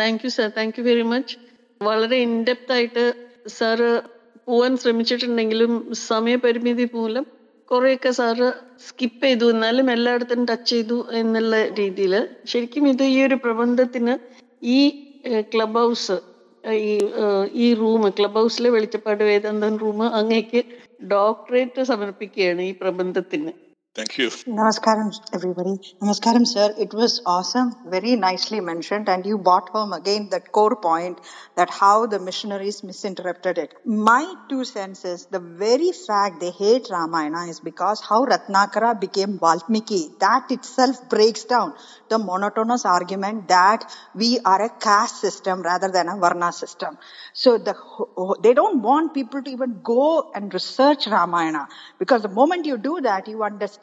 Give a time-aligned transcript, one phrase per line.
[0.00, 0.48] Thank you sir.
[0.58, 1.34] Thank you very much.
[1.80, 3.04] വളരെ in depth ആയിട്ട്
[3.58, 3.90] sir
[4.48, 5.72] പോവാൻ ശ്രമിച്ചിട്ടുണ്ടെങ്കിലും
[6.08, 7.24] സമയപരിമിതി മൂലം
[7.68, 8.48] കുറേയൊക്കെ സാറ്
[8.86, 9.46] സ്കിപ്പ് ചെയ്തു.
[9.54, 12.14] എന്നാലും എല്ലായിടത്തും ടച്ച് ചെയ്തു എന്നുള്ള രീതിയിൽ
[12.52, 14.14] ശരിക്കും ഇത് ഈ ഒരു പ്രബന്ധത്തിന്
[14.76, 14.80] ഈ
[15.54, 16.16] ക്ലബ് ഹൗസ്
[16.64, 16.92] ഈ
[17.64, 20.60] ഈ റൂം ക്ലബ് ഹൗസിലെ വെളിച്ചപ്പാട് വേദാന്തൻ റൂം അങ്ങേക്ക്
[21.12, 23.52] ഡോക്ടറേറ്റ് സമർപ്പിക്കുകയാണ് ഈ പ്രബന്ധത്തിന്.
[23.92, 24.28] Thank you.
[24.28, 25.70] Namaskaram, everybody.
[26.00, 26.72] Namaskaram, sir.
[26.78, 31.20] It was awesome, very nicely mentioned, and you brought home again that core point
[31.56, 33.74] that how the missionaries misinterpreted it.
[33.84, 40.10] My two senses, the very fact they hate Ramayana is because how Ratnakara became Valmiki.
[40.20, 41.74] That itself breaks down
[42.08, 46.96] the monotonous argument that we are a caste system rather than a Varna system.
[47.32, 47.74] So the,
[48.40, 51.66] they don't want people to even go and research Ramayana
[51.98, 53.80] because the moment you do that, you understand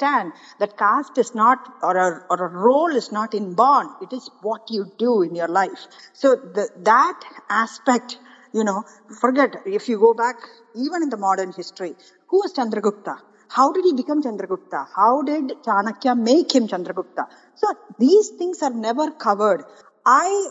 [0.60, 3.88] that caste is not or a, or a role is not inborn.
[4.02, 5.88] It is what you do in your life.
[6.14, 8.18] So the, that aspect,
[8.54, 8.84] you know,
[9.22, 10.36] forget if you go back
[10.76, 11.96] even in the modern history,
[12.30, 13.16] who was Chandragupta?
[13.50, 14.88] How did he become Chandragupta?
[14.96, 17.26] How did Chanakya make him Chandragupta?
[17.56, 17.68] So
[17.98, 19.64] these things are never covered.
[20.06, 20.50] I-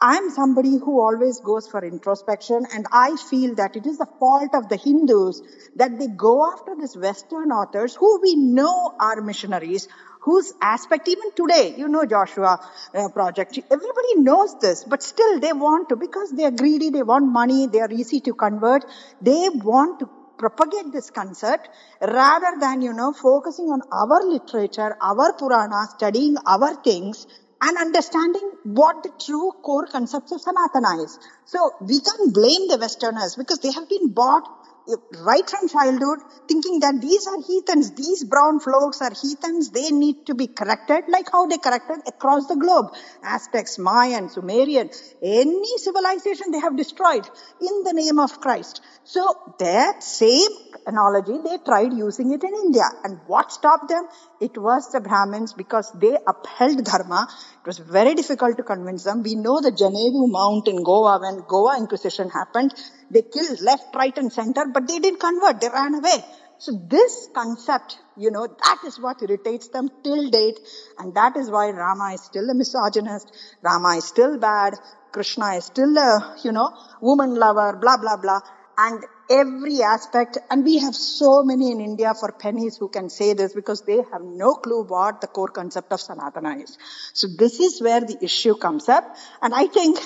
[0.00, 4.54] I'm somebody who always goes for introspection, and I feel that it is the fault
[4.54, 5.42] of the Hindus
[5.76, 9.88] that they go after these Western authors who we know are missionaries,
[10.20, 12.60] whose aspect even today, you know, Joshua
[12.94, 17.02] uh, project, everybody knows this, but still they want to because they are greedy, they
[17.02, 18.84] want money, they are easy to convert,
[19.20, 21.68] they want to propagate this concept
[22.00, 27.26] rather than you know focusing on our literature our purana studying our things
[27.60, 31.18] and understanding what the true core concepts of Sanatana is.
[31.44, 34.48] So we can't blame the Westerners because they have been bought
[34.88, 39.90] eh, right from childhood thinking that these are heathens, these brown folks are heathens, they
[39.90, 42.86] need to be corrected like how they corrected across the globe.
[43.22, 44.90] Aztecs, Mayan, Sumerian,
[45.22, 47.26] any civilization they have destroyed
[47.60, 48.80] in the name of Christ.
[49.04, 50.50] So that same
[50.86, 52.84] analogy, they tried using it in India.
[53.04, 54.06] And what stopped them?
[54.44, 57.26] It was the Brahmins because they upheld Dharma.
[57.62, 59.22] It was very difficult to convince them.
[59.22, 62.74] We know the Janevu Mount in Goa when Goa Inquisition happened.
[63.10, 65.62] They killed left, right and center, but they didn't convert.
[65.62, 66.18] They ran away.
[66.58, 70.60] So this concept, you know, that is what irritates them till date.
[70.98, 73.32] And that is why Rama is still a misogynist.
[73.62, 74.74] Rama is still bad.
[75.10, 76.68] Krishna is still a, you know,
[77.00, 78.40] woman lover, blah, blah, blah.
[78.76, 83.32] And every aspect, and we have so many in India for pennies who can say
[83.32, 86.76] this because they have no clue what the core concept of Sanatana is.
[87.12, 89.04] So this is where the issue comes up.
[89.40, 89.98] And I think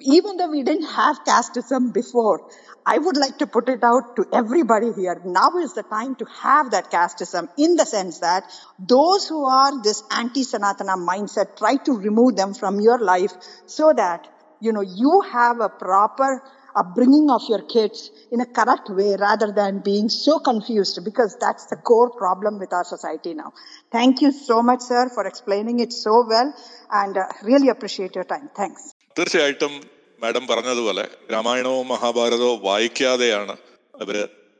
[0.00, 2.50] even though we didn't have casteism before,
[2.84, 5.20] I would like to put it out to everybody here.
[5.24, 8.44] Now is the time to have that casteism in the sense that
[8.78, 13.32] those who are this anti-Sanatana mindset, try to remove them from your life
[13.66, 14.28] so that,
[14.60, 16.42] you know, you have a proper
[16.76, 17.98] upbringing of your kids
[18.32, 22.72] in a correct way rather than being so confused because that's the core problem with
[22.72, 23.50] our society now.
[23.92, 26.50] Thank you so much, sir, for explaining it so well
[26.92, 28.48] and uh, really appreciate your time.
[28.60, 28.80] Thanks.
[29.18, 29.74] തീർച്ചയായിട്ടും
[30.20, 31.04] madam പറഞ്ഞതുപോലെ
[31.34, 33.54] രാമായണവും മഹാഭാരതവും വായിക്കാതെയാണ്
[33.94, 34.16] അവർ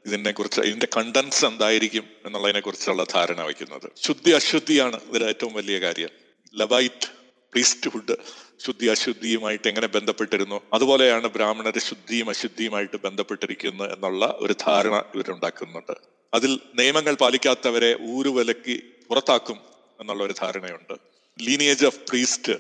[0.07, 6.13] ഇതിനെ കുറിച്ച് ഇതിന്റെ contents എന്തായിരിക്കും എന്നുള്ളതിനെ കുറിച്ചുള്ള ധാരണ വയ്ക്കുന്നത് ശുദ്ധി അശുദ്ധിയാണ് ഇതിൽ ഏറ്റവും വലിയ കാര്യം
[6.55, 7.09] ലബൈറ്റ്
[7.53, 8.17] പ്രീസ്റ്റ്ഹുഡ്
[8.61, 10.61] ശുദ്ധി അശുദ്ധിയുമായിട്ട് എങ്ങനെ ബന്ധപ്പെട്ടിരുന്നു?
[10.73, 15.95] അതുപോലെയാണ് ബ്രാഹ്മണർ ശുദ്ധിയും അശുദ്ധിയുമായിട്ട് ബന്ധപ്പെട്ടിരിക്കുന്നത് എന്നുള്ള ഒരു ധാരണ ഇവരുണ്ടാക്കുന്നുണ്ട്.
[16.35, 19.59] അതിൽ നിയമങ്ങൾ പാലിക്കാത്തവരെ ഊരുവിലക്കി പുറത്താക്കും
[20.01, 20.95] എന്നുള്ള ഒരു ധാരണയുണ്ട്.
[21.41, 22.53] Lineage of priest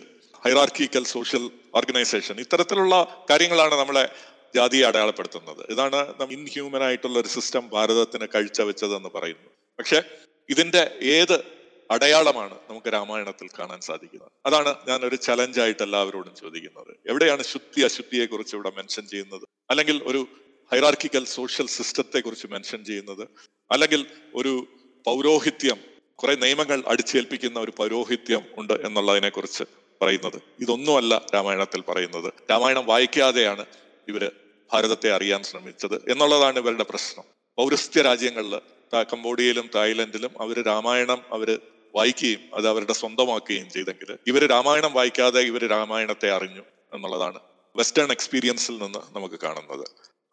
[0.45, 4.09] hierarchical social organisation ഇത്തരത്തിലുള്ള കാര്യങ്ങളാണ് നമ്മളെ
[4.55, 5.71] ജാതിയെ അടയാളപ്പെടുത്തുന്നത്.
[5.71, 10.03] ഇതാണ് ഇൻഹ്യൂമൻ ആയിട്ടുള്ള ഒരു സിസ്റ്റം ഭാരതത്തിന് കാഴ്ചവെച്ചതെന്ന് പറയുന്നു പക്ഷെ
[10.49, 11.56] ഇതിന്റെ ഏത്
[11.91, 14.31] അടയാളമാണ് നമുക്ക് രാമായണത്തിൽ കാണാൻ സാധിക്കുന്നത്.
[14.47, 16.97] അതാണ് ഞാൻ ഒരു ചലഞ്ചായിട്ട് എല്ലാവരോടും ചോദിക്കുന്നത്.
[17.07, 19.43] എവിടെയാണ് ശുദ്ധി അശുദ്ധിയെ കുറിച്ച് ഇവിടെ മെൻഷൻ ചെയ്യുന്നത്?
[19.71, 20.27] അല്ലെങ്കിൽ ഒരു
[20.73, 23.29] ഹൈറാർക്കിക്കൽ സോഷ്യൽ സിസ്റ്റത്തെ കുറിച്ച് മെൻഷൻ ചെയ്യുന്നത്?
[23.71, 24.67] അല്ലെങ്കിൽ ഒരു
[25.07, 25.77] പൗരോഹിത്യം
[26.15, 29.65] കുറെ നിയമങ്ങൾ അടിച്ചേൽപ്പിക്കുന്ന ഒരു പൗരോഹിത്യം ഉണ്ട് എന്നുള്ളതിനെ കുറിച്ച്
[30.03, 30.43] പറയുന്നത്.
[30.61, 32.33] ഇതൊന്നുമല്ല രാമായണത്തിൽ പറയുന്നത്.
[32.51, 33.67] രാമായണം വായിക്കാതെയാണ്
[34.09, 34.31] ഇവർ
[34.73, 37.25] ഭാരതത്തെ അറിയാൻ ശ്രമിച്ചത് എന്നുള്ളതാണ് ഇവരുടെ പ്രശ്നം.
[37.57, 38.59] പൗരസ്ത്യ രാജ്യങ്ങളിൽ
[39.03, 41.61] കംബോഡിയയിലും തായ്ലൻഡിലും അവർ രാമായണം അവർ
[41.97, 46.65] വായിക്കുകയും അത് അവരുടെ സ്വന്തമാക്കുകയും ചെയ്തെങ്കിൽ ഇവർ രാമായണം വായിക്കാതെ ഇവർ രാമായണത്തെ അറിഞ്ഞു
[46.95, 47.41] എന്നുള്ളതാണ്
[47.77, 49.85] വെസ്റ്റേൺ എക്സ്പീരിയൻസിൽ നിന്ന് നമുക്ക് കാണുന്നത്.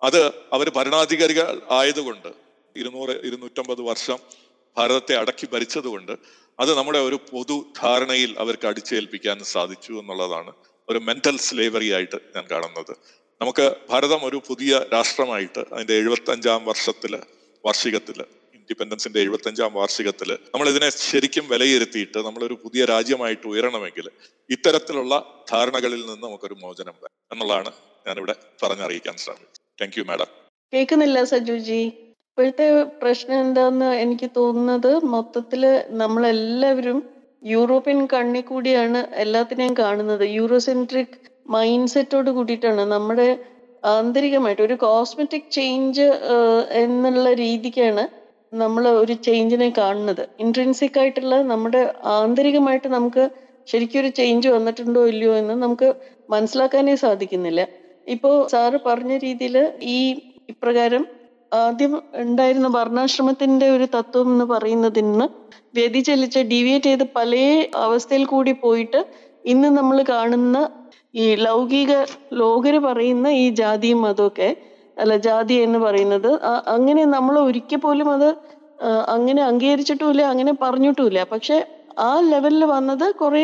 [0.04, 0.22] അത്
[0.54, 2.30] അവർ ഭരണാധികാരികൾ ആയതുകൊണ്ട്
[2.76, 4.20] ഇരുന്നൂറ് ഇരുന്നൂറ്റമ്പത് വർഷം
[4.78, 6.14] ഭാരതത്തെ അടക്കി ഭരിച്ചതുകൊണ്ട്
[6.60, 10.52] അത് നമ്മുടെ ഒരു പൊതു ധാരണയിൽ അവർക്ക് അടിച്ചേൽപ്പിക്കാൻ സാധിച്ചു എന്നുള്ളതാണ്
[10.90, 12.94] ഒരു മെന്റൽ സ്ലേവറി ആയിട്ട് ഞാൻ കാണുന്നത്.
[13.42, 17.14] നമുക്ക് ഭാരതം ഒരു പുതിയ രാഷ്ട്രമായിട്ട് അതിന്റെ എഴുപത്തി അഞ്ചാം വർഷത്തിൽ
[17.66, 18.20] വാർഷികത്തിൽ
[18.64, 24.06] ഇൻഡിപെൻഡൻസിന്റെ എഴുപത്തഞ്ചാം വാർഷികത്തിൽ നമ്മൾ ഇതിനെ ശരിക്കും വിലയിരുത്തിയിട്ട് നമ്മളൊരു പുതിയ രാജ്യമായിട്ട് ഉയരണമെങ്കിൽ
[24.50, 25.14] ഇത്തരത്തിലുള്ള
[25.52, 27.72] ധാരണകളിൽ നിന്ന് നമുക്കൊരു മോചനം വരാം എന്നുള്ളതാണ്
[28.08, 29.60] ഞാനിവിടെ പറഞ്ഞറിയിക്കാൻ ശ്രമിച്ചത്.
[29.82, 30.30] താങ്ക് യു മാഡം
[30.74, 31.82] കേൾക്കുന്നില്ല സജുജി.
[32.30, 32.68] ഇപ്പോഴത്തെ
[33.02, 35.64] പ്രശ്നം എന്താന്ന് എനിക്ക് തോന്നുന്നത് മൊത്തത്തിൽ
[36.02, 37.00] നമ്മളെല്ലാവരും
[37.54, 40.26] യൂറോപ്യൻ കണ്ണി കൂടിയാണ് എല്ലാത്തിനെയും കാണുന്നത്.
[40.40, 41.18] യൂറോസെൻട്രിക്
[41.56, 43.30] മൈൻഡ് സെറ്റോട് കൂടിയിട്ടാണ് നമ്മുടെ
[43.94, 46.08] ആന്തരികമായിട്ട് ഒരു കോസ്മെറ്റിക് ചേഞ്ച്
[46.84, 48.04] എന്നുള്ള രീതിക്കാണ്
[48.54, 50.24] നമ്മൾ ഒരു ചേഞ്ചിനെ കാണുന്നത്.
[50.40, 51.82] ഇൻട്രൻസിക് ആയിട്ടുള്ള നമ്മുടെ
[52.16, 53.24] ആന്തരികമായിട്ട് നമുക്ക്
[53.68, 55.90] ശരിക്കും ഒരു ചേഞ്ച് വന്നിട്ടുണ്ടോ ഇല്ലയോ എന്ന് നമുക്ക്
[56.30, 57.62] മനസ്സിലാക്കാനേ സാധിക്കുന്നില്ല.
[58.08, 59.56] ഇപ്പോ സാറ് പറഞ്ഞ രീതിയിൽ
[59.94, 60.00] ഈ
[60.50, 61.04] ഇപ്രകാരം
[61.52, 65.28] ആദ്യം ഉണ്ടായിരുന്ന വർണാശ്രമത്തിന്റെ ഒരു തത്വം എന്ന് പറയുന്നതിൽ നിന്ന്
[65.74, 67.34] വ്യതിചലിച്ച് ഡീവിയേറ്റ് ചെയ്ത് പല
[67.84, 69.00] അവസ്ഥയിൽ കൂടി പോയിട്ട്
[69.46, 70.58] ഇന്ന് നമ്മൾ കാണുന്ന
[71.14, 71.92] ഈ ലൗകിക
[72.42, 74.50] ലോകര് പറയുന്ന ഈ ജാതിയും മതമൊക്കെ
[74.98, 76.32] അല്ല ജാതി എന്ന് പറയുന്നത്
[76.76, 78.30] അങ്ങനെ നമ്മൾ ഒരിക്കൽ പോലും അത്
[79.16, 81.20] അങ്ങനെ അംഗീകരിച്ചിട്ടുമില്ല അങ്ങനെ പറഞ്ഞിട്ടുമില്ല.
[81.34, 81.58] പക്ഷെ
[82.08, 83.44] ആ ലെവലിൽ വന്നത് കുറെ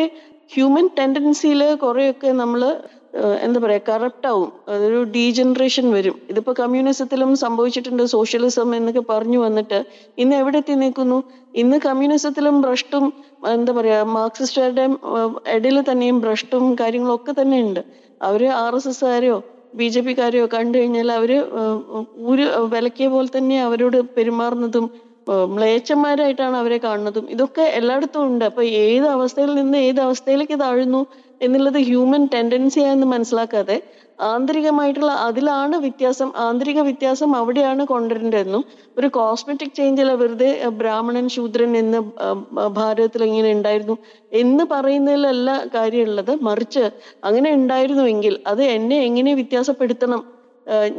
[0.52, 2.62] ഹ്യൂമൻ ടെൻഡൻസിയിൽ കുറെയൊക്കെ നമ്മൾ
[3.44, 4.50] എന്താ പറയാ കറപ്റ്റ് ആവും.
[4.72, 6.16] അതൊരു ഡീജനറേഷൻ വരും.
[6.30, 9.78] ഇതിപ്പോ കമ്മ്യൂണിസത്തിലും സംഭവിച്ചിട്ടുണ്ട് സോഷ്യലിസം എന്നൊക്കെ പറഞ്ഞു വന്നിട്ട്.
[10.22, 11.18] ഇന്ന് എവിടെ എത്തി നിൽക്കുന്നു?
[11.62, 13.06] ഇന്ന് കമ്മ്യൂണിസത്തിലും ഭ്രഷ്ടും
[13.54, 14.84] എന്താ പറയാ മാർക്സിസ്റ്റുകാരുടെ
[15.56, 17.82] ഇടയിൽ തന്നെയും ഭ്രഷ്ടും കാര്യങ്ങളൊക്കെ തന്നെ ഉണ്ട്
[18.20, 19.38] അവർ ആർ എസ് എസ്കാരെയോ
[19.74, 21.30] ബി ജെ പിക്കാരെയോ കണ്ടു കഴിഞ്ഞാൽ അവർ
[22.24, 24.86] ഊര് വിലക്കിയ പോലെ തന്നെ അവരോട് പെരുമാറുന്നതും
[25.52, 27.24] മ്ലേച്ഛന്മാരായിട്ടാണ് അവരെ കാണുന്നതും.
[27.34, 28.44] ഇതൊക്കെ എല്ലായിടത്തും ഉണ്ട്.
[28.48, 31.00] അപ്പൊ ഏത് അവസ്ഥയിൽ നിന്ന് ഏത് അവസ്ഥയിലേക്ക് താഴുന്നു
[31.40, 33.76] എന്നുള്ളത് ഹ്യൂമൻ ടെൻഡൻസിയാന്ന് മനസ്സിലാക്കാതെ
[34.28, 36.28] ആന്തരികമായിട്ടുള്ള അതിലാണ് വ്യത്യാസം.
[36.46, 38.62] ആന്തരിക വ്യത്യാസം അവിടെയാണ് കൊണ്ടുവരേണ്ടതെന്നും
[38.98, 40.50] ഒരു കോസ്മെറ്റിക് ചേഞ്ച് അല്ല വെറുതെ
[40.80, 42.00] ബ്രാഹ്മണൻ ശൂദ്രൻ എന്ന്
[42.78, 43.96] ഭാരതത്തിൽ ഇങ്ങനെ ഉണ്ടായിരുന്നു
[44.32, 46.32] എന്ന് പറയുന്നതിലല്ല കാര്യമുള്ളത്.
[46.48, 46.84] മറിച്ച്
[47.28, 50.22] അങ്ങനെ ഉണ്ടായിരുന്നുവെങ്കിൽ അത് എന്നെ എങ്ങനെ വ്യത്യാസപ്പെടുത്തണം?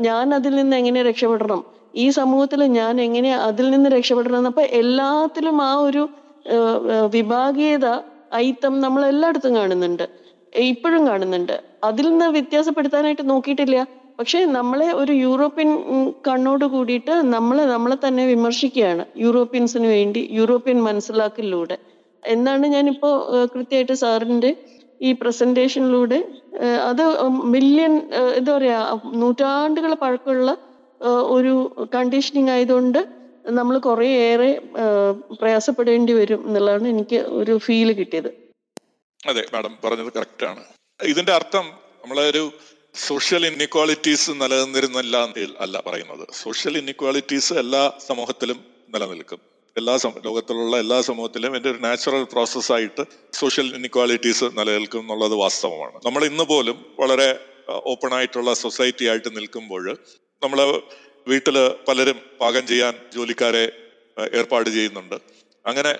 [0.08, 1.62] ഞാൻ അതിൽ നിന്ന് എങ്ങനെ രക്ഷപ്പെടണം?
[2.04, 4.48] ഈ സമൂഹത്തിൽ ഞാൻ എങ്ങനെ അതിൽ നിന്ന് രക്ഷപ്പെടണം?
[4.52, 6.04] അപ്പൊ എല്ലാത്തിലും ആ ഒരു
[7.16, 7.88] വിഭാഗീയത
[8.46, 10.06] ഐത്തം നമ്മൾ എല്ലായിടത്തും കാണുന്നുണ്ട്.
[10.54, 11.56] ഇപ്പോഴും കാണുന്നുണ്ട്.
[11.84, 13.78] അതിൽ നിന്ന് വ്യത്യാസപ്പെടുത്താനായിട്ട് നോക്കിയിട്ടില്ല.
[14.20, 15.70] പക്ഷെ നമ്മളെ ഒരു യൂറോപ്യൻ
[16.28, 19.04] കണ്ണോട് കൂടിയിട്ട് നമ്മൾ നമ്മളെ തന്നെ വിമർശിക്കുകയാണ്.
[19.24, 21.78] യൂറോപ്യൻസിന് വേണ്ടി യൂറോപ്യൻ മനസ്സിലാക്കലിലൂടെ.
[22.24, 24.52] എന്നാണ് ഞാനിപ്പോ ഏഹ്, കൃത്യമായിട്ട് സാറിന്റെ
[25.02, 26.20] ഈ പ്രസന്റേഷനിലൂടെ
[26.90, 27.04] അത്
[27.54, 27.94] മില്യൺ
[28.40, 28.82] എന്താ പറയുക
[29.22, 30.52] നൂറ്റാണ്ടുകൾ പഴക്കമുള്ള
[31.36, 31.54] ഒരു
[31.96, 33.00] കണ്ടീഷനിങ് ആയതുകൊണ്ട്
[33.46, 34.50] നമ്മൾ കുറേയേറെ
[35.40, 38.30] പ്രയാസപ്പെടേണ്ടി വരും എന്നുള്ളതാണ് എനിക്ക് ഒരു ഫീൽ കിട്ടിയത്.
[39.30, 40.64] അതെ മാഡം പറഞ്ഞത് കറക്റ്റ് ആണ്.
[41.00, 41.66] ഇതിന്റെ അർത്ഥം
[42.04, 42.52] നമ്മളൊരു
[42.96, 45.18] സോഷ്യൽ ഇന്നിക്വാളിറ്റീസ് നിലനിന്നിരുന്നില്ല
[45.60, 46.28] അല്ല പറയുന്നത്.
[46.34, 49.40] സോഷ്യൽ ഇന്നിക്വാളിറ്റീസ് എല്ലാ സമൂഹത്തിലും നിലനിൽക്കും.
[49.78, 53.04] എല്ലാ ലോകത്തിലുള്ള എല്ലാ സമൂഹത്തിലും എന്റെ ഒരു നാച്ചുറൽ പ്രോസസ്സായിട്ട്
[53.34, 56.00] സോഷ്യൽ ഇന്നിക്വാളിറ്റീസ് നിലനിൽക്കും എന്നുള്ളത് വാസ്തവമാണ്.
[56.06, 57.30] നമ്മൾ ഇന്ന് പോലും വളരെ
[57.70, 59.98] ഓപ്പൺ ആയിട്ടുള്ള സൊസൈറ്റി ആയിട്ട് നിൽക്കുമ്പോൾ
[60.44, 60.82] നമ്മൾ
[61.28, 61.58] വീട്ടിൽ
[61.88, 63.66] പലരും പാകം ചെയ്യാൻ ജോലിക്കാരെ
[64.38, 65.16] ഏർപ്പാട് ചെയ്യുന്നുണ്ട്.
[65.66, 65.92] അങ്ങനെ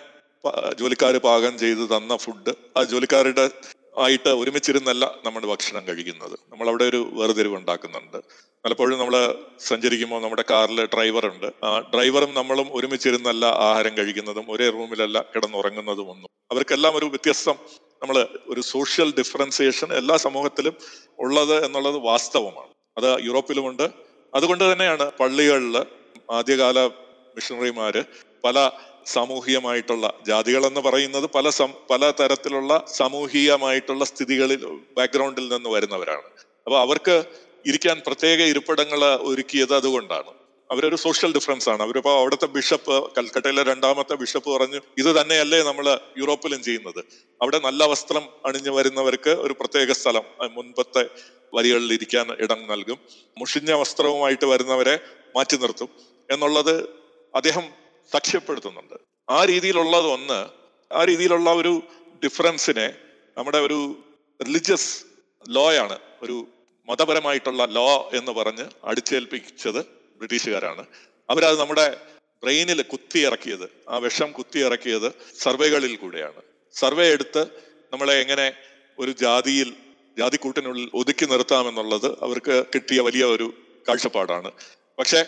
[0.80, 3.50] ജോലിക്കാർ പാകം ചെയ്ത് തന്ന ഫുഡ് ആ ജോലിക്കാരുടെ
[3.98, 6.40] ആയിട്ട് ഒരുമിച്ചിരുന്നല്ല നമ്മൾ ഭക്ഷണം കഴിക്കുന്നത്.
[6.50, 8.18] നമ്മൾ അവിടെ ഒരു വേർതിരിവ് ഉണ്ടാക്കുന്നുണ്ട്.
[8.66, 11.66] പലപ്പോഴും നമ്മൾ സഞ്ചരിക്കുമ്പോൾ നമ്മുടെ കാറിൽ ഡ്രൈവറുണ്ട്.
[11.66, 16.30] ആ ഡ്രൈവറും നമ്മളും ഒരുമിച്ചിരുന്നല്ല ആഹാരം കഴിക്കുന്നതും ഒരേ റൂമിലല്ല കിടന്നുറങ്ങുന്നതും ഒന്നും.
[16.52, 17.56] അവർക്കെല്ലാം ഒരു വ്യത്യസ്തം
[18.02, 20.76] നമ്മൾ ഒരു സോഷ്യൽ ഡിഫറൻസിയേഷൻ എല്ലാ സമൂഹത്തിലും
[21.20, 22.72] ഉള്ളത് എന്നുള്ളത് വാസ്തവമാണ്.
[22.98, 23.90] അത് യൂറോപ്പിലുമുണ്ട്.
[24.36, 25.86] അതുകൊണ്ട് തന്നെയാണ് പള്ളികളിൽ
[26.32, 26.88] ആദ്യകാല
[27.36, 28.04] മിഷണറിമാര്
[28.44, 28.72] പല
[29.06, 34.66] സാമൂഹികമായിട്ടുള്ള ജാതികൾ എന്ന് പറയുന്നത് പല സം പല തരത്തിലുള്ള സാമൂഹികമായിട്ടുള്ള സ്ഥിതികളിൽ
[34.98, 36.22] ബാക്ക്ഗ്രൗണ്ടിൽ നിന്ന് വരുന്നവരാണ്.
[36.66, 37.24] അപ്പൊ അവർക്ക്
[37.66, 40.42] ഇരിക്കാൻ പ്രത്യേക ഇരിപ്പിടങ്ങൾ ഒരുക്കിയത് അതുകൊണ്ടാണ്.
[40.72, 41.82] അവരൊരു സോഷ്യൽ ഡിഫറൻസ് ആണ്.
[41.84, 47.06] അവരിപ്പോ അവിടുത്തെ ബിഷപ്പ് കൽക്കട്ടയിലെ രണ്ടാമത്തെ ബിഷപ്പ് പറഞ്ഞു ഇത് തന്നെയല്ലേ നമ്മൾ യൂറോപ്പിലും ചെയ്യുന്നത്?
[47.42, 51.06] അവിടെ നല്ല വസ്ത്രം അണിഞ്ഞു വരുന്നവർക്ക് ഒരു പ്രത്യേക സ്ഥലം മുൻപത്തെ
[51.54, 53.00] വരികളിൽ ഇരിക്കാൻ ഇടം നൽകും.
[53.38, 55.00] മുഷിഞ്ഞ വസ്ത്രവുമായിട്ട് വരുന്നവരെ
[55.36, 55.90] മാറ്റി നിർത്തും.
[56.32, 56.90] എന്നുള്ളത്
[57.36, 57.81] അദ്ദേഹം
[58.12, 58.94] സാക്ഷ്യപ്പെടുത്തുന്നുണ്ട്.
[59.30, 60.46] ആ രീതിയിലുള്ളത് ഒന്ന്
[60.94, 61.84] ആ രീതിയിലുള്ള ഒരു
[62.24, 62.94] ഡിഫറൻസിനെ
[63.38, 64.04] നമ്മുടെ ഒരു
[64.42, 65.04] റിലിജിയസ്
[65.50, 66.48] ലോ ആണ് ഒരു
[66.90, 69.86] മതപരമായിട്ടുള്ള ലോ എന്ന് പറഞ്ഞ് അടിച്ചേൽപ്പിച്ചത്
[70.18, 70.86] ബ്രിട്ടീഷുകാരാണ്.
[71.30, 71.98] അവരത് നമ്മുടെ
[72.44, 76.42] ബ്രെയിനിൽ കുത്തിയിറക്കിയത് ആ വിഷം കുത്തിയിറക്കിയത് സർവേകളിൽ കൂടെയാണ്.
[76.74, 77.46] സർവേ എടുത്ത്
[77.94, 78.54] നമ്മളെ എങ്ങനെ
[79.00, 79.74] ഒരു ജാതിയിൽ
[80.18, 83.54] ജാതിക്കൂട്ടിനുള്ളിൽ ഒതുക്കി നിർത്താമെന്നുള്ളത് അവർക്ക് കിട്ടിയ വലിയ ഒരു
[83.90, 84.52] കാഴ്ചപ്പാടാണ്.
[85.00, 85.26] പക്ഷെ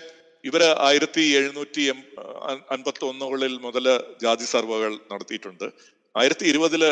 [0.48, 2.00] ഇവർ ആയിരത്തി എഴുന്നൂറ്റി എം
[2.76, 3.86] അൻപത്തി ഒന്നുകളിൽ മുതൽ
[4.24, 5.68] ജാതി സർവകൾ നടത്തിയിട്ടുണ്ട്.
[6.16, 6.84] ആയിരത്തി ഇരുപതിൽ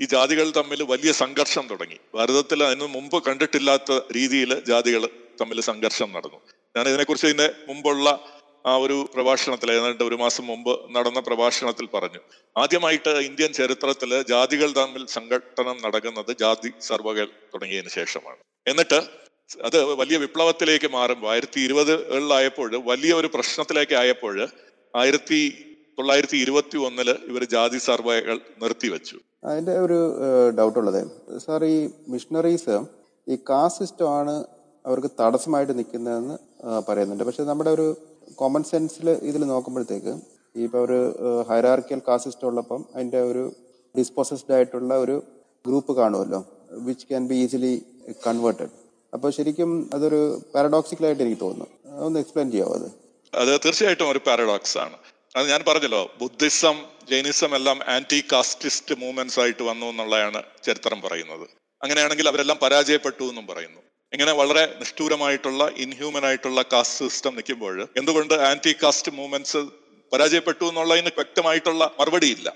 [0.00, 1.98] ഈ ജാതികൾ തമ്മിൽ വലിയ സംഘർഷം തുടങ്ങി.
[2.16, 5.04] ഭാരതത്തിൽ അതിന് മുമ്പ് കണ്ടിട്ടില്ലാത്ത രീതിയിൽ ജാതികൾ
[5.40, 6.38] തമ്മിൽ സംഘർഷം നടന്നു.
[6.76, 8.08] ഞാൻ ഇതിനെക്കുറിച്ച് ഇതിന്റെ മുമ്പുള്ള
[8.70, 12.20] ആ ഒരു പ്രഭാഷണത്തിൽ ഏതാണ്ട് ഒരു മാസം മുമ്പ് നടന്ന പ്രഭാഷണത്തിൽ പറഞ്ഞു.
[12.62, 18.40] ആദ്യമായിട്ട് ഇന്ത്യൻ ചരിത്രത്തിൽ ജാതികൾ തമ്മിൽ സംഘട്ടനം നടക്കുന്നത് ജാതി സർവകൾ തുടങ്ങിയതിന് ശേഷമാണ്.
[18.66, 18.98] എന്നിട്ട്
[19.66, 24.34] അത് വലിയ വിപ്ലവത്തിലേക്ക് മാറുമ്പോൾ ആയിരത്തി ഇരുപതുകളിലായപ്പോൾ വലിയ ഒരു പ്രശ്നത്തിലേക്ക് ആയപ്പോൾ
[24.94, 25.40] ആയിരത്തി
[25.98, 29.16] തൊള്ളായിരത്തി ഇരുപത്തി ഒന്നിൽ ഇവർ ജാതി സർവേകൾ നിർത്തിവെച്ചു.
[29.48, 29.98] അതിന്റെ ഒരു
[30.58, 31.00] ഡൗട്ട് ഉള്ളത്
[31.44, 31.78] സാർ ഈ
[32.12, 32.76] മിഷണറീസ്
[33.26, 34.34] ഈ കാസ്റ്റ് സിസ്റ്റം ആണ്
[34.84, 36.36] അവർക്ക് തടസ്സമായിട്ട് നിൽക്കുന്നതെന്ന്
[36.88, 37.24] പറയുന്നുണ്ട്.
[37.28, 37.86] പക്ഷെ നമ്മുടെ ഒരു
[38.40, 40.14] കോമൺ സെൻസിൽ ഇതിൽ നോക്കുമ്പോഴത്തേക്ക്
[40.66, 40.98] ഇപ്പോൾ ഒരു
[41.50, 43.44] ഹൈറാർക്കിയൽ കാസ്റ്റ് സിസ്റ്റം ഉള്ളപ്പം അതിന്റെ ഒരു
[43.94, 45.16] ഡിസ്പോസസ്ഡ് ആയിട്ടുള്ള ഒരു
[45.66, 46.40] ഗ്രൂപ്പ് കാണുമല്ലോ
[46.86, 47.74] which can be easily
[48.26, 48.72] converted.
[49.14, 52.00] അപ്പോൾ ശരിക്കും അതൊരു പാരഡോക്സിക്കലായിട്ട് എനിക്ക് തോന്നുന്നു.
[52.06, 52.88] ഒന്ന് എക്സ്പ്ലെയിൻ ചെയ്യാമോ അത്?
[53.34, 54.96] അത് തീർച്ചയായിട്ടും ഒരു പാരഡോക്സ് ആണ്.
[55.36, 61.48] അത് ഞാൻ പറഞ്ഞല്ലോ ബുദ്ധിസം ജൈനിസം എല്ലാം ആന്റി കാസ്റ്റിസ്റ്റ് മൂവ്മെന്റ്സ് ആയിട്ട് വന്നു എന്നുള്ളതാണ് ചരിത്രം പറയുന്നത്.
[61.82, 63.80] അങ്ങനെയാണെങ്കിൽ അവരെല്ലാം പരാജയപ്പെട്ടു എന്നും പറയുന്നു.
[64.12, 69.56] ഇങ്ങനെ വളരെ നിഷ്ഠൂരമായിട്ടുള്ള ഇൻഹ്യൂമൻ ആയിട്ടുള്ള കാസ്റ്റ് സിസ്റ്റം നിൽക്കുമ്പോൾ എന്തുകൊണ്ട് ആന്റി കാസ്റ്റ് മൂവ്മെന്റ്സ്
[70.12, 72.54] പരാജയപ്പെട്ടു എന്നുള്ളതിന് വ്യക്തമായിട്ടുള്ള മറുപടിയില്ല.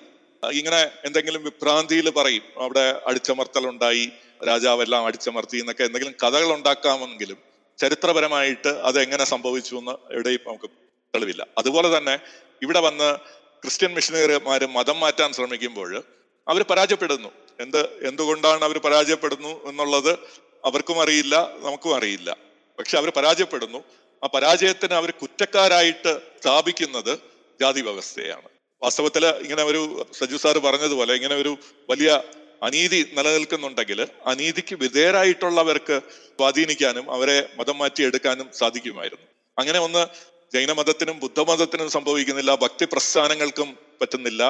[0.53, 4.13] ഇങ്ങനെ എന്തെങ്കിലും വിഭ്രാന്തിയിൽ പറയും അവിടെ അടിച്ചമർത്തൽ ഉണ്ടായി
[4.47, 7.37] രാജാവെല്ലാം അടിച്ചമർത്തി എന്നൊക്കെ എന്തെങ്കിലും കഥകൾ ഉണ്ടാക്കാമെങ്കിലും
[7.79, 10.71] ചരിത്രപരമായിട്ട് അത് എങ്ങനെ സംഭവിച്ചു എന്ന് എവിടെയും നമുക്ക്
[11.15, 11.47] തെളിവില്ല.
[11.59, 12.19] അതുപോലെ തന്നെ
[12.63, 13.17] ഇവിടെ വന്ന്
[13.63, 16.03] ക്രിസ്ത്യൻ മിഷനറിമാർ മതം മാറ്റാൻ ശ്രമിക്കുമ്പോൾ
[16.49, 17.29] അവർ പരാജയപ്പെടുന്നു.
[17.61, 20.19] എന്ത് എന്തുകൊണ്ടാണ് അവർ പരാജയപ്പെടുന്നു എന്നുള്ളത്
[20.65, 22.37] അവർക്കും അറിയില്ല നമുക്കും അറിയില്ല.
[22.79, 23.85] പക്ഷെ അവർ പരാജയപ്പെടുന്നു.
[24.25, 27.19] ആ പരാജയത്തിന് അവർ കുറ്റക്കാരായിട്ട് സ്ഥാപിക്കുന്നത്
[27.61, 28.49] ജാതി വ്യവസ്ഥയാണ്.
[28.83, 31.57] വാസ്തവത്തിൽ ഇങ്ങനെ ഒരു സജു സാറ് പറഞ്ഞതുപോലെ ഇങ്ങനെ ഒരു
[31.91, 32.23] വലിയ
[32.62, 35.97] അനീതി നിലനിൽക്കുന്നുണ്ടെങ്കിൽ അനീതിക്ക് വിധേയരായിട്ടുള്ളവർക്ക്
[36.38, 39.26] സ്വാധീനിക്കാനും അവരെ മതം മാറ്റി എടുക്കാനും സാധിക്കുമായിരുന്നു.
[39.59, 40.02] അങ്ങനെ ഒന്ന്
[40.54, 43.69] ജൈനമതത്തിനും ബുദ്ധമതത്തിനും സംഭവിക്കുന്നില്ല ഭക്തി പ്രസ്ഥാനങ്ങൾക്കും
[44.00, 44.42] പറ്റുന്നില്ല.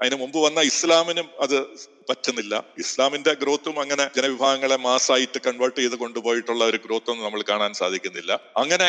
[0.00, 1.56] അതിനു മുമ്പ് വന്ന ഇസ്ലാമിനും അത്
[2.10, 2.54] പറ്റുന്നില്ല.
[2.78, 8.32] ഇസ്ലാമിന്റെ ഗ്രോത്തും അങ്ങനെ ജനവിഭാഗങ്ങളെ മാസായിട്ട് കൺവേർട്ട് ചെയ്ത് കൊണ്ടുപോയിട്ടുള്ള ഒരു ഗ്രോത്ത് ഒന്നും നമ്മൾ കാണാൻ സാധിക്കുന്നില്ല.
[8.56, 8.88] അങ്ങനെ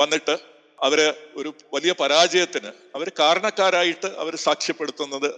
[0.00, 0.36] വന്നിട്ട്
[0.82, 1.00] അവർ
[1.34, 5.28] ഒരു വലിയ പരാജയത്തിന് അവർ കാരണക്കാരായിട്ട് അവർ സാക്ഷ്യപ്പെടുത്തുന്നത്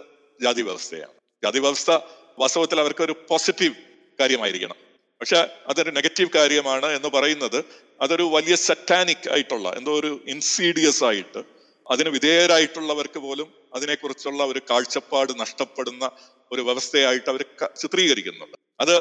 [0.41, 1.91] ജാതി വ്യവസ്ഥയാണ് ജാതി വ്യവസ്ഥ
[2.39, 3.75] വാസ്തവത്തിൽ അവർക്ക് ഒരു പോസിറ്റീവ്
[4.19, 4.75] കാര്യമായിരിക്കണം.
[5.19, 7.65] പക്ഷെ അതൊരു നെഗറ്റീവ് കാര്യമാണ് എന്ന് പറയുന്നത്
[8.01, 11.43] അതൊരു വലിയ സറ്റാനിക് ആയിട്ടുള്ള എന്തോ ഒരു ഇൻസീഡിയസ് ആയിട്ട്
[11.91, 16.11] അതിന് വിധേയരായിട്ടുള്ളവർക്ക് പോലും അതിനെക്കുറിച്ചുള്ള ഒരു കാഴ്ചപ്പാട് നഷ്ടപ്പെടുന്ന
[16.51, 18.57] ഒരു വ്യവസ്ഥയായിട്ട് അവർ ചിത്രീകരിക്കുന്നുണ്ട്.
[18.79, 18.95] അത്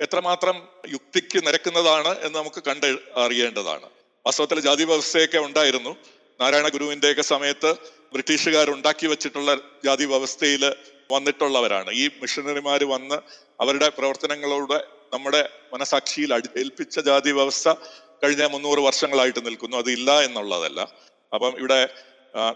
[0.00, 3.84] എത്രമാത്രം യുക്തിക്ക് നിരക്കുന്നതാണ് എന്ന് നമുക്ക് കണ്ട് അറിയേണ്ടതാണ്.
[4.26, 5.96] വാസ്തവത്തിൽ ജാതി വ്യവസ്ഥയൊക്കെ ഉണ്ടായിരുന്നു.
[6.40, 7.74] നാരായണ ഗുരുവിന്റെയൊക്കെ സമയത്ത്
[8.12, 10.74] ബ്രിട്ടീഷുകാർ ഉണ്ടാക്കി വെച്ചിട്ടുള്ള ജാതി വ്യവസ്ഥയിൽ
[11.10, 11.90] വന്നിട്ടുള്ളവരാണ്.
[11.90, 13.14] ഈ മിഷണറിമാർ വന്ന്
[13.60, 17.68] അവരുടെ പ്രവർത്തനങ്ങളോടെ നമ്മുടെ മനസാക്ഷിയിൽ ഏൽപ്പിച്ച ജാതി വ്യവസ്ഥ
[18.24, 19.76] കഴിഞ്ഞ മുന്നൂറ് വർഷങ്ങളായിട്ട് നിൽക്കുന്നു.
[19.76, 20.80] അതില്ല എന്നുള്ളതല്ല.
[21.34, 21.88] അപ്പം ഇവിടെ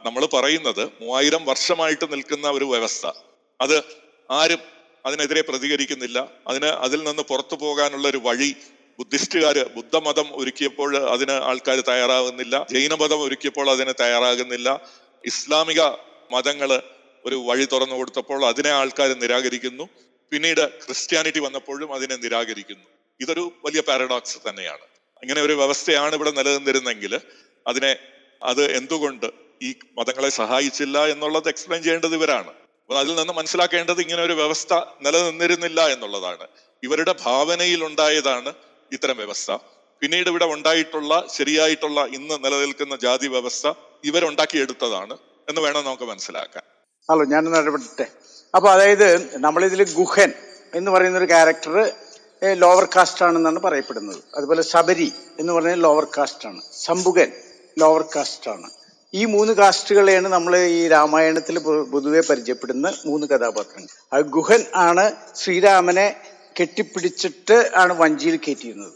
[0.05, 3.07] നമ്മൾ പറയുന്നത് മൂവായിരം വർഷമായിട്ട് നിൽക്കുന്ന ഒരു വ്യവസ്ഥ.
[3.61, 3.83] അത്
[4.31, 4.59] ആരും
[5.07, 6.29] അതിനെതിരെ പ്രതികരിക്കുന്നില്ല.
[6.47, 8.57] അതിന് അതിൽ നിന്ന് പുറത്തു പോകാനുള്ള ഒരു വഴി
[8.99, 12.67] ബുദ്ധിസ്റ്റുകാർ ബുദ്ധമതം ഒരുക്കിയപ്പോൾ അതിന് ആൾക്കാർ തയ്യാറാകുന്നില്ല.
[12.73, 14.81] ജൈനമതം ഒരുക്കിയപ്പോൾ അതിന് തയ്യാറാകുന്നില്ല.
[15.25, 15.83] ഇസ്ലാമിക
[16.33, 16.83] മതങ്ങൾ
[17.27, 19.85] ഒരു വഴി തുറന്നു കൊടുത്തപ്പോൾ അതിനെ ആൾക്കാർ നിരാകരിക്കുന്നു.
[20.33, 22.87] പിന്നീട് ക്രിസ്ത്യാനിറ്റി വന്നപ്പോഴും അതിനെ നിരാകരിക്കുന്നു.
[23.21, 24.85] ഇതൊരു വലിയ പാരഡോക്സ് തന്നെയാണ്.
[25.23, 27.21] ഇങ്ങനെ ഒരു വ്യവസ്ഥയാണ് ഇവിടെ നിലനിന്നിരുന്നെങ്കിൽ
[27.67, 27.97] അതിനെ
[28.43, 29.27] അത് എന്തുകൊണ്ട്
[29.63, 32.53] ഈ മതങ്ങളെ സഹായിച്ചില്ല എന്നുള്ളത് എക്സ്പ്ലെയിൻ ചെയ്യേണ്ടത് ഇവരാണ്.
[32.91, 34.75] അതിൽ നിന്ന് മനസ്സിലാക്കേണ്ടത് ഇങ്ങനെ ഒരു വ്യവസ്ഥ
[35.07, 36.47] നിലനിന്നിരുന്നില്ല എന്നുള്ളതാണ്.
[36.83, 38.55] ഇവരുടെ ഭാവനയിൽ ഉണ്ടായതാണ്
[38.93, 39.53] ഇത്തരം വ്യവസ്ഥ.
[40.03, 43.73] പിന്നീട് ഇവിടെ ഉണ്ടായിട്ടുള്ള ശരിയായിട്ടുള്ള ഇന്ന് നിലനിൽക്കുന്ന ജാതി വ്യവസ്ഥ
[44.05, 45.17] ഇവരുണ്ടാക്കിയെടുത്തതാണ്
[45.49, 46.76] എന്ന് വേണം നമുക്ക് മനസ്സിലാക്കാൻ.
[47.11, 48.07] ഹലോ ഞാനൊന്ന് ഇടപെട്ടെ
[48.55, 50.33] അപ്പോൾ അതായത് നമ്മളിതിൽ ഗുഹൻ
[50.75, 51.93] എന്ന് പറയുന്ന ഒരു ക്യാരക്ടർ
[52.53, 54.17] ലോവർ കാസ്റ്റ് ആണെന്നാണ് പറയപ്പെടുന്നത്.
[54.35, 56.61] അതുപോലെ ശബരി എന്ന് പറയുന്നത് ലോവർ കാസ്റ്റ് ആണ്.
[56.81, 57.33] ശംഭുകൻ
[57.79, 58.71] ലോവർ കാസ്റ്റ് ആണ്.
[59.15, 61.59] ഈ മൂന്ന് കാസ്റ്റുകളെയാണ് നമ്മൾ ഈ രാമായണത്തിൽ
[61.93, 63.89] പൊതുവെ പരിചയപ്പെടുന്ന മൂന്ന് കഥാപാത്രങ്ങൾ.
[64.13, 66.17] അത് ഗുഹൻ ആണ് ശ്രീരാമനെ
[66.61, 68.93] കെട്ടിപ്പിടിച്ചിട്ട് ആണ് വഞ്ചിയിൽ കയറ്റിയിരുന്നത്.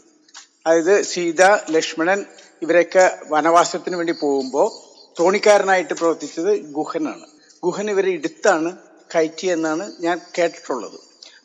[0.67, 2.25] അതായത് സീത ലക്ഷ്മണൻ
[2.61, 4.69] ഇവരൊക്കെ വനവാസത്തിന് വേണ്ടി പോകുമ്പോൾ
[5.19, 7.30] തോണിക്കാരനായിട്ട് പ്രവർത്തിച്ചത് ഗുഹനാണ്.
[7.63, 8.77] ഗുഹൻ ഇവരെ എടുത്താണ്
[9.15, 10.99] കയറ്റിയെന്നാണ് ഞാൻ കേട്ടിട്ടുള്ളത്.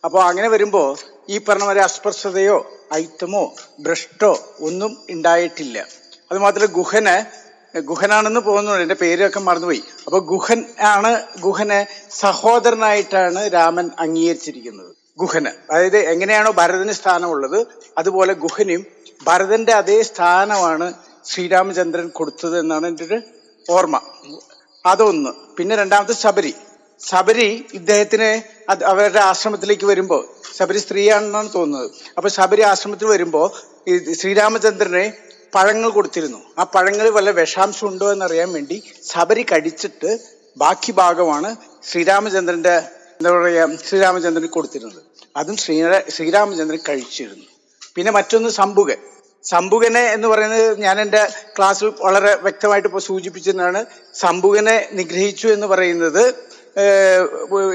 [0.04, 0.96] അപ്പോൾ അങ്ങനെ വരുമ്പോൾ
[1.28, 5.86] ഈ പറഞ്ഞ പോലെ അസ്പർശതയോ ഐറ്റമോ ഭ്രഷ്ടോ ഒന്നും ഉണ്ടായിട്ടില്ല.
[6.30, 7.16] അതുമാത്രമല്ല ഗുഹന്
[7.80, 9.82] ഗുഹനാണെന്ന് പോകുന്നുണ്ട് എന്റെ പേരൊക്കെ മറന്നുപോയി.
[10.06, 14.94] അപ്പോൾ ഗുഹൻ ആണ് ഗുഹനെ സഹോദരനായിട്ടാണ് രാമൻ അംഗീകരിച്ചിരിക്കുന്നത്.
[15.18, 15.48] ഗുഹന്.
[15.70, 17.66] അതായത് എങ്ങനെയാണോ ഭരതന് സ്ഥാനമുള്ളത്
[17.98, 18.86] അതുപോലെ ഗുഹനും
[19.26, 20.94] ഭരതന്റെ അതേ സ്ഥാനമാണ്
[21.24, 23.20] ശ്രീരാമചന്ദ്രൻ കൊടുത്തത് എന്നാണ് എന്റെ ഒരു
[23.70, 24.00] ഓർമ്മ.
[24.86, 25.30] അതൊന്ന്.
[25.56, 26.54] പിന്നെ രണ്ടാമത്തെ ശബരി.
[27.00, 28.28] ശബരി ഇദ്ദേഹത്തിന്
[28.84, 30.22] അവരുടെ ആശ്രമത്തിലേക്ക് വരുമ്പോൾ
[30.56, 31.90] ശബരി സ്ത്രീയാണെന്നാണ് തോന്നുന്നത്.
[32.16, 33.46] അപ്പൊ ശബരി ആശ്രമത്തിൽ വരുമ്പോൾ
[33.88, 35.12] ഈ ശ്രീരാമചന്ദ്രനെ
[35.54, 36.40] പഴങ്ങൾ കൊടുത്തിരുന്നു.
[36.58, 40.10] ആ പഴങ്ങളിൽ വല്ല വിഷാംശം ഉണ്ടോ എന്നറിയാൻ വേണ്ടി ശബരി കഴിച്ചിട്ട്
[40.56, 41.50] ബാക്കി ഭാഗമാണ്
[41.90, 42.74] ശ്രീരാമചന്ദ്രന്റെ
[43.18, 45.02] എന്താ പറയുക ശ്രീരാമചന്ദ്രന് കൊടുത്തിരുന്നത്.
[45.36, 45.76] അതും ശ്രീ
[46.16, 47.46] ശ്രീരാമചന്ദ്രൻ കഴിച്ചിരുന്നു.
[47.94, 49.00] പിന്നെ മറ്റൊന്ന് ശംഭുകൻ
[49.50, 51.22] ശംഭുകനെ എന്ന് പറയുന്നത് ഞാൻ എന്റെ
[51.56, 53.80] ക്ലാസ്സിൽ വളരെ വ്യക്തമായിട്ട് ഇപ്പോൾ സൂചിപ്പിച്ചതാണ്
[54.20, 56.24] ശംഭുകനെ നിഗ്രഹിച്ചു എന്ന് പറയുന്നത്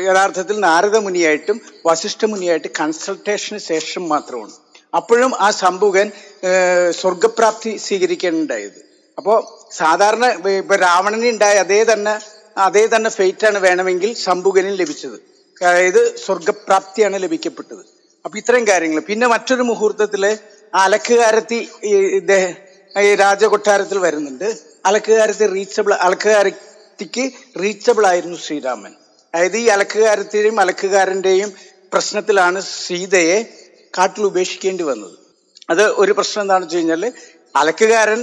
[0.08, 4.54] യഥാർത്ഥത്തിൽ നാരദ മുനിയായിട്ടും വസിഷ്ഠ മുനിയായിട്ട് കൺസൾട്ടേഷന് ശേഷം മാത്രമാണ്.
[5.00, 6.08] അപ്പോഴും ആ ശംഭുകൻ
[7.02, 8.80] സ്വർഗപ്രാപ്തി സ്വീകരിക്കാനുണ്ടായത്
[9.18, 9.38] അപ്പോൾ
[9.80, 10.26] സാധാരണ
[10.62, 12.14] ഇപ്പൊ രാവണന് ഉണ്ടായ അതേ തന്നെ
[12.66, 15.18] അതേ തന്നെ ഫെയ്റ്റാണ് വേണമെങ്കിൽ ശംഭുകനും ലഭിച്ചത്.
[15.62, 17.84] അതായത് സ്വർഗപ്രാപ്തിയാണ് ലഭിക്കപ്പെട്ടത്.
[18.26, 19.00] അപ്പൊ ഇത്രയും കാര്യങ്ങൾ.
[19.10, 20.24] പിന്നെ മറ്റൊരു മുഹൂർത്തത്തിൽ
[20.74, 21.70] അലക്കുകാരത്തി
[22.20, 22.54] ഇദ്ദേഹം
[22.96, 24.50] ഈ രാജകൊട്ടാരത്തിൽ വരുന്നുണ്ട്.
[24.86, 27.32] അലക്കുകാരത്തി റീച്ചബിൾ അലക്കുകാരത്തിക്ക്
[27.64, 28.94] റീച്ചബിൾ ആയിരുന്നു ശ്രീരാമൻ.
[29.34, 31.54] അതായത് ഈ അലക്കുകാരത്തിന്റെയും അലക്കുകാരന്റെയും
[31.94, 33.38] പ്രശ്നത്തിലാണ് സീതയെ
[33.98, 35.16] കാട്ടിൽ ഉപേക്ഷിക്കേണ്ടി വന്നത്.
[35.70, 37.14] അത് ഒരു പ്രശ്നം എന്താണെന്ന് വെച്ച് കഴിഞ്ഞാൽ
[37.56, 38.22] അലക്കുകാരൻ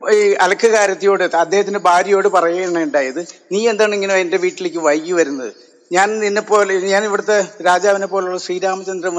[0.00, 3.20] ഈ അലക്കുകാരത്തിയോട് അദ്ദേഹത്തിന്റെ ഭാര്യയോട് പറയുകയുണ്ടായത്
[3.52, 5.52] നീ എന്താണ് ഇങ്ങനെ എന്റെ വീട്ടിലേക്ക് വൈകി വരുന്നത്?
[5.92, 9.14] ഞാൻ നിന്നെ പോലെ ഞാൻ ഇവിടുത്തെ രാജാവിനെ പോലുള്ള ശ്രീരാമചന്ദ്രൻ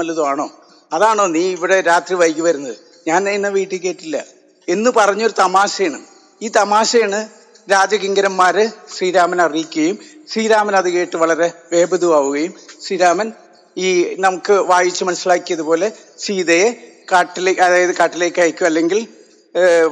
[0.92, 2.76] അതാണോ നീ ഇവിടെ രാത്രി വൈകി വരുന്നത്?
[3.08, 4.24] ഞാൻ നിന്നെ വീട്ടിൽ കയറ്റില്ല
[4.68, 5.98] എന്ന് പറഞ്ഞൊരു തമാശയാണ്.
[6.42, 7.28] ഈ തമാശയാണ്
[7.70, 9.98] രാജകിങ്കരന്മാര് ശ്രീരാമൻ അറിയിക്കുകയും
[10.32, 12.54] ശ്രീരാമൻ അത് കേട്ട് വളരെ വേപതുവാവുകയും
[12.86, 13.32] ശ്രീരാമൻ
[13.78, 16.68] ഈ നമുക്ക് വായിച്ച് മനസ്സിലാക്കിയതുപോലെ സീതയെ
[17.12, 19.06] കാട്ടിലേക്ക് അതായത് കാട്ടിലേക്ക് അയക്കും അല്ലെങ്കിൽ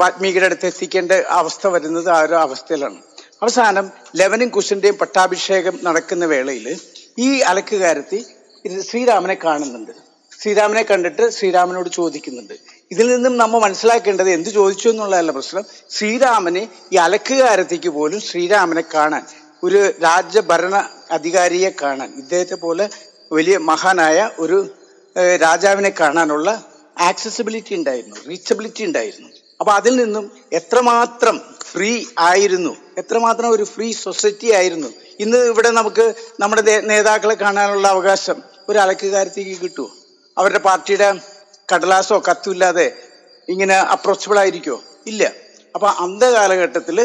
[0.01, 2.99] വാത്മീകിയുടെ അടുത്ത് എത്തിക്കേണ്ട അവസ്ഥ വരുന്നത് ആ ഒരു അവസ്ഥയിലാണ്.
[3.43, 6.67] അവസാനം ലവനും കുശന്റെയും പട്ടാഭിഷേകം നടക്കുന്ന വേളയിൽ
[7.19, 8.27] ഈ അലക്കുകാരത്തി
[8.89, 10.04] ശ്രീരാമനെ കാണുന്നുണ്ട്.
[10.41, 12.55] ശ്രീരാമനെ കണ്ടിട്ട് ശ്രീരാമനോട് ചോദിക്കുന്നുണ്ട്.
[12.91, 15.65] ഇതിൽ നിന്നും നമ്മൾ മനസ്സിലാക്കേണ്ടത് എന്ത് ചോദിച്ചു എന്നുള്ളതല്ല പ്രശ്നം.
[15.91, 19.25] ശ്രീരാമന് ഈ അലക്കുകാരത്തേക്ക് പോലും ശ്രീരാമനെ കാണാൻ
[19.63, 22.91] ഒരു രാജ്യഭരണ അധികാരിയെ കാണാൻ ഇദ്ദേഹത്തെ പോലെ
[23.33, 24.75] വലിയ മഹാനായ ഒരു
[25.43, 26.65] രാജാവിനെ കാണാനുള്ള
[26.99, 29.29] ആക്സസിബിലിറ്റി ഉണ്ടായിരുന്നു റീച്ചബിലിറ്റി ഉണ്ടായിരുന്നു.
[29.61, 31.41] അപ്പൊ അതിൽ നിന്നും എത്രമാത്രം
[31.73, 34.89] ഫ്രീ ആയിരുന്നു എത്രമാത്രം ഒരു ഫ്രീ സൊസൈറ്റി ആയിരുന്നു.
[35.21, 39.91] ഇന്ന് ഇവിടെ നമുക്ക് നമ്മുടെ നേതാക്കളെ കാണാനുള്ള അവകാശം ഒരു അലക്കുകാരത്തേക്ക് കിട്ടുമോ
[40.37, 41.09] അവരുടെ പാർട്ടിയുടെ
[41.73, 42.87] കടലാസോ കത്തും ഇല്ലാതെ
[43.49, 44.77] ഇങ്ങനെ അപ്രോച്ചബിൾ ആയിരിക്കോ
[45.11, 45.23] ഇല്ല.
[45.75, 46.99] അപ്പൊ അന്ത കാലഘട്ടത്തിൽ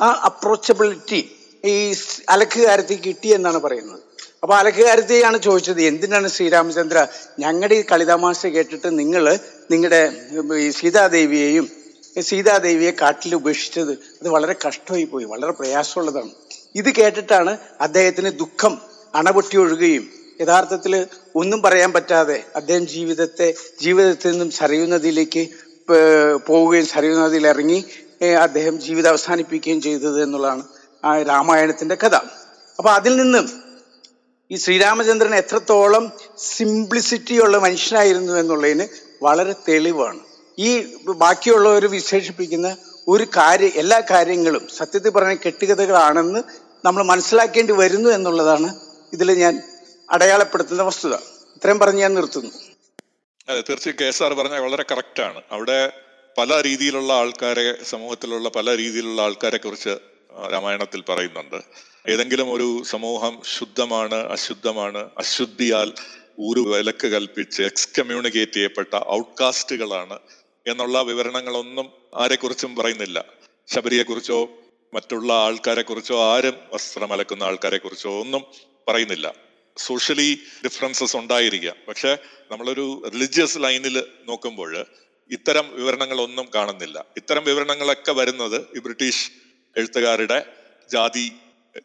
[0.00, 1.20] ആ അപ്രോച്ചബിലിറ്റി
[1.64, 1.74] ഈ
[2.28, 4.02] അലക്കുകാരത്തിൽ കിട്ടി എന്നാണ് പറയുന്നത്.
[4.42, 6.98] അപ്പൊ അലക്കുകാരത്തെയാണ് ചോദിച്ചത് എന്തിനാണ് ശ്രീരാമചന്ദ്ര?
[7.44, 9.24] ഞങ്ങളുടെ ഈ കളിതമാശ കേട്ടിട്ട് നിങ്ങൾ
[9.72, 10.02] നിങ്ങളുടെ
[10.80, 11.66] സീതാദേവിയെയും
[12.28, 16.30] സീതാദേവിയെ കാട്ടിൽ ഉപേക്ഷിച്ചത് അത് വളരെ കഷ്ടമായി പോയി വളരെ പ്രയാസമുള്ളതാണ്.
[16.80, 18.74] ഇത് കേട്ടിട്ടാണ് അദ്ദേഹത്തിന് ദുഃഖം
[19.14, 20.04] അണപൊട്ടി ഒഴുകുകയും
[20.40, 24.86] യഥാർത്ഥത്തിൽ ഒന്നും പറയാൻ പറ്റാതെ അദ്ദേഹം ജീവിതത്തെ ജീവിതത്തിൽ നിന്നും സരയൂ
[26.46, 27.14] പോവുകയും സരയൂ
[27.46, 27.84] ഇറങ്ങി
[28.42, 30.62] അദ്ദേഹം ജീവിതം അവസാനിപ്പിക്കുകയും ചെയ്തത് എന്നുള്ളതാണ്
[31.04, 32.14] ആ രാമായണത്തിന്റെ കഥ.
[32.78, 33.62] അപ്പൊ അതിൽ നിന്നും
[34.50, 38.88] ഈ ശ്രീരാമചന്ദ്രൻ എത്രത്തോളം സിംപ്ലിസിറ്റിയുള്ള മനുഷ്യനായിരുന്നു എന്നുള്ളതിന്
[39.22, 40.20] വളരെ തെളിവാണ്.
[40.58, 42.76] ഈ ബാക്കിയുള്ളവർ വിശേഷിപ്പിക്കുന്ന
[43.08, 46.42] ഒരു കാര്യം എല്ലാ കാര്യങ്ങളും സത്യത്തിൽ പറഞ്ഞ കെട്ടുകഥകളാണെന്ന്
[46.84, 48.80] നമ്മൾ മനസ്സിലാക്കേണ്ടി വരുന്നു എന്നുള്ളതാണ്
[49.12, 49.62] ഇതിൽ ഞാൻ
[50.10, 51.14] അടയാളപ്പെടുത്തുന്ന വസ്തുത.
[51.56, 52.50] ഇത്രയും പറഞ്ഞ് ഞാൻ നിർത്തുന്നു.
[53.48, 55.92] അതെ തീർച്ചയായും കെ എസ് ആർ പറഞ്ഞ വളരെ കറക്റ്റാണ് അവിടെ
[56.38, 59.98] പല രീതിയിലുള്ള ആൾക്കാരെ സമൂഹത്തിലുള്ള പല രീതിയിലുള്ള ആൾക്കാരെ കുറിച്ച്
[60.52, 61.62] രാമായണത്തിൽ പറയുന്നുണ്ട്.
[62.08, 65.92] ഏതെങ്കിലും ഒരു സമൂഹം ശുദ്ധമാണ് അശുദ്ധമാണ് അശുദ്ധിയാൽ
[66.40, 70.18] ഊരു വിലക്ക് കൽപ്പിച്ച് എക്സ്കമ്മ്യൂണിക്കേറ്റ് ചെയ്യപ്പെട്ട ഔട്ട്കാസ്റ്റുകളാണ്
[70.66, 73.24] എന്നുള്ള വിവരണങ്ങളൊന്നും ആരെക്കുറിച്ചും പറയുന്നില്ല.
[73.68, 74.48] ശബരിയെക്കുറിച്ചോ
[74.94, 78.44] മറ്റുള്ള ആൾക്കാരെക്കുറിച്ചോ ആരും വസ്ത്രം അലക്കുന്ന ആൾക്കാരെ കുറിച്ചോ ഒന്നും
[78.88, 79.45] പറയുന്നില്ല.
[79.78, 82.18] സോഷ്യലി ഡിഫറൻസസ് ഉണ്ടായിരിക്കാം പക്ഷെ
[82.50, 84.86] നമ്മളൊരു റിലിജിയസ് ലൈനിൽ നോക്കുമ്പോൾ
[85.30, 87.04] ഇത്തരം വിവരണങ്ങളൊന്നും കാണുന്നില്ല.
[87.16, 89.30] ഇത്തരം വിവരണങ്ങളൊക്കെ വരുന്നത് ഈ ബ്രിട്ടീഷ്
[89.76, 90.46] എഴുത്തുകാരുടെ
[90.92, 91.32] ജാതി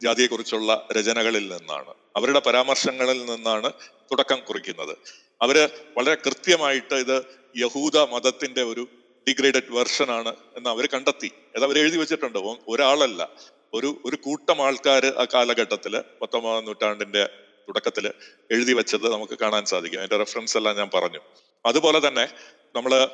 [0.04, 1.94] ജാതിയെക്കുറിച്ചുള്ള രചനകളിൽ നിന്നാണ്.
[2.16, 3.72] അവരുടെ പരാമർശങ്ങളിൽ നിന്നാണ്
[4.12, 4.98] തുടക്കം കുറിക്കുന്നത്.
[5.42, 7.24] അവർ വളരെ കൃത്യമായിട്ട് ഇത്
[7.58, 8.88] യഹൂദ മതത്തിന്റെ ഒരു
[9.30, 11.32] ഡിഗ്രേഡഡ് വെർഷൻ ആണ് എന്ന് അവർ കണ്ടെത്തി.
[11.56, 12.40] അത് അവർ എഴുതി വെച്ചിട്ടുണ്ട്.
[12.68, 13.30] ഒരാളല്ല.
[13.74, 17.30] ഒരു ഒരു കൂട്ടം ആൾക്കാർ ആ കാലഘട്ടത്തിൽ പത്തൊമ്പതാം നൂറ്റാണ്ടിന്റെ
[17.72, 18.12] തുടക്കത്തിൽ
[18.52, 20.00] എഴുതി വെച്ചത് നമുക്ക് കാണാൻ സാധിക്കും.
[20.00, 21.20] അതിന്റെ റെഫറൻസ് എല്ലാം ഞാൻ പറഞ്ഞു.
[21.66, 22.28] അതുപോലെ തന്നെ
[22.76, 23.10] നമ്മൾ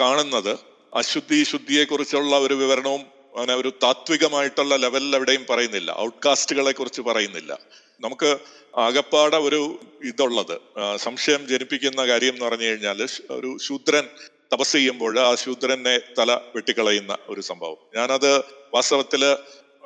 [0.00, 0.58] കാണുന്നത്
[0.94, 3.00] അശുദ്ധി ശുദ്ധിയെ കുറിച്ചുള്ള ഒരു വിവരണവും
[3.36, 5.90] അങ്ങനെ ഒരു താത്വികമായിട്ടുള്ള ലെവലിൽ എവിടെയും പറയുന്നില്ല.
[5.98, 7.58] ഔട്ട്കാസ്റ്റുകളെ കുറിച്ച് പറയുന്നില്ല.
[8.00, 8.38] നമുക്ക്
[8.76, 10.56] ആകപ്പാടെ ഒരു ഇതുള്ളത്
[10.96, 14.08] സംശയം ജനിപ്പിക്കുന്ന കാര്യം എന്ന് പറഞ്ഞു കഴിഞ്ഞാൽ ഒരു ശൂദ്രൻ
[14.52, 17.76] തപസ് ചെയ്യുമ്പോൾ ആ ശൂദ്രനെ തല വെട്ടിക്കളയുന്ന ഒരു സംഭവം.
[17.96, 18.38] ഞാനത്
[18.74, 19.36] വാസ്തവത്തിൽ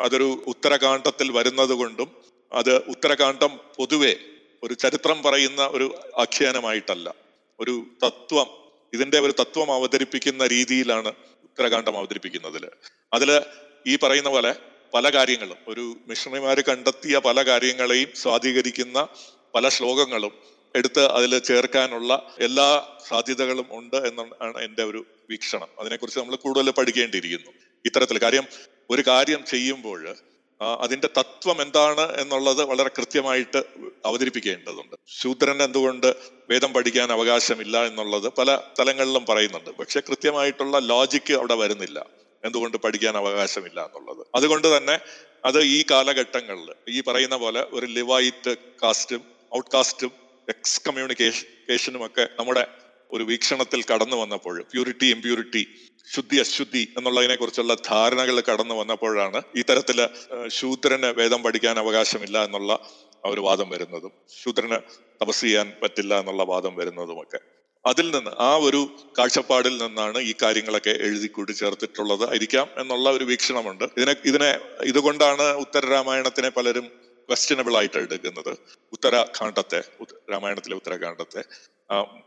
[0.00, 2.24] അതൊരു ഉത്തരകാണ്ഡത്തിൽ വരുന്നത് കൊണ്ടും
[2.55, 4.17] അത് ഉത്തരകാന്ഡം പൊതുവെ
[4.62, 7.14] ഒരു ചരിത്രം പറയുന്ന ഒരു ആഖ്യാനമായിട്ടല്ല.
[7.61, 8.47] ഒരു തത്വം
[8.93, 11.09] ഇതിന്റെ ഒരു തത്വം അവതരിപ്പിക്കുന്ന രീതിയിലാണ്
[11.45, 12.67] ഉത്തരകാന്ഡം അവതരിപ്പിക്കുന്നതിൽ
[13.12, 13.40] അതിൽ
[13.87, 14.55] ഈ പറയുന്ന പോലെ
[14.95, 19.09] പല കാര്യങ്ങളും ഒരു മിഷണറിമാർ കണ്ടെത്തിയ പല കാര്യങ്ങളെയും സ്വാധീകരിക്കുന്ന
[19.55, 20.33] പല ശ്ലോകങ്ങളും
[20.75, 25.69] എടുത്ത് അതിൽ ചേർക്കാനുള്ള എല്ലാ സാധ്യതകളും ഉണ്ട് എന്നാണ് എന്റെ ഒരു വീക്ഷണം.
[25.79, 27.51] അതിനെക്കുറിച്ച് നമ്മൾ കൂടുതൽ പഠിക്കേണ്ടിയിരിക്കുന്നു.
[27.85, 28.45] ഇത്തരത്തിൽ കാര്യം
[28.90, 30.17] ഒരു കാര്യം ചെയ്യുമ്പോൾ
[30.62, 33.64] അതിന്റെ തത്വം എന്താണ് എന്നുള്ളത് വളരെ കൃത്യമായിട്ട്
[34.05, 34.97] അവതരിപ്പിക്കേണ്ടതുണ്ട്.
[35.07, 36.14] ശൂദ്രൻ എന്തുകൊണ്ട്
[36.51, 39.71] വേദം പഠിക്കാൻ അവകാശമില്ല എന്നുള്ളത് പല തലങ്ങളിലും പറയുന്നുണ്ട്.
[39.71, 42.07] പക്ഷെ കൃത്യമായിട്ടുള്ള ലോജിക്ക് അവിടെ വരുന്നില്ല.
[42.45, 44.27] എന്തുകൊണ്ട് പഠിക്കാൻ അവകാശമില്ല എന്നുള്ളത്.
[44.35, 44.99] അതുകൊണ്ട് തന്നെ
[45.45, 49.23] അത് ഈ കാലഘട്ടങ്ങളിൽ ഈ പറയുന്ന പോലെ ഒരു ലിവായിറ്റ് കാസ്റ്റും
[49.57, 50.12] ഔട്ട് കാസ്റ്റും
[50.49, 55.67] എക്സ് കമ്മ്യൂണിക്കേഷനും ഒക്കെ നമ്മുടെ ഒരു വീക്ഷണത്തിൽ കടന്നു വന്നപ്പോൾ പ്യൂരിറ്റി ഇംപ്യൂരിറ്റി
[56.14, 60.09] ശുദ്ധി അശുദ്ധി എന്നുള്ളതിനെ കുറിച്ചുള്ള ധാരണകൾ കടന്നു വന്നപ്പോഴാണ് ഇത്തരത്തിൽ
[60.49, 62.79] ശൂദ്രന് വേദം പഠിക്കാൻ അവകാശമില്ല എന്നുള്ള
[63.25, 64.12] ഒരു വാദം വരുന്നതും
[64.45, 64.79] ശൂദ്രന്
[65.23, 67.38] തപസ് ചെയ്യാൻ പറ്റില്ല എന്നുള്ള വാദം വരുന്നതുമൊക്കെ.
[67.87, 73.85] അതിൽ നിന്ന് ആ ഒരു കാഴ്ചപ്പാടിൽ നിന്നാണ് ഈ കാര്യങ്ങളൊക്കെ എഴുതി കൂട്ടിച്ചേർത്തിട്ടുള്ളത് ആയിരിക്കാം എന്നുള്ള ഒരു വീക്ഷണമുണ്ട്.
[73.85, 76.87] ഇതിനെ ഇതിനെ ഇതുകൊണ്ടാണ് ഉത്തരരാമായണത്തിനെ പലരും
[77.29, 78.57] ക്വസ്റ്റ്യനബിൾ ആയിട്ട് എടുക്കുന്നത്.
[78.93, 81.43] ഉത്തരാഖണ്ഡത്തെ ഉത്ത- രാമായണത്തിലെ ഉത്തരാഖണ്ഡത്തെ.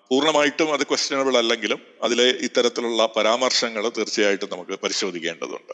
[0.10, 5.74] പൂർണമായിട്ടും അത് ക്വസ്റ്റ്യനബിൾ അല്ലെങ്കിലും അതിലെ ഇത്തരത്തിലുള്ള പരാമർശങ്ങൾ തീർച്ചയായിട്ടും നമുക്ക് പരിശോധിക്കേണ്ടതുണ്ട്.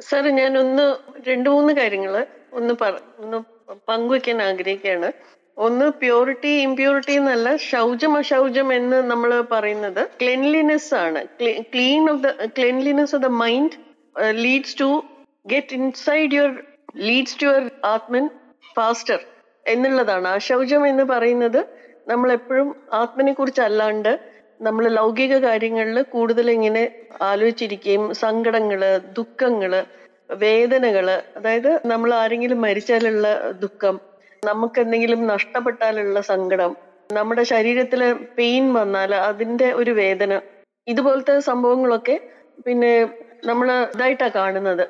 [0.00, 0.96] സാർ ഞാൻ ഒന്ന്
[1.28, 2.74] രണ്ട് മൂന്ന് കാര്യങ്ങൾ ഒന്ന്
[3.18, 3.38] ഒന്ന്
[3.88, 5.12] പങ്കുവെക്കാൻ ആഗ്രഹിക്കുകയാണ്.
[5.56, 11.26] ഒന്ന് പ്യൂരിറ്റി ഇംപ്യൂരിറ്റി എന്നല്ല ശൗചം അശൗചം എന്ന് നമ്മൾ പറയുന്നത് ക്ലെൻലിനെസ് ആണ്.
[11.60, 13.70] Clean of the cleanliness of the mind
[14.30, 15.04] leads to
[15.46, 16.62] get inside your
[16.96, 18.30] leads to your atman
[18.76, 19.20] faster
[19.66, 20.28] എന്നുള്ളതാണ്.
[20.28, 21.77] അശൗചം എന്ന് പറയുന്നത്
[22.08, 24.12] നമ്മൾ എപ്പോഴും ആത്മനെ കുറിച്ച് അല്ലാണ്ട്
[24.60, 26.82] നമ്മൾ ലൗകിക കാര്യങ്ങളിൽ കൂടുതൽ ഇങ്ങനെ
[27.22, 28.80] ആലോചിച്ചിരിക്കുകയും സങ്കടങ്ങൾ
[29.18, 29.72] ദുഃഖങ്ങൾ
[30.36, 33.26] വേദനകൾ അതായത് നമ്മൾ ആരെങ്കിലും മരിച്ചാലുള്ള
[33.60, 33.96] ദുഃഖം
[34.42, 36.72] നമുക്ക് എന്തെങ്കിലും നഷ്ടപ്പെട്ടാലുള്ള സങ്കടം
[37.10, 38.00] നമ്മുടെ ശരീരത്തിൽ
[38.38, 40.32] പെയിൻ വന്നാൽ അതിന്റെ ഒരു വേദന
[40.86, 42.16] ഇതുപോലത്തെ സംഭവങ്ങളൊക്കെ
[42.66, 42.92] പിന്നെ
[43.46, 44.84] നമ്മൾ ഇതായിട്ടാ കാണുന്നത്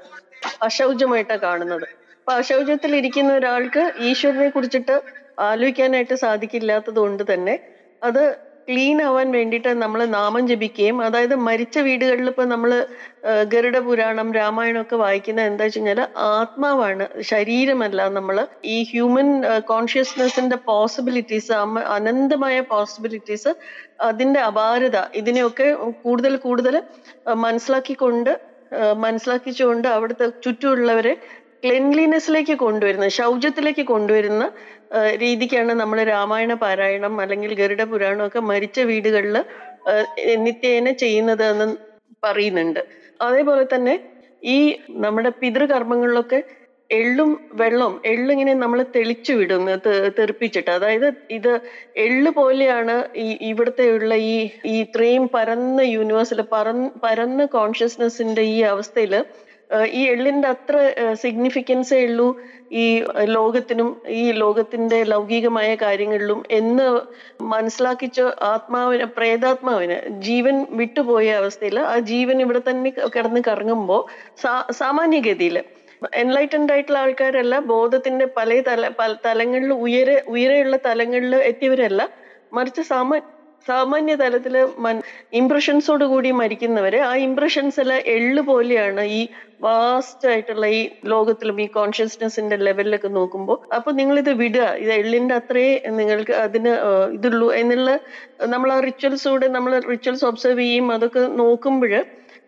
[0.62, 1.86] അശൗചമായിട്ടാ കാണുന്നത്.
[2.18, 4.96] അപ്പൊ അശൗചത്തിൽ ഇരിക്കുന്ന ഒരാൾക്ക് ഈശ്വരനെ കുറിച്ചിട്ട്
[5.38, 7.56] ആലോചിക്കാനായിട്ട് സാധിക്കില്ലാത്തത് കൊണ്ട് തന്നെ
[8.02, 8.22] അത്
[8.68, 12.70] ക്ലീൻ ആവാൻ വേണ്ടിയിട്ട് നമ്മൾ നാമം ജപിക്കുകയും അതായത് മരിച്ച വീടുകളിൽ ഇപ്പം നമ്മൾ
[13.44, 19.30] ഗരുഡ പുരാണം രാമായണം ഒക്കെ വായിക്കുന്നത് എന്താ വെച്ച് കഴിഞ്ഞാൽ ആത്മാവാണ് ശരീരമല്ല നമ്മൾ ഈ ഹ്യൂമൻ
[19.66, 21.52] കോൺഷ്യസ്നെസ്സിന്റെ പോസിബിലിറ്റീസ്
[21.88, 23.52] അനന്തമായ പോസിബിലിറ്റീസ്
[24.02, 25.68] അതിന്റെ അപാരത ഇതിനെയൊക്കെ
[26.02, 26.76] കൂടുതൽ കൂടുതൽ
[27.38, 28.32] മനസ്സിലാക്കിക്കൊണ്ട്
[29.00, 31.12] മനസ്സിലാക്കിച്ചുകൊണ്ട് അവിടുത്തെ ചുറ്റുമുള്ളവരെ
[31.62, 34.44] ക്ലെൻലിനെസ്സിലേക്ക് കൊണ്ടുവരുന്ന ശൗചത്തിലേക്ക് കൊണ്ടുവരുന്ന
[35.22, 39.36] രീതിക്കാണ് നമ്മൾ രാമായണ പാരായണം അല്ലെങ്കിൽ ഗരുഡ പുരാണം ഒക്കെ മരിച്ച വീടുകളിൽ
[40.46, 41.66] നിത്യേന ചെയ്യുന്നത് എന്ന്
[42.22, 42.80] പറയുന്നുണ്ട്.
[43.20, 43.94] അതേപോലെ തന്നെ
[44.48, 44.58] ഈ
[45.04, 46.40] നമ്മുടെ പിതൃകർമ്മങ്ങളിലൊക്കെ
[46.90, 49.64] എള്ളും വെള്ളവും എള്ളിങ്ങനെ നമ്മൾ തെളിച്ചു വിടും
[50.18, 50.70] തെറിപ്പിച്ചിട്ട്.
[50.76, 51.50] അതായത് ഇത്
[52.04, 52.94] എള്ള് പോലെയാണ്
[53.24, 59.26] ഈ ഇവിടുത്തെ ഉള്ള ഈ ഈ ഇത്രയും പരന്ന യൂണിവേഴ്സിൽ പറന്ന് പരന്ന കോൺഷ്യസ്നെസ്സിന്റെ ഈ അവസ്ഥയിൽ ഏഹ്
[59.70, 60.76] ഈ എള്ളിന്റെ അത്ര
[61.12, 62.28] സിഗ്നിഫിക്കൻസേ ഉള്ളൂ
[62.72, 62.84] ഈ
[63.28, 66.86] ലോകത്തിനും ഈ ലോകത്തിന്റെ ലൗകികമായ കാര്യങ്ങളിലും എന്ന്
[67.44, 74.02] മനസ്സിലാക്കിച്ച ആത്മാവിന് പ്രേതാത്മാവിന് ജീവൻ വിട്ടുപോയ അവസ്ഥയിൽ ആ ജീവൻ ഇവിടെ തന്നെ കിടന്ന് കറങ്ങുമ്പോൾ
[74.78, 75.58] സാമാന്യഗതിയിൽ
[76.14, 82.02] എൻലൈറ്റൻഡ് ആയിട്ടുള്ള ആൾക്കാരല്ല ബോധത്തിന്റെ പല തല പല തലങ്ങളിൽ ഉയരെ ഉയരെയുള്ള തലങ്ങളിൽ എത്തിയവരല്ല
[82.52, 83.18] മറിച്ച് സാമാ
[83.68, 84.54] സാമാന്യ തലത്തിൽ
[84.84, 84.96] മൻ
[85.32, 89.20] ഇംപ്രഷൻസോട് കൂടി മരിക്കുന്നവര് ആ ഇംപ്രഷൻസ് എല്ലാം എള്ളു പോലെയാണ് ഈ
[89.60, 90.80] വാസ്റ്റ് ആയിട്ടുള്ള ഈ
[91.12, 94.66] ലോകത്തിലും ഈ കോൺഷ്യസ്നെസിന്റെ ലെവലിലൊക്കെ നോക്കുമ്പോൾ അപ്പൊ നിങ്ങൾ ഇത് വിടുക.
[94.82, 95.66] ഇത് എള്ളിന്റെ അത്രേ
[95.98, 96.72] നിങ്ങൾക്ക് അതിന്
[97.16, 97.90] ഇതുള്ളൂ എന്നുള്ള
[98.54, 100.86] നമ്മൾ ആ റിച്വൽസ് കൂടെ നമ്മൾ റിച്വൽസ് ഒബ്സർവ് ചെയ്യും.
[100.96, 101.94] അതൊക്കെ നോക്കുമ്പോൾ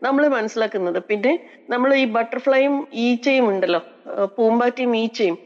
[0.07, 0.99] നമ്മൾ മനസ്സിലാക്കുന്നത്.
[1.11, 1.33] പിന്നെ
[1.73, 2.75] നമ്മൾ ഈ ബട്ടർഫ്ലൈയും
[3.07, 3.81] ഈച്ചയും ഉണ്ടല്ലോ
[4.37, 5.37] പൂമ്പാറ്റയും ഈച്ചയും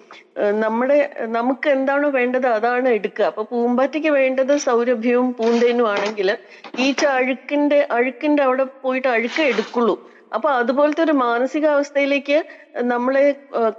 [0.64, 0.98] നമ്മുടെ
[1.36, 3.24] നമുക്ക് എന്താണോ വേണ്ടത് അതാണ് എടുക്കുക.
[3.30, 6.28] അപ്പൊ പൂമ്പാറ്റയ്ക്ക് വേണ്ടത് സൗരഭ്യവും പൂന്തേനും ആണെങ്കിൽ
[6.86, 9.96] ഈച്ച അഴുക്കിന്റെ അഴുക്കിന്റെ അവിടെ പോയിട്ട് അഴുക്ക് എടുക്കുള്ളൂ.
[10.36, 12.38] അപ്പൊ അതുപോലത്തെ ഒരു മാനസികാവസ്ഥയിലേക്ക്
[12.92, 13.26] നമ്മളെ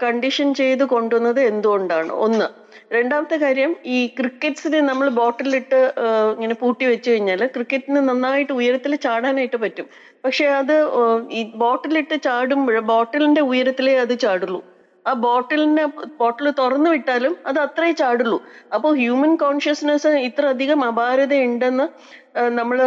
[0.03, 2.11] കണ്ടീഷൻ ചെയ്ത് കൊണ്ടുവന്നത് എന്തുകൊണ്ടാണ്?
[2.25, 2.47] ഒന്ന്
[2.95, 5.79] രണ്ടാമത്തെ കാര്യം ഈ ക്രിക്കറ്റ്സിനെ നമ്മൾ ബോട്ടിലിട്ട്
[6.35, 9.87] ഇങ്ങനെ പൂട്ടി വെച്ച് കഴിഞ്ഞാൽ ക്രിക്കറ്റിന് നന്നായിട്ട് ഉയരത്തിൽ ചാടാനായിട്ട് പറ്റും.
[10.25, 10.75] പക്ഷെ അത്
[11.39, 14.61] ഈ ബോട്ടിലിട്ട് ചാടുമ്പോൾ ബോട്ടിലിന്റെ ഉയരത്തിലേ അത് ചാടുള്ളൂ.
[15.05, 15.85] ആ ബോട്ടിലിനെ
[16.19, 18.37] ബോട്ടിൽ തുറന്നു വിട്ടാലും അത് അത്രേ ചാടുള്ളൂ.
[18.75, 21.85] അപ്പോൾ ഹ്യൂമൻ കോൺഷ്യസ്നെസ് ഇത്ര അധികം അപാരത ഉണ്ടെന്ന്
[22.59, 22.77] നമ്മൾ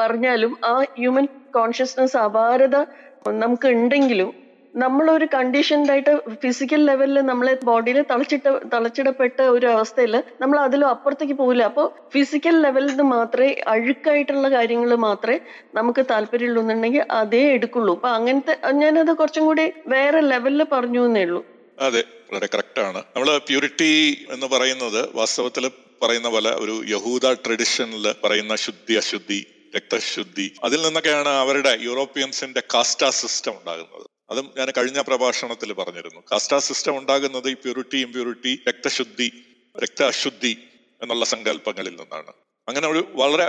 [0.00, 1.26] പറഞ്ഞാലും ആ ഹ്യൂമൻ
[1.58, 2.76] കോൺഷ്യസ്നെസ് അപാരത
[3.44, 4.30] നമുക്ക് ഉണ്ടെങ്കിലും
[4.74, 11.62] നമ്മളൊരു കണ്ടീഷൻഡ് ആയിട്ട് ഫിസിക്കൽ ലെവലിൽ നമ്മളെ ബോഡിയിൽ തളച്ചിട്ട് തളച്ചിടപ്പെട്ട ഒരു അവസ്ഥയിൽ നമ്മൾ അതിലും അപ്പുറത്തേക്ക് പോകില്ല
[11.62, 15.40] അപ്പോൾ ഫിസിക്കൽ ലെവലിൽ നിന്ന് മാത്രമേ അഴുക്കായിട്ടുള്ള കാര്യങ്ങൾ മാത്രമേ
[15.74, 17.94] നമുക്ക് താല്പര്യമുള്ളൂ എന്നുണ്ടെങ്കിൽ അതേ എടുക്കുള്ളൂ.
[17.94, 21.46] അപ്പൊ അങ്ങനത്തെ ഞാനത് കുറച്ചും കൂടി വേറെ ലെവലിൽ പറഞ്ഞു എന്നേ ഉള്ളൂ.
[21.78, 22.98] അതെ വളരെ കറക്റ്റ് ആണ്.
[22.98, 25.70] നമ്മൾ പ്യൂരിറ്റി എന്ന് പറയുന്നത് വാസ്തവത്തിൽ
[26.02, 30.52] പറയുന്ന പോലെ ഒരു യഹൂദ ട്രഡിഷനിൽ പറയുന്ന ശുദ്ധി അശുദ്ധി രക്തശുദ്ധി.
[30.64, 34.06] അതിൽ നിന്നൊക്കെയാണ് അവരുടെ യൂറോപ്യൻസിന്റെ കാസ്റ്റാ സിസ്റ്റം ഉണ്ടാകുന്നത്.
[34.30, 36.20] അതും ഞാൻ കഴിഞ്ഞ പ്രഭാഷണത്തിൽ പറഞ്ഞിരുന്നു.
[36.32, 39.28] കാസ്റ്റാ സിസ്റ്റം ഉണ്ടാകുന്നത് ഈ പ്യൂരിറ്റി ഇംപ്യൂരിറ്റി രക്തശുദ്ധി
[39.82, 40.52] രക്ത അശുദ്ധി
[41.02, 42.32] എന്നുള്ള സങ്കല്പങ്ങളിൽ നിന്നാണ്.
[42.68, 43.48] അങ്ങനെ ഒരു വളരെ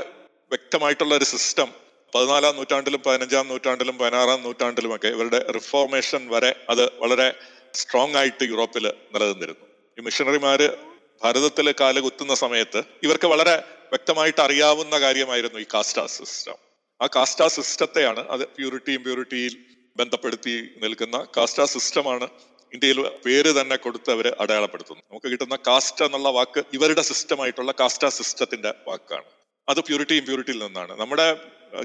[0.52, 1.70] വ്യക്തമായിട്ടുള്ള ഒരു സിസ്റ്റം
[2.16, 7.28] പതിനാലാം നൂറ്റാണ്ടിലും പതിനഞ്ചാം നൂറ്റാണ്ടിലും പതിനാറാം നൂറ്റാണ്ടിലുമൊക്കെ ഇവരുടെ റിഫോർമേഷൻ വരെ അത് വളരെ
[7.74, 9.66] സ്ട്രോങ് ആയിട്ട് യൂറോപ്പിൽ നിലനിന്നിരുന്നു.
[9.98, 10.68] ഈ മിഷണറിമാര്
[11.24, 13.56] ഭാരതത്തിൽ കാലുകുത്തുന്ന സമയത്ത് ഇവർക്ക് വളരെ
[13.92, 16.58] വ്യക്തമായിട്ട് അറിയാവുന്ന കാര്യമായിരുന്നു ഈ കാസ്റ്റാ സിസ്റ്റം
[17.02, 19.54] ആ കാസ്റ്റാ സിസ്റ്റത്തെയാണ് അത് പ്യൂരിറ്റി ഇമ്പ്യൂരിറ്റിയിൽ
[19.98, 22.28] ബന്ധപ്പെടുത്തി നിൽക്കുന്ന കാസ്റ്റ സിസ്റ്റമാണ്
[22.74, 28.74] ഇന്ത്യയിൽ പേര് തന്നെ കൊടുത്ത് അവർ അടയാളപ്പെടുത്തുന്നു നമുക്ക് കിട്ടുന്ന കാസ്റ്റ എന്നുള്ള വാക്ക് ഇവരുടെ സിസ്റ്റമായിട്ടുള്ള കാസ്റ്റ സിസ്റ്റത്തിന്റെ
[28.88, 29.24] വാക്കാണ്.
[29.70, 31.00] അത് പ്യൂരിറ്റി ഇമ്പ്യൂരിറ്റിയിൽ നിന്നാണ്.
[31.00, 31.38] നമ്മുടെ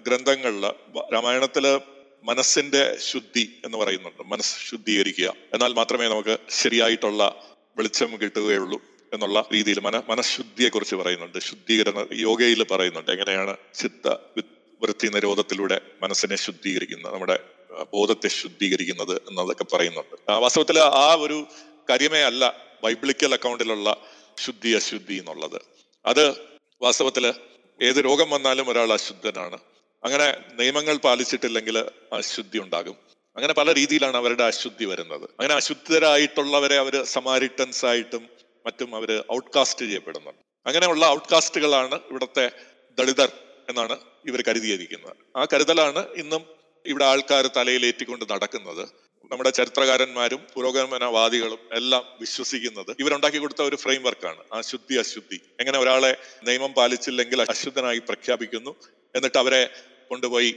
[0.07, 0.67] ഗ്രന്ഥങ്ങളിൽ
[1.13, 1.81] രാമായണത്തിൽ
[2.23, 4.23] മനസ്സിന്റെ ശുദ്ധി എന്ന് പറയുന്നുണ്ട്.
[4.27, 5.35] മനസ്സ് ശുദ്ധീകരിക്കുക.
[5.55, 7.43] എന്നാൽ മാത്രമേ നമുക്ക് ശരിയായിട്ടുള്ള
[7.77, 11.39] വെളിച്ചം കിട്ടുകയുള്ളൂ എന്നുള്ള രീതിയിൽ മന മനഃശുദ്ധിയെ കുറിച്ച് പറയുന്നുണ്ട്.
[11.39, 13.11] ശുദ്ധീകരണ യോഗയിൽ പറയുന്നുണ്ട്.
[13.11, 14.09] എങ്ങനെയാണ് ചിത്ത
[14.83, 17.15] വൃത്തി നിരോധത്തിലൂടെ മനസ്സിനെ ശുദ്ധീകരിക്കുന്നത്?
[17.15, 17.39] നമ്മുടെ
[17.83, 20.31] ബോധത്തെ ശുദ്ധീകരിക്കുന്നത് എന്നതൊക്കെ പറയുന്നുണ്ട്.
[20.31, 21.47] വാസ്തവത്തിൽ ആ ഒരു
[21.91, 23.97] കാര്യമേ അല്ല ബൈബിളിക്കൽ അക്കൗണ്ടിലുള്ള
[24.39, 25.63] ശുദ്ധി അശുദ്ധി എന്നുള്ളത്.
[26.07, 26.31] അത്
[26.83, 27.35] വാസ്തവത്തിൽ
[27.83, 29.59] ഏത് രോഗം വന്നാലും ഒരാൾ അശുദ്ധനാണ്.
[30.05, 31.79] അങ്ങനെ നിയമങ്ങൾ പാലിച്ചിട്ടില്ലെങ്കിൽ
[32.13, 32.97] അശുദ്ധി ഉണ്ടാകും.
[33.37, 35.25] അങ്ങനെ പല രീതിയിലാണ് അവരുടെ അശുദ്ധി വരുന്നത്.
[35.25, 38.29] അങ്ങനെ അശുദ്ധരായിട്ടുള്ളവരെ അവർ സമാരിറ്റൻസ് ആയിട്ടും
[38.67, 40.41] മറ്റും അവർ ഔട്ട്കാസ്റ്റ് ചെയ്യപ്പെടുന്നുണ്ട്.
[40.67, 42.51] അങ്ങനെയുള്ള ഔട്ട്കാസ്റ്റുകളാണ് ഇവിടുത്തെ
[42.99, 43.33] ദളിതർ
[43.69, 45.17] എന്നാണ് ഇവർ കരുതിയിരിക്കുന്നത്.
[45.37, 46.56] ആ കരുതലാണ് ഇന്നും
[46.93, 48.85] ഇവിടെ ആൾക്കാർ തലയിലേറ്റിക്കൊണ്ട് നടക്കുന്നത്.
[49.31, 55.39] നമ്മുടെ ചരിത്രകാരന്മാരും പുരോഗമനവാദികളും എല്ലാം വിശ്വസിക്കുന്നത് ഇവരുണ്ടാക്കി കൊടുത്ത ഒരു ഫ്രെയിം വർക്കാണ് ആ ശുദ്ധി അശുദ്ധി.
[55.61, 56.13] എങ്ങനെ ഒരാളെ
[56.49, 58.73] നിയമം പാലിച്ചില്ലെങ്കിൽ അശുദ്ധനായി പ്രഖ്യാപിക്കുന്നു.
[59.15, 59.63] എന്നിട്ട് അവരെ
[60.11, 60.53] കൊണ്ടുപോയി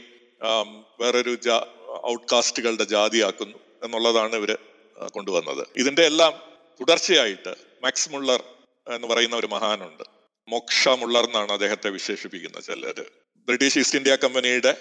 [1.01, 1.57] വേറൊരു ജാ
[2.05, 4.51] ഔട്ട്കാസ്റ്റുകളുടെ ജാതിയാക്കുന്നു എന്നുള്ളതാണ് ഇവർ
[5.15, 5.63] കൊണ്ടുവന്നത്.
[5.81, 6.33] ഇതിന്റെ എല്ലാം
[6.81, 8.41] തുടർച്ചയായിട്ട് മാക്സ് മുള്ളർ
[8.87, 10.03] എന്ന് പറയുന്ന ഒരു മഹാനുണ്ട്.
[10.47, 12.99] മോക്ഷ മുള്ളർ എന്നാണ് അദ്ദേഹത്തെ വിശേഷിപ്പിക്കുന്നത് ചിലർ
[13.47, 14.73] ബ്രിട്ടീഷ് ഈസ്റ്റ് ഇന്ത്യ കമ്പനിയുടെ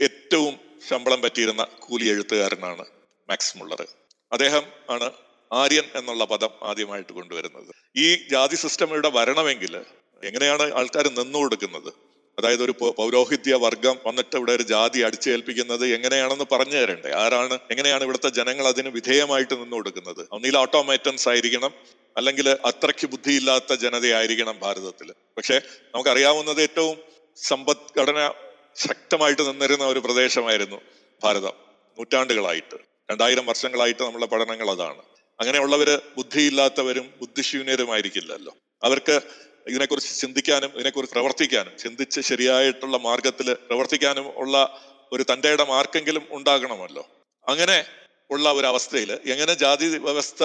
[0.00, 0.54] ഏറ്റവും
[0.88, 2.84] ശമ്പളം പറ്റിയിരുന്ന കൂലി എഴുത്തുകാരനാണ്
[3.28, 3.86] മാക്സ് മുള്ളർ
[4.32, 5.10] അദ്ദേഹം ആണ്
[5.52, 7.74] ആര്യൻ എന്നുള്ള പദം ആദ്യമായിട്ട് കൊണ്ടുവരുന്നത്.
[7.96, 9.76] ഈ ജാതി സിസ്റ്റം ഇവിടെ വരണമെങ്കിൽ
[10.24, 11.92] എങ്ങനെയാണ് ആൾക്കാർ നിന്നു കൊടുക്കുന്നത്?
[12.38, 17.10] അതായത് ഒരു പൗരോഹിത്യ വർഗം വന്നിട്ട് ഇവിടെ ഒരു ജാതി അടിച്ചേൽപ്പിക്കുന്നത് എങ്ങനെയാണെന്ന് പറഞ്ഞു തരണ്ടേ?
[17.10, 20.26] ആരാണ് എങ്ങനെയാണ് ഇവിടുത്തെ ജനങ്ങൾ അതിന് വിധേയമായിട്ട് നിന്നു കൊടുക്കുന്നത്?
[20.32, 21.72] ഒന്നിൽ ഓട്ടോമേറ്റൻസ് ആയിരിക്കണം
[22.16, 25.60] അല്ലെങ്കിൽ അത്രയ്ക്ക് ബുദ്ധിയില്ലാത്ത ജനതയായിരിക്കണം ഭാരതത്തിൽ പക്ഷെ
[25.94, 26.98] നമുക്കറിയാവുന്നത് ഏറ്റവും
[27.36, 28.30] സമ്പദ്ഘടന
[28.76, 30.80] ശക്തമായിട്ട് നിന്നിരുന്ന ഒരു പ്രദേശമായിരുന്നു
[31.22, 31.52] ഭാരതം.
[31.98, 32.76] നൂറ്റാണ്ടുകളായിട്ട്.
[33.10, 35.02] രണ്ടായിരം വർഷങ്ങളായിട്ട് നമ്മളെ പഠനങ്ങൾ അതാണ്.
[35.40, 38.56] അങ്ങനെയുള്ളവര് ബുദ്ധിയില്ലാത്തവരും ബുദ്ധിശൂന്യരുമായിരിക്കില്ലല്ലോ.
[38.82, 39.20] അവർക്ക്
[39.68, 47.08] ഇതിനെക്കുറിച്ച് ചിന്തിക്കാനും ഇതിനെക്കുറിച്ച് പ്രവർത്തിക്കാനും ചിന്തിച്ച് ശരിയായിട്ടുള്ള മാർഗത്തിൽ പ്രവർത്തിക്കാനും ഉള്ള ഒരു തന്റെ മാർക്കെങ്കിലും ഉണ്ടാകണമല്ലോ.
[47.48, 47.84] അങ്ങനെ
[48.30, 50.44] ഉള്ള ഒരു അവസ്ഥയിൽ എങ്ങനെ ജാതി വ്യവസ്ഥ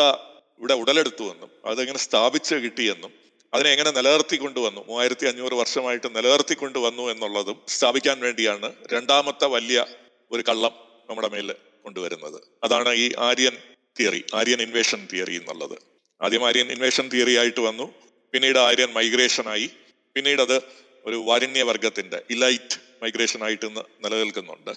[0.59, 3.20] ഇവിടെ ഉടലെടുത്തുവെന്നും അതെങ്ങനെ സ്ഥാപിച്ച് കിട്ടിയെന്നും
[3.53, 9.85] അതിനെ എങ്ങനെ നിലനിർത്തി കൊണ്ടുവന്നു മൂവായിരത്തി അഞ്ഞൂറ് വർഷമായിട്ട് നിലനിർത്തി കൊണ്ടുവന്നു എന്നുള്ളതും സ്ഥാപിക്കാൻ വേണ്ടിയാണ് രണ്ടാമത്തെ വലിയ
[10.31, 10.71] ഒരു കള്ളം
[11.09, 12.41] നമ്മുടെ മേൽ കൊണ്ടുവരുന്നത്.
[12.63, 13.57] അതാണ് ഈ Aryan
[13.99, 15.77] theory Aryan invasion theory എന്നുള്ളത്.
[16.21, 17.93] ആദ്യം ആര്യൻ ഇൻവേഷൻ തിയറി ആയിട്ട് വന്നു
[18.33, 19.69] പിന്നീട് ആര്യൻ മൈഗ്രേഷൻ ആയി
[20.15, 20.61] പിന്നീട് അത്
[21.05, 24.71] ഒരു വാരണ്യവർഗത്തിന്റെ ഇലൈറ്റ് മൈഗ്രേഷൻ ആയിട്ട് ഇന്ന് നിലനിൽക്കുന്നുണ്ട്.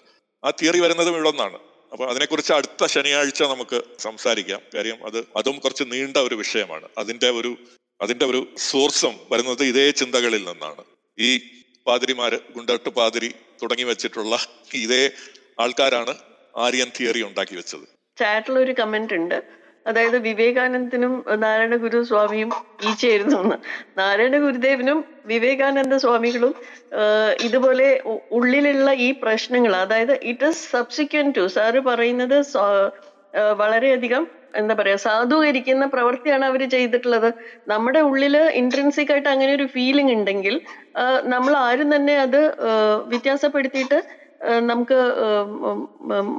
[0.44, 1.58] ആ തിയറി വരുന്നതും ഇവിടൊന്നാണ്.
[1.92, 4.60] അപ്പൊ അതിനെക്കുറിച്ച് അടുത്ത ശനിയാഴ്ച നമുക്ക് സംസാരിക്കാം.
[4.74, 6.88] കാര്യം അത് അതും കുറച്ച് നീണ്ട ഒരു വിഷയമാണ്.
[6.98, 7.56] അതിന്റെ ഒരു
[8.00, 10.82] അതിന്റെ ഒരു സോഴ്സും വരുന്നത് ഇതേ ചിന്തകളിൽ നിന്നാണ്.
[11.18, 11.30] ഈ
[11.86, 13.30] പാതിരിമാര് ഗുണ്ടട്ട് പാതിരി
[13.62, 14.34] തുടങ്ങി വെച്ചിട്ടുള്ള
[14.84, 15.02] ഇതേ
[15.64, 16.14] ആൾക്കാരാണ്
[16.64, 17.84] ആര്യൻ തിയറി ഉണ്ടാക്കി വെച്ചത്.
[18.18, 19.38] ചാറ്റിൽ ഒരു കമന്റ് ഉണ്ട്.
[19.88, 22.50] അതായത് വിവേകാനന്ദനും നാരായണ ഗുരു സ്വാമിയും
[22.88, 23.40] ഈച്ചയായിരുന്നു
[23.98, 24.98] നാരായണ ഗുരുദേവനും
[25.32, 26.54] വിവേകാനന്ദ സ്വാമികളും
[27.46, 27.88] ഇതുപോലെ
[28.38, 32.38] ഉള്ളിലുള്ള ഈ പ്രശ്നങ്ങൾ അതായത് it is subsequent to sir പറയുന്നത്
[33.62, 34.24] വളരെയധികം
[34.60, 37.28] എന്താ പറയാ സാധൂകരിക്കുന്ന പ്രവൃത്തിയാണ് അവർ ചെയ്തിട്ടുള്ളത്.
[37.72, 40.56] നമ്മുടെ ഉള്ളിൽ ഇൻട്രൻസിക് ആയിട്ട് അങ്ങനെ ഒരു ഫീലിംഗ് ഉണ്ടെങ്കിൽ
[41.34, 42.40] നമ്മൾ ആരും തന്നെ അത്
[43.12, 43.98] വ്യത്യാസപ്പെടുത്തിയിട്ട്
[44.70, 44.96] നമുക്ക്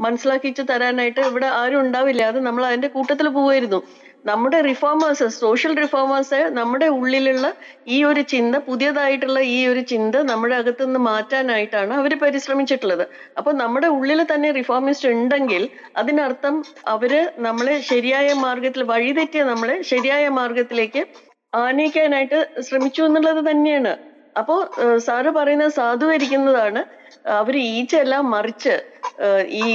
[0.05, 2.23] മനസ്സിലാക്കിച്ച് തരാനായിട്ട് ഇവിടെ ആരും ഉണ്ടാവില്ല.
[2.31, 3.79] അത് നമ്മൾ അതിന്റെ കൂട്ടത്തിൽ പോവായിരുന്നു.
[4.25, 7.47] നമ്മുടെ റിഫോമേഴ്സ് സോഷ്യൽ റിഫോമേഴ്സ് നമ്മുടെ ഉള്ളിലുള്ള
[7.87, 13.05] ഈ ഒരു ചിന്ത പുതിയതായിട്ടുള്ള ഈ ഒരു ചിന്ത നമ്മുടെ അകത്തുനിന്ന് മാറ്റാനായിട്ടാണ് അവർ പരിശ്രമിച്ചിട്ടുള്ളത്.
[13.37, 15.63] അപ്പൊ നമ്മുടെ ഉള്ളിൽ തന്നെ റിഫോമിസ്റ്റ് ഉണ്ടെങ്കിൽ
[15.95, 21.03] അതിനർത്ഥം അവർ നമ്മളെ ശരിയായ മാർഗത്തിൽ വഴിതെറ്റിയ നമ്മളെ ശരിയായ മാർഗത്തിലേക്ക്
[21.53, 23.93] ആനയിക്കാനായിട്ട് ശ്രമിച്ചു എന്നുള്ളത് തന്നെയാണ്.
[24.37, 24.55] അപ്പോ
[24.97, 26.81] സാറ് പറയുന്നത് സാധൂകരിക്കുന്നതാണ്
[27.27, 28.73] അവർ ഈച്ചയെല്ലാം മറിച്ച്
[29.41, 29.67] ഈ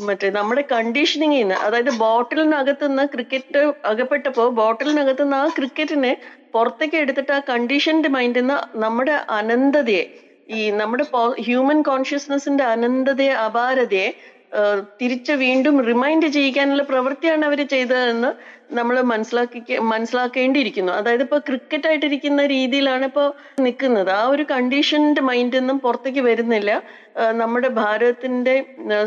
[0.00, 6.12] മറ്റേ നമ്മുടെ കണ്ടീഷനിങ്ങിൽ നിന്ന് അതായത് ബോട്ടിലിനകത്ത് നിന്ന് ക്രിക്കറ്റ് അകപ്പെട്ടപ്പോ ബോട്ടിലിനകത്ത് നിന്ന് ആ ക്രിക്കറ്റിനെ
[6.52, 10.04] പുറത്തേക്ക് എടുത്തിട്ട് ആ കണ്ടീഷൻഡ് മൈൻഡിൽ നിന്ന് നമ്മുടെ അനന്തതയെ
[10.50, 11.04] ഈ നമ്മുടെ
[11.42, 14.08] ഹ്യൂമൻ കോൺഷ്യസ്നെസിന്റെ അനന്തതയെ അപാരതയെ
[15.00, 18.30] തിരിച്ച് വീണ്ടും റിമൈൻഡ് ചെയ്യിക്കാനുള്ള പ്രവൃത്തിയാണ് അവർ ചെയ്തതെന്ന്
[18.74, 19.60] നമ്മൾ മനസ്സിലാക്കി
[19.92, 20.92] മനസ്സിലാക്കേണ്ടിയിരിക്കുന്നു.
[20.92, 23.26] അതായത് ഇപ്പോൾ ക്രിക്കറ്റ് ആയിട്ടിരിക്കുന്ന രീതിയിലാണ് ഇപ്പോൾ
[23.64, 26.70] നിൽക്കുന്നത് ആ ഒരു കണ്ടീഷൻഡ് മൈൻഡ് നിന്നും പുറത്തേക്ക് വരുന്നില്ല.
[27.32, 28.54] നമ്മുടെ ഭാരതത്തിന്റെ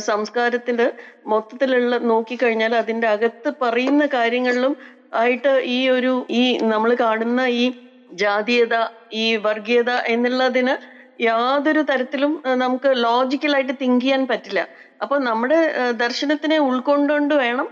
[0.10, 0.80] സംസ്കാരത്തിൽ
[1.26, 4.76] മൊത്തത്തിലുള്ള നോക്കിക്കഴിഞ്ഞാൽ അതിന്റെ അകത്ത് പറയുന്ന കാര്യങ്ങളിലും
[5.14, 7.66] ആയിട്ട് ഈ ഒരു ഈ നമ്മൾ കാണുന്ന ഈ
[8.14, 8.76] ജാതീയത
[9.14, 10.76] ഈ വർഗീയത എന്നുള്ളതിന്
[11.22, 14.62] യാതൊരു തരത്തിലും നമുക്ക് ലോജിക്കലായിട്ട് തിങ്ക് ചെയ്യാൻ പറ്റില്ല.
[15.00, 15.60] അപ്പൊ നമ്മുടെ
[16.04, 17.68] ദർശനത്തിനെ ഉൾക്കൊണ്ടുകൊണ്ട് വേണം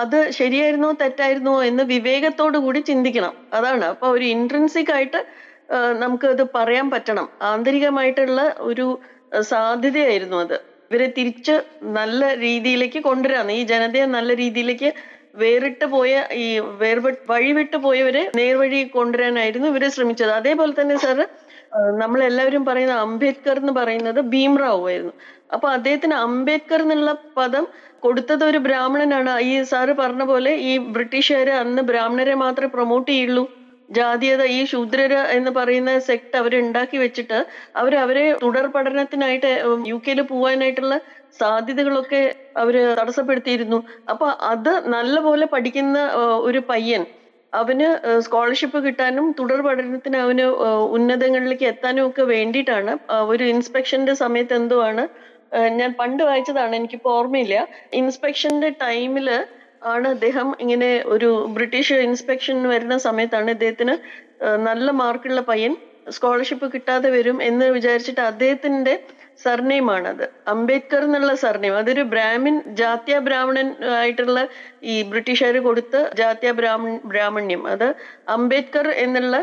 [0.00, 3.34] അത് ശരിയായിരുന്നോ തെറ്റായിരുന്നോ എന്ന് വിവേകത്തോടു കൂടി ചിന്തിക്കണം.
[3.52, 3.84] അതാണ്.
[3.92, 5.20] അപ്പൊ ഒരു ഇൻട്രൻസിക് ആയിട്ട്
[6.02, 7.26] നമുക്ക് അത് പറയാൻ പറ്റണം.
[7.50, 8.86] ആന്തരികമായിട്ടുള്ള ഒരു
[9.50, 10.56] സാധ്യതയായിരുന്നു അത്.
[10.90, 11.54] ഇവരെ തിരിച്ച്
[11.98, 14.90] നല്ല രീതിയിലേക്ക് കൊണ്ടുവരാന്ന് ഈ ജനതയെ നല്ല രീതിയിലേക്ക്
[15.34, 16.10] വേറിട്ട് പോയ
[16.42, 16.46] ഈ
[16.82, 20.32] വേർപെ വഴിവിട്ട് പോയവരെ നേർവഴി കൊണ്ടുവരാനായിരുന്നു ഇവർ ശ്രമിച്ചത്.
[20.38, 21.24] അതേപോലെ തന്നെ സാറ്
[22.00, 25.14] നമ്മളെല്ലാവരും പറയുന്ന അംബേദ്കർ എന്ന് പറയുന്നത് ഭീംറാവു ആയിരുന്നു.
[25.50, 27.64] അപ്പൊ അദ്ദേഹത്തിന് അംബേദ്കർ എന്നുള്ള പദം
[28.04, 29.34] കൊടുത്തത് ഒരു ബ്രാഹ്മണനാണ്.
[29.50, 33.44] ഈ സാറ് പറഞ്ഞ പോലെ ഈ ബ്രിട്ടീഷുകാര് അന്ന് ബ്രാഹ്മണരെ മാത്രമേ പ്രൊമോട്ട് ചെയ്യുള്ളൂ.
[33.88, 37.38] ജാതീയത ഈ ശൂദ്രര് എന്ന് പറയുന്ന സെക്ട് അവർ ഉണ്ടാക്കി വെച്ചിട്ട്
[37.80, 39.50] അവർ അവരെ തുടർ പഠനത്തിനായിട്ട്
[39.90, 40.94] യു കെയിൽ പോവാനായിട്ടുള്ള
[41.40, 42.22] സാധ്യതകളൊക്കെ
[42.62, 43.78] അവർ തടസ്സപ്പെടുത്തിയിരുന്നു.
[44.12, 45.98] അപ്പൊ അത് നല്ലപോലെ പഠിക്കുന്ന
[46.48, 47.04] ഒരു പയ്യൻ
[47.52, 47.88] അവന്
[48.24, 50.46] സ്കോളർഷിപ്പ് കിട്ടാനും തുടർ പഠനത്തിന് അവന്
[50.96, 52.92] ഉന്നതങ്ങളിലേക്ക് എത്താനും ഒക്കെ വേണ്ടിയിട്ടാണ്
[53.32, 55.04] ഒരു ഇൻസ്പെക്ഷന്റെ സമയത്ത് എന്തോ ആണ്
[55.52, 57.56] ഞാൻ പണ്ട് വായിച്ചതാണ് എനിക്കിപ്പോ ഓർമ്മയില്ല.
[58.00, 59.28] ഇൻസ്പെക്ഷന്റെ ടൈമിൽ
[59.92, 63.94] ആണ് അദ്ദേഹം ഇങ്ങനെ ഒരു ബ്രിട്ടീഷ് ഇൻസ്പെക്ഷൻ വരുന്ന സമയത്താണ് ഇദ്ദേഹത്തിന്
[64.68, 65.74] നല്ല മാർക്കുള്ള പയ്യൻ
[66.16, 68.94] സ്കോളർഷിപ്പ് കിട്ടാതെ വരും എന്ന് വിചാരിച്ചിട്ട് അദ്ദേഹത്തിന്റെ
[69.44, 71.74] സർനെയിം ആണത് അംബേദ്കർ എന്നുള്ള സർനെയിം.
[71.80, 74.40] അതൊരു ബ്രാഹ്മിൻ ജാത്യ ബ്രാഹ്മണൻ ആയിട്ടുള്ള
[74.82, 76.50] ഈ ബ്രിട്ടീഷുകാർ കൊടുത്ത ജാത്യ
[77.12, 77.62] ബ്രാഹ്മണ്യം.
[77.74, 77.88] അത്
[78.36, 79.36] അംബേദ്കർ എന്നുള്ള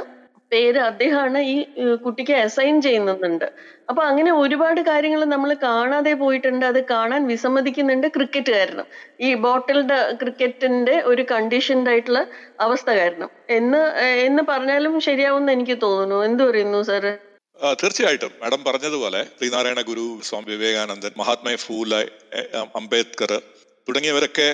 [0.53, 1.55] പേര് അദ്ദേഹമാണ് ഈ
[2.05, 3.47] കുട്ടിക്ക് അസൈൻ ചെയ്യുന്നുണ്ട്.
[3.89, 6.65] അപ്പൊ അങ്ങനെ ഒരുപാട് കാര്യങ്ങൾ നമ്മൾ കാണാതെ പോയിട്ടുണ്ട്.
[6.71, 8.87] അത് കാണാൻ വിസമ്മതിക്കുന്നുണ്ട് ക്രിക്കറ്റ് കാരണം
[9.27, 12.21] ഈ ബോട്ടിൽഡ് ക്രിക്കറ്റിന്റെ ഒരു കണ്ടീഷൻഡ് ആയിട്ടുള്ള
[12.59, 13.83] അവസ്ഥ കാരണം എന്ന്
[14.27, 16.19] എന്ന് പറഞ്ഞാലും ശരിയാവുമെന്ന് എനിക്ക് തോന്നുന്നു.
[16.29, 17.13] എന്ത് പറയുന്നു സാറ്?
[17.81, 18.31] തീർച്ചയായിട്ടും.
[18.41, 22.01] മാഡം പറഞ്ഞതുപോലെ ശ്രീനാരായണ ഗുരു സ്വാമി വിവേകാനന്ദൻ മഹാത്മാ ഫൂലെ
[22.81, 23.31] അംബേദ്കർ
[23.87, 24.49] തുടങ്ങിയവരൊക്കെ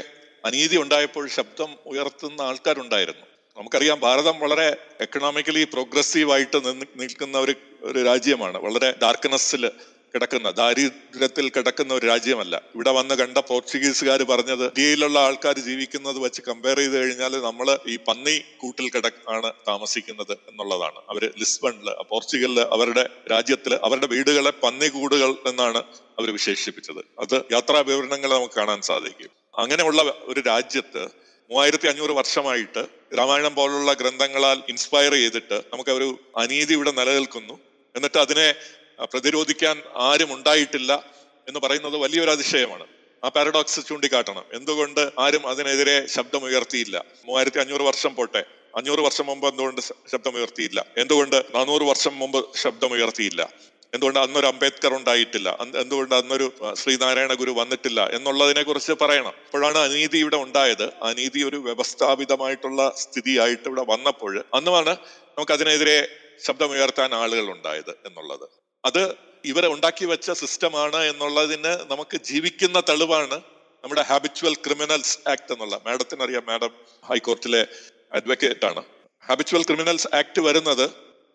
[0.48, 3.26] അനീതി ഉണ്ടായപ്പോൾ ശബ്ദം ഉയർത്തുന്ന ആൾക്കാരുണ്ടായിരുന്നു.
[3.60, 8.58] നമുക്കറിയാം ഭാരതം വളരെ എക്കണോമിക്കലി പ്രോഗ്രസീവ് ആയിട്ട് നിന്ന് നിൽക്കുന്ന ഒരു ഒരു രാജ്യമാണ്.
[8.58, 9.72] വളരെ ഡാർക്ക്നെസ്സിൽ
[10.14, 12.62] കിടക്കുന്ന ദാരിദ്ര്യത്തിൽ കിടക്കുന്ന ഒരു രാജ്യമല്ല.
[12.76, 18.42] ഇവിടെ വന്ന് കണ്ട പോർച്ചുഗീസുകാർ പറഞ്ഞത് ഇന്ത്യയിലുള്ള ആൾക്കാർ ജീവിക്കുന്നത് വെച്ച് കമ്പയർ ചെയ്ത് കഴിഞ്ഞാൽ നമ്മൾ ഈ പന്നി
[18.58, 21.00] കൂട്ടിൽ കിടക്കാണ് താമസിക്കുന്നത് എന്നുള്ളതാണ്.
[21.10, 25.78] അവർ ലിസ്ബണിൽ പോർച്ചുഗലിൽ അവരുടെ രാജ്യത്തിൽ അവരുടെ വീടുകളെ പന്നി കൂടുകൾ എന്നാണ്
[26.20, 27.02] അവർ വിശേഷിപ്പിച്ചത്.
[27.20, 29.30] അത് യാത്രാ വിവരണങ്ങൾ നമുക്ക് കാണാൻ സാധിക്കും.
[29.58, 36.92] അങ്ങനെയുള്ള ഒരു രാജ്യത്ത് മൂവായിരത്തി അഞ്ഞൂറ് വർഷമായിട്ട് രാമായണം പോലുള്ള ഗ്രന്ഥങ്ങളാൽ ഇൻസ്പയർ ചെയ്തിട്ട് നമുക്ക് ഒരു അനീതി ഇവിടെ
[36.92, 37.60] നിലനിൽക്കുന്നു.
[37.96, 38.56] എന്നിട്ട് അതിനെ
[39.04, 41.06] പ്രതിരോധിക്കാൻ ആരും ഉണ്ടായിട്ടില്ല
[41.48, 42.86] എന്ന് പറയുന്നത് വലിയൊരു അതിശയമാണ്.
[43.24, 44.44] ആ പാരഡോക്സ് ചൂണ്ടിക്കാട്ടണം.
[44.54, 47.06] എന്തുകൊണ്ട് ആരും അതിനെതിരെ ശബ്ദമുയർത്തിയില്ല?
[47.26, 48.44] മൂവായിരത്തി അഞ്ഞൂറ് വർഷം പോട്ടെ.
[48.76, 50.86] അഞ്ഞൂറ് വർഷം മുമ്പ് എന്തുകൊണ്ട് ശബ്ദമുയർത്തിയില്ല?
[50.98, 53.50] എന്തുകൊണ്ട് നാനൂറ് വർഷം മുമ്പ് ശബ്ദമുയർത്തിയില്ല?
[53.94, 55.58] എന്തുകൊണ്ട് അന്നൊരു അംബേദ്കർ ഉണ്ടായിട്ടില്ല?
[55.82, 56.48] എന്തുകൊണ്ട് അന്നൊരു
[56.82, 59.34] ശ്രീനാരായണ ഗുരു വന്നിട്ടില്ല എന്നുള്ളതിനെ കുറിച്ച് പറയണം.
[59.46, 60.86] അപ്പോഴാണ് അനീതി ഇവിടെ ഉണ്ടായത്.
[61.04, 64.94] അനീതി ഒരു വ്യവസ്ഥാപിതമായിട്ടുള്ള സ്ഥിതിയായിട്ട് ഇവിടെ വന്നപ്പോൾ അന്നുമാണ്
[65.36, 66.08] നമുക്ക് അതിനെതിരെ
[66.46, 68.46] ശബ്ദമുയർത്താൻ ആളുകൾ ഉണ്ടായത് എന്നുള്ളത്.
[68.86, 73.38] അത് ഇവരെ ഉണ്ടാക്കി വെച്ച സിസ്റ്റമാണ് എന്നുള്ളതിന് നമുക്ക് ജീവിക്കുന്ന തെളിവാണ്
[73.84, 75.82] നമ്മുടെ ഹാബിച്വൽ ക്രിമിനൽസ് ആക്ട് എന്നുള്ള.
[75.86, 76.72] മാഡത്തിന് അറിയാം മാഡം
[77.10, 77.68] ഹൈക്കോർട്ടിലെ
[78.14, 78.84] അഡ്വക്കേറ്റ് ആണ്
[79.30, 80.86] ഹാബിച്വൽ ക്രിമിനൽസ് ആക്ട് വരുന്നത്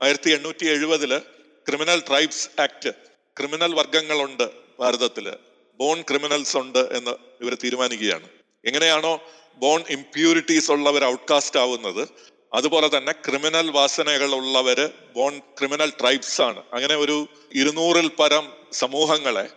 [0.03, 1.21] ആയിരത്തി എണ്ണൂറ്റി എഴുപതിൽ
[1.69, 2.91] ക്രിമിനൽ ട്രൈബ്സ് ആക്ട്
[3.39, 4.51] ക്രിമിനൽ വർഗങ്ങളുണ്ട്
[4.81, 5.33] ഭാരതത്തിൽ
[5.75, 7.11] ബോൺ ക്രിമിനൽസ് ഉണ്ട് എന്ന്
[7.45, 8.29] ഇവർ തീരുമാനിക്കുകയാണ്.
[8.65, 9.23] എങ്ങനെയാണോ
[9.55, 12.09] ബോൺ ഇംപ്യൂരിറ്റീസ് ഉള്ളവർ ഔട്ട്കാസ്റ്റ് ആവുന്നത്
[12.55, 16.63] അതുപോലെ തന്നെ ക്രിമിനൽ വാസനകൾ ഉള്ളവര് ബോൺ ക്രിമിനൽ ട്രൈബ്സ് ആണ്.
[16.73, 19.49] അങ്ങനെ ഒരു ഇരുന്നൂറിൽ പരം സമൂഹങ്ങളെ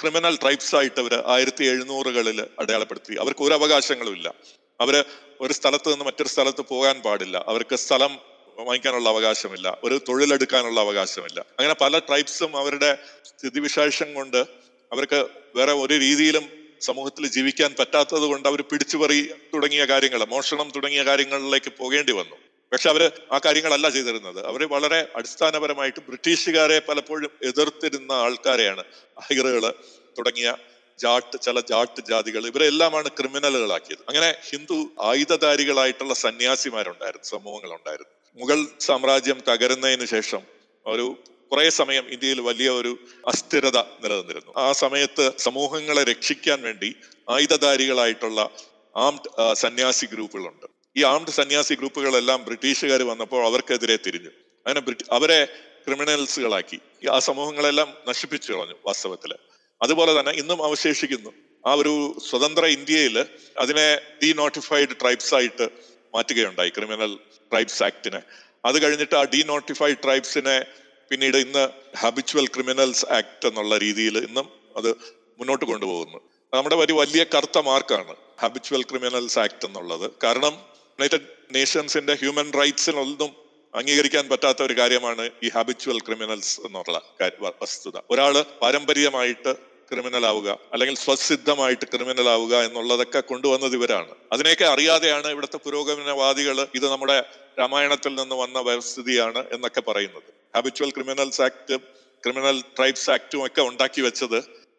[0.00, 3.16] ക്രിമിനൽ ട്രൈബ്സ് ആയിട്ട് അവർ ആയിരത്തി എഴുന്നൂറുകളിൽ അടയാളപ്പെടുത്തി.
[3.20, 4.34] അവർക്ക് ഒരു അവകാശങ്ങളും ഇല്ല.
[4.80, 5.04] അവർ
[5.40, 7.44] ഒരു സ്ഥലത്ത് നിന്ന് മറ്റൊരു സ്ഥലത്ത് പോകാൻ പാടില്ല.
[7.48, 9.78] അവർക്ക് സ്ഥലം വാങ്ങിക്കാനുള്ള അവകാശമില്ല.
[9.84, 11.40] ഒരു തൊഴിലെടുക്കാനുള്ള അവകാശമില്ല.
[11.40, 14.36] അങ്ങനെ പല ട്രൈബ്സും അവരുടെ സ്ഥിതിവിശേഷം കൊണ്ട്
[14.92, 16.48] അവർക്ക് വേറെ ഒരു രീതിയിലും
[16.80, 22.36] സമൂഹത്തിൽ ജീവിക്കാൻ പറ്റാത്തത് കൊണ്ട് അവർ പിടിച്ചുപറി തുടങ്ങിയ കാര്യങ്ങൾ മോഷണം തുടങ്ങിയ കാര്യങ്ങളിലേക്ക് പോകേണ്ടി വന്നു.
[22.72, 24.46] പക്ഷെ അവർ ആ കാര്യങ്ങളല്ല ചെയ്തിരുന്നത്.
[24.46, 28.84] അവർ വളരെ അടിസ്ഥാനപരമായിട്ട് ബ്രിട്ടീഷുകാരെ പലപ്പോഴും എതിർത്തിരുന്ന ആൾക്കാരെയാണ്.
[29.18, 29.74] അഹിറുകൾ
[30.18, 30.56] തുടങ്ങിയ
[30.98, 38.25] ജാട്ട് ചില ജാട്ട് ജാതികൾ ഇവരെല്ലാമാണ് ക്രിമിനലുകളാക്കിയത് അങ്ങനെ ഹിന്ദു ആയുധധാരികളായിട്ടുള്ള സന്യാസിമാരുണ്ടായിരുന്നു സമൂഹങ്ങളുണ്ടായിരുന്നു.
[38.36, 40.40] മുഗൾ സാമ്രാജ്യം തകരുന്നതിന് ശേഷം
[40.86, 41.18] ഒരു
[41.52, 44.52] കുറെ സമയം ഇന്ത്യയിൽ വലിയ ഒരു അസ്ഥിരത നിലനിന്നിരുന്നു.
[44.56, 46.96] ആ സമയത്ത് സമൂഹങ്ങളെ രക്ഷിക്കാൻ വേണ്ടി
[47.30, 48.50] ആയുധധാരികളായിട്ടുള്ള
[48.96, 50.66] ആംഡ് സന്യാസി ഗ്രൂപ്പുകളുണ്ട്.
[50.96, 54.28] ഈ ആംഡ് സന്യാസി ഗ്രൂപ്പുകളെല്ലാം ബ്രിട്ടീഷുകാർ വന്നപ്പോൾ അവർക്കെതിരെ തിരിഞ്ഞു.
[54.66, 55.44] അങ്ങനെ അവരെ
[55.86, 56.80] ക്രിമിനൽസുകളാക്കി.
[57.10, 59.34] ആ സമൂഹങ്ങളെല്ലാം നശിപ്പിച്ചു കളഞ്ഞു വാസ്തവത്തിൽ.
[59.82, 61.30] അതുപോലെ തന്നെ ഇന്നും അവശേഷിക്കുന്നു.
[61.66, 63.26] ആ ഒരു സ്വതന്ത്ര ഇന്ത്യയിൽ
[63.58, 65.68] അതിനെ ഡീ നോട്ടിഫൈഡ് ട്രൈബ്സ് ആയിട്ട്
[66.14, 66.68] മാറ്റുകയുണ്ടായി.
[66.68, 67.18] ക്രിമിനൽ
[67.56, 68.20] ട്രൈബ്സ് ആക്ടിനെ
[68.68, 70.56] അത് കഴിഞ്ഞിട്ട് ആ ഡി നോട്ടിഫൈഡ് ട്രൈബ്സിനെ
[71.10, 71.64] പിന്നീട് ഇന്ന്
[72.02, 74.46] ഹാബിച്വൽ ക്രിമിനൽസ് ആക്ട് എന്നുള്ള രീതിയിൽ ഇന്നും
[74.78, 74.88] അത്
[75.38, 76.18] മുന്നോട്ട് കൊണ്ടുപോകുന്നു.
[76.52, 80.06] നമ്മുടെ ഒരു വലിയ കറുത്ത മാർക്കാണ് ഹാബിച്വൽ ക്രിമിനൽസ് ആക്ട് എന്നുള്ളത്.
[80.24, 80.54] കാരണം
[80.98, 83.30] യുണൈറ്റഡ് നേഷൻസിന്റെ ഹ്യൂമൻ റൈറ്റ്സിനൊന്നും
[83.74, 86.98] അംഗീകരിക്കാൻ പറ്റാത്ത ഒരു കാര്യമാണ് ഈ ഹാബിച്വൽ ക്രിമിനൽസ് എന്നുള്ള
[87.62, 87.96] വസ്തുത.
[88.10, 89.54] ഒരാൾ പാരമ്പര്യമായിട്ട്
[89.90, 94.12] ക്രിമിനൽ ആവുക അല്ലെങ്കിൽ സ്വസിദ്ധമായിട്ട് ക്രിമിനൽ ആവുക എന്നുള്ളതൊക്കെ കൊണ്ടുവന്നത് ഇവരാണ്.
[94.32, 97.24] അതിനെയൊക്കെ അറിയാതെയാണ് ഇവിടുത്തെ പുരോഗമനവാദികൾ ഇത് നമ്മുടെ
[97.58, 100.30] രാമായണത്തിൽ നിന്ന് വന്ന വ്യവസ്ഥിതിയാണ് എന്നൊക്കെ പറയുന്നത്.
[100.56, 101.76] Habitual criminals act
[102.24, 104.38] criminal tribes ആക്ടും ഒക്കെ ഉണ്ടാക്കി വെച്ചത്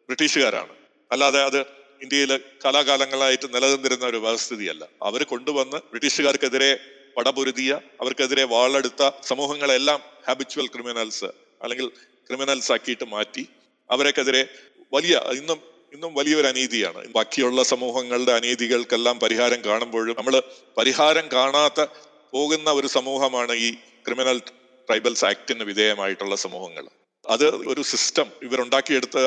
[0.09, 0.73] ബ്രിട്ടീഷുകാരാണ്.
[1.11, 1.59] അല്ലാതെ അത്
[2.01, 2.31] ഇന്ത്യയിൽ
[2.65, 6.71] കാലാകാലങ്ങളായിട്ട് നിലനിന്നിരുന്ന ഒരു വ്യവസ്ഥിതിയല്ല അവർ കൊണ്ടുവന്ന് ബ്രിട്ടീഷുകാർക്കെതിരെ
[7.17, 11.25] പടപൊരുതിയ അവർക്കെതിരെ വാളെടുത്ത സമൂഹങ്ങളെല്ലാം ഹാബിച്വൽ ക്രിമിനൽസ്
[11.63, 11.87] അല്ലെങ്കിൽ
[12.27, 13.43] ക്രിമിനൽസ് ആക്കിയിട്ട് മാറ്റി
[13.89, 14.41] അവരെക്കെതിരെ
[14.93, 15.59] വലിയ ഇന്നും
[15.93, 17.01] ഇന്നും വലിയൊരു അനീതിയാണ്.
[17.15, 20.35] ബാക്കിയുള്ള സമൂഹങ്ങളുടെ അനീതികൾക്കെല്ലാം പരിഹാരം കാണുമ്പോഴും നമ്മൾ
[20.77, 21.85] പരിഹാരം കാണാത്ത
[22.33, 23.69] പോകുന്ന ഒരു സമൂഹമാണ് ഈ
[24.05, 24.37] ക്രിമിനൽ
[24.87, 26.85] ട്രൈബൽസ് ആക്ടിന് വിധേയമായിട്ടുള്ള സമൂഹങ്ങൾ.
[27.25, 29.17] അത് ഒരു സിസ്റ്റം ഇവരുണ്ടാക്കിയെടുത്ത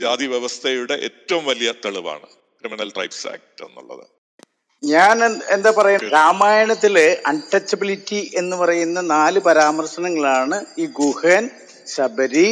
[0.00, 2.28] ജാതി വ്യവസ്ഥയുടെ ഏറ്റവും വലിയ തെളിവാണ്
[2.60, 4.04] ക്രിമിനൽ ട്രൈബ്സ് ആക്ട് എന്നുള്ളത്.
[4.82, 5.18] ഞാൻ
[5.54, 11.44] എന്താ പറയാ രാമായണത്തിലെ അൺടച്ചബിലിറ്റി എന്ന് പറയുന്ന നാല് പരാമർശനങ്ങളാണ് ഈ ഗുഹൻ
[11.94, 12.50] ശബരി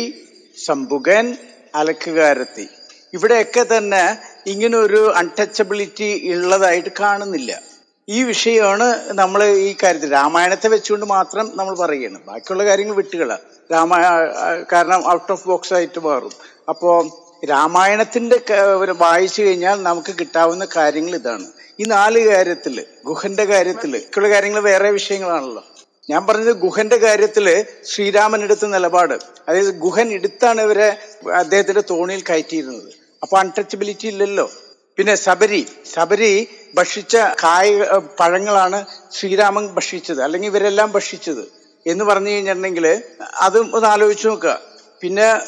[0.67, 1.27] ശംഭുകൻ
[1.75, 2.69] അലക്കുകാരത്തി.
[3.15, 7.61] ഇവിടെയൊക്കെ തന്നെ ഇങ്ങനെ ഒരു അൺടച്ചബിലിറ്റി ഉള്ളതായിട്ട് കാണുന്നില്ല.
[8.09, 13.39] ഈ വിഷയമാണ് നമ്മൾ ഈ കാര്യത്തിൽ രാമായണത്തെ വെച്ചുകൊണ്ട് മാത്രം നമ്മൾ പറയുകയാണ് ബാക്കിയുള്ള കാര്യങ്ങൾ വിട്ടുകള.
[13.73, 14.03] രാമായ
[14.73, 16.33] കാരണം ഔട്ട് ഓഫ് ബോക്സ് ആയിട്ട് മാറും.
[16.69, 17.11] അപ്പോൾ
[17.47, 18.41] രാമായണത്തിന്റെ
[18.99, 21.47] വായിച്ചു കഴിഞ്ഞാൽ നമുക്ക് കിട്ടാവുന്ന കാര്യങ്ങൾ ഇതാണ്.
[21.81, 25.65] ഈ നാല് കാര്യത്തിൽ ഗുഹന്റെ കാര്യത്തിൽ ബാക്കിയുള്ള കാര്യങ്ങൾ വേറെ വിഷയങ്ങളാണല്ലോ.
[26.11, 29.15] ഞാൻ പറഞ്ഞത് ഗുഹന്റെ കാര്യത്തിൽ ശ്രീരാമൻ എടുത്ത നിലപാട്.
[29.49, 30.99] അതായത് ഗുഹൻ എടുത്താണ് ഇവരെ
[31.35, 32.93] അദ്ദേഹത്തിന്റെ തോണിയിൽ കയറ്റിയിരുന്നത്.
[33.23, 34.51] അപ്പൊ അൺടച്ചബിലിറ്റി ഇല്ലല്ലോ.
[34.97, 35.67] പിന്നെ ശബരി.
[35.95, 37.85] ശബരി ഭക്ഷിച്ച കായ
[38.21, 41.49] പഴങ്ങളാണ് ശ്രീരാമൻ ഭക്ഷിച്ചത് അല്ലെങ്കിൽ ഇവരെല്ലാം ഭക്ഷിച്ചത്
[41.87, 43.03] എന്ന് പറഞ്ഞു കഴിഞ്ഞിട്ടുണ്ടെങ്കിൽ
[43.35, 44.61] അതും ഒന്ന് ആലോചിച്ച് നോക്കുക.
[45.01, 45.41] പിന്നെ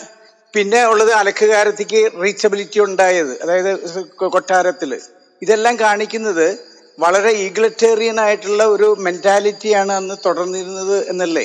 [0.55, 5.01] പിന്നെ ഉള്ളത് അലക്കുകാരത്തിക്ക് റീച്ചബിലിറ്റി ഉണ്ടായത് അതായത് കൊട്ടാരത്തിൽ
[5.43, 6.70] ഇതെല്ലാം കാണിക്കുന്നത്
[7.03, 11.45] വളരെ ഈഗ്ലറ്റേറിയൻ ആയിട്ടുള്ള ഒരു മെന്റാലിറ്റിയാണ് അന്ന് തുടർന്നിരുന്നത് എന്നല്ലേ?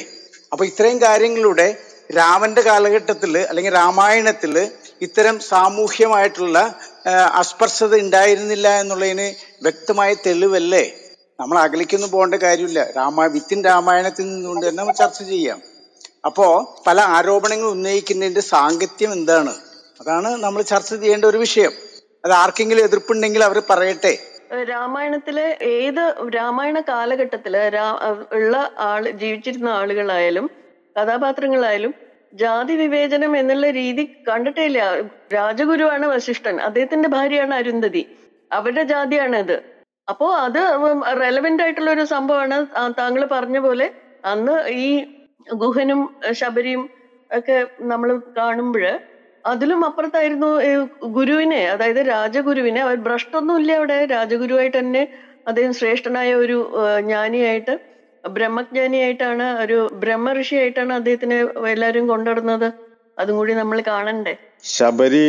[0.51, 1.67] അപ്പൊ ഇത്രയും കാര്യങ്ങളിലൂടെ
[2.17, 6.57] രാമന്റെ കാലഘട്ടത്തിൽ അല്ലെങ്കിൽ രാമായണത്തിൽ ഇത്തരം സാമൂഹ്യമായിട്ടുള്ള
[7.33, 9.33] അസ്പർശത ഉണ്ടായിരുന്നില്ല എന്നുള്ളതിന്
[9.63, 10.83] വ്യക്തമായ തെളിവല്ലേ?
[11.39, 12.81] നമ്മൾ അകലിക്കൊന്നും പോകേണ്ട കാര്യമില്ല.
[12.97, 15.59] രാമ വിത്തിൻ രാമായണത്തിൽ നിന്നുകൊണ്ട് തന്നെ ചർച്ച ചെയ്യാം.
[16.25, 16.45] അപ്പോ
[16.87, 19.53] പല ആരോപണങ്ങൾ ഉന്നയിക്കുന്നതിന്റെ സാങ്കത്യം എന്താണ്?
[20.01, 21.73] അതാണ് നമ്മൾ ചർച്ച ചെയ്യേണ്ട ഒരു വിഷയം.
[22.25, 24.13] അത് ആർക്കെങ്കിലും എതിർപ്പുണ്ടെങ്കിൽ അവർ പറയട്ടെ.
[24.69, 26.01] രാമായണത്തിലെ ഏത്
[26.35, 27.55] രാമായണ കാലഘട്ടത്തിൽ
[28.33, 28.55] ഉള്ള
[28.89, 30.45] ആൾ ജീവിച്ചിരുന്ന ആളുകളായാലും
[30.95, 31.93] കഥാപാത്രങ്ങളായാലും
[32.33, 34.79] ജാതി വിവേചനം എന്നുള്ള രീതി കണ്ടിട്ടേ ഇല്ല
[35.33, 38.03] രാജഗുരുവാണ് വശിഷ്ഠൻ അദ്ദേഹത്തിന്റെ ഭാര്യയാണ് അരുന്ധതി.
[38.51, 39.57] അവരുടെ ജാതിയാണ്
[40.07, 40.59] അപ്പോ അത്
[41.21, 42.57] റെലവെന്റ് ആയിട്ടുള്ള ഒരു സംഭവമാണ്.
[42.99, 43.87] താങ്കൾ പറഞ്ഞ പോലെ
[44.23, 44.89] അന്ന് ഈ
[45.63, 46.83] ഗുഹനും ശബരിയും
[47.31, 47.57] ഒക്കെ
[47.91, 48.85] നമ്മൾ കാണുമ്പോൾ
[49.45, 50.47] അതിലും അപ്പുറത്തായിരുന്നു
[51.05, 52.81] ഗുരുവിനെ അതായത് രാജഗുരുവിനെ.
[52.81, 54.05] അവർ ഭ്രഷ്ടൊന്നുമില്ല അവിടെ.
[54.05, 55.03] രാജഗുരുവായിട്ട് തന്നെ
[55.47, 56.57] അദ്ദേഹം ശ്രേഷ്ഠനായ ഒരു
[57.01, 57.79] ജ്ഞാനിയായിട്ട്
[58.29, 61.37] ബ്രഹ്മജ്ഞാനിയായിട്ടാണ് ഒരു ബ്രഹ്മ ഋഷിയായിട്ടാണ് അദ്ദേഹത്തിനെ
[61.69, 62.73] എല്ലാവരും കൊണ്ടുവരുന്നത്.
[63.19, 64.37] അതും കൂടി നമ്മൾ കാണണ്ടേ.
[64.63, 65.27] ശബരി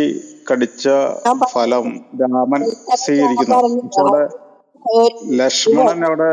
[0.53, 0.89] കടിച്ച
[1.53, 1.87] ഫലം
[2.23, 2.63] രാമൻ
[3.05, 3.57] സ്വീകരിക്കുന്നു.
[4.01, 4.23] അവിടെ
[5.43, 6.31] ലക്ഷ്മണൻ അവിടെ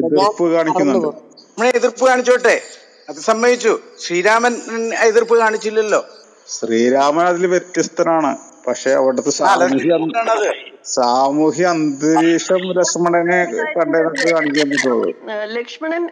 [0.00, 1.08] എതിർപ്പ് കാണിക്കുന്നുണ്ട്.
[1.08, 2.60] നമ്മളെ എതിർപ്പ് കാണിച്ചോട്ടെ.
[3.08, 3.78] അത് സമ്മതിച്ചു.
[3.98, 4.54] ശ്രീരാമൻ
[5.08, 6.04] എതിർപ്പ് കാണിച്ചില്ലല്ലോ.
[6.54, 8.32] ശ്രീരാമൻ അതിൽ വ്യത്യസ്തനാണ്.
[8.66, 9.94] പക്ഷെ അവിടുത്തെ സാമൂഹ്യ.
[10.96, 13.38] സാമൂഹ്യ അന്തരീക്ഷം ലക്ഷ്മണനെ
[13.76, 15.08] കണ്ടതിനൊക്കെ കാണിക്കാൻ പറ്റുള്ളൂ.
[15.56, 16.04] ലക്ഷ്മണൻ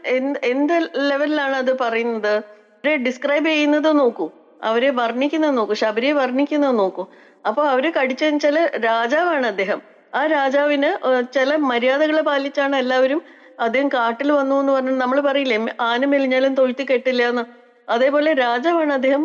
[0.52, 0.76] എന്ത്
[1.10, 2.34] ലെവലിലാണ് അത് പറയുന്നത്?
[2.76, 4.26] അവരെ ഡിസ്ക്രൈബ് ചെയ്യുന്നത് നോക്കൂ.
[4.62, 5.74] അവരെ വർണിക്കുന്നത് നോക്കൂ.
[5.74, 7.04] ശബരിയെ വർണിക്കുന്നത് നോക്കൂ.
[7.46, 8.56] അപ്പൊ അവർ കടിച്ചതെന്ന് വെച്ചാൽ
[8.88, 9.80] രാജാവാണ് അദ്ദേഹം.
[10.14, 10.90] ആ രാജാവിന്
[11.34, 13.20] ചില മര്യാദകൾ പാലിച്ചാണ് എല്ലാവരും
[13.60, 15.56] അദ്ദേഹം കാട്ടിൽ വന്നു എന്ന് പറഞ്ഞു നമ്മൾ പറയില്ലേ
[15.90, 17.44] ആന മെലിഞ്ഞാലും തൊഴുത്തി കെട്ടില്ല എന്ന്.
[17.90, 19.22] അതേപോലെ രാജാവാണ് അദ്ദേഹം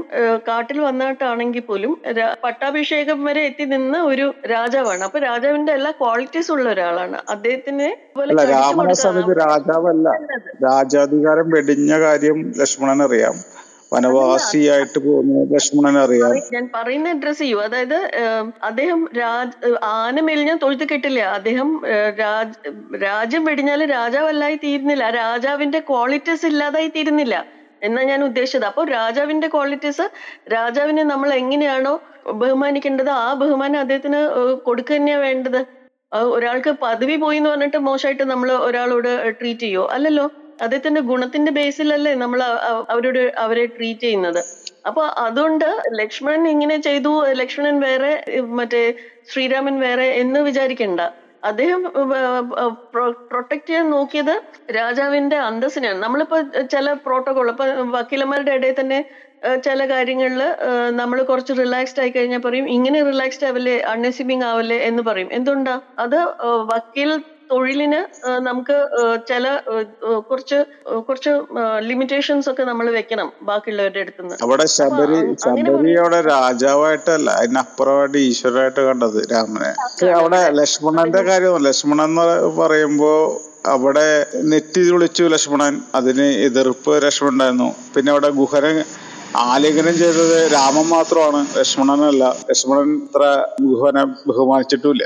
[0.47, 1.91] കാട്ടിൽ വന്നിട്ടാണെങ്കിൽ പോലും
[2.43, 5.03] പട്ടാഭിഷേകം വരെ എത്തി നിന്ന ഒരു രാജാവാണ്.
[5.03, 7.17] അപ്പൊ രാജാവിന്റെ എല്ലാ ക്വാളിറ്റീസ് ഉള്ള ഒരാളാണ്.
[7.29, 7.89] അദ്ദേഹത്തിന്
[9.05, 10.07] സമയത്ത് രാജാവല്ല.
[10.67, 13.35] രാജാധികാരം വെടിഞ്ഞ കാര്യം ലക്ഷ്മണൻ അറിയാം.
[13.93, 16.31] വനവാസിയായിട്ട് പോകുന്ന ലക്ഷ്മണൻ അറിയാം.
[16.53, 17.57] ഞാൻ പറയുന്ന അഡ്രസ് ചെയ്യൂ.
[17.59, 17.97] അതായത്
[18.63, 21.21] അദ്ദേഹം രാജ് ആന മെലിഞ്ഞാൽ തൊഴുത്ത് കെട്ടില്ല.
[21.37, 21.69] അദ്ദേഹം
[22.21, 25.05] രാജ രാജ് രാജ്യം വെടിഞ്ഞാൽ രാജാവല്ലായി തീരുന്നില്ല.
[25.21, 27.35] രാജാവിന്റെ ക്വാളിറ്റീസ് ഇല്ലാതായി തീരുന്നില്ല.
[27.85, 28.65] എന്നാ ഞാൻ ഉദ്ദേശിച്ചത്.
[28.69, 30.05] അപ്പോൾ രാജാവിന്റെ ക്വാളിറ്റീസ്
[30.53, 31.93] രാജാവിനെ നമ്മൾ എങ്ങനെയാണോ
[32.41, 34.19] ബഹുമാനിക്കേണ്ടത് ആ ബഹുമാനം അദ്ദേഹത്തിന്
[34.67, 35.59] കൊടുക്കുക തന്നെയാ വേണ്ടത്.
[36.35, 39.87] ഒരാൾക്ക് പദവി പോയി എന്ന് പറഞ്ഞിട്ട് മോശമായിട്ട് നമ്മൾ ഒരാളോട് ട്രീറ്റ് ചെയ്യോ?
[39.91, 40.25] അല്ലല്ലോ.
[40.61, 42.39] അദ്ദേഹത്തിന്റെ ഗുണത്തിന്റെ ബേസിലല്ലേ നമ്മൾ
[42.93, 44.41] അവരോട് അവരെ ട്രീറ്റ് ചെയ്യുന്നത്.
[44.87, 45.67] അപ്പൊ അതുകൊണ്ട്
[45.99, 47.11] ലക്ഷ്മണൻ ഇങ്ങനെ ചെയ്തു.
[47.41, 48.11] ലക്ഷ്മണൻ വേറെ
[48.59, 48.83] മറ്റേ
[49.31, 51.01] ശ്രീരാമൻ വേറെ എന്ന് വിചാരിക്കണ്ട.
[51.45, 51.81] അദ്ദേഹം
[53.25, 54.33] പ്രൊട്ടക്ട് ചെയ്യാൻ നോക്കിയത്
[54.77, 55.99] രാജാവിന്റെ അന്തസ്സിനെയാണ്.
[56.03, 56.37] നമ്മളിപ്പോ
[56.73, 57.65] ചില പ്രോട്ടോകോൾ ഇപ്പൊ
[57.95, 58.99] വക്കീലന്മാരുടെ ഇടയിൽ തന്നെ
[59.63, 60.41] ചില കാര്യങ്ങളിൽ
[60.99, 65.29] നമ്മൾ കുറച്ച് റിലാക്സ്ഡ് ആയി കഴിഞ്ഞാൽ പറയും ഇങ്ങനെ റിലാക്സ്ഡ് ആവല്ലേ അൺഎസിമിങ് ആവല്ലേ എന്ന് പറയും.
[65.37, 66.17] എന്തുകൊണ്ടാ അത്
[66.71, 67.11] വക്കീൽ
[67.51, 67.99] തൊഴിലിന്
[68.47, 68.75] നമുക്ക്
[69.29, 69.45] ചില
[70.29, 70.59] കുറച്ച്
[71.07, 71.33] കുറച്ച്
[71.89, 74.37] ലിമിറ്റേഷൻസ് ഒക്കെ നമ്മൾ വെക്കണം ബാക്കിയുള്ളവരുടെ അടുത്ത് നിന്ന്.
[74.45, 79.71] അവിടെ ശബരി ശബരിയുടെ ശബരി അവിടെ രാജാവായിട്ടല്ല അതിനപ്പുറമായിട്ട് ഈശ്വരായിട്ട് കണ്ടത് രാമനെ.
[80.19, 83.11] അവിടെ ലക്ഷ്മണന്റെ കാര്യം ലക്ഷ്മണൻ എന്ന് പറയുമ്പോ
[83.73, 84.07] അവിടെ
[84.51, 87.69] നെറ്റി വിളിച്ചു ലക്ഷ്മണൻ അതിന് എതിർപ്പ് ലക്ഷ്മണൻ ഉണ്ടായിരുന്നു.
[87.93, 88.71] പിന്നെ അവിടെ ഗുഹനെ
[89.51, 92.23] ആലിംഗനം ചെയ്തത് രാമൻ മാത്രമാണ് ലക്ഷ്മണനല്ല.
[92.49, 93.23] ലക്ഷ്മണൻ ഇത്ര
[93.69, 95.05] ഗുഹനെ ബഹുമാനിച്ചിട്ടുമില്ല.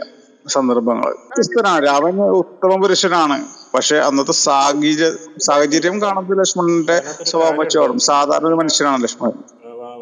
[0.55, 3.37] സന്ദർഭങ്ങൾ വ്യത്യസ്തനാണ് രാവൻ ഉത്തമ പുരുഷനാണ്.
[3.75, 5.09] പക്ഷെ അന്നത്തെ സാഹചര്യ
[5.47, 6.97] സാഹചര്യം കാണുമ്പോൾ ലക്ഷ്മണന്റെ
[7.31, 7.99] സ്വഭാവം വെച്ചോടും.
[8.09, 9.39] സാധാരണ ഒരു മനുഷ്യനാണ് ലക്ഷ്മണൻ.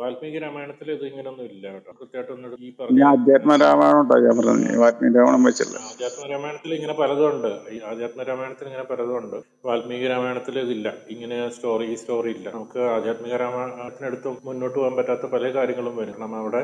[0.02, 1.92] വാൽമീകി രാമായണത്തിൽ ഇത് ഇങ്ങനൊന്നും ഇല്ല കേട്ടോ.
[2.00, 4.16] കൃത്യമായിട്ടൊന്നും ഈ ഞാൻ പറഞ്ഞ അധ്യാത്മ രാമായണം ഉണ്ടോ?
[4.26, 5.76] ഞാൻ പറഞ്ഞു വാൽമീകി രാമായണം വെച്ചില്ല.
[5.90, 9.38] ആധ്യാത്മ രാമായണത്തിൽ ഇങ്ങനെ പലതും ഉണ്ട് ഈ ആധ്യാത്മ രാമായണത്തിൽ ഇങ്ങനെ പലതും ഉണ്ട്
[9.68, 10.88] വാൽമീകി രാമായണത്തിൽ ഇതില്ല.
[11.16, 12.48] ഇങ്ങനെ സ്റ്റോറി ഈ സ്റ്റോറി ഇല്ല.
[12.56, 16.16] നമുക്ക് ആധ്യാത്മിക രാമായണത്തിനടുത്ത് മുന്നോട്ട് പോകാൻ പറ്റാത്ത പല കാര്യങ്ങളും വരും.
[16.20, 16.62] കാരണം അവിടെ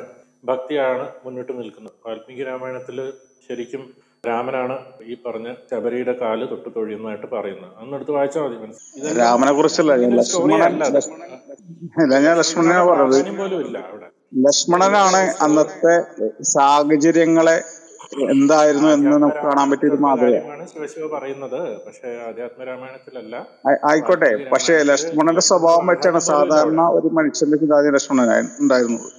[0.51, 1.95] ഭക്തിയാണ് മുന്നോട്ട് നിൽക്കുന്നത്.
[2.07, 2.99] വാൽമീകി രാമായണത്തിൽ
[3.49, 3.93] ശരിക്കും
[4.27, 4.75] രാമനാണ്
[5.05, 7.71] ഈ പറഞ്ഞ ശബരിയുടെ കാൽ തൊട്ട് തൊഴിയുന്നതായിട്ട് പറയുന്നത്.
[7.79, 10.11] അന്നെടുത്ത് വായിച്ചാൽ മതി മനസ്സിലായി രാമനെ കുറിച്ചല്ല ഞാൻ
[12.37, 14.05] ലക്ഷ്മണനെ പറഞ്ഞത് പോലും ഇല്ല അവിടെ.
[14.37, 15.95] ലക്ഷ്മണനാണ് അന്നത്തെ
[16.43, 17.63] സാഹചര്യങ്ങളെ
[18.29, 20.33] എന്തായിരുന്നു എന്ന് നമുക്ക് കാണാൻ പറ്റിയ ഒരു രാമായണത്തിലുള്ള മാതൃക.
[20.33, 21.85] കാര്യമാണ് ശിവശിവ പറയുന്നത്.
[21.85, 23.35] പക്ഷെ ആധ്യാത്മ രാമായണത്തിലല്ല
[23.67, 24.49] ആയി- ആയിക്കോട്ടെ.
[24.51, 29.11] പക്ഷേ ലക്ഷ്മണന്റെ സ്വഭാവം വെച്ചാണ് സാധാരണ ഒരു മനുഷ്യന്റെ ചിന്താതി ലക്ഷ്മണൻ ഉണ്ടായിരുന്നത്.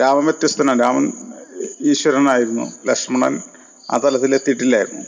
[0.00, 0.82] രാമൻ വ്യത്യസ്തനാണ്.
[0.82, 1.12] രാമൻ
[1.80, 2.62] ഈശ്വരനായിരുന്നു.
[2.86, 3.40] ലക്ഷ്മണൻ
[3.92, 5.04] ആ തലത്തിലെത്തിയിട്ടില്ലായിരുന്നു.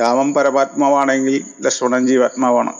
[0.00, 2.72] രാമം പരമാത്മാവാണെങ്കിൽ ലക്ഷ്മണൻ ജീവാത്മാവാണ്.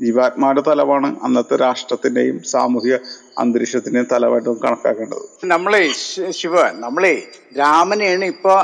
[0.00, 2.94] ജീവാത്മാവിന്റെ തലമാണ് അന്നത്തെ രാഷ്ട്രത്തിന്റെയും സാമൂഹിക
[3.38, 5.24] അന്തരീക്ഷത്തിന്റെയും തലമായിട്ട് കണക്കാക്കേണ്ടത്.
[5.44, 5.90] നമ്മളെ
[6.30, 7.28] ശിവ നമ്മളെ
[7.58, 8.62] രാമനെയാണ് ഇപ്പൊ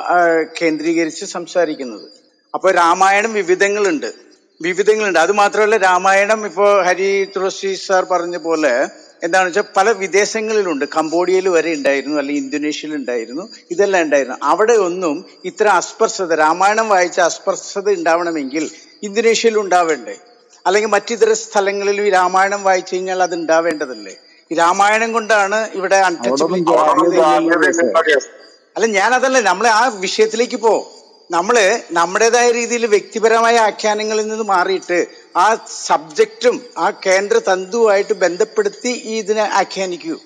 [0.62, 2.08] കേന്ദ്രീകരിച്ച് സംസാരിക്കുന്നത്.
[2.54, 4.12] അപ്പൊ രാമായണം വിവിധങ്ങളുണ്ട്.
[4.62, 5.18] വിവിധങ്ങളുണ്ട്.
[5.18, 8.88] അത് മാത്രമല്ല രാമായണം ഇപ്പോ ഹരി തുളസി സാർ പറഞ്ഞ പോലെ
[9.22, 10.84] എന്താണെന്ന് വെച്ചാൽ പല വിദേശങ്ങളിലുണ്ട്.
[10.96, 13.44] കംബോഡിയയിൽ വരെ ഉണ്ടായിരുന്നു അല്ലെങ്കിൽ ഇന്തോനേഷ്യയിൽ ഉണ്ടായിരുന്നു
[13.74, 14.38] ഇതെല്ലാം ഉണ്ടായിരുന്നു.
[14.52, 15.16] അവിടെ ഒന്നും
[15.50, 18.64] ഇത്ര അസ്പർശത രാമായണം വായിച്ച അസ്പർശത ഉണ്ടാവണമെങ്കിൽ
[19.06, 20.16] ഇന്തോനേഷ്യയിൽ ഉണ്ടാവേണ്ടേ?
[20.66, 24.14] അല്ലെങ്കിൽ മറ്റിതര സ്ഥലങ്ങളിലും ഈ രാമായണം വായിച്ചു കഴിഞ്ഞാൽ അത് ഉണ്ടാവേണ്ടതല്ലേ?
[24.50, 25.98] ഈ രാമായണം കൊണ്ടാണ് ഇവിടെ
[28.76, 30.72] അല്ല ഞാൻ അതല്ല നമ്മളെ ആ വിഷയത്തിലേക്ക് പോ.
[31.30, 35.06] നമ്മൾ നമ്മുടേതായ രീതിയിൽ വ്യക്തിപരമായ ആഖ്യാനങ്ങളിൽ നിന്ന് മാറിയിട്ട്
[35.36, 35.56] ആ
[35.86, 40.16] സബ്ജക്റ്റും ആ കേന്ദ്ര തന്തുവായിട്ട് ബന്ധപ്പെടുത്തി ഈ ഇതിനെ ആഖ്യാനിക്കൂ.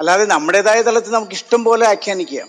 [0.00, 2.48] അല്ലാതെ നമ്മുടേതായ തലത്തിൽ നമുക്ക് ഇഷ്ടം പോലെ ആഖ്യാനിക്കാം.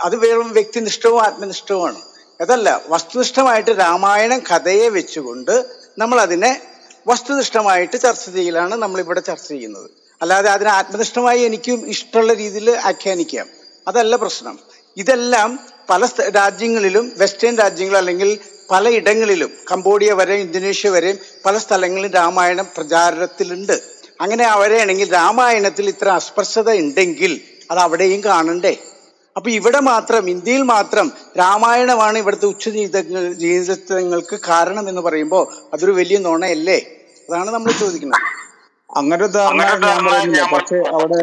[0.00, 2.02] അത് വെറും വ്യക്തിനിഷ്ഠവും ആത്മനിഷ്ഠവുമാണ്.
[2.40, 5.64] അതല്ല വസ്തുനിഷ്ഠമായിട്ട് രാമായണം കഥയെ വെച്ചുകൊണ്ട്
[5.98, 6.62] നമ്മൾ അതിനെ
[7.06, 9.90] വസ്തുനിഷ്ഠമായിട്ട് ചർച്ച ചെയ്യലാണ് നമ്മളിവിടെ ചർച്ച ചെയ്യുന്നത്.
[10.22, 13.46] അല്ലാതെ അതിനെ ആത്മനിഷ്ഠമായി എനിക്കും ഇഷ്ടമുള്ള രീതിയിൽ ആഖ്യാനിക്കാം.
[13.88, 14.58] അതല്ല പ്രശ്നം.
[14.96, 18.38] ഇതെല്ലാം പല രാജ്യങ്ങളിലും വെസ്റ്റേൺ രാജ്യങ്ങൾ അല്ലെങ്കിൽ
[18.70, 23.76] പലയിടങ്ങളിലും കംബോഡിയ വരെയും ഇന്തോനേഷ്യ വരെയും പല സ്ഥലങ്ങളിലും രാമായണം പ്രചാരത്തിലുണ്ട്.
[24.20, 28.74] അങ്ങനെ അവരെയാണെങ്കിൽ രാമായണത്തിൽ ഇത്ര അസ്പർശത ഉണ്ടെങ്കിൽ അത് അവിടെയും കാണണ്ടേ?
[29.36, 36.18] അപ്പൊ ഇവിടെ മാത്രം ഇന്ത്യയിൽ മാത്രം രാമായണമാണ് ഇവിടുത്തെ ഉച്ച ജീവിതങ്ങൾ ജീവിതങ്ങൾക്ക് കാരണം എന്ന് പറയുമ്പോൾ അതൊരു വലിയ
[36.18, 36.78] നുണയല്ലേ?
[37.28, 38.20] അതാണ് നമ്മൾ ചോദിക്കുന്നത്.
[38.90, 41.20] അങ്ങനെ ഞാൻ പറയുന്നില്ല പക്ഷെ അവിടെ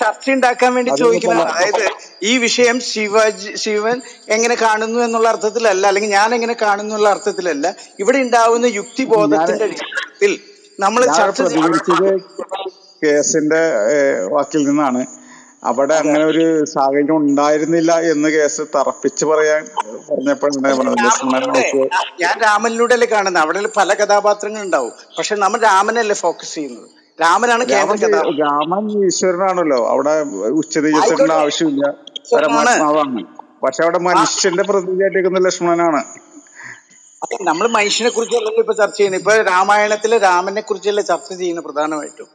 [0.00, 1.84] ചർച്ച ഉണ്ടാക്കാൻ വേണ്ടി ചോദിക്കുന്നത് അതായത്
[2.30, 3.96] ഈ വിഷയം ശിവജി ശിവൻ
[4.34, 7.66] എങ്ങനെ കാണുന്നു എന്നുള്ള അർത്ഥത്തിലല്ല അല്ലെങ്കിൽ ഞാൻ എങ്ങനെ കാണുന്നു എന്നുള്ള അർത്ഥത്തിലല്ല.
[8.02, 10.34] ഇവിടെ ഉണ്ടാവുന്ന യുക്തിബോധത്തിന്റെ അടിസ്ഥാനത്തിൽ
[10.84, 11.40] നമ്മൾ ചർച്ച
[13.04, 13.62] കേസിന്റെ
[14.34, 15.02] വാക്കിൽ നിന്നാണ്.
[15.70, 16.44] അവിടെ അങ്ങനെ ഒരു
[16.74, 19.62] സാഹചര്യം ഉണ്ടായിരുന്നില്ല എന്ന് കേസ് തറപ്പിച്ച് പറയാൻ
[20.10, 20.94] പറഞ്ഞപ്പോഴാണ്
[22.22, 23.42] ഞാൻ രാമനിലൂടെ അല്ലേ കാണുന്നത്.
[23.44, 26.88] അവിടെ പല കഥാപാത്രങ്ങൾ ഉണ്ടാവും പക്ഷെ നമ്മൾ രാമനല്ലേ ഫോക്കസ് ചെയ്യുന്നത്?
[27.18, 29.78] രാമനാണ് കേന്ദ്ര രാമൻ കഥാപാത്രം രാമൻ ഈശ്വരനാണല്ലോ.
[29.92, 30.12] അവിടെ
[31.00, 31.34] ആയിക്കോട്ടെ.
[31.42, 31.84] ആവശ്യമില്ല.
[32.32, 33.22] പരമാത്മാവാണ്.
[33.64, 36.02] പക്ഷെ അവിടെ മനുഷ്യന്റെ പ്രതിനിധിയായിട്ടിരിക്കുന്ന ലക്ഷ്മണനാണ്.
[37.48, 42.28] നമ്മൾ മനുഷ്യനെ കുറിച്ചല്ലല്ലോ ഇപ്പൊ ചർച്ച ചെയ്യുന്നത് ഇപ്പൊ രാമായണത്തിലെ രാമനെ കുറിച്ചല്ലേ ചർച്ച ചെയ്യുന്നത് പ്രധാനമായിട്ടും?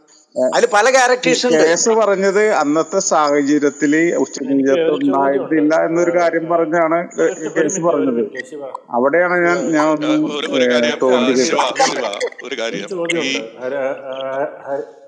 [0.56, 1.58] അതിൽ പല ക്യാരക്ടേഴ്സ് ഉണ്ട്.
[1.66, 6.98] കേസ് പറഞ്ഞത് അന്നത്തെ സാഹചര്യത്തിൽ എനിക്ക് ഉച്ചനീചത്വം ഉണ്ടായിട്ടില്ല എന്നൊരു കാര്യം പറഞ്ഞാണ്
[7.58, 8.22] കേസ് പറഞ്ഞത്.
[8.98, 9.88] അവിടെയാണ് ഞാൻ ഞാൻ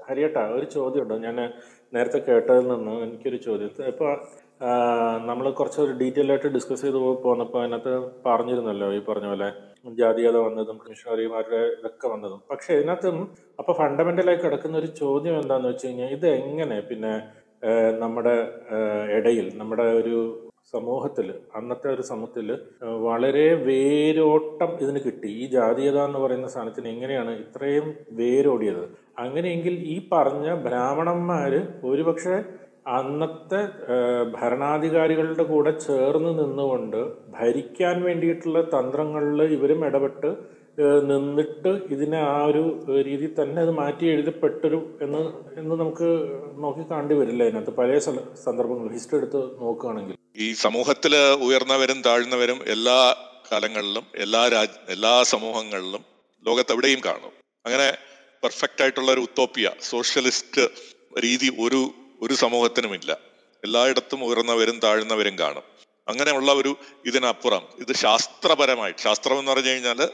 [0.09, 1.37] ഹരിയേട്ടാ ഒരു ചോദ്യമുണ്ട് ഒരു ചോദ്യമുണ്ട് ഞാൻ
[1.95, 3.71] നേരത്തെ കേട്ടതിൽ നിന്ന് എനിക്കൊരു ചോദ്യം.
[3.93, 4.11] ഇപ്പോൾ
[5.27, 7.93] നമ്മൾ കുറച്ച് ഒരു ഡീറ്റെയിൽ ആയിട്ട് ഡിസ്കസ് ചെയ്ത് പോന്നപ്പോൾ അതിനകത്ത്
[8.25, 9.49] പറഞ്ഞിരുന്നല്ലോ ഈ പറഞ്ഞ പോലെ
[9.99, 12.39] ജാതീയത വന്നതും മിഷണറിമാരുടെ ഇതൊക്കെ വന്നതും.
[12.51, 13.17] പക്ഷെ ഇതിനകത്തും
[13.59, 17.13] അപ്പൊ ഫണ്ടമെന്റലായി കിടക്കുന്ന ഒരു ചോദ്യം എന്താന്ന് വെച്ച് കഴിഞ്ഞാൽ ഇത് എങ്ങനെ പിന്നെ
[18.03, 18.35] നമ്മുടെ
[19.19, 20.17] ഇടയിൽ നമ്മുടെ ഒരു
[20.73, 21.27] സമൂഹത്തിൽ
[21.57, 22.47] അന്നത്തെ ഒരു സമൂഹത്തിൽ
[23.07, 25.29] വളരെ വേരോട്ടം ഇതിന് കിട്ടി.
[25.41, 27.85] ഈ ജാതീയത എന്ന് പറയുന്ന സാധനത്തിന് എങ്ങനെയാണ് ഇത്രയും
[28.19, 28.83] വേരോടിയത്?
[29.23, 31.53] അങ്ങനെയെങ്കിൽ ഈ പറഞ്ഞ ബ്രാഹ്മണന്മാർ
[31.91, 32.35] ഒരുപക്ഷെ
[32.95, 33.61] അന്നത്തെ
[34.31, 40.29] ഭരണാധികാരികളുടെ കൂടെ ചേർന്ന് നിന്നുകൊണ്ട് ഭരിക്കാൻ വേണ്ടിയിട്ടുള്ള തന്ത്രങ്ങളിൽ ഇവരും ഇടപെട്ട്
[41.09, 42.63] നിന്നിട്ട് ഇതിനെ ആ ഒരു
[43.01, 45.21] രീതി തന്നെ അത് മാറ്റി എഴുതപ്പെട്ടൊരു എന്ന്
[45.59, 46.09] എന്ന് നമുക്ക്
[46.63, 47.71] നോക്കി കാണേണ്ടി വരില്ല അതിനകത്ത്.
[47.71, 47.99] പഴയ
[48.45, 50.17] സന്ദർഭങ്ങൾ ഹിസ്റ്ററി എടുത്ത് നോക്കുകയാണെങ്കിൽ.
[50.35, 51.13] ഈ സമൂഹത്തിൽ
[51.47, 52.99] ഉയർന്നവരും താഴ്ന്നവരും എല്ലാ
[53.51, 56.03] കാലങ്ങളിലും എല്ലാ രാജ് എല്ലാ സമൂഹങ്ങളിലും
[56.45, 57.33] ലോകത്തെവിടെയും കാണും.
[57.65, 57.87] അങ്ങനെ
[58.43, 60.65] പെർഫെക്റ്റ് ആയിട്ടുള്ള ഒരു ഉത്തോപ്പിയ സോഷ്യലിസ്റ്റ്
[61.25, 61.81] രീതി ഒരു
[62.21, 63.17] ഒരു സമൂഹത്തിനുമില്ല.
[63.63, 65.77] എല്ലായിടത്തും ഉയർന്നവരും താഴ്ന്നവരും കാണും.
[66.07, 70.09] അങ്ങനെയുള്ള ഒരു ഇതിനപ്പുറം ഇത് ശാസ്ത്രപരമായി ശാസ്ത്രം എന്ന് പറഞ്ഞു കഴിഞ്ഞാൽ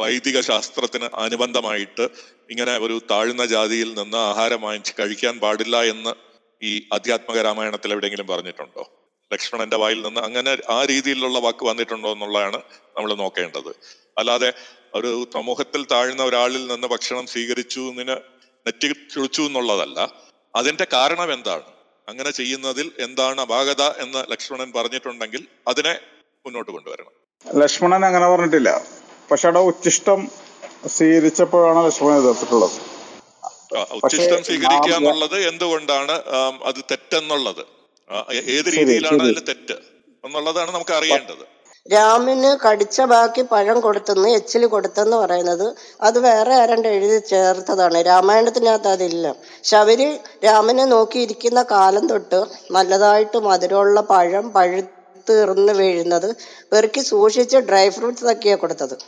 [0.00, 2.02] വൈദിക ശാസ്ത്രത്തിന് അനുബന്ധമായിട്ട്
[2.50, 6.10] ഇങ്ങനെ ഒരു താഴ്ന്ന ജാതിയിൽ നിന്ന് ആഹാരം വാങ്ങിച്ച് കഴിക്കാൻ പാടില്ല എന്ന്
[6.64, 8.90] ഈ അധ്യാത്മക രാമായണത്തിൽ എവിടെയെങ്കിലും പറഞ്ഞിട്ടുണ്ടോ?
[9.32, 12.56] ലക്ഷ്മണന്റെ വായിൽ നിന്ന് അങ്ങനെ ആ രീതിയിലുള്ള വാക്ക് വന്നിട്ടുണ്ടോ എന്നുള്ളതാണ്
[12.96, 13.68] നമ്മൾ നോക്കേണ്ടത്.
[14.18, 14.52] അല്ലാതെ
[14.94, 18.16] ഒരു സമൂഹത്തിൽ താഴ്ന്ന ഒരാളിൽ നിന്ന് ഭക്ഷണം സ്വീകരിച്ചു എന്നിന്
[18.66, 20.25] നെറ്റി ചുളിച്ചു എന്നുള്ളതല്ല.
[20.56, 21.68] അതിന്റെ കാരണം എന്താണ്?
[22.08, 25.94] അങ്ങനെ ചെയ്യുന്നതിൽ എന്താണ് അപാകത എന്ന് ലക്ഷ്മണൻ പറഞ്ഞിട്ടുണ്ടെങ്കിൽ അതിനെ
[26.46, 27.14] മുന്നോട്ട് കൊണ്ടുവരണം.
[27.62, 28.84] ലക്ഷ്മണൻ അങ്ങനെ പറഞ്ഞിട്ടില്ല.
[29.30, 30.30] പക്ഷെ അവിടെ ഉച്ചിഷ്ടം
[30.86, 32.76] സ്വീകരിച്ചപ്പോഴാണ് ലക്ഷ്മണൻ എതിർത്തിട്ടുള്ളത്.
[33.92, 36.12] ഉച്ചിഷ്ടം സ്വീകരിക്കുക എന്നുള്ളത് എന്തുകൊണ്ടാണ്?
[36.64, 37.64] അത് തെറ്റെന്നുള്ളത്.
[38.32, 39.22] ഏത് രീതിയിലാണ്.
[39.22, 39.76] അതിൽ തെറ്റ്
[40.24, 41.55] എന്നുള്ളതാണ് നമുക്ക് അറിയേണ്ടത്.
[41.92, 48.06] രാമന് കടിച്ച ബാക്കി പഴം കൊടുത്തെന്ന് എച്ചിൽ കൊടുത്തെന്ന് പറയുന്നത് അത് വേറെ ആരണ്ട് എഴുതി ചേർത്തതാണ്.
[48.06, 49.34] രാമായണത്തിനകത്ത് അതില്ല.
[49.64, 56.36] ശബരി രാമനെ നോക്കിയിരിക്കുന്ന കാലം തൊട്ട് നല്ലതായിട്ട് മധുരമുള്ള പഴം പഴുത്തീർന്ന് വീഴുന്നത്
[56.72, 58.98] പെറുക്കി സൂക്ഷിച്ച് ഡ്രൈ ഫ്രൂട്ട്സ് ഒക്കെയാണ് കൊടുത്തത്.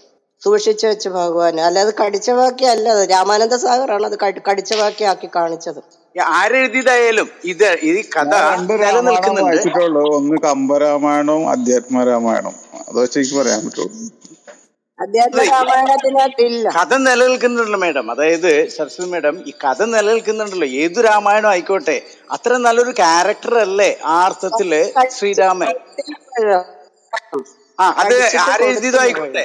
[0.44, 1.60] സൂക്ഷിച്ചു വെച്ച് ഭഗവാന്.
[1.60, 3.10] അല്ലാതെ കടിച്ച ബാക്കി അല്ല അത്.
[3.10, 5.98] രാമാനന്ദ സാഗറാണ് അത് കടി- കടിച്ച ബാക്കി ആക്കി കാണിച്ചത്.
[6.22, 8.24] ആരെഴുതിയതായാലും ഇത് ഈ കഥ
[8.60, 9.90] നിലനിൽക്കുന്നുണ്ട്.
[9.98, 14.06] ഒന്ന് കമ്പരാമായണവും അധ്യാത്മ രാമായണവും അത് ചേച്ചി പറയാൻ പറ്റുള്ളൂ
[16.76, 18.06] കഥ നിലനിൽക്കുന്നുണ്ടല്ലോ മേഡം.
[18.14, 20.68] അതായത് സരസ്വതി മേഡം ഈ കഥ നിലനിൽക്കുന്നുണ്ടല്ലോ.
[20.82, 21.96] ഏതു രാമായണം ആയിക്കോട്ടെ
[22.36, 24.70] അത്ര നല്ലൊരു ക്യാരക്ടർ അല്ലേ ആ അർത്ഥത്തിൽ
[25.16, 25.68] ശ്രീരാമൻ?
[27.82, 28.16] ആ അത്
[28.46, 29.44] ആരെഴുതിയതോ ആയിക്കോട്ടെ.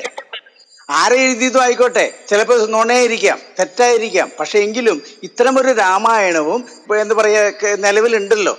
[1.02, 2.06] ആരെഴുതിയതോ ആയിക്കോട്ടെ.
[2.30, 4.28] ചിലപ്പോൾ നുണയായിരിക്കാം തെറ്റായിരിക്കാം.
[4.40, 7.44] പക്ഷെ എങ്കിലും ഇത്തരം ഒരു രാമായണവും ഇപ്പൊ എന്താ പറയാ
[7.86, 8.56] നിലവിലുണ്ടല്ലോ.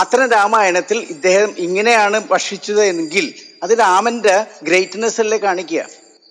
[0.00, 3.26] അത്തരം രാമായണത്തിൽ ഇദ്ദേഹം ഇങ്ങനെയാണ് ഭക്ഷിച്ചത് എങ്കിൽ
[3.62, 5.86] അത് രാമന്റെ ഗ്രേറ്റ്നെസ് അല്ലേ കാണിക്കുക.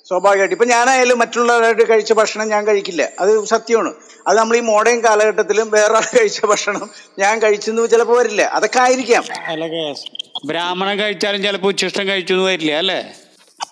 [0.08, 0.56] സ്വാഭാവികമായിട്ട്.
[0.56, 3.10] ഇപ്പൊ ഞാനായാലും മറ്റുള്ളവരായിട്ട് കഴിച്ച ഭക്ഷണം ഞാൻ കഴിക്കില്ല.
[3.20, 3.94] അത് സത്യമാണ്.
[4.28, 8.42] അത് നമ്മൾ ഈ മോഡേൺ കാലഘട്ടത്തിലും വേറെ കഴിച്ച ഭക്ഷണം ഞാൻ കഴിച്ചെന്ന് ചിലപ്പോൾ വരില്ല.
[8.42, 9.24] അതൊക്കെ ആയിരിക്കാം.
[10.46, 13.14] ബ്രാഹ്മണൻ കഴിച്ചാലും ചിലപ്പോൾ ഉച്ചിഷ്ടം കഴിച്ചു വരില്ല അല്ലേ?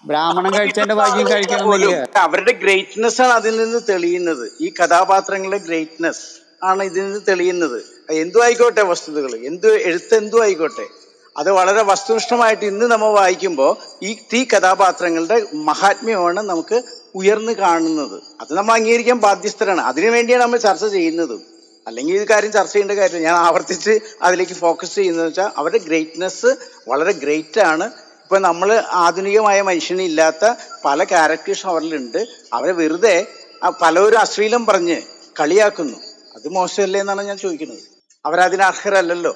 [0.06, 4.52] ബ്രാഹ്മണൻ കഴിച്ചതിന്റെ ഭാഗ്യം കഴിക്കണമെന്നില്ല അവരുടെ ഗ്രേറ്റ്നെസ് ആണ് അതിൽ നിന്ന് തെളിയുന്നത്.
[4.62, 6.26] ഈ കഥാപാത്രങ്ങളുടെ ഗ്രേറ്റ്നെസ്
[6.64, 7.84] ആണ് ഇതിൽ നിന്ന് തെളിയുന്നത്.
[8.12, 11.05] എന്തു ആയിക്കോട്ടെ വസ്തുതകൾ എന്ത് എഴുത്ത് എന്തു ആയിക്കോട്ടെ.
[11.38, 16.82] അത് വളരെ വസ്തുനിഷ്ഠമായിട്ട് ഇന്ന് നമ്മൾ വായിക്കുമ്പോൾ ഈ തീ കഥാപാത്രങ്ങളുടെ മഹാത്മ്യമാണ് നമുക്ക്
[17.16, 18.24] ഉയർന്നു കാണുന്നത്.
[18.42, 19.82] അത് നമ്മൾ അംഗീകരിക്കാൻ ബാധ്യസ്ഥരാണ്.
[19.82, 21.40] അതിനു വേണ്ടിയാണ് നമ്മൾ ചർച്ച ചെയ്യുന്നത്.
[21.88, 26.56] അല്ലെങ്കിൽ ഇത് കാര്യം ചർച്ച ചെയ്യേണ്ട കാര്യം ഞാൻ ആവർത്തിച്ച് അതിലേക്ക് ഫോക്കസ് ചെയ്യുന്നത് വെച്ചാൽ അവരുടെ ഗ്രേറ്റ്നെസ്
[26.90, 27.84] വളരെ ഗ്രേറ്റ് ആണ്.
[28.24, 30.54] ഇപ്പം നമ്മൾ ആധുനികമായ മനുഷ്യനില്ലാത്ത
[30.86, 32.26] പല ക്യാരക്ടേഴ്സും അവരിലുണ്ട്.
[32.54, 33.28] അവരെ വെറുതെ
[33.64, 35.02] ആ പലരും അശ്ലീലം പറഞ്ഞ്
[35.40, 35.98] കളിയാക്കുന്നു.
[36.36, 37.80] അത് മോശമല്ലേ എന്നാണ് ഞാൻ ചോദിക്കുന്നത്.
[38.26, 39.36] അവരതിന് അർഹരല്ലല്ലോ.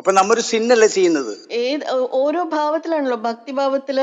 [0.00, 1.32] അപ്പൊ നമ്മൊരു സിന്നല്ലേ ചെയ്യുന്നത്?
[1.64, 1.84] ഏത്
[2.20, 3.98] ഓരോ ഭാവത്തിലാണല്ലോ ഭക്തിഭാവത്തിൽ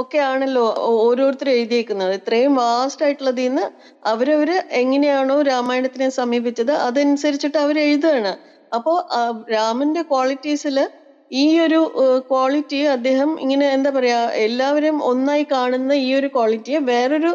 [0.00, 2.12] ഒക്കെ ആണല്ലോ ഓരോരുത്തരും ഓരോരുത്തർ എഴുതിയേക്കുന്നത്.
[2.18, 3.64] ഇത്രയും വാസ്റ്റ് ആയിട്ടുള്ളതിൽ നിന്ന്
[4.12, 8.32] അവരവര് എങ്ങനെയാണോ രാമായണത്തിനെ സമീപിച്ചത് അതനുസരിച്ചിട്ട് അവർ എഴുതുകയാണ്.
[8.76, 8.92] അപ്പോ
[9.54, 10.78] രാമന്റെ ക്വാളിറ്റീസിൽ
[11.30, 11.78] ഈ ഒരു
[12.30, 17.30] ക്വാളിറ്റി അദ്ദേഹം ഇങ്ങനെ എന്താ പറയാ എല്ലാവരും ഒന്നായി കാണുന്ന ഈ ഒരു ക്വാളിറ്റിയെ വേറൊരു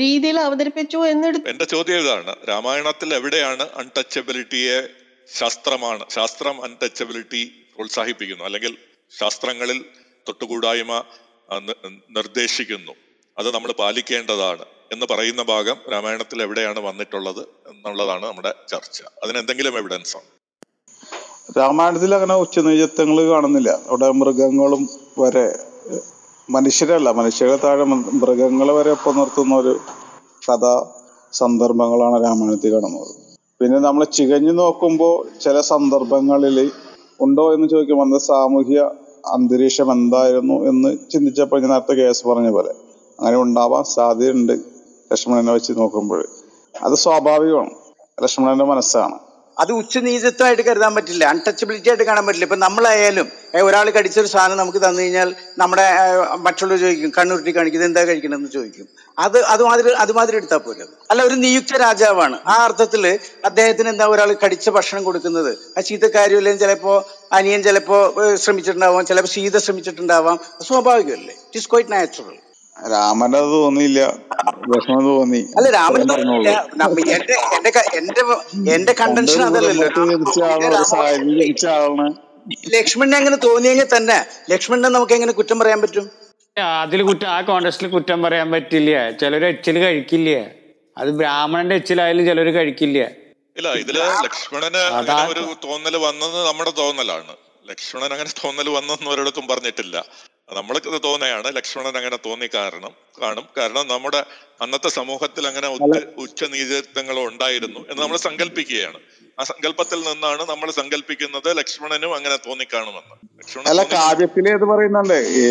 [0.00, 2.32] രീതിയിൽ അവതരിപ്പിച്ചു എന്നെടുത്ത് എന്റെ ചോദ്യം ഇതാണ്.
[2.50, 4.78] രാമായണത്തിൽ എവിടെയാണ് അൺടച്ചബിലിറ്റിയെ
[5.34, 8.44] ശാസ്ത്രമാണ് ശാസ്ത്രം അൺടച്ചബിലിറ്റി പ്രോത്സാഹിപ്പിക്കുന്നു.
[8.44, 8.76] അല്ലെങ്കിൽ
[9.18, 9.84] ശാസ്ത്രങ്ങളിൽ
[10.28, 11.02] തൊട്ടുകൂടായ്മ
[12.10, 12.92] നിർദ്ദേശിക്കുന്നു.
[13.38, 19.02] അത് നമ്മൾ പാലിക്കേണ്ടതാണ് എന്ന് പറയുന്ന ഭാഗം രാമായണത്തിൽ എവിടെയാണ് വന്നിട്ടുള്ളത് എന്നുള്ളതാണ് നമ്മുടെ ചർച്ച.
[19.24, 20.28] അതിന് എന്തെങ്കിലും എവിഡൻസ് ആണ്
[21.58, 23.78] രാമായണത്തിൽ അങ്ങനെ ഉച്ചനീചത്വങ്ങൾ കാണുന്നില്ല.
[23.88, 25.58] അവിടെ മൃഗങ്ങളും വരെ
[26.50, 29.80] മനുഷ്യരല്ല മനുഷ്യരെ താഴെ മൃഗങ്ങളെ വരെ ഒപ്പം നിർത്തുന്ന ഒരു
[30.48, 30.64] കഥ
[31.32, 33.29] സന്ദർഭങ്ങളാണ് രാമായണത്തിൽ കാണുന്നത്.
[33.60, 36.70] പിന്നെ നമ്മൾ ചികഞ്ഞു നോക്കുമ്പോൾ ചില സന്ദർഭങ്ങളിൽ
[37.20, 38.78] ഉണ്ടോ എന്ന് ചോദിക്കുമ്പോൾ അന്ന് സാമൂഹ്യ
[39.26, 42.72] അന്തരീക്ഷം എന്തായിരുന്നു എന്ന് ചിന്തിച്ചപ്പോൾ ഞാൻ നേരത്തെ കേസ് പറഞ്ഞ പോലെ.
[43.18, 44.52] അങ്ങനെ ഉണ്ടാവാൻ സാധ്യതയുണ്ട്
[45.12, 46.20] ലക്ഷ്മണനെ വെച്ച് നോക്കുമ്പോൾ
[46.74, 47.70] അത് സ്വാഭാവികമാണ്.
[48.22, 49.29] ലക്ഷ്മണന്റെ മനസ്സാണ്.
[49.60, 51.24] അത് ഉച്ചനീചത്വമായിട്ട് കരുതാൻ പറ്റില്ല.
[51.24, 52.44] അൺടച്ചബിലിറ്റി ആയിട്ട് കാണാൻ പറ്റില്ല.
[52.44, 53.32] ഇപ്പം നമ്മളായാലും
[53.62, 55.86] ഒരാൾ കടിച്ചൊരു സാധനം നമുക്ക് തന്നു കഴിഞ്ഞാൽ നമ്മുടെ
[56.36, 58.88] മറ്റുള്ളവർ ചോദിക്കും കണ്ണുരുട്ടി കാണിക്കുന്നത് എന്താ കഴിക്കണമെന്ന് ചോദിക്കും.
[59.18, 62.38] അത് അതുമാതിരി അതുമാതിരി എടുത്താൽ പോലും അല്ല ഒരു നിയുക്ത രാജാവാണ്.
[62.46, 65.58] ആ അർത്ഥത്തിൽ അദ്ദേഹത്തിന് എന്താ ഒരാൾ കടിച്ച ഭക്ഷണം കൊടുക്കുന്നത്?
[65.78, 69.06] ആ ചീത്തക്കാരിയും ചിലപ്പോൾ അനിയൻ ചിലപ്പോൾ ശ്രമിച്ചിട്ടുണ്ടാവാം.
[69.06, 70.38] ചിലപ്പോൾ ശീത ശ്രമിച്ചിട്ടുണ്ടാവാം.
[70.68, 71.34] സ്വാഭാവികമല്ലേ?
[71.34, 72.38] ഇറ്റ് ഇസ് ക്വൈറ്റ് നാച്ചുറൽ
[72.92, 74.00] രാമന്റെ അത് തോന്നിയില്ല.
[74.72, 75.40] വിഷമം തോന്നി.
[75.56, 76.00] അല്ല രാമൻ
[77.16, 78.22] എന്റെ എന്റെ
[78.74, 79.88] എന്റെ കണ്ടൻഷൻ അതല്ലല്ലോ.
[82.76, 84.18] ലക്ഷ്മണനെ അങ്ങനെ തോന്നിയെങ്കിൽ തന്നെ
[84.52, 86.06] ലക്ഷ്മണനെ നമുക്ക് എങ്ങനെ കുറ്റം പറയാൻ പറ്റും?
[86.84, 88.92] അതിൽ കുറ്റം ആ കോണ്ടസ്റ്റിൽ കുറ്റം പറയാൻ പറ്റില്ല.
[89.20, 90.30] ചിലർ എച്ചിൽ കഴിക്കില്ല.
[91.00, 92.98] അത് ബ്രാഹ്മണന്റെ എച്ചിലായാലും ചിലർ കഴിക്കില്ല.
[93.58, 94.82] ഇല്ല ഇതിൽ ലക്ഷ്മണന്
[95.34, 97.32] ഒരു തോന്നൽ വന്നത് നമ്മുടെ തോന്നലാണ്.
[97.70, 99.96] ലക്ഷ്മണൻ അങ്ങനെ തോന്നൽ വന്നെന്ന് ഒരിടത്തും പറഞ്ഞിട്ടില്ല.
[100.58, 102.92] നമ്മൾക്ക് തോന്നുകയാണ് ലക്ഷ്മണൻ അങ്ങനെ തോന്നി കാരണം
[103.22, 103.46] കാണും.
[103.58, 104.20] കാരണം നമ്മുടെ
[104.64, 108.98] അന്നത്തെ സമൂഹത്തിൽ അങ്ങനെ ഉച്ച ഉച്ചനീചത്വങ്ങൾ ഉണ്ടായിരുന്നു എന്ന് നമ്മൾ സങ്കല്പിക്കുകയാണ്.
[109.40, 113.14] ആ സങ്കല്പത്തിൽ നിന്നാണ് നമ്മൾ സങ്കല്പിക്കുന്നത് ലക്ഷ്മണനും അങ്ങനെ തോന്നിക്കാണുമെന്ന്.
[113.40, 115.18] ലക്ഷ്മണൻ അല്ല കാവ്യത്തിൽ കാവ്യത്തിൽ ഇത് പറയുന്നുണ്ട്.
[115.40, 115.44] ഈ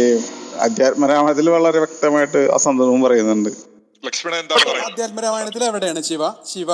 [0.67, 3.49] അധ്യാത്മരാമത്തിൽ വളരെ വ്യക്തമായിട്ട് ആ സന്ദർഭം പറയുന്നുണ്ട്.
[4.03, 4.91] ലക്ഷ്മണൻ എന്താ പറയുന്നത്?
[4.91, 6.03] അധ്യാത്മരാമായണത്തിൽ എവിടെയാണ്?
[6.03, 6.23] ശിവ
[6.53, 6.71] ശിവ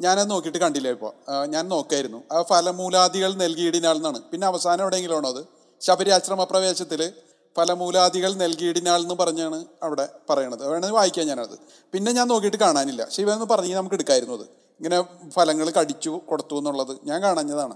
[0.00, 1.12] ഞാനത് നോക്കിയിട്ട് കണ്ടില്ല ഇപ്പോൾ
[1.54, 2.20] ഞാൻ നോക്കായിരുന്നു.
[2.32, 4.20] ആ ഫലമൂലാദികൾ നൽകിയിടിനാൾ എന്നാണ്.
[4.30, 5.42] പിന്നെ അവസാനം എവിടെയെങ്കിലും ആണോ അത്?
[5.80, 7.12] ശബരി ആശ്രമ പ്രവേശത്തിൽ
[7.56, 10.62] ഫലമൂലാദികൾ നൽകിയിടിനാൾ എന്ന് പറഞ്ഞാണ് അവിടെ പറയണത്.
[10.68, 11.56] വേണമെങ്കിൽ വായിക്കാം ഞാനത്.
[11.92, 13.06] പിന്നെ ഞാൻ നോക്കിയിട്ട് കാണാനില്ല.
[13.10, 14.46] ശിവനെന്ന് എന്ന് പറഞ്ഞ് നമുക്ക് എടുക്കായിരുന്നു അത്.
[14.80, 14.98] ഇങ്ങനെ
[15.30, 17.74] ഫലങ്ങൾ കടിച്ചു കൊടുത്തു എന്നുള്ളത് ഞാൻ കാണഞ്ഞതാണ്.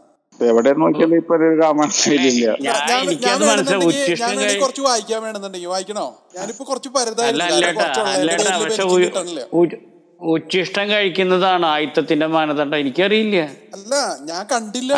[4.61, 5.69] കുറച്ച് വായിക്കാൻ വേണമെന്നുണ്ടെങ്കിൽ.
[5.69, 6.07] വായിക്കണോ?
[6.37, 6.89] ഞാനിപ്പോ കുറച്ച്
[7.21, 7.49] അല്ല
[10.21, 12.79] ഉച്ചിഷ്ടം കഴിക്കുന്നതാണ് ആയിത്തത്തിന്റെ മാനദണ്ഡം.
[12.79, 13.37] എനിക്കറിയില്ല.
[13.75, 14.93] അല്ല ഞാൻ കണ്ടില്ല.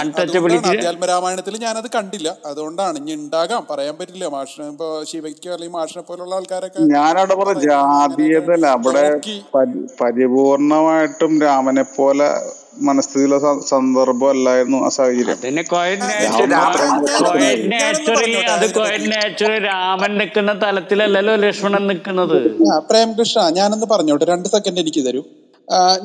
[0.89, 2.37] ആത്മരാമായണത്തിൽ ഞാനത് കണ്ടില്ല.
[2.47, 3.67] അതുകൊണ്ടാണ് ഇനി ഉണ്ടാകാം.
[3.71, 4.29] പറയാൻ പറ്റില്ല.
[4.29, 8.67] മാഷിനെ ഇപ്പൊ ശിവയ്ക്ക് അല്ലെങ്കിൽ മാഷിനെ പോലുള്ള ആൾക്കാരൊക്കെ ഞാനവിടെ പറഞ്ഞ ജാതീയതല്ല.
[8.67, 9.05] അവിടെ
[10.01, 12.31] പരിപൂർണമായിട്ടും രാമനെ പോലെ
[12.81, 15.37] മനസ്ഥിതിയിലുള്ള സ- സന്ദർഭം അല്ലായിരുന്നു ആ സാഹചര്യം.
[19.65, 22.53] രാമൻ നിൽക്കുന്ന തലത്തിലല്ലല്ലോ ലക്ഷ്മണൻ നിൽക്കുന്നത്?
[22.91, 24.25] പ്രേംകൃഷ്ണ ഞാനൊന്ന് പറഞ്ഞോട്ടെ.
[24.25, 25.23] രണ്ട് സെക്കൻഡ് എനിക്ക് തരൂ.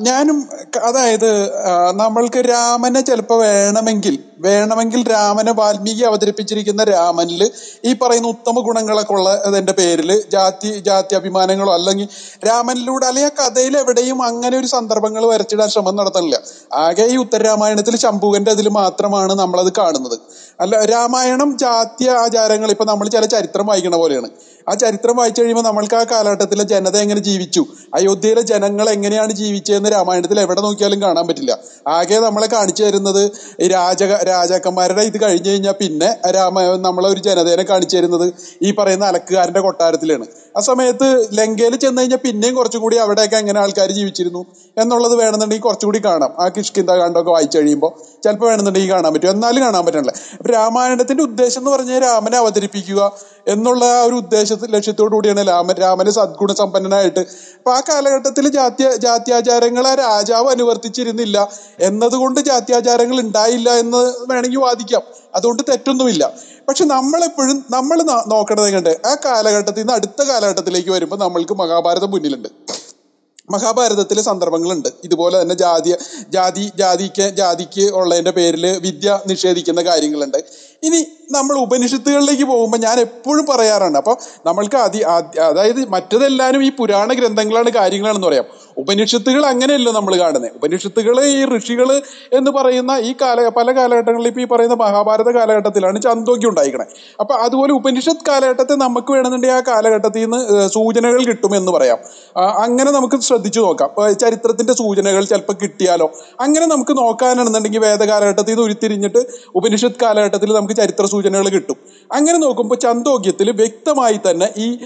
[0.00, 0.48] ഞാനും
[0.82, 1.50] അതായത്
[1.96, 7.50] നമ്മൾക്ക് രാമനെ ചിലപ്പോ വേണമെങ്കിൽ വേണമെങ്കിൽ രാമനെ വാൽമീകി അവതരിപ്പിച്ചിരിക്കുന്ന രാമനിൽ
[7.84, 12.08] ഈ പറയുന്ന ഉത്തമ ഗുണങ്ങളൊക്കെ ഉള്ള അതിന്റെ പേരിൽ ജാതി ജാതി അഭിമാനങ്ങളോ അല്ലെങ്കിൽ
[12.48, 16.38] രാമനിലൂടെ അല്ലെങ്കിൽ ആ കഥയിൽ എവിടെയും അങ്ങനെ ഒരു സന്ദർഭങ്ങൾ വരച്ചിടാൻ ശ്രമം നടത്തണില്ല
[16.74, 20.18] ആകെ ഈ ഉത്തരരാമായണത്തിൽ ശംഭുവിന്റെ അതിൽ മാത്രമാണ് നമ്മളത് കാണുന്നത്.
[20.60, 24.28] അല്ല രാമായണം ജാതി ആചാരങ്ങൾ ഇപ്പൊ നമ്മൾ ചില ചരിത്രം വായിക്കണ പോലെയാണ്.
[24.68, 27.66] ആ ചരിത്രം വായിച്ചു കഴിയുമ്പോൾ നമ്മൾക്ക് ആ കാലഘട്ടത്തിലെ ജനത എങ്ങനെ ജീവിച്ചു?
[27.94, 31.58] അയോധ്യയിലെ ജനങ്ങൾ എങ്ങനെയാണ് ജീവിച്ചതെന്ന് രാമായണത്തിൽ എവിടെ നോക്കിയാലും കാണാൻ പറ്റില്ല.
[31.88, 33.30] ആകെ നമ്മളെ കാണിച്ചു തരുന്നത്
[33.60, 39.04] ഈ രാജ രാജാക്കന്മാരുടെ ഇത് കഴിഞ്ഞു കഴിഞ്ഞാൽ പിന്നെ രാമ നമ്മളെ ഒരു ജനതേനെ കാണിച്ചു തരുന്നത് ഈ പറയുന്ന
[39.04, 40.26] അലക്കുകാരന്റെ കൊട്ടാരത്തിലാണ്.
[40.56, 44.46] ആ സമയത്ത് ലങ്കയിൽ ചെന്ന് കഴിഞ്ഞാൽ പിന്നെയും കുറച്ചും കൂടി അവിടെയൊക്കെ എങ്ങനെ ആൾക്കാർ ജീവിച്ചിരുന്നു
[44.78, 46.34] എന്നുള്ളത് വേണമെന്നുണ്ടെങ്കിൽ കുറച്ചും കൂടി കാണാം.
[46.40, 49.30] ആ കിഷ്കിന്ത കാണ്ടൊക്കെ വായിച്ചു കഴിയുമ്പോൾ ചിലപ്പോൾ വേണമെന്നുണ്ടെങ്കിൽ കാണാൻ പറ്റും.
[49.30, 50.12] എന്നാലും കാണാൻ പറ്റണില്ല.
[50.38, 53.12] അപ്പം രാമായണത്തിന്റെ ഉദ്ദേശം എന്ന് പറഞ്ഞാൽ രാമനെ അവതരിപ്പിക്കുക
[53.48, 57.20] എന്നുള്ള ആ ഒരു ഉദ്ദേശത്തിൽ ലക്ഷ്യത്തോടു കൂടിയാണ് രാമൻ രാമന് സദ്ഗുണ സമ്പന്നനായിട്ട്.
[57.58, 61.48] അപ്പൊ ആ കാലഘട്ടത്തിൽ ജാത്യ ജാത്യാചാരങ്ങൾ ആ രാജാവ് അനുവർത്തിച്ചിരുന്നില്ല.
[61.80, 65.02] എന്നതുകൊണ്ട് ജാത്യാചാരങ്ങൾ ഉണ്ടായില്ല എന്ന് വേണമെങ്കിൽ വാദിക്കാം.
[65.34, 66.32] അതുകൊണ്ട് തെറ്റൊന്നുമില്ല.
[66.68, 72.48] പക്ഷെ നമ്മളെപ്പോഴും നമ്മൾ നോക്കേണ്ടത് കണ്ട് ആ കാലഘട്ടത്തിൽ നിന്ന് അടുത്ത കാലഘട്ടത്തിലേക്ക് വരുമ്പോൾ നമ്മൾക്ക് മഹാഭാരതം മുന്നിലുണ്ട്.
[73.50, 74.88] മഹാഭാരതത്തിലെ സന്ദർഭങ്ങളുണ്ട്.
[75.04, 75.94] ഇതുപോലെ തന്നെ ജാതി
[76.28, 80.38] ജാതി ജാതിക്ക് ജാതിക്ക് ഉള്ളതിന്റെ പേരിൽ വിദ്യ നിഷേധിക്കുന്ന കാര്യങ്ങളുണ്ട്.
[80.84, 83.98] ഇനി നമ്മൾ ഉപനിഷത്തുകളിലേക്ക് പോകുമ്പോൾ ഞാൻ എപ്പോഴും പറയാറുണ്ട്.
[83.98, 84.16] അപ്പോൾ
[84.46, 84.98] നമ്മൾക്ക് അതി
[85.48, 88.44] അതായത് മറ്റതെല്ലാവരും ഈ പുരാണ ഗ്രന്ഥങ്ങളാണ് കാര്യങ്ങളാണെന്ന് പറയാം.
[88.78, 90.52] ഉപനിഷത്തുകൾ അങ്ങനെയല്ല നമ്മൾ കാണുന്നത്.
[90.54, 92.02] ഉപനിഷത്തുകൾ ഈ ഋഷികൾ
[92.32, 96.86] എന്ന് പറയുന്ന ഈ കാല പല കാലഘട്ടങ്ങളിൽ ഇപ്പോൾ ഈ പറയുന്ന മഹാഭാരത കാലഘട്ടത്തിലാണ് ചന്തോക്കി ഉണ്ടായിക്കണേ
[97.20, 101.98] അപ്പോൾ അതുപോലെ ഉപനിഷത്ത് കാലഘട്ടത്തെ നമുക്ക് വേണമെന്നുണ്ടെങ്കിൽ ആ കാലഘട്ടത്തിൽ നിന്ന് സൂചനകൾ കിട്ടുമെന്ന് പറയാം.
[102.36, 103.90] അങ്ങനെ നമുക്ക് ശ്രദ്ധിച്ചു നോക്കാം.
[104.12, 106.10] ചരിത്രത്തിന്റെ സൂചനകൾ ചിലപ്പോൾ കിട്ടിയാലോ?
[106.40, 109.18] അങ്ങനെ നമുക്ക് നോക്കാനാണെന്നുണ്ടെങ്കിൽ വേദകാലഘട്ടത്തിൽ നിന്ന് ഉരുത്തിരിഞ്ഞിട്ട്
[109.54, 111.76] ഉപനിഷത്ത് കാലഘട്ടത്തിൽ നമുക്ക് ചരിത്ര സൂചനകൾ കിട്ടും.
[112.12, 114.78] അങ്ങനെ നോക്കുമ്പോൾ ചന്ദോഗ്യത്തിൽ വ്യക്തമായി തന്നെ ഈ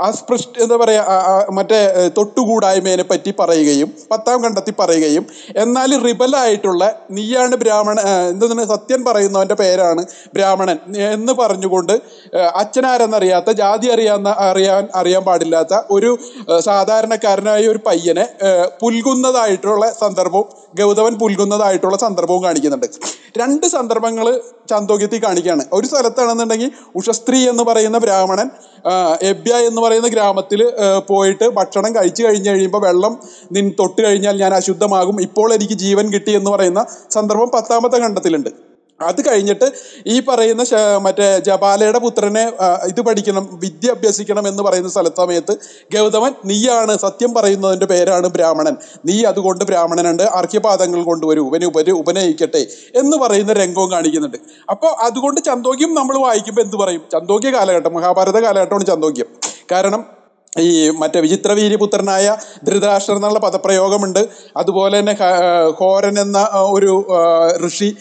[0.00, 8.64] അസ്പൃഷ്ട എന്താ പറയുക മറ്റേ തൊട്ടുകൂടായ്മേനെ പറ്റി പറയുകയും പത്താം കണ്ടെത്തി പറയുകയും എന്നാൽ റിബലായിട്ടുള്ള നീയാണ് ബ്രാഹ്മണ എന്താ
[8.64, 10.04] സത്യൻ പറയുന്നവന്റെ പേരാണ്
[10.34, 10.78] ബ്രാഹ്മണൻ.
[10.98, 11.92] എന്ന് പറഞ്ഞുകൊണ്ട്
[12.54, 16.18] അച്ഛനാരെന്നറിയാത്ത ജാതി അറിയാവുന്ന അറിയാൻ അറിയാൻ പാടില്ലാത്ത ഒരു
[16.58, 18.28] സാധാരണക്കാരനായ ഒരു പയ്യനെ
[18.80, 20.48] പുൽകുന്നതായിട്ടുള്ള സന്ദർഭവും
[20.78, 22.86] ഗൗതമൻ പുൽകുന്നതായിട്ടുള്ള സന്ദർഭവും കാണിക്കുന്നുണ്ട്.
[23.36, 24.26] രണ്ട് സന്ദർഭങ്ങൾ
[24.70, 25.64] ചാന്തോക്യത്തിൽ കാണിക്കുകയാണ്.
[25.72, 28.48] ഒരു സ്ഥലത്താണെന്നുണ്ടെങ്കിൽ ഉഷസ്ത്രീ എന്ന് പറയുന്ന ബ്രാഹ്മണൻ
[29.22, 30.60] എബ്യ എന്ന് പറയുന്ന ഗ്രാമത്തിൽ
[31.08, 33.14] പോയിട്ട് ഭക്ഷണം കഴിച്ചു കഴിഞ്ഞ് കഴിയുമ്പോൾ വെള്ളം
[33.52, 35.16] നിൻ തൊട്ട് കഴിഞ്ഞാൽ ഞാൻ അശുദ്ധമാകും.
[35.20, 38.50] ഇപ്പോൾ എനിക്ക് ജീവൻ കിട്ടി എന്ന് പറയുന്ന സന്ദർഭം പത്താമത്തെ ഖണ്ഡത്തിലുണ്ട്.
[39.00, 39.72] അത് കഴിഞ്ഞിട്ട്
[40.06, 40.62] ഈ പറയുന്ന
[40.98, 42.52] മറ്റേ ജപാലയുടെ പുത്രനെ
[42.88, 45.58] ഇത് പഠിക്കണം വിദ്യ അഭ്യസിക്കണം എന്ന് പറയുന്ന സ്ഥലത്ത് സമയത്ത്
[45.96, 48.76] ഗൗതമൻ നീയാണ് സത്യം പറയുന്നതിന്റെ പേരാണ് ബ്രാഹ്മണൻ.
[49.06, 50.22] നീ അതുകൊണ്ട് ബ്രാഹ്മണനുണ്ട്.
[50.22, 51.42] അർഘ്യപാദങ്ങൾ കൊണ്ടുവരൂ.
[51.46, 54.36] ഉപന ഉപരി ഉപനയിക്കട്ടെ എന്ന് പറയുന്ന രംഗവും കാണിക്കുന്നുണ്ട്.
[54.70, 57.02] അപ്പോൾ അതുകൊണ്ട് ചന്തോക്യം നമ്മൾ വായിക്കുമ്പോൾ എന്ത് പറയും?
[57.12, 59.26] ചന്തോക്യ കാലഘട്ടം മഹാഭാരത കാലഘട്ടമാണ് ചന്തോക്യം
[59.72, 60.15] കാരണം
[60.58, 64.28] ഈ മറ്റേ വിചിത്രവീര്യപുത്രനായ ധൃതരാഷ്ട്രൻ എന്നുള്ള പദപ്രയോഗമുണ്ട്.
[64.56, 65.16] അതുപോലെ തന്നെ
[65.70, 67.06] ഹോരൻ എന്ന ഒരു
[67.66, 67.96] ഋഷി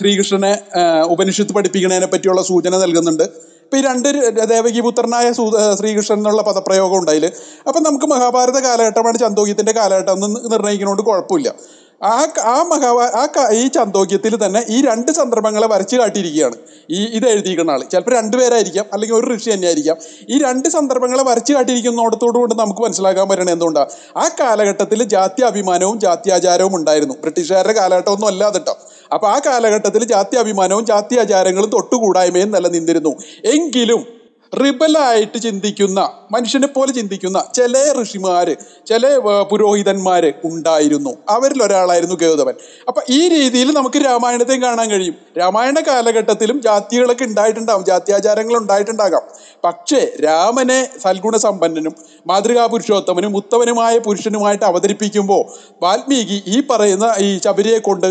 [0.00, 0.58] ശ്രീകൃഷ്ണനെ
[1.04, 3.22] ഉപനിഷത്ത് പഠിപ്പിക്കുന്നതിനെ പറ്റിയുള്ള സൂചന നൽകുന്നുണ്ട്.
[3.22, 4.08] ഇപ്പം ഈ രണ്ട്
[4.48, 7.30] ദേവകീപുത്രനായ സൂ- ശ്രീകൃഷ്ണൻ എന്നുള്ള പദപ്രയോഗം ഉണ്ടായിൽ
[7.68, 11.54] അപ്പം നമുക്ക് മഹാഭാരത കാലഘട്ടമാണ് ചന്തോക്യത്തിന്റെ കാലഘട്ടം എന്ന് നിർണയിക്കുന്നതുകൊണ്ട് കുഴപ്പമില്ല.
[12.02, 16.56] ആ ആ മഹാഭാ ആ ഈ ചന്തോക്യത്തിൽ തന്നെ ഈ രണ്ട് സന്ദർഭങ്ങളെ വരച്ച് കാട്ടിയിരിക്കുകയാണ്.
[16.90, 19.96] ഈ ഇത് എഴുതിയിരിക്കുന്ന ആൾ ചിലപ്പോൾ രണ്ടുപേരായിരിക്കാം അല്ലെങ്കിൽ ഒരു ഋഷി തന്നെ ആയിരിക്കാം
[20.28, 27.14] ഈ രണ്ട് സന്ദർഭങ്ങളെ വരച്ചു കാട്ടിയിരിക്കുന്നിടത്തോടു കൊണ്ട് നമുക്ക് മനസ്സിലാക്കാൻ പറ്റണേ എന്തുകൊണ്ടാണ് ആ കാലഘട്ടത്തിൽ ജാത്യാഭിമാനവും ജാത്യാചാരവും ഉണ്ടായിരുന്നു.
[27.22, 28.74] ബ്രിട്ടീഷുകാരുടെ കാലഘട്ടമൊന്നും അല്ലാതെ കേട്ടോ
[29.12, 33.14] അപ്പോൾ ആ കാലഘട്ടത്തിൽ ജാത്യാഭിമാനവും ജാത്യാചാരങ്ങളും തൊട്ടുകൂടായ്മയും നിലനിന്നിരുന്നു.
[33.44, 34.21] എങ്കിലും
[34.60, 36.00] റിബലായിട്ട് ചിന്തിക്കുന്ന
[36.30, 39.16] മനുഷ്യനെ പോലെ ചിന്തിക്കുന്ന ചില ഋഷിമാര് ചില
[39.50, 41.16] പുരോഹിതന്മാര് ഉണ്ടായിരുന്നു.
[41.28, 42.54] അവരിൽ ഒരാളായിരുന്നു ഗൗതമൻ.
[42.88, 45.14] അപ്പൊ ഈ രീതിയിൽ നമുക്ക് രാമായണത്തെയും കാണാൻ കഴിയും.
[45.38, 49.24] രാമായണ കാലഘട്ടത്തിലും ജാതികളൊക്കെ ഉണ്ടായിട്ടുണ്ടാകും ജാത്യാചാരങ്ങൾ ഉണ്ടായിട്ടുണ്ടാകാം.
[49.64, 51.94] പക്ഷേ രാമനെ സൽഗുണ സമ്പന്നനും
[52.26, 55.42] മാതൃകാ പുരുഷോത്തമനും ഉത്തമനുമായ പുരുഷനുമായിട്ട് അവതരിപ്പിക്കുമ്പോൾ
[55.82, 58.06] വാൽമീകി ഈ പറയുന്ന ഈ ശബരിയെ കൊണ്ട്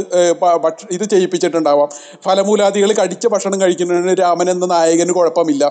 [0.92, 1.90] ഇത് ചെയ്യിപ്പിച്ചിട്ടുണ്ടാവാം.
[2.26, 5.64] ഫലമൂലാദികൾ കടിച്ച ഭക്ഷണം കഴിക്കുന്നതിന് രാമൻ എന്ന നായകന് കുഴപ്പമില്ല.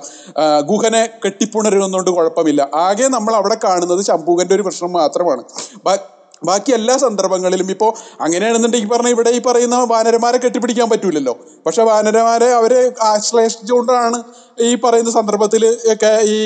[0.70, 2.62] ഗുഹനെ കെട്ടിപ്പുണരുന്നതുകൊണ്ട് കുഴപ്പമില്ല.
[2.86, 5.44] ആകെ നമ്മൾ അവിടെ കാണുന്നത് ശംഭൂകന്റെ ഒരു പ്രശ്നം മാത്രമാണ്.
[6.42, 7.90] ബാക്കി എല്ലാ സന്ദർഭങ്ങളിലും ഇപ്പോൾ
[8.24, 11.34] അങ്ങനെയാണെന്നുണ്ടെങ്കിൽ പറഞ്ഞ ഇവിടെ ഈ പറയുന്ന വാനരമാരെ കെട്ടിപ്പിടിക്കാൻ പറ്റൂലല്ലോ.
[11.66, 12.82] പക്ഷെ വാനരമാരെ അവരെ
[13.12, 14.20] ആശ്ലേഷിച്ചുകൊണ്ടാണ്
[14.68, 15.62] ഈ പറയുന്ന സന്ദർഭത്തിൽ
[15.92, 16.38] ഒക്കെ ഈ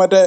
[0.00, 0.20] മറ്റേ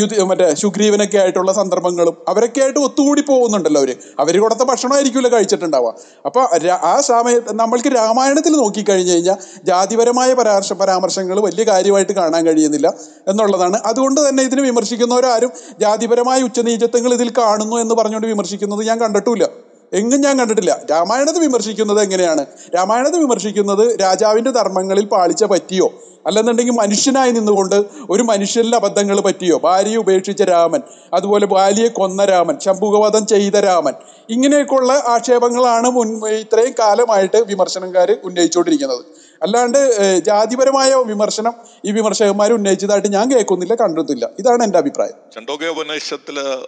[0.00, 3.90] യുദ്ധ മറ്റേ ശുഗ്രീവനൊക്കെ ആയിട്ടുള്ള സന്ദർഭങ്ങളും അവരൊക്കെ ആയിട്ട് ഒത്തുകൂടി പോകുന്നുണ്ടല്ലോ അവർ
[4.22, 5.92] അവർ കൊടുത്ത ഭക്ഷണമായിരിക്കുമല്ലോ കഴിച്ചിട്ടുണ്ടാവുക.
[6.26, 6.44] അപ്പോൾ
[6.90, 9.38] ആ സമയത്ത് നമ്മൾക്ക് രാമായണത്തിൽ നോക്കിക്കഴിഞ്ഞ് കഴിഞ്ഞാൽ
[9.70, 12.88] ജാതിപരമായ പരാമർശ പരാമർശങ്ങൾ വലിയ കാര്യമായിട്ട് കാണാൻ കഴിയുന്നില്ല
[13.28, 13.78] എന്നുള്ളതാണ്.
[13.90, 19.48] അതുകൊണ്ട് തന്നെ ഇതിനെ വിമർശിക്കുന്നവരാരും ജാതിപരമായ ഉച്ചനീചത്വങ്ങൾ ഇതിൽ കാണുന്നു എന്ന് പറഞ്ഞുകൊണ്ട് വിമർശിക്കുന്നത് ഞാൻ കണ്ടിട്ടില്ല.
[19.92, 20.80] എങ്ങും ഞാൻ കണ്ടിട്ടില്ല.
[20.90, 22.46] രാമായണത്തെ വിമർശിക്കുന്നത് എങ്ങനെയാണ്?
[22.74, 25.92] രാമായണത്തെ വിമർശിക്കുന്നത് രാജാവിന്റെ ധർമ്മങ്ങളിൽ പാളിച്ച പറ്റിയോ?
[26.26, 27.74] അല്ലെന്നുണ്ടെങ്കിൽ മനുഷ്യനായി നിന്നുകൊണ്ട്
[28.10, 29.60] ഒരു മനുഷ്യന്റെ അബദ്ധങ്ങൾ പറ്റിയോ?
[29.64, 30.80] ഭാര്യയെ ഉപേക്ഷിച്ച രാമൻ
[31.14, 33.92] അതുപോലെ ബാലിയെ കൊന്ന രാമൻ ശംഭുകവധം ചെയ്ത രാമൻ
[34.30, 39.21] ഇങ്ങനെയൊക്കെയുള്ള ആക്ഷേപങ്ങളാണ് മുൻ ഇത്രയും കാലമായിട്ട് വിമർശനക്കാർ ഉന്നയിച്ചുകൊണ്ടിരിക്കുന്നത്.
[39.42, 39.80] അല്ലാണ്ട്
[40.18, 44.28] ജാതിപരമായ വിമർശനം ഈ വിമർശകന്മാർ ഉന്നയിച്ചതായിട്ട് ഞാൻ കേൾക്കുന്നില്ല കണ്ടിട്ടില്ല.
[44.38, 45.16] ഇതാണ് എന്റെ അഭിപ്രായം.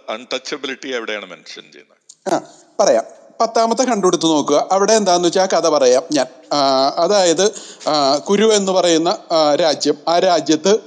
[0.09, 2.33] അൺടച്ചബിലിറ്റി എവിടെയാണ് മെൻഷൻ ചെയ്യുന്നത്?
[2.33, 2.41] ആ
[2.79, 3.03] പറയാം.
[3.41, 4.67] പത്താമത്തെ കണ്ടുപിടുത്ത് നോക്കുക.
[4.71, 6.25] അവിടെ എന്താന്ന് വെച്ചാൽ കഥ പറയാം ഞാൻ.
[6.95, 7.51] അതായത്
[8.29, 9.17] കുരു എന്ന് പറയുന്ന
[9.61, 9.95] രാജ്യം.
[10.07, 10.79] ആ രാജ്യത്ത്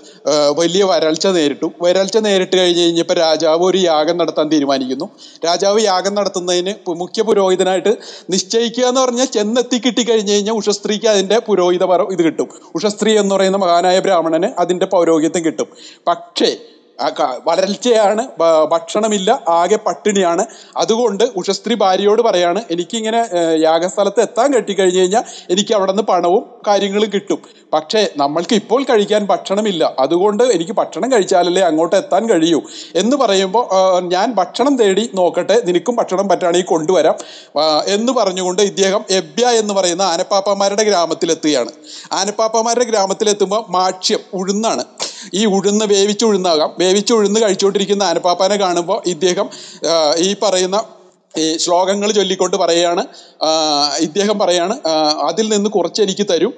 [0.57, 1.73] വലിയ വരൾച്ച നേരിട്ടു.
[1.83, 5.09] വരൾച്ച നേരിട്ട് കഴിഞ്ഞ് കഴിഞ്ഞപ്പോൾ രാജാവ് ഒരു യാഗം നടത്താൻ തീരുമാനിക്കുന്നു.
[5.47, 7.97] രാജാവ് യാഗം നടത്തുന്നതിന് മുഖ്യ പുരോഹിതനായിട്ട്
[8.31, 12.49] നിശ്ചയിക്കുക എന്ന് പറഞ്ഞാൽ ചെന്നെത്തി കിട്ടിക്കഴിഞ്ഞ് കഴിഞ്ഞാൽ ഉഷസ്ത്രീക്ക് അതിന്റെ പുരോഹിത പര- ഇത് കിട്ടും.
[12.75, 15.67] ഉഷസ്ത്രീ എന്ന് പറയുന്ന മഹാനായ ബ്രാഹ്മണന് അതിന്റെ പൗരോഹിത്യം കിട്ടും.
[16.07, 16.57] പക്ഷേ
[17.49, 18.23] വരൾച്ചയാണ്
[18.71, 20.47] ഭക്ഷണമില്ല ആകെ പട്ടിണിയാണ്.
[20.77, 23.21] അതുകൊണ്ട് ഉഷസ്ത്രി ഭാര്യയോട് പറയാണ് എനിക്കിങ്ങനെ
[23.65, 27.39] യാഗസ്ഥലത്ത് എത്താൻ കെട്ടിക്കഴിഞ്ഞു കഴിഞ്ഞാൽ എനിക്ക് അവിടെ നിന്ന് പണവും കാര്യങ്ങളും കിട്ടും.
[27.73, 29.97] പക്ഷേ നമ്മൾക്ക് ഇപ്പോൾ കഴിക്കാൻ ഭക്ഷണമില്ല.
[29.99, 32.61] അതുകൊണ്ട് എനിക്ക് ഭക്ഷണം കഴിച്ചാലല്ലേ അങ്ങോട്ട് എത്താൻ കഴിയൂ.
[32.95, 33.65] എന്ന് പറയുമ്പോൾ
[34.01, 37.17] ഞാൻ ഭക്ഷണം തേടി നോക്കട്ടെ നിനക്കും ഭക്ഷണം പറ്റുകയാണെങ്കിൽ കൊണ്ടുവരാം.
[37.87, 41.71] എന്ന് പറഞ്ഞുകൊണ്ട് ഇദ്ദേഹം എബ്യ എന്ന് പറയുന്ന ആനപ്പാപ്പമാരുടെ ഗ്രാമത്തിലെത്തുകയാണ്.
[42.13, 44.85] ആനപ്പാപ്പമാരുടെ ഗ്രാമത്തിലെത്തുമ്പോൾ മാക്ഷ്യം ഉഴുന്നാണ്.
[45.35, 46.71] ഈ ഉഴുന്ന് വേവിച്ച് ഉഴുന്നാകാം.
[46.89, 49.49] വേവിച്ച ഉഴുന്ന് കഴിച്ചുകൊണ്ടിരിക്കുന്ന ആനപ്പാപ്പാനെ കാണുമ്പോൾ ഇദ്ദേഹം
[50.19, 50.79] ഈ പറയുന്ന
[51.35, 53.03] ഈ ശ്ലോകങ്ങൾ ചൊല്ലിക്കൊണ്ട് പറയുകയാണ്.
[54.07, 54.75] ഇദ്ദേഹം പറയാണ്
[55.29, 56.53] അതിൽ നിന്ന് കുറച്ച് എനിക്ക് തരും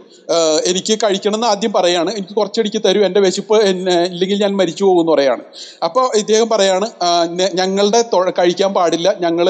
[0.71, 2.11] എനിക്ക് കഴിക്കണം എന്ന് ആദ്യം പറയാണ്.
[2.19, 3.01] എനിക്ക് കുറച്ച് എനിക്ക് തരൂ.
[3.07, 5.43] എന്റെ വിശപ്പ് ഇല്ലെങ്കിൽ ഞാൻ മരിച്ചു പോകും എന്ന് പറയാണ്.
[5.87, 6.87] അപ്പോൾ ഇദ്ദേഹം പറയാണ്
[7.61, 8.01] ഞങ്ങളുടെ
[8.39, 9.09] കഴിക്കാൻ പാടില്ല.
[9.25, 9.47] ഞങ്ങൾ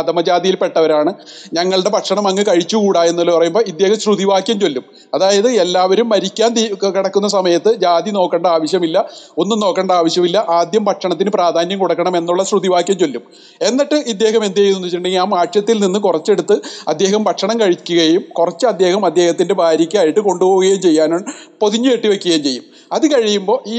[0.00, 1.12] അധമജാതിയിൽപ്പെട്ടവരാണ്.
[1.58, 4.84] ഞങ്ങളുടെ ഭക്ഷണം അങ്ങ് കഴിച്ചുകൂടാ എന്നുള്ള പറയുമ്പോൾ ഇദ്ദേഹം ശ്രുതിവാക്യം ചൊല്ലും.
[5.14, 6.52] അതായത് എല്ലാവരും മരിക്കാൻ
[6.96, 8.98] കിടക്കുന്ന സമയത്ത് ജാതി നോക്കേണ്ട ആവശ്യമില്ല.
[9.44, 10.38] ഒന്നും നോക്കേണ്ട ആവശ്യമില്ല.
[10.58, 13.24] ആദ്യം ഭക്ഷണത്തിന് പ്രാധാന്യം കൊടുക്കണം എന്നുള്ള ശ്രുതിവാക്യം ചൊല്ലും.
[13.70, 16.56] എന്നിട്ട് ഇദ്ദേഹം എന്ത് ചെയ്യുന്നു വെച്ചിട്ടുണ്ടെങ്കിൽ ആ മാക്ഷ്യത്തിൽ നിന്ന് കുറച്ചെടുത്ത്
[16.88, 21.22] അദ്ദേഹം ഭക്ഷണം കഴിക്കുകയും കുറച്ച് അദ്ദേഹം അദ്ദേഹത്തിന്റെ ഭാര്യയ്ക്കായിട്ട് കൊണ്ടുപോവുകയും ചെയ്യാനും
[21.60, 22.64] പൊതിഞ്ഞു കെട്ടി വയ്ക്കുകയും ചെയ്യും.
[22.96, 23.78] അത് കഴിയുമ്പോൾ ഈ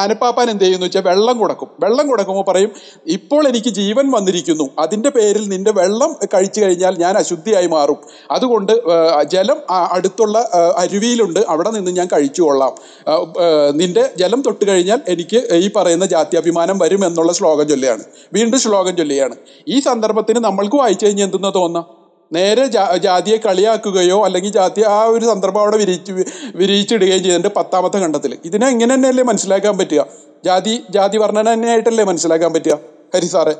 [0.00, 1.68] ആനപ്പാപ്പാൻ എന്ത് ചെയ്യുന്നു വെച്ചാൽ വെള്ളം കൊടുക്കും.
[1.84, 2.70] വെള്ളം കൊടുക്കുമ്പോൾ പറയും
[3.16, 4.66] ഇപ്പോൾ എനിക്ക് ജീവൻ വന്നിരിക്കുന്നു.
[4.84, 7.98] അതിന്റെ പേരിൽ നിന്റെ വെള്ളം കഴിച്ചു കഴിഞ്ഞാൽ ഞാൻ അശുദ്ധിയായി മാറും.
[8.36, 8.72] അതുകൊണ്ട്
[9.34, 9.60] ജലം
[9.96, 10.38] അടുത്തുള്ള
[10.82, 11.40] അരുവിയിലുണ്ട്.
[11.54, 12.74] അവിടെ നിന്ന് ഞാൻ കഴിച്ചു കൊള്ളാം.
[13.80, 18.04] നിന്റെ ജലം തൊട്ട് കഴിഞ്ഞാൽ എനിക്ക് ഈ പറയുന്ന ജാത്യാഭിമാനം വരും എന്നുള്ള ശ്ലോകം ചൊല്ലിയാണ്
[18.38, 19.36] വീണ്ടും ശ്ലോകം ചൊല്ലിയാണ്
[19.68, 21.99] ഈ സന്ദർഭത്തിന് നമ്മൾക്ക് വായിച്ചു കഴിഞ്ഞാൽ എന്തെന്നാ തോന്നുക?
[22.32, 22.66] നേരെ
[22.96, 26.12] ജാതിയെ കളിയാക്കുകയോ അല്ലെങ്കിൽ ജാതി ആ ഒരു സന്ദർഭം അവിടെ വിരിച്ച്
[26.54, 28.38] വിരിയിച്ചിടുകയും ചെയ്തിട്ടുണ്ട് പത്താമത്തെ ഖണ്ഡത്തിൽ.
[28.44, 30.06] ഇതിനെ ഇങ്ങനെ തന്നെയല്ലേ മനസ്സിലാക്കാൻ പറ്റുക?
[30.44, 32.78] ജാതി ജാതി വർണന തന്നെയായിട്ടല്ലേ മനസ്സിലാക്കാൻ പറ്റുക?
[33.14, 33.54] ഹരി സാറേ.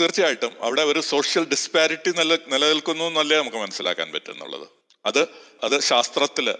[0.00, 0.50] തീർച്ചയായിട്ടും.
[0.62, 4.66] അവിടെ ഒരു സോഷ്യൽ ഡിസ്പാരിറ്റി നില നിലനിൽക്കുന്നു എന്നല്ലേ നമുക്ക് മനസ്സിലാക്കാൻ പറ്റുന്നുള്ളത്.
[5.06, 5.28] അത്
[5.64, 6.54] അത് ശാസ്ത്രത്തിൽ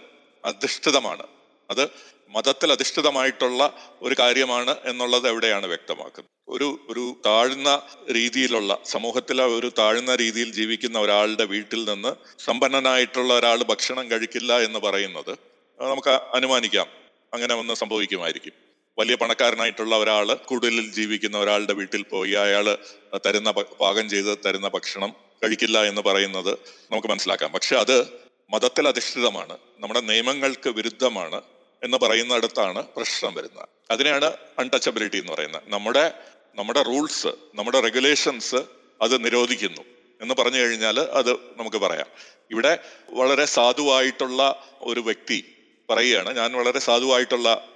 [0.45, 1.23] അധിഷ്ഠിതമാണ്.
[1.71, 1.87] അത്
[2.35, 6.31] മതത്തിൽ അധിഷ്ഠിതമായിട്ടുള്ള ഒരു കാര്യമാണ് എന്നുള്ളത് എവിടെയാണ് വ്യക്തമാക്കുന്നത്?
[6.47, 7.81] ഒരു ഒരു താഴ്ന്ന
[8.11, 15.37] രീതിയിലുള്ള സമൂഹത്തിലെ ഒരു താഴ്ന്ന രീതിയിൽ ജീവിക്കുന്ന ഒരാളുടെ വീട്ടിൽ നിന്ന് സമ്പന്നനായിട്ടുള്ള ഒരാൾ ഭക്ഷണം കഴിക്കില്ല എന്ന് പറയുന്നത്
[15.81, 16.87] നമുക്ക് അനുമാനിക്കാം.
[17.33, 18.53] അങ്ങനെ ഒന്ന് സംഭവിക്കുമായിരിക്കും.
[18.99, 22.77] വലിയ പണക്കാരനായിട്ടുള്ള ഒരാൾ കൂടുതലിൽ ജീവിക്കുന്ന ഒരാളുടെ വീട്ടിൽ പോയി അയാൾ
[23.25, 25.13] തരുന്ന പാകം ചെയ്ത് തരുന്ന ഭക്ഷണം
[25.43, 26.53] കഴിക്കില്ല എന്ന് പറയുന്നത്
[26.91, 27.51] നമുക്ക് മനസ്സിലാക്കാം.
[27.51, 28.07] പക്ഷെ അത്
[28.53, 29.57] മതത്തിൽ അധിഷ്ഠിതമാണ്.
[29.79, 31.41] നമ്മുടെ നിയമങ്ങൾക്ക് വിരുദ്ധമാണ്.
[31.83, 33.67] എന്ന് പറയുന്നിടത്താണ് പ്രശ്നം വരുന്നത്.
[33.91, 34.25] അതിനെയാണ്
[34.59, 35.61] അൺടച്ചബിലിറ്റി എന്ന് പറയുന്നത്.
[35.67, 36.13] നമ്മുടെ
[36.55, 38.55] നമ്മുടെ റൂൾസ് നമ്മുടെ റെഗുലേഷൻസ്
[39.01, 39.81] അത് നിരോധിക്കുന്നു.
[40.21, 42.05] എന്ന് പറഞ്ഞു കഴിഞ്ഞാൽ അത് നമുക്ക് പറയാം.
[42.51, 42.79] ഇവിടെ
[43.09, 45.55] വളരെ സാധുവായിട്ടുള്ള ഒരു വ്യക്തി
[45.89, 47.67] പറയുകയാണ് ഞാൻ വളരെ സാധുവായിട്ടുള്ള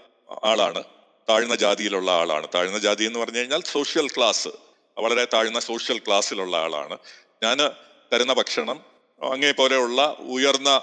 [0.43, 0.83] ആളാണ്.
[1.29, 2.47] താഴ്ന്ന ജാതിയിലുള്ള ആളാണ്.
[2.55, 4.47] താഴ്ന്ന ജാതി എന്ന് പറഞ്ഞു കഴിഞ്ഞാൽ സോഷ്യൽ ക്ലാസ്
[4.97, 6.97] വളരെ താഴ്ന്ന സോഷ്യൽ ക്ലാസ്സിലുള്ള ആളാണ്.
[7.43, 7.57] ഞാൻ
[8.13, 8.85] തരുന്ന ഭക്ഷണം
[9.31, 10.81] അങ്ങേ പോലെയുള്ള ഉയർന്ന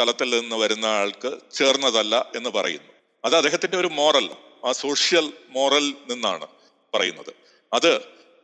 [0.00, 2.92] തലത്തിൽ നിന്ന് വരുന്ന ആൾക്ക് ചേർന്നതല്ല എന്ന് പറയുന്നു.
[3.24, 4.30] അത് അദ്ദേഹത്തിന്റെ ഒരു മോറൽ
[4.64, 6.46] ആ സോഷ്യൽ മോറൽ നിന്നാണ്
[6.94, 7.34] പറയുന്നത്.
[7.72, 7.96] അത്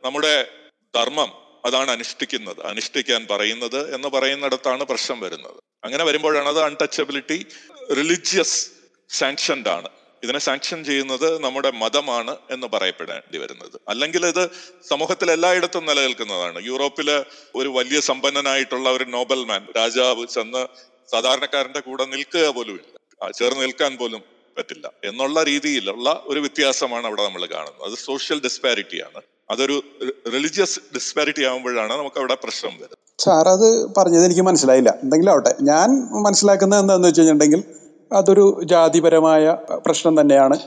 [0.05, 0.47] നമ്മുടെ
[0.95, 1.31] ധർമ്മം
[1.65, 2.65] അതാണ് അനുഷ്ഠിക്കുന്നത്.
[2.65, 5.55] അനുഷ്ഠിക്കാൻ പറയുന്നത് എന്ന് പറയുന്നിടത്താണ് പ്രശ്നം വരുന്നത്.
[5.83, 7.45] അങ്ങനെ വരുമ്പോഴാണ് അത് അൺടച്ചബിലിറ്റി
[7.97, 8.69] റിലിജിയസ്
[9.09, 9.89] സാങ്ഷൻഡ് ആണ്.
[10.23, 13.81] ഇതിനെ സാങ്ഷൻ ചെയ്യുന്നത് നമ്മുടെ മതമാണ് എന്ന് പറയപ്പെടേണ്ടി വരുന്നത്.
[13.87, 14.49] അല്ലെങ്കിൽ ഇത്
[14.89, 16.65] സമൂഹത്തിൽ എല്ലായിടത്തും നിലനിൽക്കുന്നതാണ്.
[16.65, 17.25] യൂറോപ്പിലെ
[17.55, 20.67] ഒരു വലിയ സമ്പന്നനായിട്ടുള്ള ഒരു നോബൽമാൻ രാജാവ് ചെന്ന്
[21.11, 22.93] സാധാരണക്കാരന്റെ കൂടെ നിൽക്കുക പോലും ഇല്ല.
[23.39, 24.21] ചേർന്ന് നിൽക്കാൻ പോലും
[24.57, 24.85] പറ്റില്ല.
[25.09, 27.83] എന്നുള്ള രീതിയിലുള്ള ഒരു വ്യത്യാസമാണ് അവിടെ നമ്മൾ കാണുന്നത്.
[27.89, 29.19] അത് സോഷ്യൽ ഡിസ്പാരിറ്റിയാണ്
[29.51, 29.75] അതൊരു
[30.33, 32.97] റിലീജിയസ് ഡിസ്പാരിറ്റി ആകുമ്പോഴാണ് നമുക്ക് അവിടെ പ്രശ്നം വരുന്നത്.
[33.19, 34.91] സാർ അത് പറഞ്ഞത് എനിക്ക് മനസ്സിലായില്ല.
[35.03, 35.51] എന്തെങ്കിലും ആവട്ടെ.
[35.61, 35.89] ഞാൻ
[36.25, 37.63] മനസ്സിലാക്കുന്നത് എന്താണെന്ന് വെച്ച് കഴിഞ്ഞിട്ടുണ്ടെങ്കിൽ
[38.11, 39.45] അതൊരു ജാതിപരമായ
[39.85, 40.57] പ്രശ്നം തന്നെയാണ്.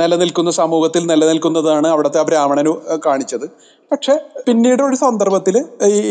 [0.00, 2.72] നിലനിൽക്കുന്ന സമൂഹത്തിൽ നിലനിൽക്കുന്നതാണ് അവിടുത്തെ ആ ബ്രാഹ്മണന്
[3.06, 3.46] കാണിച്ചത്.
[3.92, 4.14] പക്ഷെ
[4.46, 5.56] പിന്നീട് ഒരു സന്ദർഭത്തിൽ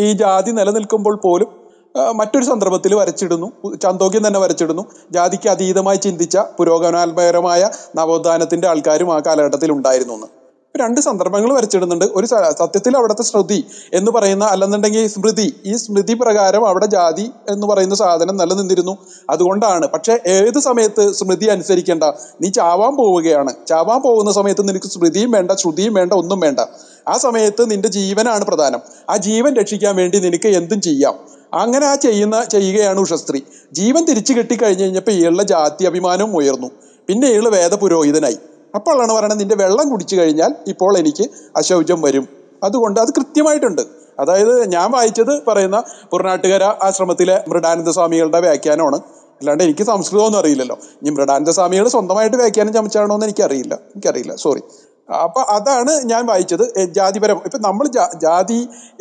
[0.05, 1.64] ഈ ജാതി നിലനിൽക്കുമ്പോൾ പോലും
[2.11, 3.75] മറ്റൊരു സന്ദർഭത്തിൽ വരച്ചിടുന്നു.
[3.75, 4.83] ചന്തോക്യം തന്നെ വരച്ചിടുന്നു.
[5.11, 10.44] ജാതിക്ക് അതീതമായി ചിന്തിച്ച പുരോഗമനാത്മകരമായ നവോത്ഥാനത്തിന്റെ ആൾക്കാരും ആ കാലഘട്ടത്തിൽ ഉണ്ടായിരുന്നു എന്ന്.
[10.77, 12.05] രണ്ട് സന്ദർഭങ്ങൾ വരച്ചിടുന്നുണ്ട്.
[12.05, 13.63] ഒരു സത്യത്തിൽ അവിടുത്തെ ശ്രുതി
[13.93, 18.97] എന്ന് പറയുന്ന അല്ലെന്നുണ്ടെങ്കിൽ സ്മൃതി ഈ സ്മൃതി പ്രകാരം അവിടെ ജാതി എന്ന് പറയുന്ന സാധനം നിലനിന്നിരുന്നു.
[19.29, 19.87] അതുകൊണ്ടാണ്.
[19.87, 22.03] പക്ഷേ ഏത് സമയത്ത് സ്മൃതി അനുസരിക്കേണ്ട?
[22.41, 23.53] നീ ചാവാൻ പോവുകയാണ്.
[23.67, 26.59] ചാവാൻ പോകുന്ന സമയത്ത് നിനക്ക് സ്മൃതിയും വേണ്ട ശ്രുതിയും വേണ്ട ഒന്നും വേണ്ട.
[27.07, 28.79] ആ സമയത്ത് നിന്റെ ജീവനാണ് പ്രധാനം.
[29.09, 31.15] ആ ജീവൻ രക്ഷിക്കാൻ വേണ്ടി നിനക്ക് എന്തും ചെയ്യാം.
[31.53, 33.39] അങ്ങനെ ആ ചെയ്യുന്ന ചെയ്യുകയാണ് ഉഷസ്ത്രീ.
[33.71, 36.67] ജീവൻ തിരിച്ചു കിട്ടി കഴിഞ്ഞു കഴിഞ്ഞപ്പോൾ ഇയാളുടെ ജാതി അഭിമാനവും ഉയർന്നു.
[37.07, 38.37] പിന്നെ ഇയാൾ വേദ പുരോഹിതനായി
[38.75, 42.27] അപ്പോഴാണ് പറയുന്നത് നിന്റെ വെള്ളം കുടിച്ചു കഴിഞ്ഞാൽ ഇപ്പോൾ എനിക്ക് അശൗചം വരും.
[42.63, 43.81] അതുകൊണ്ട് അത് കൃത്യമായിട്ടുണ്ട്.
[44.19, 48.95] അതായത് ഞാൻ വായിച്ചത് പറയുന്ന പുറനാട്ടുകര ആശ്രമത്തിലെ മൃഡാനന്ദ സ്വാമികളുടെ വ്യാഖ്യാനമാണ്.
[49.39, 50.77] അല്ലാണ്ട് എനിക്ക് സംസ്കൃതമൊന്നും അറിയില്ലല്ലോ.
[51.01, 53.73] ഇനി മൃഡാനന്ദ സ്വാമികൾ സ്വന്തമായിട്ട് വ്യാഖ്യാനം ചമച്ചാണോ എന്ന് എനിക്കറിയില്ല.
[53.73, 54.35] എനിക്കറിയില്ല.
[54.35, 54.61] സോറി
[55.09, 56.63] അപ്പൊ അതാണ് ഞാൻ വായിച്ചത്
[56.97, 57.85] ജാതിപരം ഇപ്പൊ നമ്മൾ
[58.23, 58.59] ജാതി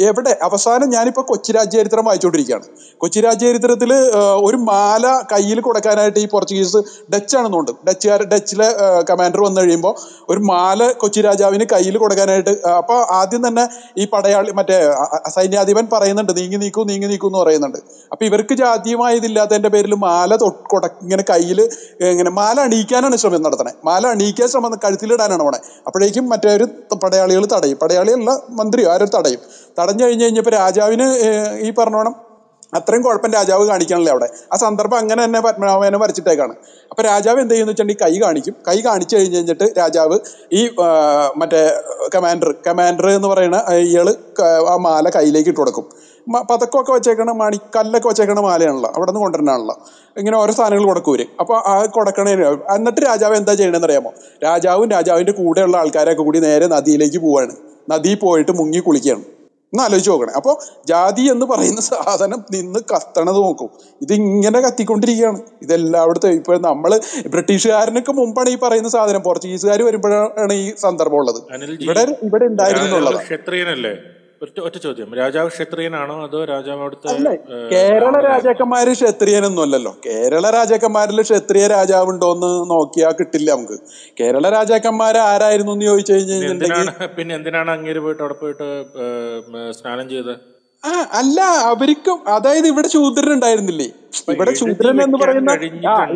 [0.09, 0.33] എവിടെ?
[0.47, 2.67] അവസാനം ഞാനിപ്പോ കൊച്ചി രാജ്യചരിത്രം വായിച്ചുകൊണ്ടിരിക്കുകയാണ്
[3.03, 3.93] കൊച്ചി രാജ്യചരിത്രത്തിൽ
[4.47, 6.81] ഒരു മാല കയ്യിൽ കൊടുക്കാനായിട്ട് ഈ പോർച്ചുഗീസ്
[7.15, 7.73] ഡച്ച് ആണെന്നുണ്ട്.
[7.89, 8.69] ഡച്ചുകാർ ഡച്ചിലെ
[9.11, 9.95] കമാൻഡർ വന്നു കഴിയുമ്പോൾ
[10.33, 13.65] ഒരു മാല കൊച്ചി രാജാവിന് കയ്യിൽ കൊടുക്കാനായിട്ട് അപ്പോൾ അപ്പൊ ആദ്യം തന്നെ
[14.03, 14.77] ഈ പടയാളി മറ്റേ
[15.37, 17.79] സൈന്യാധിപൻ പറയുന്നുണ്ട് നീങ്ങി നീക്കൂ നീങ്ങി നീക്കൂ എന്ന് പറയുന്നുണ്ട്.
[18.13, 21.61] അപ്പൊ ഇവർക്ക് ജാതിയുമായതില്ലാത്തതിന്റെ പേരിൽ മാല തൊട്ട് ഇങ്ങനെ കയ്യിൽ
[22.13, 23.73] ഇങ്ങനെ മാല അണിയിക്കാനാണ് ശ്രമം നടത്തണേ.
[23.89, 25.61] മാല അണിയിക്കാൻ ശ്രമം കഴുത്തിലിടാനാണ് പോണേ.
[25.95, 26.67] അപ്പോഴേക്കും മറ്റേ ഒരു
[27.03, 27.77] പടയാളികൾ തടയും.
[27.83, 29.41] പടയാളിയല്ല മന്ത്രിയോ ആരും തടയും.
[29.79, 31.07] തടഞ്ഞു കഴിഞ്ഞ് കഴിഞ്ഞപ്പോൾ രാജാവിന്
[31.67, 32.15] ഈ പറഞ്ഞോണം
[32.77, 34.29] അത്രയും കുഴപ്പം രാജാവ് കാണിക്കണല്ലേ അവിടെ.
[34.53, 36.55] ആ സന്ദർഭം അങ്ങനെ തന്നെ പത്മനാഭനെ വരച്ചിട്ടേക്കാണ്.
[36.91, 38.55] അപ്പോൾ രാജാവ് എന്ത് ചെയ്യുന്ന വെച്ചിട്ടുണ്ടെങ്കിൽ കൈ കാണിക്കും.
[38.69, 40.19] കൈ കാണിച്ചു കഴിഞ്ഞ് കഴിഞ്ഞിട്ട് രാജാവ്
[40.53, 40.63] ഈ
[41.37, 41.63] മറ്റേ
[42.15, 44.11] കമാൻഡർ കമാൻഡർ എന്ന് പറയുന്ന ഇയാൾ
[44.73, 45.87] ആ മാല കയ്യിലേക്ക് ഇട്ട് കൊടുക്കും
[46.33, 48.91] പതക്കമൊക്കെ വെച്ചേക്കണ മണിക്കല്ലൊക്കെ വെച്ചേക്കണ മാലയാണല്ലോ.
[48.97, 49.75] അവിടെ നിന്ന് കൊണ്ടുവരണാണല്ലോ
[50.19, 51.25] ഇങ്ങനെ ഓരോ സാധനങ്ങൾ കൊടുക്കൂര്.
[51.41, 52.33] അപ്പൊ ആ കൊടുക്കണേ
[52.77, 54.13] എന്നിട്ട് രാജാവ് എന്താ ചെയ്യണമെന്ന് അറിയാമോ
[54.45, 57.55] രാജാവും രാജാവിന്റെ കൂടെയുള്ള ആൾക്കാരൊക്കെ കൂടി നേരെ നദിയിലേക്ക് പോവാണ്.
[57.93, 59.25] നദിയിൽ പോയിട്ട് മുങ്ങി കുളിക്കുകയാണ്.
[59.73, 60.33] ഒന്ന് ആലോചിച്ച് നോക്കണേ.
[60.39, 63.71] അപ്പോൾ ജാതി എന്ന് പറയുന്ന സാധനം നിന്ന് കത്തണത് നോക്കും.
[64.03, 65.41] ഇതിങ്ങനെ കത്തിക്കൊണ്ടിരിക്കുകയാണ്.
[65.63, 67.01] ഇതെല്ലാവിടത്തെ ഇപ്പൊ നമ്മൾ
[67.35, 69.23] ബ്രിട്ടീഷുകാരനൊക്കെ മുമ്പാണ് ഈ പറയുന്ന സാധനം.
[69.23, 71.41] പോർച്ചുഗീസുകാർ വരുമ്പോഴാണ് ഈ സന്ദർഭം ഉള്ളത്.
[71.87, 73.19] ഇവിടെ ഇവിടെ ഉണ്ടായിരുന്നുള്ളത്
[74.41, 75.09] ഒറ്റ ചോദ്യം.
[75.19, 77.33] രാജാവ് ക്ഷത്രിയനാണോ അതോ രാജാവ് അവിടുത്തെ
[77.73, 83.77] കേരള രാജാക്കന്മാര് ക്ഷത്രിയനൊന്നും അല്ലല്ലോ കേരള രാജാക്കന്മാരിൽ ക്ഷത്രിയ രാജാവ് ഉണ്ടോന്ന് നോക്കിയാ കിട്ടില്ല നമുക്ക്.
[84.21, 88.69] കേരള രാജാക്കന്മാർ ആരായിരുന്നു എന്ന് ചോദിച്ചു കഴിഞ്ഞാൽ പിന്നെ എന്തിനാണ് അങ്ങേര് പോയിട്ട് അവിടെ പോയിട്ട്
[89.79, 90.35] സ്നാനം ചെയ്തത്?
[90.85, 93.87] ആ അല്ല അവർക്കും അതായത് ഇവിടെ ശൂദ്രൻ ഉണ്ടായിരുന്നില്ലേ
[94.33, 95.53] ഇവിടെ ചൂദ്രൻ എന്ന് പറയുന്ന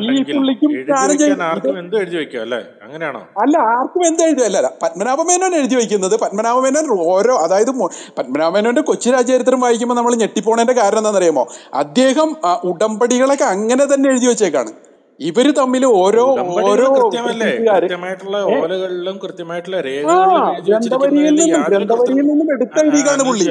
[0.08, 2.60] ഈ പുള്ളിക്കും സ്നാനം വെക്കാൻ ആർക്കും എന്തും എഴുതി വെക്കാം അല്ലേ?
[2.84, 3.22] അങ്ങനെയാണോ?
[3.42, 7.72] അല്ല ആർക്കും എന്ത് എഴുതുകയല്ല പത്മനാഭമേനോൻ എഴുതി വയ്ക്കുന്നത് പത്മനാഭമേനോൻ ഓരോ അതായത്
[8.18, 11.44] പത്മനാഭമേനോന്റെ കൊച്ചി രാജചരിത്രം വായിക്കുമ്പോൾ നമ്മൾ ഞെട്ടിപ്പോണേന്റെ കാരണം എന്താണെന്നറിയാമോ?
[11.82, 12.28] അദ്ദേഹം
[12.70, 14.70] ഉടമ്പടികളൊക്കെ അങ്ങനെ തന്നെ എഴുതി വെച്ചേക്കാണ്.
[15.20, 16.24] ഇവർ തമ്മിൽ ഓരോ
[16.64, 19.78] ഓരോ കൃത്യമായിട്ടുള്ള ഓലകളിലും കൃത്യമായിട്ടുള്ള
[21.68, 23.46] ഗ്രന്ഥവരിയിൽ നിന്നും എടുത്തെഴുതിക്കാണ് പുള്ളി.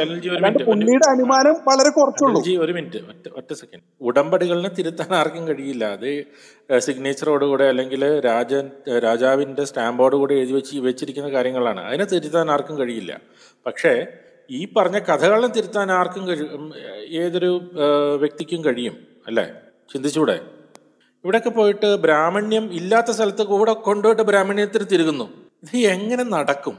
[0.69, 2.39] പുള്ളിയുടെ അനുമാനം വളരെ കുറച്ചുള്ളൂ.
[2.65, 3.83] ഒരു മിനിറ്റ് ഒറ്റ സെക്കൻഡ്.
[4.01, 5.85] ഉടമ്പടികളിനെ തിരുത്താൻ ആർക്കും കഴിയില്ല.
[5.97, 6.09] അത്
[6.79, 11.81] സിഗ്നേച്ചറോടുകൂടെ അല്ലെങ്കിൽ രാജൻ സ്റ്റാമ്പോട് കൂടി എഴുതി വെച്ച് വെച്ചിരിക്കുന്ന കാര്യങ്ങളാണ്.
[11.81, 13.13] അതിനെ തിരുത്താൻ ആർക്കും കഴിയില്ല.
[13.65, 13.93] പക്ഷേ
[14.51, 16.65] ഈ പറഞ്ഞ കഥകളെ തിരുത്താൻ ആർക്കും കഴിയും
[17.23, 17.51] ഏതൊരു
[18.23, 18.95] വ്യക്തിക്കും കഴിയും
[19.27, 19.45] അല്ലേ?
[19.93, 20.37] ചിന്തിച്ചൂടെ?
[21.25, 25.25] ഇവിടെയൊക്കെ പോയിട്ട് ബ്രാഹ്മണ്യം ഇല്ലാത്ത സ്ഥലത്ത് കൂടെ കൊണ്ടുപോയിട്ട് ബ്രാഹ്മണ്യത്തിന് തിരുകുന്നു.
[25.63, 26.75] ഇത് എങ്ങനെ നടക്കും?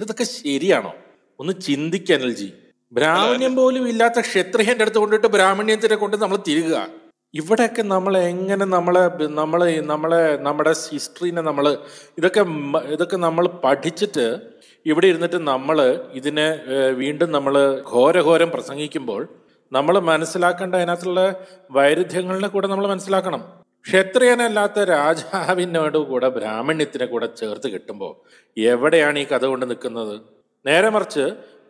[0.00, 0.92] ഇതൊക്കെ ശരിയാണോ?
[1.40, 2.48] ഒന്ന് ചിന്തിക്കാൻ അനൽജി.
[2.92, 6.76] ബ്രാഹ്മണ്യം പോലും ഇല്ലാത്ത ക്ഷത്രിയന്റെ അടുത്ത് കൊണ്ടിട്ട് ബ്രാഹ്മണ്യത്തിനെ കൊണ്ട് നമ്മൾ തിരുകുക.
[7.34, 11.66] ഇവിടെയൊക്കെ നമ്മൾ എങ്ങനെ നമ്മളെ നമ്മളെ നമ്മളെ നമ്മുടെ ഹിസ്റ്ററിനെ നമ്മൾ
[12.18, 12.42] ഇതൊക്കെ
[12.92, 14.26] ഇതൊക്കെ നമ്മൾ പഠിച്ചിട്ട്
[14.86, 15.78] ഇവിടെ ഇരുന്നിട്ട് നമ്മൾ
[16.14, 16.46] ഇതിനെ
[16.92, 17.56] വീണ്ടും നമ്മൾ
[17.92, 19.22] ഘോരഘോരം പ്രസംഗിക്കുമ്പോൾ
[19.74, 21.34] നമ്മൾ മനസ്സിലാക്കേണ്ട അതിനകത്തുള്ള
[21.70, 23.42] വൈരുദ്ധ്യങ്ങളിനെ കൂടെ നമ്മൾ മനസ്സിലാക്കണം.
[23.86, 28.12] ക്ഷത്രിയനല്ലാത്ത രാജാവിനോട് കൂടെ ബ്രാഹ്മണ്യത്തിനെ കൂടെ ചേർത്ത് കിട്ടുമ്പോൾ
[28.58, 30.14] എവിടെയാണ് ഈ കഥ കൊണ്ട് നിൽക്കുന്നത്?
[30.66, 31.24] നേരെ മറിച്ച്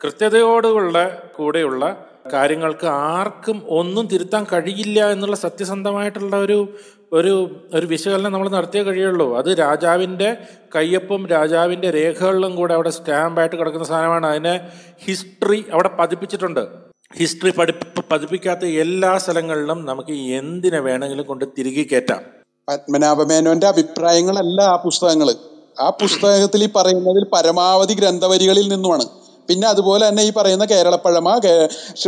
[0.05, 0.99] കൃത്യതയോടുള്ള
[1.37, 6.69] കൂടെയുള്ള കാര്യങ്ങൾക്ക് ആർക്കും ഒന്നും തിരുത്താൻ കഴിയില്ല എന്നുള്ള സത്യസന്ധമായിട്ടുള്ള ഒരു
[7.13, 7.33] ഒരു
[7.75, 9.39] ഒരു വിശകലനം നമ്മൾ നടത്തിയേ കഴിയുള്ളൂ.
[9.39, 10.37] അത് രാജാവിന്റെ
[10.77, 14.27] കയ്യൊപ്പും രാജാവിന്റെ രേഖകളിലും കൂടെ അവിടെ സ്റ്റാമ്പായിട്ട് കിടക്കുന്ന സാധനമാണ്.
[14.27, 14.71] അതിനെ
[15.05, 16.84] ഹിസ്റ്ററി അവിടെ പതിപ്പിച്ചിട്ടുണ്ട്.
[17.11, 17.73] ഹിസ്റ്ററി പഠി
[18.11, 22.23] പതിപ്പിക്കാത്ത എല്ലാ സ്ഥലങ്ങളിലും നമുക്ക് എന്തിനെ വേണമെങ്കിലും കൊണ്ട് തിരികെ കയറ്റാം
[22.69, 25.29] പത്മനാഭമേനോന്റെ അഭിപ്രായങ്ങളല്ല ആ പുസ്തകങ്ങൾ
[25.77, 29.05] ആ പുസ്തകത്തിൽ ഈ പറയുന്നതിൽ പരമാവധി ഗ്രന്ഥവരികളിൽ നിന്നുമാണ്.
[29.49, 31.29] പിന്നെ അതുപോലെ തന്നെ ഈ പറയുന്ന കേരളപ്പഴമ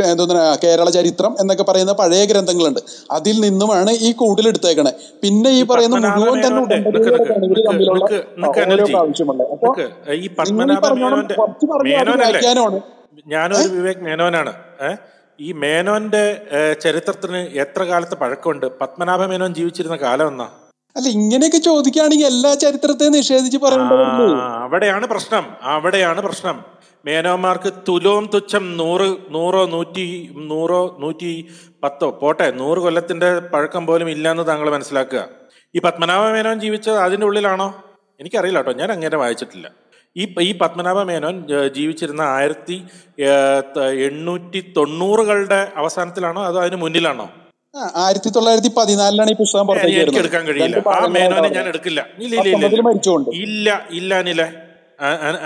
[0.05, 0.25] എന്താ
[0.63, 2.81] കേരള ചരിത്രം എന്നൊക്കെ പറയുന്ന പഴയ ഗ്രന്ഥങ്ങളുണ്ട്.
[3.11, 4.93] അതിൽ നിന്നുമാണ് ഈ കൂടുതലെടുത്തേക്കണേ
[5.23, 8.61] പിന്നെ ഈ പറയുന്ന മുഴുവൻ തന്നെ മേനോന്റെ നിക്ക് നിക്ക് ഉടമ്പടികളൊക്കെയാണ് ഇവർ നിക്ക് തമ്മിലുള്ള നിക്ക് ആ, നിക്ക്
[8.61, 9.67] ഓരോ അനിൽജി പ്രാവശ്യമുള്ളത് അപ്പൊ
[11.41, 12.79] കുറച്ച് പറഞ്ഞാൽ വ്യാഖ്യാനമാണ്.
[13.27, 14.53] ഞാനൊരു വിവേക് മേനോനാണ്.
[15.41, 16.25] ഈ മേനോന്റെ
[16.81, 18.67] ചരിത്രത്തിന് എത്ര കാലത്ത് പഴക്കമുണ്ട്?
[18.81, 20.49] പത്മനാഭ മേനോൻ ജീവിച്ചിരുന്ന കാലം എന്നാ?
[20.97, 25.47] അല്ല ഇങ്ങനെയൊക്കെ ചോദിക്കുകയാണെങ്കിൽ എല്ലാ ചരിത്രത്തെ നിഷേധിച്ച് പറയുന്നു അവിടെയാണ് പ്രശ്നം.
[25.63, 26.65] അവിടെയാണ് പ്രശ്നം.
[27.05, 31.49] മേനോന്മാർക്ക് തുലോം തുച്ഛം നൂറ് നൂറോ നൂറ്റി നൂറോ നൂറ്റി
[31.83, 32.11] പത്തോ?
[32.11, 35.29] പോട്ടെ നൂറ് കൊല്ലത്തിന്റെ പഴക്കം പോലും ഇല്ലാന്ന് താങ്കൾ മനസ്സിലാക്കുക.
[35.75, 37.85] ഈ പത്മനാഭ മേനോൻ ജീവിച്ചത് അതിന്റെ ഉള്ളിലാണോ?
[38.21, 38.73] എനിക്കറിയില്ല കേട്ടോ.
[38.73, 39.71] ഞാൻ അങ്ങനെ വായിച്ചിട്ടില്ല.
[40.17, 41.37] ഈ ഈ പത്മനാഭ മേനോൻ
[41.77, 42.77] ജീവിച്ചിരുന്ന ആയിരത്തി
[44.09, 47.27] എണ്ണൂറ്റി തൊണ്ണൂറുകളുടെ അവസാനത്തിലാണോ അതോ അതിന് മുന്നിലാണോ?
[48.05, 50.77] ആയിരത്തി തൊള്ളായിരത്തി പതിനാലിലാണ് ഈ പുസ്തകം എനിക്ക് എടുക്കാൻ കഴിയില്ല.
[50.99, 52.01] ആ മേനോനെ ഞാൻ എടുക്കില്ല.
[53.47, 54.47] ഇല്ല ഇല്ല അനിലെ.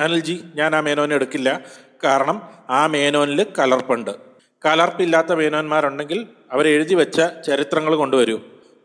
[0.05, 1.61] അനിൽജി ഞാൻ ആ മേനോനെ എടുക്കില്ല.
[2.05, 2.37] കാരണം
[2.71, 4.13] ആ മേനോനിൽ കലർപ്പുണ്ട്.
[4.65, 6.19] കലർപ്പില്ലാത്ത മേനോന്മാരുണ്ടെങ്കിൽ
[6.55, 8.37] അവരെഴുതി വെച്ച ചരിത്രങ്ങൾ കൊണ്ടുവരൂ.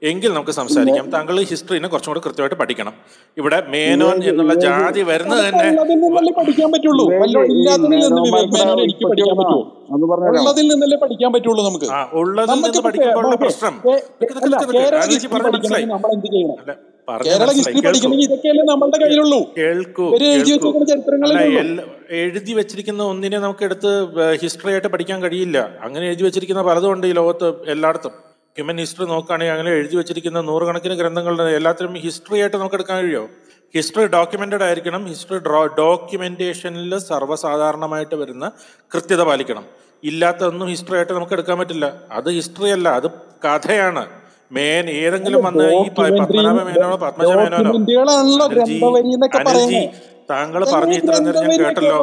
[0.04, 1.06] എങ്കിൽ നമുക്ക് സംസാരിക്കാം.
[1.10, 2.93] താങ്കൾ ഹിസ്റ്ററിനെ കുറച്ചും കൂടെ കൃത്യമായിട്ട് പഠിക്കണം.
[3.38, 7.06] ഇവിടെ മേനോൻ എന്നുള്ള ജാതി വരുന്നത് തന്നെ പഠിക്കാൻ പറ്റുള്ളൂ.
[10.39, 11.62] ഉള്ളതിൽ നിന്നല്ലേ പഠിക്കാൻ പറ്റുള്ളൂ.
[11.70, 11.88] നമുക്ക്.
[12.22, 13.74] ഉള്ളതിൽ നിന്ന് പഠിക്കുമ്പോഴുള്ള പ്രശ്നം.
[14.76, 16.58] കേരള ഹിസ്റ്ററി പഠിക്കണമെങ്കിൽ നമ്മൾ എന്ത് ചെയ്യണം?
[17.26, 19.41] കേരള ഹിസ്റ്ററി പഠിക്കണമെങ്കിൽ ഇതൊക്കെയല്ലേ നമ്മളുടെ കയ്യിലുള്ളൂ.
[19.58, 20.06] കേൾക്കൂ
[22.22, 23.91] എഴുതി വെച്ചിരിക്കുന്ന ഒന്നിനെ നമുക്ക് എടുത്ത്
[24.41, 25.58] ഹിസ്റ്ററി ആയിട്ട് പഠിക്കാൻ കഴിയില്ല.
[25.82, 28.34] അങ്ങനെ എഴുതി വെച്ചിരിക്കുന്ന പലതും ഉണ്ട് ഈ ലോകത്ത് എല്ലായിടത്തും.
[28.58, 33.24] ഹ്യൂമൻ ഹിസ്റ്ററി നോക്കുകയാണെങ്കിൽ അങ്ങനെ എഴുതി വെച്ചിരിക്കുന്ന നൂറുകണക്കിന് ഗ്രന്ഥങ്ങളുടെ എല്ലാത്തിനും ഹിസ്റ്ററി ആയിട്ട് നമുക്ക് എടുക്കാൻ കഴിയുമോ
[33.76, 35.01] ഹിസ്റ്ററി ഡോക്യുമെന്റഡ് ആയിരിക്കണം.
[35.12, 38.45] ഹിസ്റ്ററി ഡ്രോ ഡോക്യുമെന്റേഷനിൽ സർവസാധാരണമായിട്ട് വരുന്ന
[38.93, 39.66] കൃത്യത പാലിക്കണം.
[40.03, 41.86] ഇല്ലാത്തതൊന്നും ഹിസ്റ്ററി ആയിട്ട് നമുക്ക് എടുക്കാൻ പറ്റില്ല.
[42.18, 43.08] അത് ഹിസ്റ്ററി അല്ല അത്
[43.45, 44.03] കഥയാണ്.
[44.56, 47.72] മേൻ ഏതെങ്കിലും വന്ന് ഈ പത്മനാഭ മേനോനോ പത്മജ മേനോനോ
[49.38, 49.74] പറയുന്നത്.
[50.32, 51.97] താങ്കൾ പറഞ്ഞു ഇത്ര നേരം ഞാൻ കേട്ടല്ലോ.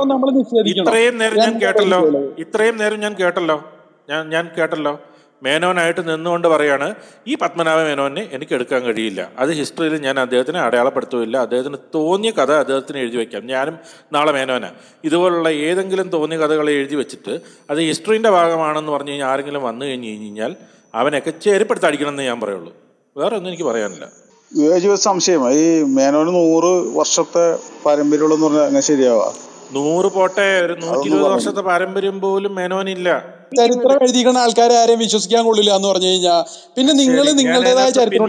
[0.74, 2.00] ഇത്രയും നേരം ഞാൻ കേട്ടല്ലോ.
[2.44, 3.57] ഇത്രയും നേരം ഞാൻ കേട്ടല്ലോ.
[4.11, 4.94] ഞാൻ ഞാൻ കേട്ടല്ലോ.
[5.43, 6.95] മേനോനായിട്ട് നിന്നുകൊണ്ട് പറയാണ്
[7.26, 9.30] ഈ പത്മനാഭ മേനോനെ എനിക്ക് എടുക്കാൻ കഴിയില്ല.
[9.38, 11.36] അത് ഹിസ്റ്ററിയിൽ ഞാൻ അദ്ദേഹത്തിനെ അടയാളപ്പെടുത്തുകയില്ല.
[11.36, 13.78] അദ്ദേഹത്തിന് തോന്നിയ കഥ അദ്ദേഹത്തിന് എഴുതി വയ്ക്കാം ഞാനും
[14.12, 14.64] നാളെ മേനോന.
[15.05, 17.40] ഇതുപോലുള്ള ഏതെങ്കിലും തോന്നിയ കഥകളെ എഴുതി വെച്ചിട്ട്
[17.70, 20.57] അത് ഹിസ്റ്ററിന്റെ ഭാഗമാണെന്ന് പറഞ്ഞു കഴിഞ്ഞാൽ ആരെങ്കിലും വന്നു കഴിഞ്ഞ് കഴിഞ്ഞാൽ
[20.95, 22.72] അവനൊക്കെ ചേരിപ്പെടുത്തടിക്കണം എന്ന് ഞാൻ പറയുള്ളൂ.
[23.16, 24.09] വേറെ ഒന്നും എനിക്ക് പറയാനില്ല.
[24.95, 25.51] സംശയം.
[25.51, 29.32] ഈ മേനോന് നൂറ് വർഷത്തെ പാരമ്പര്യമുള്ളതെന്ന് പറഞ്ഞാൽ അങ്ങനെ ശരിയാവാ?
[29.74, 33.08] നൂറ് പോട്ടെ ഒരു നൂറ്റി ഇരുപത് വർഷത്തെ പാരമ്പര്യം പോലും മേനോനില്ല.
[33.58, 36.38] ചരിത്രം എഴുതിക്കുന്ന ആൾക്കാരെ ആരെയും വിശ്വസിക്കാൻ കൊള്ളില്ല എന്ന് പറഞ്ഞു കഴിഞ്ഞാൽ
[36.76, 38.22] പിന്നെ നിങ്ങൾ നിങ്ങളുടേതായ ചരിത്രം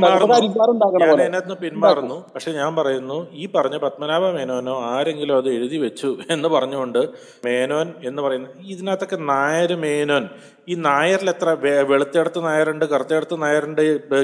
[1.61, 2.17] പിന്മാറുന്നു.
[2.33, 7.01] പക്ഷെ ഞാൻ പറയുന്നു ഈ പറഞ്ഞ പത്മനാഭ മേനോനോ ആരെങ്കിലും അത് എഴുതി വെച്ചു എന്ന് പറഞ്ഞുകൊണ്ട്
[7.45, 10.25] മേനോൻ എന്ന് പറയുന്ന ഇതിനകത്തൊക്കെ നായർ മേനോൻ.
[10.71, 11.49] ഈ നായരിൽ എത്ര
[11.91, 13.81] വെളുത്തെടുത്ത് നായരുണ്ട് കറുത്തെടുത്ത് നായരുണ്ട്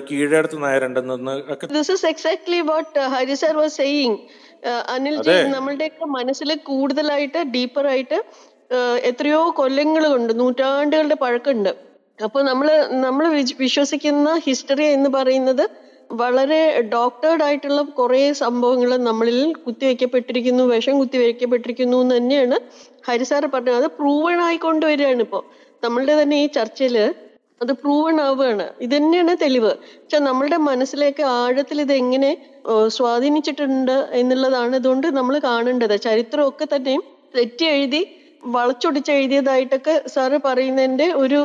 [0.09, 4.15] കീഴെടുത്ത് നായരുണ്ടെന്ന് ഒക്കെ this is exactly what Hari sir was saying
[4.93, 8.17] Anilji നമ്മളുടെ നമ്മളുടെയൊക്കെ മനസ്സിൽ കൂടുതലായിട്ട് ഡീപ്പറായിട്ട്
[9.09, 11.71] എത്രയോ കൊല്ലങ്ങൾ കൊണ്ട് നൂറ്റാണ്ടുകളുടെ പഴക്കമുണ്ട്.
[12.25, 12.67] അപ്പോൾ നമ്മൾ
[13.05, 13.25] നമ്മൾ
[13.61, 15.63] വിശ്വസിക്കുന്ന ഹിസ്റ്ററി എന്ന് പറയുന്നത്
[16.21, 16.59] വളരെ
[16.93, 22.57] ഡോക്ടേർഡ് ആയിട്ടുള്ള കുറേ സംഭവങ്ങൾ നമ്മളിൽ കുത്തിവെക്കപ്പെട്ടിരിക്കുന്നു വിഷം കുത്തിവെക്കപ്പെട്ടിരിക്കുന്നു എന്ന് തന്നെയാണ്
[23.07, 23.77] ഹരിസാർ പറഞ്ഞത്.
[23.81, 25.43] അത് പ്രൂവൺ ആയിക്കൊണ്ട് വരികയാണ് ഇപ്പോൾ
[25.83, 26.97] നമ്മളുടെ തന്നെ ഈ ചർച്ചയിൽ
[27.61, 28.65] അത് പ്രൂവൺ ആവുകയാണ്.
[28.85, 29.71] ഇത് തന്നെയാണ് തെളിവ്.
[30.01, 32.31] പക്ഷെ നമ്മളുടെ മനസ്സിലേക്ക് ആഴത്തിൽ ഇത് എങ്ങനെ
[32.97, 35.95] സ്വാധീനിച്ചിട്ടുണ്ട് എന്നുള്ളതാണ് ഇതുകൊണ്ട് നമ്മൾ കാണേണ്ടത്.
[36.07, 36.95] ചരിത്രമൊക്കെ തന്നെ
[37.37, 38.01] തെറ്റി എഴുതി
[38.55, 41.39] വളച്ചൊടിച്ച് എഴുതിയതായിട്ടൊക്കെ സാറ് പറയുന്നതിന്റെ ഒരു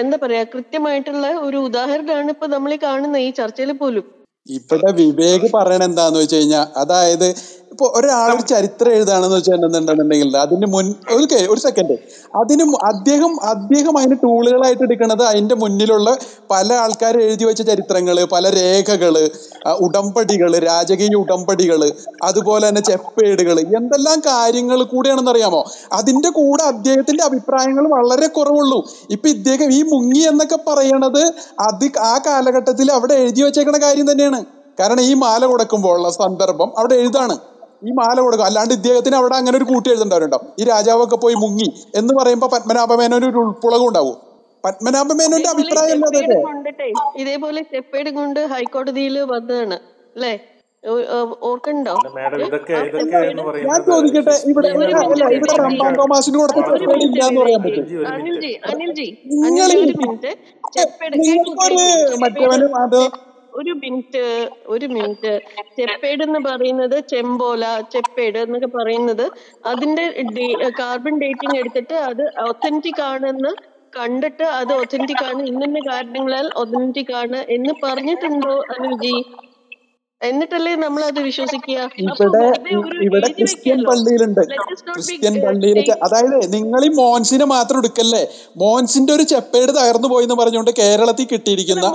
[0.00, 4.04] എന്താ പറയാ കൃത്യമായിട്ടുള്ള ഒരു ഉദാഹരണമാണ് ഇപ്പൊ നമ്മൾ ഈ കാണുന്ന ഈ ചർച്ചയിൽ പോലും.
[4.46, 7.28] ഇവിടെ വിവേക് പറയണ എന്താന്ന് വെച്ച് കഴിഞ്ഞാൽ അതായത്
[7.72, 8.08] ഇപ്പൊ ഒരു
[8.46, 11.96] ചരിത്രം എഴുതാണെന്ന് വെച്ചിട്ടുണ്ടെന്നുണ്ടെങ്കിൽ അതിന് മുൻ ഒരു ഒരു സെക്കൻഡ്
[12.36, 16.10] അതിന് അദ്ദേഹം അദ്ദേഹം അതിന് ടൂളുകളായിട്ട് എടുക്കുന്നത് അതിന്റെ മുന്നിലുള്ള
[16.50, 19.16] പല ആൾക്കാർ എഴുതി വെച്ച ചരിത്രങ്ങൾ പല രേഖകൾ
[19.66, 21.92] ആ, ഉടമ്പടികൾ രാജകീയ ഉടമ്പടികൾ
[22.22, 25.64] അതുപോലെ തന്നെ ചെപ്പേടുകൾ എന്തെല്ലാം കാര്യങ്ങൾ കൂടെയാണെന്ന് അറിയാമോ?
[25.92, 28.84] അതിന്റെ കൂടെ അദ്ദേഹത്തിന്റെ അഭിപ്രായങ്ങൾ വളരെ കുറവുള്ളൂ.
[29.10, 34.44] ഇപ്പൊ ഇദ്ദേഹം ഈ മുങ്ങി എന്നൊക്കെ പറയണത് അത് ആ കാലഘട്ടത്തിൽ അവിടെ എഴുതി വെച്ചേക്കണ കാര്യം തന്നെയാണ്.
[34.80, 37.38] കാരണം ഈ മാല കൊടുക്കുമ്പോൾ ഉള്ള സന്ദർഭം അവിടെ എഴുതാണ്.
[37.84, 42.14] ഈ മാല കൊടുക്കും അല്ലാണ്ട് ഇദ്ദേഹത്തിന് അവിടെ അങ്ങനെ ഒരു കൂട്ടി എഴുതണ്ടാവുണ്ടോ ഈ രാജാവൊക്കെ പോയി മുങ്ങി എന്ന്
[42.14, 44.29] പറയുമ്പോ പത്മനാഭ മേനോന് ഒരു ഉൾപ്പുളകം
[44.64, 46.00] പത്മനാഭ മേനോന്റെ ഇതേപോലെ അഭിപ്രായം
[47.22, 49.76] ഇതേപോലെ ചെപ്പേട് കൊണ്ട് ഹൈക്കോടതിയിൽ വന്നതാണ്
[50.16, 50.32] അല്ലേ?
[51.48, 51.94] ഓർക്കണ്ടോ?
[53.68, 55.26] ഞാൻ ചോദിക്കട്ടെ ഇവിടെ ഒരു മിനിറ്റ്.
[55.38, 57.82] ഇവിടെ റംബാൻ തോമാസിന് കൊടുത്ത ചെപ്പേട് മിനിറ്റ് ഇല്ല എന്ന് പറയാൻ പറ്റും
[58.12, 59.08] അനിൽജി അനിൽജി അനിൽജി
[59.44, 60.30] നിങ്ങൾ ഒരു മിനിറ്റ്.
[60.76, 63.00] ചെപ്പേട് കേൾക്കൂ നിങ്ങൾക്കൊരു കേൾക്കൂ മറ്റവനും അത്
[63.60, 64.24] ഒരു മിനിറ്റ്
[64.74, 65.32] ഒരു മിനിറ്റ്.
[65.78, 67.64] ചെപ്പേട് എന്ന് പറയുന്നത് ചെമ്പോല
[67.94, 69.24] ചെപ്പേട് എന്നൊക്കെ പറയുന്നത്.
[69.72, 70.04] അതിന്റെ
[70.80, 73.52] കാർബൺ ഡേറ്റിംഗ് എടുത്തിട്ട് അത് ഒത്തന്റിക് ആണെന്ന്
[73.96, 75.40] കണ്ടിട്ട് അത് ഒത്തന്റിക് ആണ്.
[75.50, 79.14] ഇന്നിന്ന കാരണങ്ങളാൽ ഒത്തന്റിക് ആണ് എന്ന് പറഞ്ഞിട്ടുണ്ടോ അനുജി?
[80.20, 81.76] എന്നിട്ടല്ലേ നമ്മൾ അത് വിശ്വസിക്കുക?
[82.02, 82.40] ഇവിടെ
[82.78, 84.40] ഒരു ഇവിടെ ക്രിസ്ത്യൻ പള്ളിയിലുണ്ട്.
[84.94, 85.94] ക്രിസ്ത്യൻ പള്ളിയിലൊക്കെ.
[86.06, 88.20] അതായത് നിങ്ങൾ ഈ മോൻസിനെ മാത്രം എടുക്കല്ലേ?
[88.62, 91.86] മോൻസിന്റെ ഒരു ചെപ്പേട് തകർന്നു പോയി എന്ന് പറഞ്ഞുകൊണ്ട് കേരളത്തിൽ കിട്ടിയിരിക്കുന്ന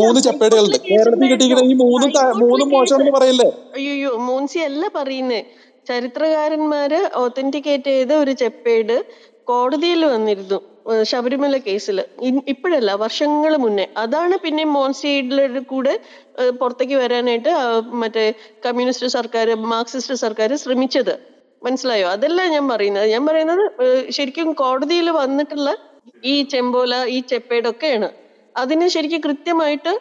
[0.00, 0.78] മൂന്ന് ചെപ്പേടുകളുണ്ട്.
[0.90, 2.12] കേരളത്തിൽ കിട്ടിയിരിക്കുന്ന ഈ മൂന്നും
[2.42, 3.48] മൂന്നും മോശം എന്ന് പറയല്ലേ?
[3.78, 5.40] അയ്യോ മോൻസി അല്ല പറയുന്നേ.
[5.90, 8.96] ചരിത്രകാരന്മാര് ഒത്തന്റിക്കേറ്റ് ചെയ്ത ഒരു ചെപ്പേട്
[9.50, 10.60] കോടതിയിൽ വന്നിരുന്നു.
[11.10, 11.98] ശബരിമല കേസിൽ
[12.52, 13.86] ഇപ്പോഴല്ല വർഷങ്ങൾ മുന്നേ.
[13.96, 15.94] അതാണ് പിന്നെ മോൻസിയുടെ കൂടെ
[16.60, 17.52] പുറത്തേക്ക് വരാനായിട്ട്
[18.02, 18.24] മറ്റേ
[18.66, 21.14] കമ്മ്യൂണിസ്റ്റ് സർക്കാർ മാർക്സിസ്റ്റ് സർക്കാർ ശ്രമിച്ചത്.
[21.62, 22.06] മനസ്സിലായോ?
[22.08, 23.06] അതല്ല ഞാൻ പറയുന്നത്.
[23.14, 23.64] ഞാൻ പറയുന്നത്
[24.16, 25.70] ശരിക്കും കോടതിയിൽ വന്നിട്ടുള്ള
[26.24, 28.08] ഈ ചെമ്പോല ഈ ചെപ്പേടൊക്കെയാണ്.
[28.56, 29.92] അതിന് ശരിക്കും കൃത്യമായിട്ട്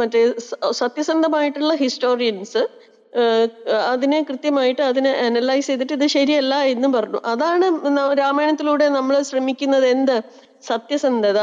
[0.00, 0.20] മറ്റേ
[0.80, 2.62] സത്യസന്ധമായിട്ടുള്ള ഹിസ്റ്റോറിയൻസ്
[3.90, 7.20] അതിനെ കൃത്യമായിട്ട് അതിനെ അനലൈസ് ചെയ്തിട്ട് ഇത് ശരിയല്ല എന്നും പറഞ്ഞു.
[7.24, 7.66] അതാണ്
[8.18, 10.16] രാമായണത്തിലൂടെ നമ്മൾ ശ്രമിക്കുന്നത് എന്ത്?
[10.62, 11.40] സത്യസന്ധത.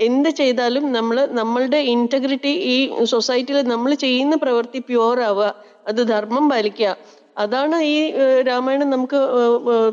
[0.00, 5.48] എന്ത് ചെയ്താലും നമ്മൾ നമ്മളുടെ ഇന്റഗ്രിറ്റി ഈ സൊസൈറ്റിയിൽ നമ്മൾ ചെയ്യുന്ന പ്രവൃത്തി പ്യുവർ ആവുക.
[5.88, 6.90] അത് ധർമ്മം പാലിക്കുക.
[7.36, 7.96] അതാണ് ഈ
[8.48, 9.92] രാമായണം നമുക്ക് ഏഹ് ഏഹ്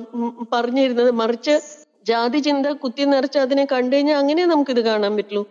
[0.54, 1.56] പറഞ്ഞു തരുന്നത് മറിച്ച്
[2.08, 5.44] ജാതി ചിന്ത കുത്തി നിറച്ച് അതിനെ കണ്ടു കഴിഞ്ഞാൽ അങ്ങനെ നമുക്കിത് കാണാൻ പറ്റുള്ളൂ.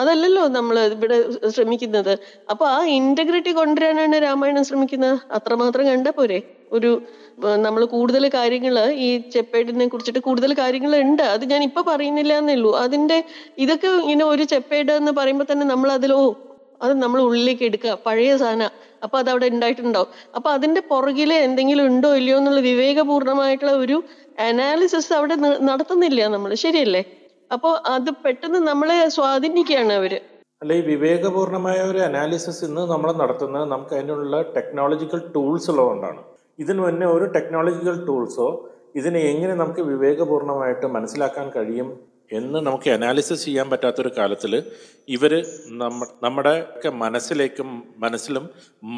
[0.00, 1.16] അതല്ലല്ലോ നമ്മൾ ഇവിടെ
[1.54, 2.12] ശ്രമിക്കുന്നത്
[2.52, 5.16] അപ്പൊ ആ ഇന്റഗ്രിറ്റി കൊണ്ടുവരാനാണ് രാമായണം ശ്രമിക്കുന്നത്.
[5.38, 6.38] അത്രമാത്രം കണ്ട പോരെ.
[6.76, 6.90] ഒരു
[7.66, 8.74] നമ്മൾ കൂടുതൽ കാര്യങ്ങൾ
[9.06, 13.18] ഈ ചെപ്പേടിനെ കുറിച്ചിട്ട് കൂടുതൽ കാര്യങ്ങൾ ഉണ്ട് അത് ഞാൻ ഇപ്പൊ പറയുന്നില്ല എന്നേ ഉള്ളൂ അതിന്റെ
[13.64, 16.20] ഇതൊക്കെ ഇങ്ങനെ ഒരു ചെപ്പേട് എന്ന് പറയുമ്പോൾ തന്നെ നമ്മൾ അതിലോ
[16.84, 17.94] അത് നമ്മൾ ഉള്ളിലേക്ക് എടുക്കുക.
[18.06, 18.66] പഴയ സാധന.
[19.04, 20.10] അപ്പൊ അത് അവിടെ ഉണ്ടായിട്ടുണ്ടാവും.
[20.36, 23.96] അപ്പൊ അതിന്റെ പുറകിൽ എന്തെങ്കിലും ഉണ്ടോ ഇല്ലയോ എന്നുള്ള വിവേകപൂർണമായിട്ടുള്ള ഒരു
[24.46, 25.36] അനാലിസിസ് അവിടെ
[25.70, 27.02] നടത്തുന്നില്ല നമ്മൾ ശരിയല്ലേ?
[27.50, 30.12] അപ്പൊ അത് പെട്ടെന്ന് നമ്മളെ സ്വാധീനിക്കുകയാണ് അവർ.
[30.62, 36.20] അല്ല ഈ വിവേകപൂർണമായ ഒരു അനാലിസിസ് ഇന്ന് നമ്മൾ നടത്തുന്നത് നമുക്ക് അതിനുള്ള ടെക്നോളജിക്കൽ ടൂൾസ് ഉള്ളതുകൊണ്ടാണ്.
[36.58, 38.48] ഇതിന് മുന്നേ ഒരു ടെക്നോളജിക്കൽ ടൂൾസോ
[38.98, 41.88] ഇതിനെ എങ്ങനെ നമുക്ക് വിവേകപൂർണമായിട്ട് മനസ്സിലാക്കാൻ കഴിയും
[42.38, 44.52] എന്ന് നമുക്ക് അനാലിസിസ് ചെയ്യാൻ പറ്റാത്തൊരു കാലത്തിൽ
[45.08, 45.32] ഇവർ
[45.80, 47.68] നമ്മ നമ്മുടെ ഒക്കെ മനസ്സിലേക്കും
[47.98, 48.44] മനസ്സിലും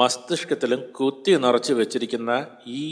[0.01, 2.33] മസ്തിഷ്കത്തിലും കുത്തി നിറച്ച് വെച്ചിരിക്കുന്ന
[2.81, 2.85] ഈ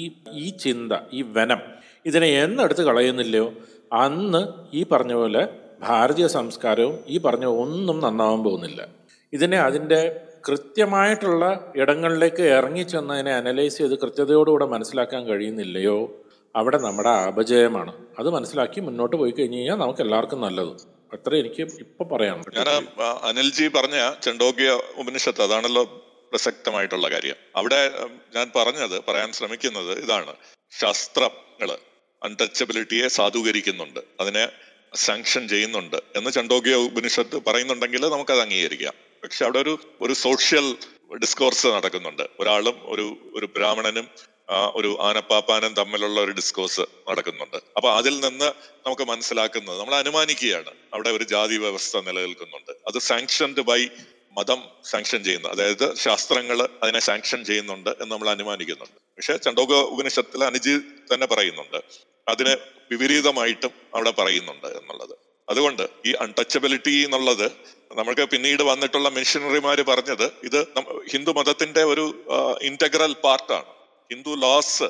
[0.45, 1.61] ഈ ചിന്ത ഈ വനം
[2.07, 3.47] ഇതിനെ എന്നെടുത്ത് കളയുന്നില്ലയോ?
[3.93, 5.49] അന്ന് ഈ പറഞ്ഞ പോലെ
[5.81, 8.89] ഭാരതീയ സംസ്കാരവും ഈ പറഞ്ഞ ഒന്നും നന്നാവാൻ പോകുന്നില്ല.
[9.33, 16.25] ഇതിനെ അതിന്റെ കൃത്യമായിട്ടുള്ള ഇടങ്ങളിലേക്ക് ഇറങ്ങി ചെന്ന് അനലൈസ് ചെയ്ത് കൃത്യതയോടുകൂടെ മനസ്സിലാക്കാൻ കഴിയുന്നില്ലയോ?
[16.57, 17.93] അവിടെ നമ്മുടെ അപജയമാണ്.
[18.19, 20.75] അത് മനസ്സിലാക്കി മുന്നോട്ട് പോയി കഴിഞ്ഞ് കഴിഞ്ഞാൽ നമുക്ക് എല്ലാവർക്കും നല്ലത്.
[21.13, 22.89] അത്ര എനിക്ക് ഇപ്പൊ പറയാൻ ഞാൻ
[23.23, 25.85] അനിൽജി പറഞ്ഞ ചണ്ടോഗ്യ ഉപനിഷത്ത് അതാണല്ലോ
[26.31, 27.37] പ്രസക്തമായിട്ടുള്ള കാര്യം.
[27.57, 27.93] അവിടെ
[28.37, 30.35] ഞാൻ പറഞ്ഞത് പറയാൻ ശ്രമിക്കുന്നത് ഇതാണ്.
[30.81, 31.90] ശാസ്ത്രങ്ങൾ.
[32.23, 34.01] അൺടച്ചബിലിറ്റിയെ സാധൂകരിക്കുന്നുണ്ട്.
[34.21, 34.49] അതിനെ
[34.95, 38.95] സാങ്ഷൻ ചെയ്യുന്നുണ്ട് എന്ന് ചണ്ടോഗ്യ ഉപനിഷത്ത് പറയുന്നുണ്ടെങ്കിൽ നമുക്കത് അംഗീകരിക്കാം.
[39.23, 40.77] പക്ഷെ അവിടെ ഒരു ഒരു സോഷ്യൽ
[41.19, 42.23] ഡിസ്കോഴ്സ് നടക്കുന്നുണ്ട്.
[42.41, 44.09] ഒരാളും ഒരു ഒരു ബ്രാഹ്മണനും
[44.75, 47.57] ഒരു ആനപ്പാപ്പാനും തമ്മിലുള്ള ഒരു ഡിസ്കോഴ്സ് നടക്കുന്നുണ്ട്.
[47.77, 48.45] അപ്പൊ അതിൽ നിന്ന്
[48.87, 50.71] നമുക്ക് മനസ്സിലാക്കുന്നത് നമ്മൾ അനുമാനിക്കുകയാണ്.
[50.95, 52.71] അവിടെ ഒരു ജാതി വ്യവസ്ഥ നിലനിൽക്കുന്നുണ്ട്.
[52.71, 53.89] അത് സാങ്ഷൻഡ് ബൈ
[54.39, 55.49] മതം സാങ്ഷൻ ചെയ്യുന്നു.
[55.49, 59.10] അതായത് ശാസ്ത്രങ്ങൾ അതിനെ സാങ്ഷൻ ചെയ്യുന്നുണ്ട് എന്ന് നമ്മൾ അനുമാനിക്കുന്നുണ്ട്.
[59.21, 60.79] പക്ഷെ ചണ്ടോക ഉപനിഷത്തിൽ അനുജി
[61.15, 61.83] തന്നെ പറയുന്നുണ്ട്.
[62.29, 62.57] അതിന്
[62.91, 65.15] വിപരീതമായിട്ടും അവിടെ പറയുന്നുണ്ട് എന്നുള്ളത്.
[65.49, 67.53] അതുകൊണ്ട് ഈ അൺടച്ചബിലിറ്റി എന്നുള്ളത്
[67.93, 70.67] നമ്മൾക്ക് പിന്നീട് വന്നിട്ടുള്ള മിഷനറിമാര് പറഞ്ഞത് ഇത്
[71.09, 72.25] ഹിന്ദു മതത്തിന്റെ ഒരു
[72.63, 73.65] ഇന്റഗ്രൽ പാർട്ടാണ്
[74.13, 74.83] ഹിന്ദു ലോസ്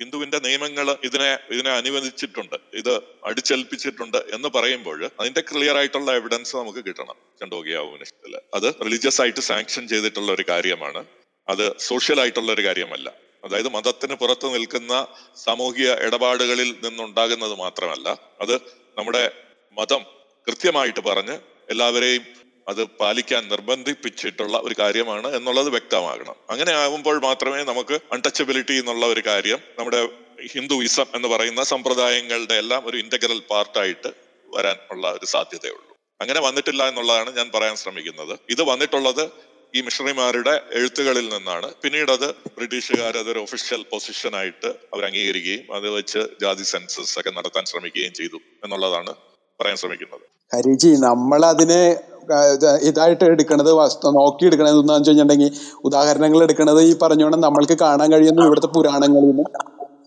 [0.00, 2.56] ഹിന്ദുവിന്റെ നിയമങ്ങൾ ഇതിനെ ഇതിനെ അനുവദിച്ചിട്ടുണ്ട്.
[2.74, 8.40] ഇത് അടിച്ചേൽപ്പിച്ചിട്ടുണ്ട് എന്ന് പറയുമ്പോൾ അതിന്റെ ക്ലിയർ ആയിട്ടുള്ള എവിഡൻസ് നമുക്ക് കിട്ടണം ചണ്ടോകിയ ഉപനിഷത്തിൽ.
[8.54, 11.04] അത് റിലീജിയസ് ആയിട്ട് സാങ്ഷൻ ചെയ്തിട്ടുള്ള ഒരു കാര്യമാണ്.
[11.48, 13.23] അത് സോഷ്യൽ ആയിട്ടുള്ള ഒരു കാര്യമല്ല.
[13.44, 15.06] അതായത് മതത്തിന് പുറത്ത് നിൽക്കുന്ന
[15.36, 18.54] സാമൂഹിക ഇടപാടുകളിൽ നിന്നുണ്ടാകുന്നത് മാത്രമല്ല അത്
[18.98, 19.30] നമ്മുടെ
[19.78, 20.06] മതം
[20.48, 21.38] കൃത്യമായിട്ട് പറഞ്ഞ്
[21.70, 22.22] എല്ലാവരെയും
[22.68, 26.36] അത് പാലിക്കാൻ നിർബന്ധിപ്പിച്ചിട്ടുള്ള ഒരു കാര്യമാണ് എന്നുള്ളത് വ്യക്തമാകണം.
[26.50, 30.08] അങ്ങനെ ആകുമ്പോൾ മാത്രമേ നമുക്ക് അൺടച്ചബിലിറ്റി എന്നുള്ള ഒരു കാര്യം നമ്മുടെ
[30.52, 34.12] ഹിന്ദുയിസം എന്ന് പറയുന്ന സമ്പ്രദായങ്ങളുടെ എല്ലാം ഒരു ഇന്റഗ്രൽ പാർട്ടായിട്ട്
[34.54, 35.96] വരാൻ ഉള്ള ഒരു സാധ്യതയുള്ളൂ.
[36.20, 38.38] അങ്ങനെ വന്നിട്ടില്ല എന്നുള്ളതാണ് ഞാൻ പറയാൻ ശ്രമിക്കുന്നത്.
[38.50, 39.30] ഇത് വന്നിട്ടുള്ളത്
[39.76, 41.68] ഈ മിഷണറിമാരുടെ എഴുത്തുകളിൽ നിന്നാണ്.
[41.82, 42.26] പിന്നീട് അത്
[42.56, 49.12] ബ്രിട്ടീഷുകാർ അതൊരു ഒഫീഷ്യൽ പൊസിഷനായിട്ട് അവർ അംഗീകരിക്കുകയും അത് വെച്ച് ജാതി സെൻസസ് ഒക്കെ നടത്താൻ ശ്രമിക്കുകയും ചെയ്തു എന്നുള്ളതാണ്
[49.60, 50.24] പറയാൻ ശ്രമിക്കുന്നത്.
[50.52, 51.82] ഹരിജി നമ്മൾ അതിനെ
[52.88, 55.50] ഇതായിട്ട് എടുക്കണത് വസ്തു നോക്കി എടുക്കണത് എന്താണെന്ന് വെച്ച് കഴിഞ്ഞിട്ടുണ്ടെങ്കിൽ
[55.88, 59.44] ഉദാഹരണങ്ങൾ എടുക്കണത് ഈ പറഞ്ഞോണം നമ്മൾക്ക് കാണാൻ കഴിയുന്ന ഇവിടുത്തെ പുരാണങ്ങളിൽ നിന്ന്.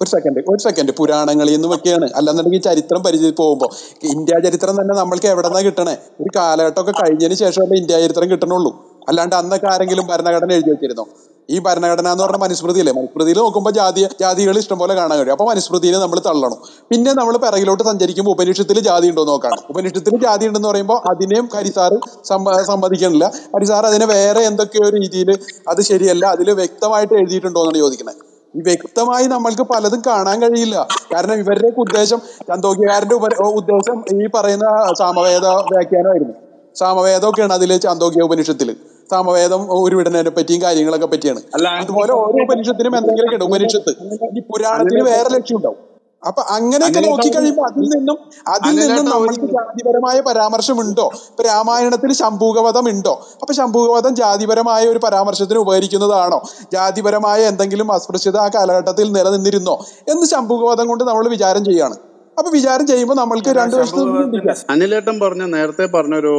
[0.01, 3.69] ഒരു സെക്കൻഡ് ഒരു സെക്കൻഡ് പുരാണങ്ങളിൽ നിന്നും ഒക്കെയാണ് അല്ലാന്നുണ്ടെങ്കിൽ ചരിത്രം പരിചയ പോകുമ്പോൾ
[4.15, 5.95] ഇന്ത്യ ചരിത്രം തന്നെ നമ്മൾക്ക് എവിടെ നിന്നാണ് കിട്ടണേ?
[6.21, 8.71] ഒരു കാലഘട്ടമൊക്കെ കഴിഞ്ഞതിന് ശേഷമല്ലേ ഇന്ത്യ ചരിത്രം കിട്ടണുള്ളൂ.
[9.07, 11.05] അല്ലാണ്ട് അന്നൊക്കെ ആരെങ്കിലും ഭരണഘടന എഴുതി വെച്ചിരുന്നോ?
[11.49, 12.93] ഈ ഭരണഘടന എന്ന് പറഞ്ഞ മനുസ്മൃതിയല്ലേ?
[12.93, 15.31] മനുസ്മൃതിയിൽ നോക്കുമ്പോൾ ജാതി ജാതികൾ ഇഷ്ടംപോലെ കാണാൻ കഴിയും.
[15.31, 16.57] അപ്പൊ മനുസ്മൃതിയിൽ നമ്മൾ തള്ളണം.
[16.89, 22.61] പിന്നെ നമ്മൾ പിറകിലോട്ട് സഞ്ചരിക്കുമ്പോൾ ഉപനിഷത്തിൽ ജാതി ഉണ്ടോ നോക്കാണ് ഉപനിഷത്തിൽ ജാതി ഉണ്ടെന്ന് പറയുമ്പോൾ അതിനെയും കരിസാറ് സമ്മ
[22.61, 23.25] സമ്മതിക്കണില്ല
[23.55, 28.15] ഹരിസാർ അതിനെ വേറെ എന്തൊക്കെയോ രീതിയിൽ അത് ശരിയല്ല അതിൽ വ്യക്തമായിട്ട് എഴുതിയിട്ടുണ്ടോ എന്നാണ് ചോദിക്കുന്നത്
[28.55, 30.87] വ്യക്തമായി നമ്മൾക്ക് പലതും കാണാൻ കഴിയില്ല.
[31.13, 36.33] കാരണം ഇവരുടെ ഉദ്ദേശം ചന്തോക്യകാരന്റെ ഉപ- ഉദ്ദേശം ഈ പറയുന്ന സാമവേദ വ്യാഖ്യാനമായിരുന്നു.
[36.75, 38.75] സാമവേദമൊക്കെയാണ് അതിൽ ചാന്തോക്യ ഉപനിഷത്തിൽ
[39.11, 41.41] സാമവേദം ഉരുവിടുന്നതിനെ പറ്റിയും കാര്യങ്ങളൊക്കെ പറ്റിയാണ്.
[41.79, 43.45] അതുപോലെ ഓരോ ഉപനിഷത്തിനും എന്തെങ്കിലും ഉണ്ട്.
[43.45, 43.89] ഉപനിഷത്ത്.
[44.37, 45.87] ഈ പുരാണത്തിന് വേറെ ലക്ഷ്യം ഉണ്ടാവും.
[46.27, 48.17] അപ്പൊ അങ്ങനെയൊക്കെ അനിലേട്ട നോക്കി കഴിയുമ്പോൾ അതിൽ നിന്നും
[48.47, 51.11] അതിൽ നിന്നും നമ്മൾക്ക് ജാതിപരമായ പരാമർശമുണ്ടോ?
[51.29, 56.41] ഇപ്പൊ രാമായണത്തിൽ ശംഭൂകവധം ഉണ്ടോ അപ്പൊ ശംഭൂകവധം ജാതിപരമായ ഒരു പരാമർശത്തിന് ഉപകരിക്കുന്നതാണോ?
[56.73, 59.85] ജാതിപരമായ എന്തെങ്കിലും അസ്പൃശ്യത ആ കാലഘട്ടത്തിൽ നിലനിന്നിരുന്നോ?
[60.09, 61.95] എന്ന് ശംഭൂകവധം കൊണ്ട് നമ്മൾ വിചാരം ചെയ്യാണ്.
[62.37, 66.35] അപ്പൊ വിചാരം ചെയ്യുമ്പോൾ നമ്മൾക്ക് രണ്ടു വശത്ത് ചിന്തിക്കാം അനിലേട്ടൻ പറഞ്ഞ നേരത്തെ പറഞ്ഞൊരു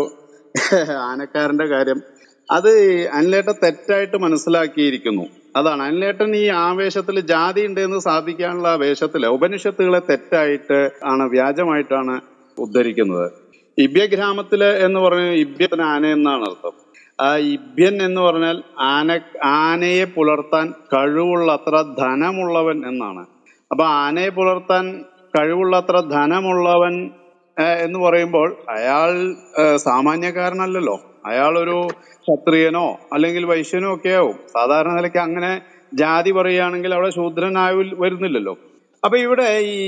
[1.10, 2.17] ആനക്കാരന്റെ കാര്യം
[2.50, 5.22] അത് അനിലേട്ടൻ തെറ്റായിട്ട് മനസ്സിലാക്കിയിരിക്കുന്നു.
[5.56, 5.82] അതാണ്.
[5.82, 12.20] അനിലേട്ടൻ ഈ ആവേശത്തിൽ ജാതി ഉണ്ട് എന്ന് സ്ഥാപിക്കാനുള്ള ഉപനിഷത്തുകളെ തെറ്റായിട്ട് ആണ് വ്യാജമായിട്ടാണ്
[12.58, 13.30] ഉദ്ധരിക്കുന്നത്.
[13.78, 16.72] ഇബ്യ ഗ്രാമത്തിൽ എന്ന് പറഞ്ഞ ഇബ്യത്തിന് ആന എന്നാണ് അർത്ഥം.
[17.20, 23.26] ആ ഇബ്യൻ എന്ന് പറഞ്ഞാൽ ആന ആനയെ പുലർത്താൻ കഴിവുള്ളത്ര ധനമുള്ളവൻ എന്നാണ്.
[23.70, 25.04] അപ്പൊ ആനയെ പുലർത്താൻ
[25.38, 27.10] കഴിവുള്ളത്ര ധനമുള്ളവൻ
[27.58, 29.34] എന്ന് പറയുമ്പോൾ അയാൾ
[29.76, 31.00] സാമാന്യക്കാരനല്ലല്ലോ.
[31.30, 31.78] അയാൾ ഒരു
[32.24, 34.36] ക്ഷത്രിയനോ അല്ലെങ്കിൽ വൈശ്യനോ ഒക്കെ ആവും.
[34.56, 35.52] സാധാരണ നിലയ്ക്ക് അങ്ങനെ
[35.94, 38.54] ജാതി പറയുകയാണെങ്കിൽ അവിടെ ശൂദ്രനായി വരുന്നില്ലല്ലോ.
[39.02, 39.78] അപ്പൊ ഇവിടെ ഈ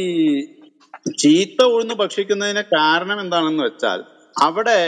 [1.22, 4.00] ചീത്ത ഉഴുന്ന് ഭക്ഷിക്കുന്നതിന് കാരണം എന്താണെന്ന് വെച്ചാൽ
[4.36, 4.80] അവിടെ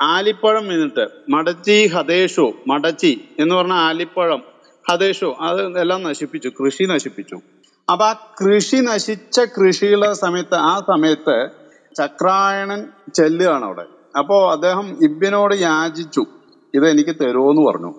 [0.00, 1.04] ആലിപ്പഴം എന്നിട്ട്
[1.34, 3.12] മടച്ചി ഹതേഷു മടച്ചി
[3.42, 4.40] എന്ന് പറഞ്ഞ ആലിപ്പഴം
[4.84, 7.36] ഹതേഷു അത് എല്ലാം നശിപ്പിച്ചു കൃഷി നശിപ്പിച്ചു.
[7.88, 11.36] അപ്പൊ ആ കൃഷി നശിച്ച കൃഷിയുള്ള സമയത്ത് ആ സമയത്ത്
[11.96, 12.80] ചക്രായണൻ
[13.18, 13.84] ചെല്ലുകയാണ് അവിടെ.
[14.18, 16.24] അപ്പോ അദ്ദേഹം ഇബിനോട് യാചിച്ചു
[16.74, 17.94] ഇത് എനിക്ക് തരുമോന്ന് പറഞ്ഞു.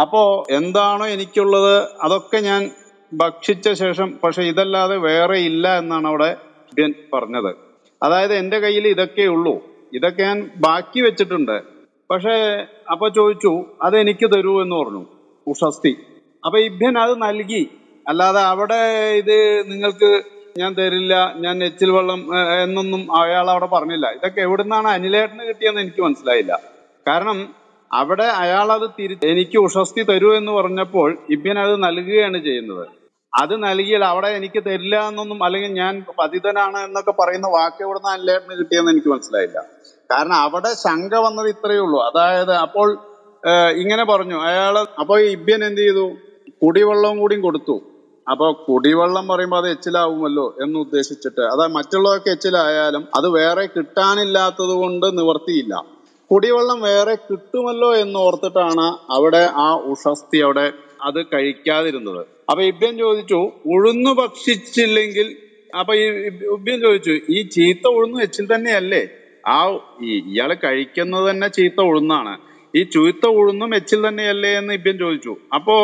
[0.00, 2.70] അപ്പോ എന്താണോ എനിക്കുള്ളത് അതൊക്കെ ഞാൻ
[3.14, 6.36] ഭക്ഷിച്ച ശേഷം പക്ഷെ ഇതല്ലാതെ വേറെ ഇല്ല എന്നാണ് അവിടെ
[6.72, 7.56] ഇബ്യൻ പറഞ്ഞത്.
[8.02, 9.54] അതായത് എന്റെ കയ്യിൽ ഇതൊക്കെ ഉള്ളൂ.
[9.92, 11.62] ഇതൊക്കെ ഞാൻ ബാക്കി വെച്ചിട്ടുണ്ട്.
[12.10, 15.06] പക്ഷേ അപ്പൊ ചോദിച്ചു അത് എനിക്ക് തരൂ എന്ന് പറഞ്ഞു.
[15.46, 15.96] ഉഷസ്തി.
[16.46, 17.70] അപ്പൊ ഇബ്യൻ അത് നൽകി.
[18.08, 18.80] അല്ലാതെ അവിടെ
[19.16, 21.14] ഇത് നിങ്ങൾക്ക് ഞാൻ തരില്ല
[21.44, 22.20] ഞാൻ നെച്ചിൽ വെള്ളം
[22.64, 24.06] എന്നൊന്നും അയാൾ അവിടെ പറഞ്ഞില്ല.
[24.16, 26.52] ഇതൊക്കെ എവിടുന്നാണ് അനിലേട്ടന് കിട്ടിയെന്ന് എനിക്ക് മനസ്സിലായില്ല.
[27.08, 27.38] കാരണം
[27.90, 32.84] അവിടെ അയാൾ അത് തിരി എനിക്ക് ഉഷസ്തി തരൂ എന്ന് പറഞ്ഞപ്പോൾ ഇബ്യൻ അത് നൽകുകയാണ് ചെയ്യുന്നത്.
[33.32, 38.92] അത് നൽകിയാൽ അവിടെ എനിക്ക് തരില്ല എന്നൊന്നും അല്ലെങ്കിൽ ഞാൻ പതിതനാണ് എന്നൊക്കെ പറയുന്ന വാക്ക് എവിടുന്ന് അനിലേട്ടന് കിട്ടിയെന്ന്
[38.94, 39.58] എനിക്ക് മനസ്സിലായില്ല.
[40.12, 42.00] കാരണം അവിടെ ശങ്ക വന്നത് ഇത്രയേ ഉള്ളൂ.
[42.08, 42.88] അതായത് അപ്പോൾ
[43.82, 44.38] ഇങ്ങനെ പറഞ്ഞു.
[44.48, 46.06] അയാൾ അപ്പോൾ ഇബ്യൻ എന്ത് ചെയ്തു?
[46.62, 47.76] കുടിവെള്ളവും കൂടിയും കൊടുത്തു.
[48.30, 55.74] അപ്പൊ കുടിവെള്ളം പറയുമ്പോൾ അത് എച്ചിലാവുമല്ലോ എന്ന് ഉദ്ദേശിച്ചിട്ട് അതായത് മറ്റുള്ളതൊക്കെ എച്ചിലായാലും അത് വേറെ കിട്ടാനില്ലാത്തത് കൊണ്ട് നിവർത്തിയില്ല.
[56.30, 58.86] കുടിവെള്ളം വേറെ കിട്ടുമല്ലോ എന്ന് ഓർത്തിട്ടാണ്
[59.16, 60.66] അവിടെ ആ ഉഷസ്തി അവിടെ
[61.02, 62.22] അത് കഴിക്കാതിരുന്നത്.
[62.50, 65.28] അപ്പൊ ഇബ്യൻ ചോദിച്ചു ഉഴുന്നു ഭക്ഷിച്ചില്ലെങ്കിൽ
[65.80, 66.04] അപ്പൊ ഈ
[66.54, 69.02] ഇബ്യൻ ചോദിച്ചു ഈ ചീത്ത ഉഴുന്ന് എച്ചിൽ തന്നെയല്ലേ?
[69.48, 69.58] ആ
[70.32, 72.32] ഇയാൾ കഴിക്കുന്നത് തന്നെ ചീത്ത ഉഴുന്നാണ്.
[72.74, 75.36] ഈ ചീത്ത ഉഴുന്നും എച്ചിൽ തന്നെയല്ലേ എന്ന് ഇബ്യൻ ചോദിച്ചു.
[75.54, 75.76] അപ്പോ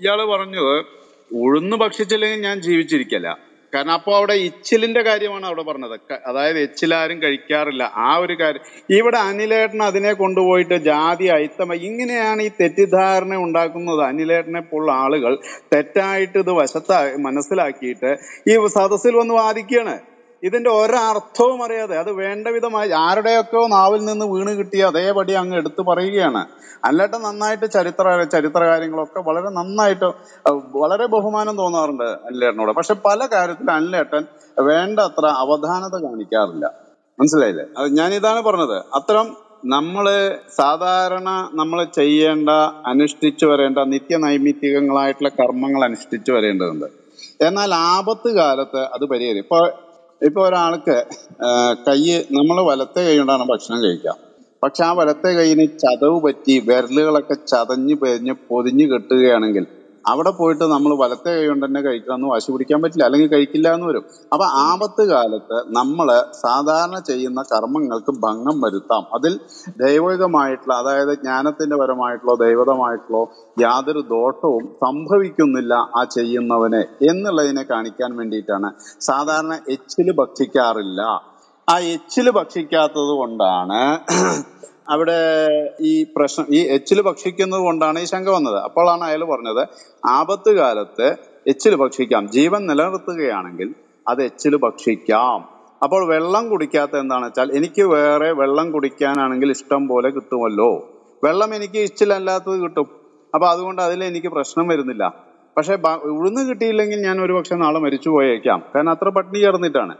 [0.00, 0.74] ഇയാൾ പറഞ്ഞത്
[1.34, 3.34] ഉഴുന്ന് ഭക്ഷിച്ചില്ലെങ്കിൽ ഞാൻ ജീവിച്ചിരിക്കല.
[3.74, 6.00] കാരണം അപ്പൊ അവിടെ ഇച്ചിലിന്റെ കാര്യമാണ് അവിടെ പറഞ്ഞത്.
[6.26, 7.92] അതായത് എച്ചിലാരും കഴിക്കാറില്ല.
[7.94, 8.60] ആ ഒരു കാര്യം.
[8.90, 14.00] ഇവിടെ അനിലേട്ടൻ അതിനെ കൊണ്ടുപോയിട്ട് ജാതി അയിത്തമ ഇങ്ങനെയാണ് ഈ തെറ്റിദ്ധാരണ ഉണ്ടാക്കുന്നത്.
[14.00, 15.38] അനിലേട്ടനെ പോലുള്ള ആളുകൾ
[15.72, 18.16] തെറ്റായിട്ട് ഇത് വശത്താ മനസ്സിലാക്കിയിട്ട്
[18.48, 20.13] ഈ സദസ്സിൽ വന്ന് വാദിക്കുകയാണ്.
[20.44, 26.42] ഇതിന്റെ ഒരർത്ഥവും അറിയാതെ അത് വേണ്ട വിധമായി ആരുടെയൊക്കെയോ നാവിൽ നിന്ന് വീണ് കിട്ടിയ അതേപടി അങ്ങ് എടുത്തു പറയുകയാണ്.
[26.84, 30.08] അല്ലാട്ട് നന്നായിട്ട് ചരിത്ര ചരിത്ര കാര്യങ്ങളൊക്കെ വളരെ നന്നായിട്ട്
[30.76, 34.24] വളരെ ബഹുമാനം തോന്നാറുണ്ട് അല്ലേട്ടനോട് പക്ഷെ പല കാര്യത്തിലും അല്ലേട്ടൻ
[34.60, 36.66] വേണ്ടത്ര അവധാനത കാണിക്കാറില്ല.
[37.20, 37.64] മനസ്സിലായില്ലേ?
[37.78, 38.76] അത് ഞാൻ ഇതാണ് പറഞ്ഞത്.
[38.94, 39.26] അത്തരം
[39.66, 40.06] നമ്മൾ
[40.56, 42.50] സാധാരണ നമ്മൾ ചെയ്യേണ്ട
[42.86, 46.86] അനുഷ്ഠിച്ചു വരേണ്ട നിത്യനൈമിത്തികങ്ങളായിട്ടുള്ള കർമ്മങ്ങൾ അനുഷ്ഠിച്ചു വരേണ്ടതുണ്ട്.
[47.46, 49.60] എന്നാൽ ആപത്ത് കാലത്ത് അത് പരിഹരിക്കും ഇപ്പൊ
[50.24, 50.96] ഇപ്പൊ ഒരാൾക്ക്
[51.86, 52.00] കൈ
[52.36, 54.12] നമ്മൾ വലത്തെ കൈ കൊണ്ടാണ് ഭക്ഷണം കഴിക്കുക.
[54.62, 59.64] പക്ഷെ ആ വലത്തെ കൈയിന് ചതവ് പറ്റി വിരലുകളൊക്കെ ചതഞ്ഞ് പെരിഞ്ഞ് പൊതിഞ്ഞ് കെട്ടുകയാണെങ്കിൽ
[60.06, 64.04] അവിടെ പോയിട്ട് നമ്മൾ വലത്തെ കൈ കൊണ്ട് തന്നെ കഴിക്കാമെന്ന് വാശി പിടിക്കാൻ പറ്റില്ല അല്ലെങ്കിൽ കഴിക്കില്ല എന്ന് വരും.
[64.32, 66.08] അപ്പൊ ആപത്ത് കാലത്ത് നമ്മൾ
[66.40, 69.04] സാധാരണ ചെയ്യുന്ന കർമ്മങ്ങൾക്ക് ഭംഗം വരുത്താം.
[69.14, 69.40] അതിൽ
[69.76, 73.22] ദൈവികമായിട്ടുള്ള അതായത് ജ്ഞാനത്തിന്റെ പരമായിട്ടുള്ളോ ദൈവതമായിട്ടുള്ളോ
[73.60, 78.70] യാതൊരു ദോഷവും സംഭവിക്കുന്നില്ല ആ ചെയ്യുന്നവനെ എന്നുള്ളതിനെ കാണിക്കാൻ വേണ്ടിയിട്ടാണ്.
[79.00, 81.00] സാധാരണ എച്ചിൽ ഭക്ഷിക്കാറില്ല.
[81.68, 83.82] ആ എച്ചിൽ ഭക്ഷിക്കാത്തത് കൊണ്ടാണ്
[84.88, 85.18] അവിടെ
[85.80, 88.58] ഈ പ്രശ്നം ഈ എച്ചിൽ ഭക്ഷിക്കുന്നത് കൊണ്ടാണ് ഈ ശങ്ക വന്നത്.
[88.64, 89.62] അപ്പോഴാണ് അയാൾ പറഞ്ഞത്
[90.06, 91.06] ആപത്ത് കാലത്ത്
[91.46, 92.26] എച്ചിൽ ഭക്ഷിക്കാം.
[92.26, 93.74] ജീവൻ നിലനിർത്തുകയാണെങ്കിൽ
[94.08, 95.38] അത് എച്ചിൽ ഭക്ഷിക്കാം.
[95.82, 100.70] അപ്പോൾ വെള്ളം കുടിക്കാത്ത എന്താണെന്ന് വെച്ചാൽ എനിക്ക് വേറെ വെള്ളം കുടിക്കാനാണെങ്കിൽ ഇഷ്ടം പോലെ കിട്ടുമല്ലോ.
[101.24, 102.88] വെള്ളം എനിക്ക് ഇച്ചിലല്ലാത്തത് കിട്ടും.
[103.34, 105.04] അപ്പൊ അതുകൊണ്ട് അതിൽ എനിക്ക് പ്രശ്നം വരുന്നില്ല.
[105.56, 105.74] പക്ഷെ
[106.12, 109.94] ഉഴുന്ന് കിട്ടിയില്ലെങ്കിൽ ഞാൻ ഒരുപക്ഷെ നാളെ മരിച്ചു പോയേക്കാം കാരണം അത്ര പട്ടിണി ചേർന്നിട്ടാണ്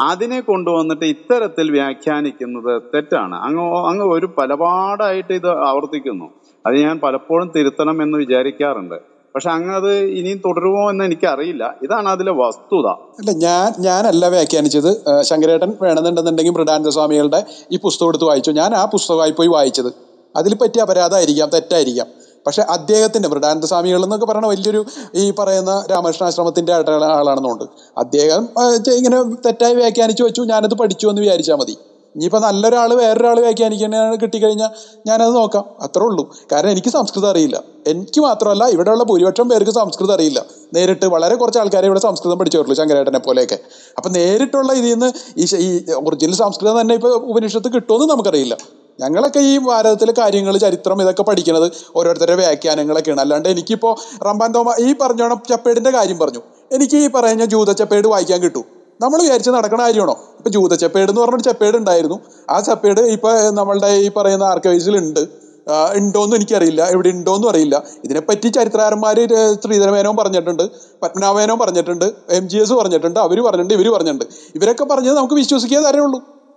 [0.00, 3.34] അതിനെ കൊണ്ടുവന്നിട്ട് ഇത്തരത്തിൽ വ്യാഖ്യാനിക്കുന്നത് തെറ്റാണ്.
[3.34, 6.24] അങ്ങ് അങ്ങ് ഒരു പലപാടായിട്ട് ഇത് ആവർത്തിക്കുന്നു.
[6.66, 8.94] അത് ഞാൻ പലപ്പോഴും തിരുത്തണം എന്ന് വിചാരിക്കാറുണ്ട്.
[9.34, 11.74] പക്ഷെ അങ്ങ് അത് ഇനിയും തുടരുമോ എന്ന് എനിക്കറിയില്ല.
[11.82, 12.86] ഇതാണ് അതിലെ വസ്തുത.
[12.86, 15.22] അല്ല ഞാൻ ഞാനല്ല വ്യാഖ്യാനിച്ചത്.
[15.22, 18.50] ശങ്കരേട്ടൻ വേണമെന്നുണ്ടെന്നുണ്ടെങ്കിൽ മൃഡാനന്ദ സ്വാമികളുടെ ഈ പുസ്തകം എടുത്ത് വായിച്ചു.
[18.50, 19.92] ഞാൻ ആ പുസ്തകമായി പോയി വായിച്ചത്.
[20.36, 22.06] അതിൽ പറ്റിയ അപരാധമായിരിക്കാം തെറ്റായിരിക്കാം.
[22.46, 24.84] പക്ഷെ അദ്ദേഹത്തിന്റെ മൃഡാനന്ദ സ്വാമികൾ എന്നൊക്കെ പറയുന്ന വലിയൊരു
[25.14, 27.64] ഈ പറയുന്ന രാമകൃഷ്ണാശ്രമത്തിന്റെ ആളാണെന്നുണ്ട്.
[27.98, 28.48] അദ്ദേഹം
[28.96, 31.76] ഇങ്ങനെ തെറ്റായി വ്യാഖ്യാനിച്ചു വെച്ചു ഞാനത് പഠിച്ചു എന്ന് വിചാരിച്ചാൽ മതി.
[32.16, 34.70] ഇനിയിപ്പോൾ നല്ലൊരാൾ വേറൊരാൾ വ്യാഖ്യാനിക്കാൻ കിട്ടിക്കഴിഞ്ഞാൽ
[35.06, 35.64] ഞാനത് നോക്കാം.
[35.80, 36.34] അത്രേ ഉള്ളൂ.
[36.52, 37.62] കാരണം എനിക്ക് സംസ്കൃതം അറിയില്ല.
[37.86, 40.44] എനിക്ക് മാത്രമല്ല ഇവിടെയുള്ള ഭൂരിപക്ഷം പേർക്ക് സംസ്കൃതം അറിയില്ല.
[40.74, 43.58] നേരിട്ട് വളരെ കുറച്ച് ആൾക്കാരെ ഇവിടെ സംസ്കൃതം പഠിച്ചിട്ടുള്ളൂ ശങ്കരേട്ടനെ പോലെയൊക്കെ.
[43.96, 48.56] അപ്പം നേരിട്ടുള്ള ഇതിൽ നിന്ന് ഈ ഒറിജിനൽ സംസ്കൃതം തന്നെ ഇപ്പോൾ ഉപനിഷത്ത് കിട്ടുമെന്ന് നമുക്കറിയില്ല.
[49.00, 53.20] ഞങ്ങളൊക്കെ ഈ ഭാരതത്തിലെ കാര്യങ്ങൾ ചരിത്രം ഇതൊക്കെ പഠിക്കുന്നത് ഓരോരുത്തരുടെ വ്യാഖ്യാനങ്ങളൊക്കെയാണ്.
[53.20, 56.40] അല്ലാണ്ട് എനിക്കിപ്പോൾ റമ്പാൻ തോമ ഈ പറഞ്ഞോണം ചപ്പേടിന്റെ കാര്യം പറഞ്ഞു.
[56.72, 58.64] എനിക്ക് ഈ പറയുന്ന ജൂത ചപ്പേട് വായിക്കാൻ കിട്ടും.
[59.00, 60.12] നമ്മൾ വിചാരിച്ച് നടക്കണ കാര്യമാണോ?
[60.12, 62.20] ഇപ്പൊ ജൂത ചപ്പേട് എന്ന് പറഞ്ഞൊരു ചപ്പേട് ഉണ്ടായിരുന്നു.
[62.50, 66.84] ആ ചപ്പേട് ഇപ്പൊ നമ്മളുടെ ഈ പറയുന്ന ആർക്കൈവ്സിൽ ഉണ്ട് ആ, ഉണ്ടോന്നും എനിക്കറിയില്ല.
[66.84, 67.82] എവിടെ ഉണ്ടോന്നും അറിയില്ല.
[68.04, 70.62] ഇതിനെപ്പറ്റി ചരിത്രകാരന്മാര് ര- ശ്രീധരമേനോൻ പറഞ്ഞിട്ടുണ്ട്
[71.02, 74.24] പത്മനാഭമേനോൻ പറഞ്ഞിട്ടുണ്ട് എം ജി എസ് പറഞ്ഞിട്ടുണ്ട് അവർ പറഞ്ഞിട്ടുണ്ട് ഇവർ പറഞ്ഞിട്ടുണ്ട്.
[74.54, 76.00] ഇവരൊക്കെ പറഞ്ഞത് നമുക്ക് വിശ്വസിക്കാൻ തരേ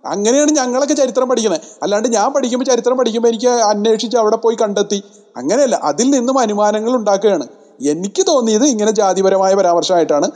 [0.05, 5.03] അങ്ങനെയാണ് ഞങ്ങളൊക്കെ ചരിത്രം പഠിക്കുന്നത് അല്ലാണ്ട് ഞാൻ പഠിക്കുമ്പോൾ ചരിത്രം പഠിക്കുമ്പോൾ എനിക്ക് അന്വേഷിച്ച് അവിടെ പോയി കണ്ടെത്തി.
[5.37, 7.45] അങ്ങനെയല്ല അതിൽ നിന്നും അനുമാനങ്ങൾ ഉണ്ടാക്കുകയാണ്.
[7.91, 10.31] എനിക്ക് തോന്നിയത് ഇങ്ങനെ ജാതിപരമായ പരാമർശമായിട്ടാണ്.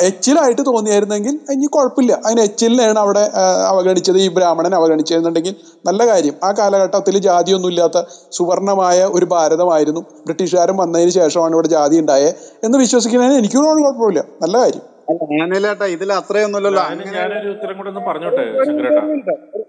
[0.00, 2.12] എച്ചിലായിട്ട് തോന്നിയായിരുന്നെങ്കിൽ ഇനി കുഴപ്പമില്ല.
[2.26, 3.30] അതിന് എച്ചിലിനെയാണ് അവിടെ
[3.70, 5.54] അവഗണിച്ചത് ഈ ബ്രാഹ്മണൻ അവഗണിച്ചതെന്നുണ്ടെങ്കിൽ
[5.86, 6.34] നല്ല കാര്യം.
[6.44, 10.00] ആ കാലഘട്ടത്തിൽ ജാതിയൊന്നും ഇല്ലാത്ത സുവർണമായ ഒരു ഭാരതമായിരുന്നു.
[10.00, 12.34] ബ്രിട്ടീഷുകാരൻ വന്നതിന് ശേഷമാണ് ഇവിടെ ജാതി ഉണ്ടായത്
[12.64, 14.24] എന്ന് വിശ്വസിക്കുന്നതിന് എനിക്കൊരു കുഴപ്പമില്ല.
[14.42, 14.93] നല്ല കാര്യം.
[15.42, 16.82] അനിലേട്ടാ ഇതിൽ അത്രയൊന്നുമില്ലല്ലോ.
[17.14, 18.42] ഞാനൊരു ഉത്തരം കൂടെ ഒന്ന് പറഞ്ഞോട്ടെ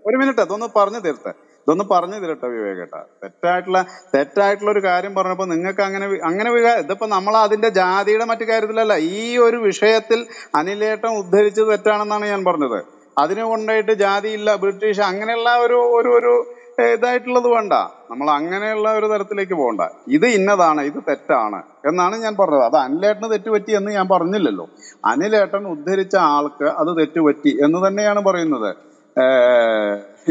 [0.07, 1.29] ഒരു മിനിറ്റ് അതൊന്ന് പറഞ്ഞു തീർത്തെ.
[1.67, 3.05] ഇതൊന്ന് പറഞ്ഞു തീരട്ടെ വിവേകേട്ടാ.
[3.23, 3.85] തെറ്റായിട്ടുള്ള
[4.15, 9.37] തെറ്റായിട്ടുള്ള ഒരു കാര്യം പറഞ്ഞപ്പോ നിങ്ങൾക്ക് അങ്ങനെ അങ്ങനെ വികാ- ഇതിപ്പോ നമ്മൾ അതിന്റെ ജാതിയുടെ മറ്റു കാര്യത്തിലല്ല ഈ
[9.37, 12.79] ഒരു വിഷയത്തിൽ അനിലേട്ടം ഉദ്ധരിച്ചത് തെറ്റാണെന്നാണ് ഞാൻ പറഞ്ഞത്.
[13.17, 16.33] അതിനു കൊണ്ടായിട്ട് ജാതിയില്ല ബ്രിട്ടീഷ് അങ്ങനെയുള്ള ഒരു ഒരു ഒരു
[16.81, 17.73] ഇതായിട്ടുള്ളത് വേണ്ട.
[18.11, 19.81] നമ്മൾ അങ്ങനെയുള്ള ഒരു തരത്തിലേക്ക് പോകണ്ട.
[20.07, 22.63] ഇത് ഇന്നതാണ് ഇത് തെറ്റാണ് എന്നാണ് ഞാൻ പറഞ്ഞത്.
[22.63, 24.69] അത് അനിലേട്ടന് തെറ്റുപറ്റി എന്ന് ഞാൻ പറഞ്ഞില്ലല്ലോ.
[25.05, 28.75] അനിലേട്ടൻ ഉദ്ധരിച്ച ആൾക്ക് അത് തെറ്റുപറ്റി എന്ന് തന്നെയാണ് പറയുന്നത്.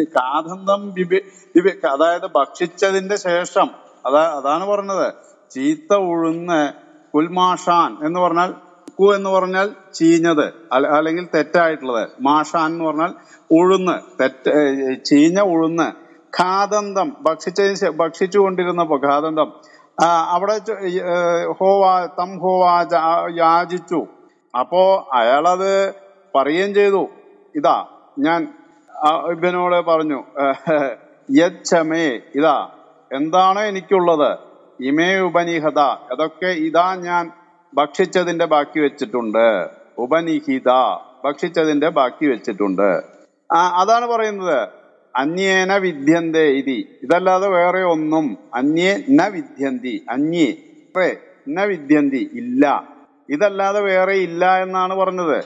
[0.04, 1.20] കാതന്തം വിവേ
[1.88, 3.70] അതായത് ഭക്ഷിച്ചതിന്റെ ശേഷം
[4.06, 5.12] അതാ അതാണ് പറഞ്ഞത്.
[5.50, 6.72] ചീത്ത ഉഴുന്ന്
[7.14, 8.54] കുൽമാഷാൻ എന്ന് പറഞ്ഞാൽ
[9.00, 12.08] കു എന്ന് പറഞ്ഞാൽ ചീഞ്ഞത് അല്ലെങ്കിൽ തെറ്റായിട്ടുള്ളത്.
[12.20, 13.12] മാഷാൻ എന്ന് പറഞ്ഞാൽ
[13.50, 14.52] ഉഴുന്ന് തെറ്റ്
[15.04, 16.03] ചീഞ്ഞ ഉഴുന്ന്.
[16.36, 19.48] ഖാദന്തം ഭക്ഷിച്ചതിന് ഭക്ഷിച്ചു ഭക്ഷിച്ചുകൊണ്ടിരുന്നപ്പോ ഖാദന്തം
[20.34, 20.56] അവിടെ
[21.58, 22.72] ഹോവാ തം ഹോവാ
[23.40, 24.00] യാചിച്ചു.
[24.60, 24.82] അപ്പോ
[25.20, 25.72] അയാളത്
[26.36, 27.02] പറയുകയും ചെയ്തു.
[27.58, 27.76] ഇതാ
[28.26, 28.40] ഞാൻ
[29.34, 30.18] ഇവനോട് പറഞ്ഞു
[31.28, 32.06] യച്ഛമേ
[32.38, 32.56] ഇതാ
[33.18, 34.30] എന്താണ് എനിക്കുള്ളത്?
[34.88, 35.80] ഇമേ ഉപനിഹത.
[36.12, 37.24] അതൊക്കെ ഇതാ ഞാൻ
[37.72, 39.46] ഭക്ഷിച്ചതിന്റെ ബാക്കി വെച്ചിട്ടുണ്ട്.
[40.04, 40.70] ഉപനിഹിത
[41.24, 42.88] ഭക്ഷിച്ചതിന്റെ ബാക്കി വെച്ചിട്ടുണ്ട്.
[43.82, 44.58] അതാണ് പറയുന്നത്.
[45.14, 46.78] അന്യേന വിദ്യന്തേ ഇതി.
[47.02, 48.24] ഇതല്ലാതെ വേറെ ഒന്നും
[48.54, 49.94] അന്യേ ന വിദ്യന്തി.
[50.14, 50.48] അന്യേ
[51.46, 52.64] ന വിദ്യന്തി ഇല്ല.
[53.28, 55.38] ഇതല്ലാതെ വേറെ ഇല്ല എന്നാണ് പറഞ്ഞത്.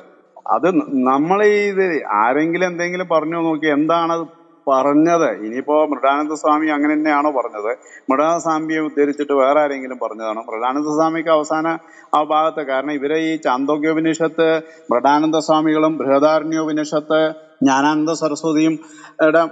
[0.54, 0.68] അത്
[1.10, 1.38] നമ്മൾ
[1.70, 1.84] ഇത്
[2.22, 4.14] ആരെങ്കിലും എന്തെങ്കിലും പറഞ്ഞു നോക്കി എന്താണ്
[4.66, 5.28] പറഞ്ഞത്?
[5.46, 7.70] ഇനിയിപ്പോ മൃഡാനന്ദ സ്വാമി അങ്ങനെ തന്നെയാണോ പറഞ്ഞത്?
[8.10, 10.42] മൃഡാനന്ദ സ്വാമിയെ ഉദ്ധരിച്ചിട്ട് വേറെ ആരെങ്കിലും പറഞ്ഞതാണോ?
[10.50, 11.66] മൃഡാനന്ദ സ്വാമിക്ക് അവസാന
[12.14, 14.48] ആ ഭാഗത്ത് കാരണം ഇവരെ ഈ ചാന്തോക്യോപനിഷത്ത്
[14.92, 17.20] മൃഡാനന്ദ സ്വാമികളും ബൃഹദാരണ്യോപനിഷത്ത്
[17.60, 18.74] ജ്ഞാനാനന്ദ സരസ്വതിയും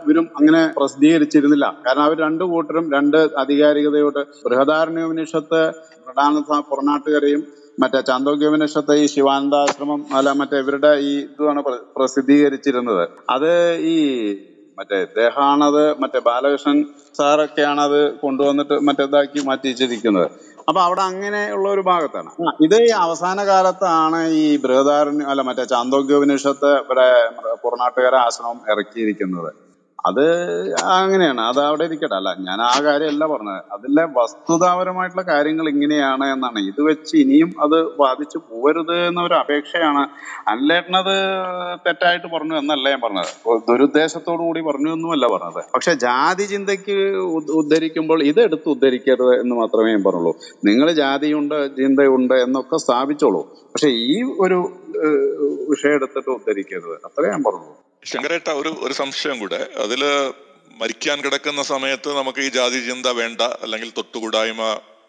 [0.02, 1.66] ഇവരും അങ്ങനെ പ്രസിദ്ധീകരിച്ചിരുന്നില്ല.
[1.86, 5.60] കാരണം അവർ രണ്ടു കൂട്ടരും രണ്ട് ആധികാരികതയോട് ബൃഹദാരണ്യോപനിഷത്ത്
[6.06, 7.42] മൃഡാനന്ദ പുറനാട്ടുകരയും
[7.78, 11.62] മറ്റേ ചാന്തോക്യോപനിഷത്ത് ഈ ശിവാനന്ദാശ്രമം അല്ല മറ്റേ ഇവരുടെ ഈ ഇതുമാണ്
[11.96, 13.04] പ്രസിദ്ധീകരിച്ചിരുന്നത്.
[13.28, 13.50] അത്
[13.86, 13.96] ഈ
[14.78, 16.78] മറ്റേ ഇദ്ദേഹമാണത് മറ്റേ ബാലകൃഷ്ണൻ
[17.14, 20.28] സാറൊക്കെയാണ് അത് കൊണ്ടുവന്നിട്ട് മറ്റേതാക്കി മാറ്റിച്ചിരിക്കുന്നത്
[20.68, 22.30] അപ്പൊ അവിടെ അങ്ങനെയുള്ള ഒരു ഭാഗത്താണ്.
[22.66, 27.08] ഇത് ഈ അവസാന കാലത്താണ് ഈ ബൃഹദാരണ്യ അല്ല മറ്റേ ചാന്തോഗ്യോപനിഷത്ത് ഇവിടെ
[27.64, 29.50] പുറനാട്ടുകാര ആശ്രമം ഇറക്കിയിരിക്കുന്നത്.
[30.06, 30.24] അത്
[30.74, 31.40] അങ്ങനെയാണ്.
[31.40, 32.14] അത് അവിടെ ഇരിക്കട്ടെ.
[32.14, 33.62] അല്ല ഞാൻ ആ കാര്യമല്ല പറഞ്ഞത്.
[33.72, 36.58] അതിലെ വസ്തുതാപരമായിട്ടുള്ള കാര്യങ്ങൾ ഇങ്ങനെയാണ് എന്നാണ്.
[36.58, 40.08] ഇത് വെച്ച് ഇനിയും അത് ബാധിച്ചു പോവരുത് എന്നൊരു അപേക്ഷയാണ്.
[40.48, 41.14] അനിലേട്ടനത്
[41.86, 43.32] തെറ്റായിട്ട് പറഞ്ഞു എന്നല്ല ഞാൻ പറഞ്ഞത്.
[43.68, 45.64] ദുരുദ്ദേശത്തോടു കൂടി പറഞ്ഞു എന്നുമല്ല പറഞ്ഞത്.
[45.74, 46.96] പക്ഷെ ജാതി ചിന്തയ്ക്ക്
[47.60, 50.34] ഉദ്ധരിക്കുമ്പോൾ ഇത് എടുത്ത് ഉദ്ധരിക്കരുത് എന്ന് മാത്രമേ ഞാൻ പറഞ്ഞുള്ളൂ.
[50.64, 53.42] നിങ്ങൾ ജാതിയുണ്ട് ചിന്തയുണ്ട് എന്നൊക്കെ സ്ഥാപിച്ചോളൂ.
[53.74, 54.60] പക്ഷെ ഈ ഒരു
[55.70, 56.94] വിഷയം എടുത്തിട്ട് ഉദ്ധരിക്കരുത്.
[57.04, 57.85] അത്രേ ഞാൻ പറഞ്ഞുള്ളൂ.
[58.04, 59.68] ശങ്കരേട്ട ഒരു ഒരു സംശയം കൂടെ.
[59.82, 60.32] അതിൽ
[60.80, 64.62] മരിക്കാൻ കിടക്കുന്ന സമയത്ത് നമുക്ക് ഈ ജാതി ചിന്ത വേണ്ട അല്ലെങ്കിൽ തൊട്ടുകൂടായ്മ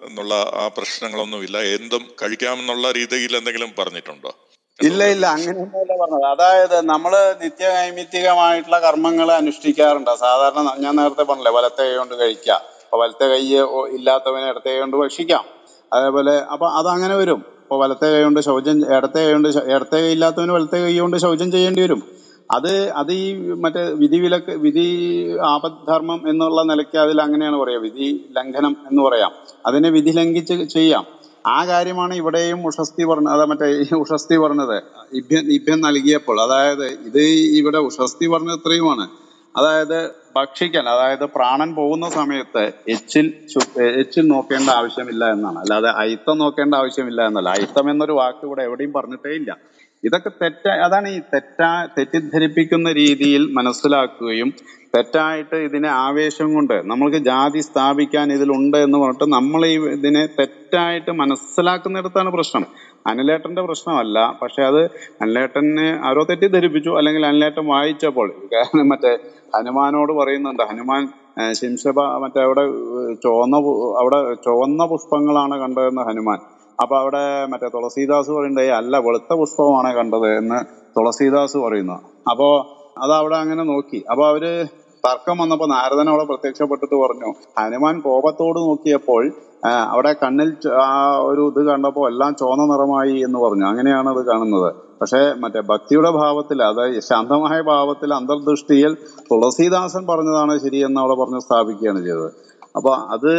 [0.04, 1.58] എന്നുള്ള ആ പ്രശ്നങ്ങളൊന്നുമില്ല.
[1.58, 4.32] എന്തും കഴിക്കാമെന്നുള്ള രീതിയിൽ എന്തെങ്കിലും പറഞ്ഞിട്ടുണ്ടോ?
[4.80, 5.26] ഇല്ല ഇല്ല.
[5.28, 6.26] അങ്ങനെയൊന്നുമല്ല പറഞ്ഞത്.
[6.26, 10.16] അതായത് നമ്മൾ നിത്യനൈമിത്തികമായിട്ടുള്ള കർമ്മങ്ങൾ അനുഷ്ഠിക്കാറുണ്ട്.
[10.16, 12.62] സാധാരണ ഞാൻ നേരത്തെ പറഞ്ഞില്ലേ വലത്തെ കൈ കൊണ്ട് കഴിക്കാം.
[12.84, 13.42] അപ്പൊ വലത്തെ കൈ
[13.96, 15.46] ഇല്ലാത്തവനെ ഇടത്തെ കൈ കൊണ്ട് ഭക്ഷിക്കാം.
[15.94, 17.46] അതേപോലെ അപ്പൊ അതങ്ങനെ വരും.
[17.62, 21.52] ഇപ്പൊ വലത്തെ കൈ കൊണ്ട് ശൗചം ഇടത്തെ കൈ കൊണ്ട് ഇടത്തെ കൈ ഇല്ലാത്തവന് വലത്തെ കൈ കൊണ്ട് ശൗചം
[21.52, 22.27] ചെയ്യേണ്ടി വരും.
[22.52, 24.86] അത് അത് ഈ മറ്റേ വിധി വിലക്ക് വിധി
[25.38, 27.78] ആപദ്ധർമ്മം എന്നുള്ള നിലയ്ക്ക് അതിൽ അങ്ങനെയാണ് പറയാ.
[27.78, 29.32] വിധി ലംഘനം എന്ന് പറയാം.
[29.66, 31.06] അതിനെ വിധി ലംഘിച്ച് ചെയ്യാം.
[31.48, 34.78] ആ കാര്യമാണ് ഇവിടെയും ഉഷസ്തി പറഞ്ഞത് അതാ മറ്റേ ഉഷസ്തി പറഞ്ഞത്.
[35.14, 37.22] ഇഭ്യം ഇഭ്യം നൽകിയപ്പോൾ അതായത് ഇത്
[37.60, 39.08] ഇവിടെ ഉഷസ്തി പറഞ്ഞത് ഇത്രയുമാണ്.
[39.58, 43.34] അതായത് ഭക്ഷിക്കാൻ അതായത് പ്രാണൻ പോകുന്ന സമയത്ത് എച്ചിൽ
[44.00, 45.60] എച്ചിൽ നോക്കേണ്ട ആവശ്യമില്ല എന്നാണ്.
[45.60, 47.50] അല്ലാതെ അയിത്തം നോക്കേണ്ട ആവശ്യമില്ല എന്നല്ല.
[47.50, 49.58] അയിത്തം എന്നൊരു വാക്ക് ഇവിടെ എവിടെയും പറഞ്ഞിട്ടേ ഇല്ല.
[50.04, 54.50] ഇതൊക്കെ തെറ്റ അതാണ് ഈ തെറ്റാ തെറ്റിദ്ധരിപ്പിക്കുന്ന രീതിയിൽ മനസ്സിലാക്കുകയും
[54.94, 62.30] തെറ്റായിട്ട് ഇതിനെ ആവേശം കൊണ്ട് നമ്മൾക്ക് ജാതി സ്ഥാപിക്കാൻ ഇതിലുണ്ട് എന്ന് പറഞ്ഞിട്ട് നമ്മൾ ഈ ഇതിനെ തെറ്റായിട്ട് മനസ്സിലാക്കുന്നിടത്താണ്
[62.36, 62.64] പ്രശ്നം.
[63.12, 64.82] അനിലേട്ടന്റെ പ്രശ്നമല്ല പക്ഷെ അത്
[65.22, 69.14] അനിലേട്ടനെ ആരോ തെറ്റിദ്ധരിപ്പിച്ചു അല്ലെങ്കിൽ അനിലേട്ടൻ വായിച്ചപ്പോൾ കാരണം മറ്റേ
[69.56, 71.04] ഹനുമാനോട് പറയുന്നുണ്ട് ഹനുമാൻ
[71.60, 72.64] ശിംശബ മറ്റേ അവിടെ
[73.26, 73.56] ചുവന്ന
[74.02, 76.40] അവിടെ ചുവന്ന പുഷ്പങ്ങളാണ് കണ്ടതെന്ന് ഹനുമാൻ.
[76.82, 80.60] അപ്പൊ അവിടെ മറ്റേ തുളസീദാസ് പറയുന്നത് അല്ല വെളുത്ത പുഷ്പമാണ് കണ്ടത് എന്ന്
[81.00, 81.98] തുളസീദാസ് പറയുന്നു.
[82.32, 82.50] അപ്പോ
[82.98, 84.04] അത് അവിടെ അങ്ങനെ നോക്കി.
[84.12, 84.44] അപ്പൊ അവർ
[85.08, 87.30] തർക്കം വന്നപ്പോ നാരദൻ അവിടെ പ്രത്യക്ഷപ്പെട്ടിട്ട് പറഞ്ഞു
[87.60, 89.32] ഹനുമാൻ കോപത്തോട് നോക്കിയപ്പോൾ
[89.68, 90.50] അവിടെ കണ്ണിൽ
[90.82, 93.66] ആ ഒരു ഇത് കണ്ടപ്പോൾ എല്ലാം ചോന്ന നിറമായി എന്ന് പറഞ്ഞു.
[93.66, 94.76] അങ്ങനെയാണ് അത് കാണുന്നത്.
[95.02, 98.94] പക്ഷേ മറ്റേ ഭക്തിയുടെ ഭാവത്തിൽ അത് ശാന്തമായ ഭാവത്തിൽ അന്തർദൃഷ്ടിയിൽ
[99.32, 102.47] തുളസീദാസൻ പറഞ്ഞതാണ് ശരിയെന്ന് അവിടെ പറഞ്ഞ് സ്ഥാപിക്കുകയാണ് ചെയ്തത്.
[102.78, 103.30] അപ്പൊ അത്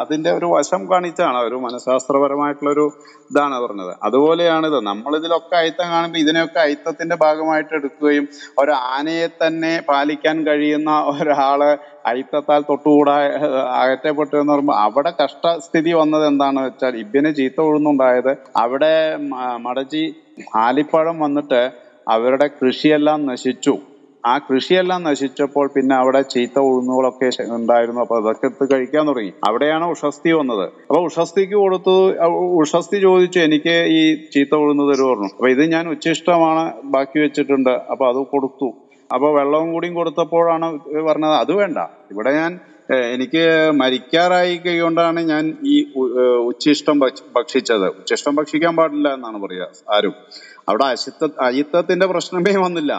[0.00, 2.84] അതിന്റെ ഒരു വശം കാണിച്ചാണ് ഒരു മനഃശാസ്ത്രപരമായിട്ടുള്ള ഒരു
[3.30, 3.92] ഇതാണ് പറഞ്ഞത്.
[4.02, 4.78] അതുപോലെയാണിത്.
[4.90, 8.24] നമ്മൾ ഇതിലൊക്കെ അയിത്തം കാണുമ്പോൾ ഇതിനെയൊക്കെ അയിത്തത്തിന്റെ ഭാഗമായിട്ട് എടുക്കുകയും
[8.58, 11.62] ഒരു ആനയെ തന്നെ പാലിക്കാൻ കഴിയുന്ന ഒരാൾ
[12.10, 13.16] അയിത്തത്താൽ തൊട്ടുകൂടാ
[13.82, 18.94] അകറ്റപ്പെട്ടു എന്ന് പറയുമ്പോൾ അവിടെ കഷ്ടസ്ഥിതി വന്നത് എന്താണെന്ന് വെച്ചാൽ ഇബിന് ചീത്ത ഉഴുന്നുണ്ടായത് അവിടെ
[19.66, 20.04] മടജി
[20.66, 21.62] ആലിപ്പഴം വന്നിട്ട്
[22.06, 23.74] അവരുടെ കൃഷിയെല്ലാം നശിച്ചു.
[24.24, 27.28] ആ കൃഷിയെല്ലാം നശിച്ചപ്പോൾ പിന്നെ അവിടെ ചീത്ത ഉഴുന്നുകളൊക്കെ
[27.58, 28.00] ഉണ്ടായിരുന്നു.
[28.04, 29.32] അപ്പൊ അതൊക്കെ എടുത്ത് കഴിക്കാൻ തുടങ്ങി.
[29.48, 30.66] അവിടെയാണ് ഉഷസ്തി വന്നത്.
[30.88, 31.94] അപ്പൊ ഉഷസ്തിക്ക് കൊടുത്തു
[32.62, 34.02] ഉഷസ്തി ചോദിച്ചു എനിക്ക് ഈ
[34.34, 36.64] ചീത്ത ഉഴുന്ന് തരുമോ അപ്പൊ ഇത് ഞാൻ ഉച്ചിഷ്ടമാണ്
[36.96, 37.74] ബാക്കി വെച്ചിട്ടുണ്ട്.
[37.92, 38.68] അപ്പൊ അത് കൊടുത്തു.
[39.14, 40.66] അപ്പൊ വെള്ളവും കൂടിയും കൊടുത്തപ്പോഴാണ്
[41.08, 41.78] പറഞ്ഞത് അത് വേണ്ട.
[42.12, 42.52] ഇവിടെ ഞാൻ
[43.14, 43.42] എനിക്ക്
[43.80, 45.44] മരിക്കാറായി കൊണ്ടാണ് ഞാൻ
[45.74, 45.76] ഈ
[46.50, 46.96] ഉച്ചിഷ്ടം
[47.36, 47.86] ഭക്ഷിച്ചത്.
[48.00, 49.66] ഉച്ചിഷ്ടം ഭക്ഷിക്കാൻ പാടില്ല എന്നാണ് പറയുക
[49.96, 50.14] ആരും.
[50.68, 52.92] അവിടെ അശിത്ത അയിത്തത്തിന്റെ പ്രശ്നമേ വന്നില്ല.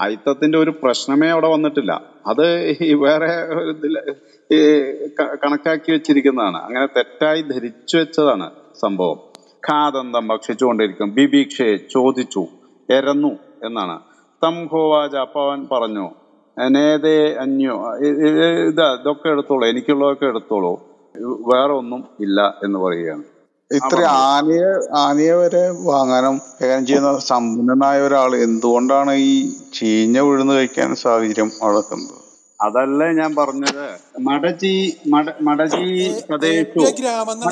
[0.00, 2.02] അയിത്തത്തിന്റെ ഒരു പ്രശ്നമേ അവിടെ വന്നിട്ടില്ല.
[2.26, 3.26] അത് ഈ വേറെ
[3.70, 3.98] ഇതിൽ
[4.52, 4.58] ഈ
[5.18, 6.56] കണക്കാക്കി വെച്ചിരിക്കുന്നതാണ്.
[6.56, 8.50] അങ്ങനെ തെറ്റായി ധരിച്ചു വെച്ചതാണ്
[8.80, 9.18] സംഭവം.
[9.70, 11.14] ഖാദന്തം ഭക്ഷിച്ചുകൊണ്ടിരിക്കും.
[11.14, 12.46] ബിഭീക്ഷയെ ചോദിച്ചു
[12.90, 13.38] എരന്നു?
[13.66, 14.00] എന്നാണ്.
[14.44, 16.10] തം ഹോവാജ അപ്പൊ അവൻ പറഞ്ഞു
[16.68, 17.96] നേതേ അന്യോ
[18.66, 19.68] ഇതാ ഇതൊക്കെ എടുത്തോളൂ.
[19.68, 20.90] എനിക്കുള്ളതൊക്കെ എടുത്തോളൂ.
[21.46, 23.22] വേറെ ഒന്നും ഇല്ല എന്ന് പറയുകയാണ്.
[23.70, 23.98] ഇത്ര
[24.30, 24.70] ആനയെ
[25.00, 29.34] ആനയെ വരെ വാങ്ങാനും കൈകാര്യം ചെയ്യുന്ന സമ്പന്നനായ ഒരാൾ എന്തുകൊണ്ടാണ് ഈ
[29.76, 31.82] ചീഞ്ഞ ഉഴുന്ന് കഴിക്കാൻ സാഹചര്യം അവിടെ
[32.60, 33.84] അതല്ലേ ഞാൻ പറഞ്ഞത്.
[34.26, 34.72] മടജി
[35.46, 35.84] മടജി
[36.28, 36.80] പ്രദേശു?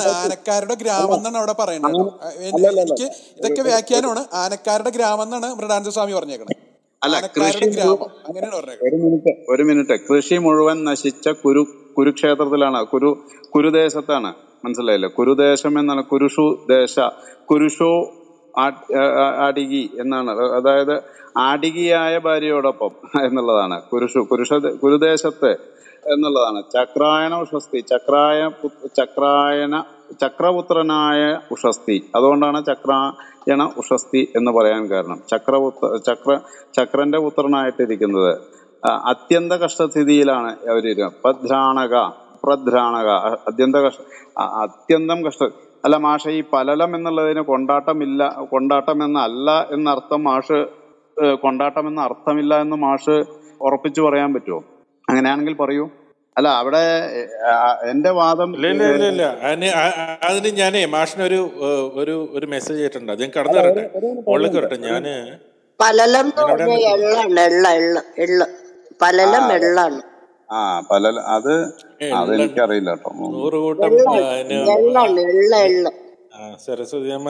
[0.09, 2.01] ആനക്കാരുടെ ഗ്രാമം എന്നാണ് അവിടെ പറയുന്നത്
[2.49, 3.07] എനിക്ക്
[3.39, 4.23] ഇതൊക്കെ വ്യാഖ്യാനമാണ്.
[4.41, 6.57] ആനക്കാരുടെ ഗ്രാമം എന്നാണ് മൃഡാനന്ദ സ്വാമി പറഞ്ഞേക്കുന്നത്
[7.01, 7.65] അല്ല കൃഷി
[8.85, 9.95] ഒരു മിനിറ്റ് ഒരു മിനിറ്റ്.
[10.09, 11.61] കൃഷി മുഴുവൻ നശിച്ച കുരു
[11.97, 13.09] കുരുക്ഷേത്രത്തിലാണ് കുരു
[13.55, 14.31] കുരുദേശത്താണ്.
[14.65, 15.09] മനസ്സിലായില്ലേ?
[15.09, 16.95] കുരുദേശം എന്നാണ് കുരുഷു ദേശ.
[17.49, 17.91] കുരുഷോ
[19.47, 20.31] ആടികി എന്നാണ്.
[20.57, 20.95] അതായത്
[21.37, 22.91] ആടികിയായ ഭാര്യയോടൊപ്പം
[23.25, 23.81] എന്നുള്ളതാണ്.
[23.93, 24.53] കുരുഷു കുരുഷ
[24.83, 25.51] കുരുദേശത്തെ
[26.13, 26.59] എന്നുള്ളതാണ്.
[26.73, 28.39] ചക്രായണ ഉഷസ്തി ചക്രായ
[28.97, 29.83] ചക്രായണ
[30.21, 31.21] ചക്രപുത്രനായ
[31.51, 31.97] ഉഷസ്തി.
[32.15, 35.19] അതുകൊണ്ടാണ് ചക്രായണ ഉഷസ്തി എന്ന് പറയാൻ കാരണം.
[35.31, 36.31] ചക്രപുത്ര ചക്ര
[36.77, 38.33] ചക്രന്റെ പുത്രനായിട്ടിരിക്കുന്നത്.
[39.11, 41.95] അത്യന്ത കഷ്ടസ്ഥിതിയിലാണ് അവരിരിക്കുന്നത് പ്രധ്രാണക
[42.43, 44.01] പ്രധ്രാണക അ- അത്യന്ത കഷ്ട
[44.65, 45.43] അത്യന്തം കഷ്ട
[45.83, 48.21] അല്ല മാഷ ഈ പലലം എന്നുള്ളതിന് കൊണ്ടാട്ടമില്ല
[48.53, 50.59] കൊണ്ടാട്ടം എന്നല്ല എന്നർത്ഥം മാഷ്
[51.43, 53.15] കൊണ്ടാട്ടം എന്ന അർത്ഥമില്ല എന്ന് മാഷ്
[53.61, 54.59] ഉറപ്പിച്ചു പറയാൻ പറ്റുമോ
[55.07, 55.85] അങ്ങനെയാണെങ്കിൽ പറയൂ.
[56.37, 56.83] അല്ല അവിടെ
[57.91, 59.23] എന്റെ വാദം ഇല്ല ഇല്ല ഇല്ല ഇല്ല.
[60.29, 63.83] അതിന് ഞാനേ മാഷിനൊരു ഏഹ്, ഒരു ഒരു മെസ്സേജ് ആയിട്ടുണ്ട് അത് ഞാൻ കടന്നു വരട്ടെ.
[64.87, 65.03] ഞാൻ
[65.79, 66.27] പലലം
[66.93, 68.41] എള്ളാണ് എള്ള എള്ള എള്ള.
[69.03, 69.99] പലലം എള്ളാണ്.
[70.51, 71.53] ആ പല അത്
[72.13, 73.09] അതെനിക്കറിയില്ല കേട്ടോ.
[73.09, 73.33] ഉം.
[73.33, 74.09] നൂറ് കൂട്ടം എള്ള.
[74.09, 75.89] ആ, അതിന് ആ, എള്ളാണ് എള്ള എള്ള.
[76.35, 77.29] ആ, സരസ്വതി അമ്മ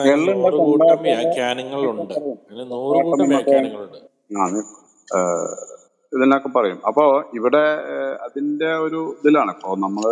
[1.02, 2.14] വ്യാഖ്യാനങ്ങളുണ്ട്.
[2.14, 3.98] അതിന് നൂറ് കൂട്ടം മറ്റേ വ്യാഖ്യാനങ്ങളുണ്ട്.
[6.12, 6.78] ഇതിനൊക്കെ പറയും.
[6.86, 7.62] അപ്പോ ഇവിടെ
[8.22, 9.50] അതിന്റെ ഒരു ഇതിലാണ്.
[9.50, 10.04] ഇപ്പോ നമ്മൾ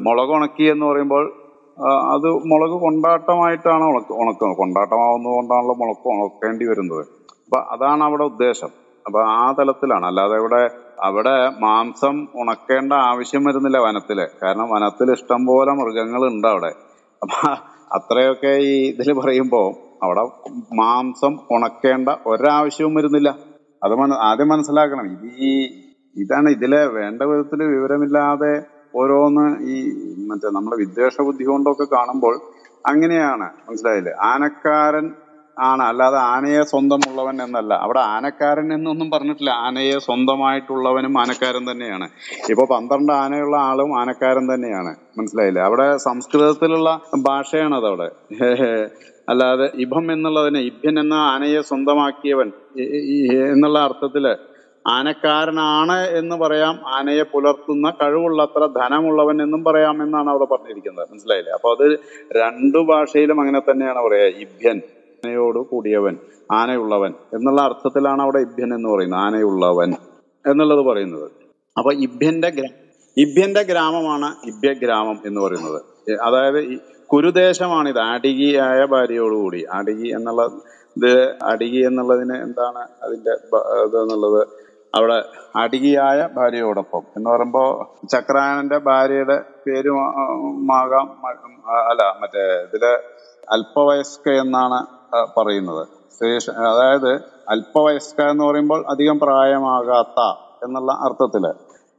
[0.00, 1.24] മുളക് ഉണക്കി എന്ന് പറയുമ്പോൾ
[2.14, 4.56] അത് മുളക് കൊണ്ടാട്ടമായിട്ടാണ് ഉണക്ക ഉണക്കുന്നത്.
[4.56, 7.06] കൊണ്ടാട്ടമാവുന്നത് കൊണ്ടാണല്ലോ മുളക് ഉണക്കേണ്ടി വരുന്നത്.
[7.44, 8.87] അപ്പൊ അതാണ് അവിടെ ഉദ്ദേശം.
[9.08, 10.06] അപ്പൊ ആ തലത്തിലാണ്.
[10.06, 10.62] അല്ലാതെ ഇവിടെ
[11.02, 14.18] അവിടെ മാംസം ഉണക്കേണ്ട ആവശ്യം വരുന്നില്ല വനത്തിൽ.
[14.42, 16.72] കാരണം വനത്തിൽ ഇഷ്ടം പോലെ മൃഗങ്ങൾ ഉണ്ട് അവിടെ.
[17.22, 17.38] അപ്പൊ
[17.92, 19.68] അത്രയൊക്കെ ഈ ഇതിൽ പറയുമ്പോൾ
[20.02, 20.22] അവിടെ
[20.74, 23.30] മാംസം ഉണക്കേണ്ട ഒരാവശ്യവും വരുന്നില്ല.
[23.84, 23.92] അത്
[24.30, 25.06] ആദ്യം മനസ്സിലാക്കണം.
[25.14, 25.52] ഇത് ഈ
[26.16, 28.52] ഇതാണ് ഇതിലെ വേണ്ട വിധത്തിൽ വിവരമില്ലാതെ
[28.94, 29.76] ഓരോന്ന് ഈ
[30.28, 32.34] മറ്റേ നമ്മുടെ വിദ്വേഷ ബുദ്ധി കൊണ്ടൊക്കെ കാണുമ്പോൾ
[32.86, 33.46] അങ്ങനെയാണ്.
[33.68, 34.12] മനസ്സിലായില്ലേ?
[34.22, 35.06] ആനക്കാരൻ
[35.60, 35.82] ആണ്.
[35.82, 37.74] അല്ലാതെ ആനയെ സ്വന്തമുള്ളവൻ എന്നല്ല.
[37.74, 39.50] അവിടെ ആനക്കാരൻ എന്നൊന്നും പറഞ്ഞിട്ടില്ല.
[39.50, 42.08] ആനയെ സ്വന്തമായിട്ടുള്ളവനും ആനക്കാരൻ തന്നെയാണ്.
[42.50, 44.94] ഇപ്പൊ പന്ത്രണ്ട് ആനയുള്ള ആളും ആനക്കാരൻ തന്നെയാണ്.
[45.18, 45.62] മനസ്സിലായില്ലേ?
[45.62, 48.10] അവിടെ സംസ്കൃതത്തിലുള്ള ഭാഷയാണ് അതവിടെ
[49.28, 52.52] അല്ലാതെ ഇഭം എന്നുള്ളതിനെ ഇഭ്യൻ എന്ന ആനയെ സ്വന്തമാക്കിയവൻ
[53.52, 54.36] എന്നുള്ള അർത്ഥത്തിൽ
[54.86, 56.80] ആനക്കാരനാണ് എന്ന് പറയാം.
[56.86, 61.08] ആനയെ പുലർത്തുന്ന കഴിവുള്ളത്ര ധനമുള്ളവൻ എന്നും പറയാം എന്നാണ് അവിടെ പറഞ്ഞിരിക്കുന്നത്.
[61.10, 61.52] മനസ്സിലായില്ലേ?
[61.52, 61.98] അപ്പൊ അത്
[62.32, 64.26] രണ്ടു ഭാഷയിലും അങ്ങനെ തന്നെയാണ് പറയാ.
[64.26, 64.80] ഇഭ്യൻ.
[65.26, 66.16] ആനയോട് കൂടിയവൻ
[66.52, 69.90] ആനയുള്ളവൻ എന്നുള്ള അർത്ഥത്തിലാണ് അവിടെ ഇഭ്യൻ എന്ന് പറയുന്നത് ആനയുള്ളവൻ
[70.44, 71.30] എന്നുള്ളത് പറയുന്നത്.
[71.78, 72.48] അപ്പൊ ഇഭ്യന്റെ
[73.16, 75.80] ഇഭ്യന്റെ ഗ്രാമമാണ് ഇഭ്യ ഗ്രാമം എന്ന് പറയുന്നത്.
[76.22, 76.78] അതായത് കുരുദേശമാണ്
[77.12, 79.66] കുരുദേശമാണിത് ആടികിയായ ഭാര്യയോടുകൂടി.
[79.72, 80.42] ആടികി എന്നുള്ള
[80.96, 81.12] ഇത്
[81.42, 83.34] അടികി എന്നുള്ളതിന് എന്താണ് അതിന്റെ
[83.84, 84.40] ഇതെന്നുള്ളത്?
[84.94, 85.18] അവിടെ
[85.56, 87.02] അടികിയായ ഭാര്യയോടൊപ്പം.
[87.16, 87.62] എന്ന് പറയുമ്പോ
[88.12, 89.36] ചക്രായനന്റെ ഭാര്യയുടെ
[89.66, 91.06] പേരുമാകാം
[91.90, 92.84] അല്ല മറ്റേ ഇതിൽ
[93.52, 94.86] അല്പവയസ്ക എന്നാണ്
[95.38, 95.86] പറയുന്നത്.
[96.20, 97.14] ശേഷ- അതായത്
[97.48, 100.20] അല്പവയസ്ക എന്ന് പറയുമ്പോൾ അധികം പ്രായമാകാത്ത
[100.64, 101.46] എന്നുള്ള അർത്ഥത്തിൽ.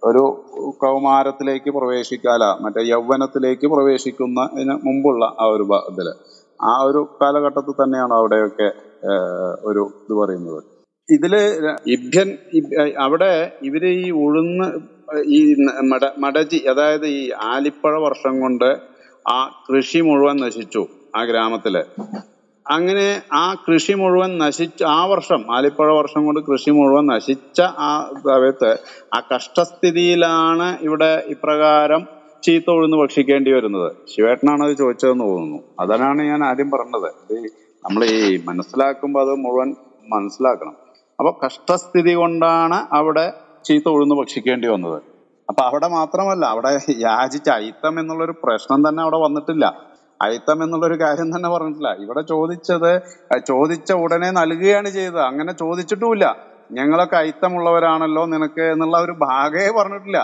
[0.03, 0.43] ഒരു
[0.81, 6.09] കൗമാരത്തിലേക്ക് പ്രവേശിക്കാല മറ്റേ യൗവനത്തിലേക്ക് പ്രവേശിക്കുന്നതിന് മുമ്പുള്ള ആ ഒരു ഇതിൽ.
[6.61, 8.71] ആ ഒരു കാലഘട്ടത്തിൽ തന്നെയാണ് അവിടെയൊക്കെ
[9.63, 10.63] ഒരു ഇത് പറയുന്നത്.
[11.11, 11.35] ഇതിൽ
[11.87, 12.37] ഇഭ്യൻ
[12.99, 14.79] അവിടെ ഇവർ ഈ ഉഴുന്ന്
[15.25, 18.79] ഈ മട മടജി അതായത് ഈ ആലിപ്പഴ വർഷം കൊണ്ട്
[19.31, 20.87] ആ കൃഷി മുഴുവൻ നശിച്ചു.
[21.15, 21.83] ആ ഗ്രാമത്തിൽ
[22.65, 28.79] അങ്ങനെ ആ കൃഷി മുഴുവൻ നശിച്ച ആ വർഷം ആലിപ്പഴ വർഷം കൊണ്ട് കൃഷി മുഴുവൻ നശിച്ച ആ സമയത്ത്
[29.13, 32.07] ആ കഷ്ടസ്ഥിതിയിലാണ് ഇവിടെ ഇപ്രകാരം
[32.43, 33.91] ചീത്ത ഉഴുന്ന് ഭക്ഷിക്കേണ്ടി വരുന്നത്.
[34.11, 35.59] ശിവേട്ടനാണ് അത് ചോദിച്ചതെന്ന് തോന്നുന്നു.
[35.79, 37.09] അതാണ് ഞാൻ ആദ്യം പറഞ്ഞത്.
[37.85, 39.75] നമ്മൾ ഈ മനസ്സിലാക്കുമ്പോൾ അത് മുഴുവൻ
[40.09, 40.75] മനസ്സിലാക്കണം.
[41.19, 43.33] അപ്പൊ കഷ്ടസ്ഥിതി കൊണ്ടാണ് അവിടെ
[43.65, 45.01] ചീത്ത ഉഴുന്ന് ഭക്ഷിക്കേണ്ടി വന്നത്.
[45.49, 49.88] അപ്പൊ അവിടെ മാത്രമല്ല അവിടെ യാചിച്ച അയിത്തം എന്നുള്ളൊരു പ്രശ്നം തന്നെ അവിടെ വന്നിട്ടില്ല.
[50.21, 51.89] അയിത്തം എന്നുള്ളൊരു കാര്യം തന്നെ പറഞ്ഞിട്ടില്ല.
[52.03, 52.91] ഇവിടെ ചോദിച്ചത്
[53.47, 55.21] ചോദിച്ച ഉടനെ നൽകുകയാണ് ചെയ്തത്.
[55.21, 56.25] അങ്ങനെ ചോദിച്ചിട്ടുമില്ല.
[56.71, 60.19] ഞങ്ങളൊക്കെ അയിത്തമുള്ളവരാണല്ലോ നിനക്ക് എന്നുള്ള ഒരു ഭാഗേ പറഞ്ഞിട്ടില്ല.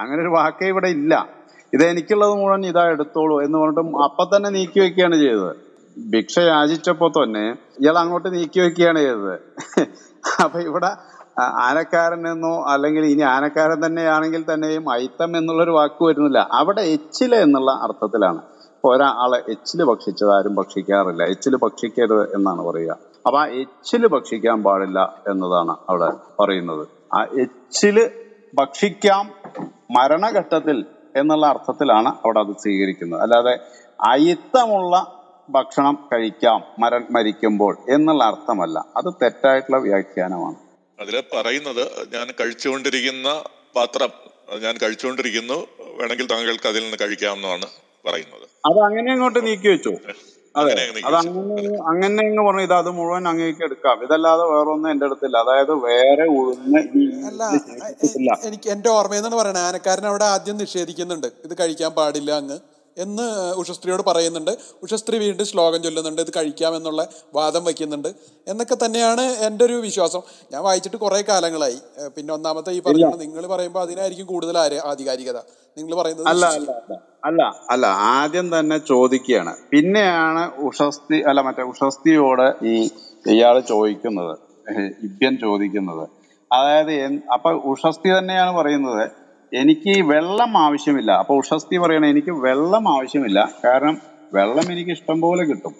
[0.00, 1.14] അങ്ങനെ ഒരു വാക്കേ ഇവിടെ ഇല്ല.
[1.74, 5.54] ഇത് എനിക്കുള്ളത് മുഴുവൻ ഇതാ എടുത്തോളൂ എന്ന് പറഞ്ഞിട്ട് അപ്പൊ തന്നെ നീക്കി വെക്കുകയാണ് ചെയ്തത്.
[5.96, 7.44] ഭിക്ഷ യാചിച്ചപ്പോ തന്നെ
[7.80, 9.34] ഇയാൾ അങ്ങോട്ട് നീക്കി വെക്കുകയാണ് ചെയ്തത്.
[10.44, 10.90] അപ്പൊ ഇവിടെ
[11.66, 16.38] ആനക്കാരൻ എന്നോ അല്ലെങ്കിൽ ഇനി ആനക്കാരൻ തന്നെയാണെങ്കിൽ തന്നെയും അയിത്തം എന്നുള്ളൊരു വാക്ക് വരുന്നില്ല.
[16.52, 18.40] അവിടെ എച്ചില എന്നുള്ള അർത്ഥത്തിലാണ്.
[18.84, 21.22] ഒരാളെ എച്ചിൽ ഭക്ഷിച്ചത് ആരും ഭക്ഷിക്കാറില്ല.
[21.22, 22.98] എച്ചിൽ ഭക്ഷിക്കരുത് എന്നാണ് പറയുക.
[23.26, 24.98] അപ്പൊ ആ എച്ചിൽ ഭക്ഷിക്കാൻ പാടില്ല
[25.28, 26.10] എന്നതാണ് അവിടെ
[26.40, 26.88] പറയുന്നത്.
[27.14, 28.10] ആ എച്ചിൽ
[28.54, 29.30] ഭക്ഷിക്കാം
[29.90, 30.84] മരണഘട്ടത്തിൽ
[31.16, 33.22] എന്നുള്ള അർത്ഥത്തിലാണ് അവിടെ അത് സ്വീകരിക്കുന്നത്.
[33.22, 33.54] അല്ലാതെ
[34.10, 34.94] അയിത്തമുള്ള
[35.50, 38.78] ഭക്ഷണം കഴിക്കാം മര മരിക്കുമ്പോൾ എന്നുള്ള അർത്ഥമല്ല.
[38.96, 40.56] അത് തെറ്റായിട്ടുള്ള വ്യാഖ്യാനമാണ്.
[40.98, 41.84] അതിൽ പറയുന്നത്
[42.14, 43.28] ഞാൻ കഴിച്ചുകൊണ്ടിരിക്കുന്ന
[43.76, 44.12] പാത്രം
[44.64, 45.58] ഞാൻ കഴിച്ചുകൊണ്ടിരിക്കുന്നു
[45.98, 47.66] വേണമെങ്കിൽ താങ്കൾക്ക് അതിൽ നിന്ന് കഴിക്കാമെന്നാണ്
[48.08, 48.46] പറയുന്നത്.
[48.68, 49.92] അത് അങ്ങനെ അങ്ങോട്ട് നീക്കി വെച്ചു.
[50.54, 50.72] അതെ
[51.08, 53.96] അത് അങ്ങനെ അങ്ങനെ അങ്ങ് പറഞ്ഞു ഇത് അത് മുഴുവൻ അങ്ങേക്ക് എടുക്കാം.
[54.06, 55.36] ഇതല്ലാതെ വേറെ ഒന്നും എന്റെ അടുത്തില്ല.
[55.44, 56.80] അതായത് വേറെ ഉഴുന്ന്
[58.48, 61.28] എനിക്ക് എന്റെ ഓർമ്മയെന്നാണ് പറയണത് ആനക്കാരൻ അവിടെ ആദ്യം നിഷേധിക്കുന്നുണ്ട്.
[61.46, 62.58] ഇത് കഴിക്കാൻ പാടില്ല അങ്ങ്
[62.96, 63.26] എന്ന്
[63.62, 64.52] ഉഷസ്ത്രീയോട് പറയുന്നുണ്ട്.
[64.84, 67.02] ഉഷസ്ത്രീ വീണ്ടും ശ്ലോകം ചൊല്ലുന്നുണ്ട് ഇത് കഴിക്കാമെന്നുള്ള
[67.36, 68.08] വാദം വയ്ക്കുന്നുണ്ട്.
[68.50, 70.22] എന്നൊക്കെ തന്നെയാണ് എന്റെ ഒരു വിശ്വാസം.
[70.52, 71.78] ഞാൻ വായിച്ചിട്ട് കുറേ കാലങ്ങളായി.
[72.16, 74.58] പിന്നെ ഒന്നാമത്തെ ഈ പറയുന്നത് പറഞ്ഞ നിങ്ങൾ പറയുമ്പോൾ അതിനായിരിക്കും കൂടുതൽ
[74.92, 75.38] ആധികാരികത.
[75.76, 76.28] നിങ്ങൾ പറയുന്നത്
[77.22, 77.42] അല്ല.
[77.70, 79.52] അല്ല ആദ്യം തന്നെ ചോദിക്കുകയാണ്.
[79.70, 82.74] പിന്നെയാണ് ഉഷസ്തി അല്ല മറ്റേ ഉഷസ്തിയോട് ഈ
[83.24, 84.34] ഇയാൾ ചോദിക്കുന്നത്.
[85.08, 86.04] ഇബ്യൻ ചോദിക്കുന്നത്.
[86.50, 86.92] അതായത്
[87.32, 89.04] അപ്പൊ ഉഷസ്തി തന്നെയാണ് പറയുന്നത്
[89.52, 91.10] എനിക്ക് വെള്ളം ആവശ്യമില്ല.
[91.22, 93.40] അപ്പൊ ഉഷസ്തി പറയണ എനിക്ക് വെള്ളം ആവശ്യമില്ല.
[93.64, 93.94] കാരണം
[94.32, 95.74] വെള്ളം എനിക്ക് ഇഷ്ടം പോലെ കിട്ടും.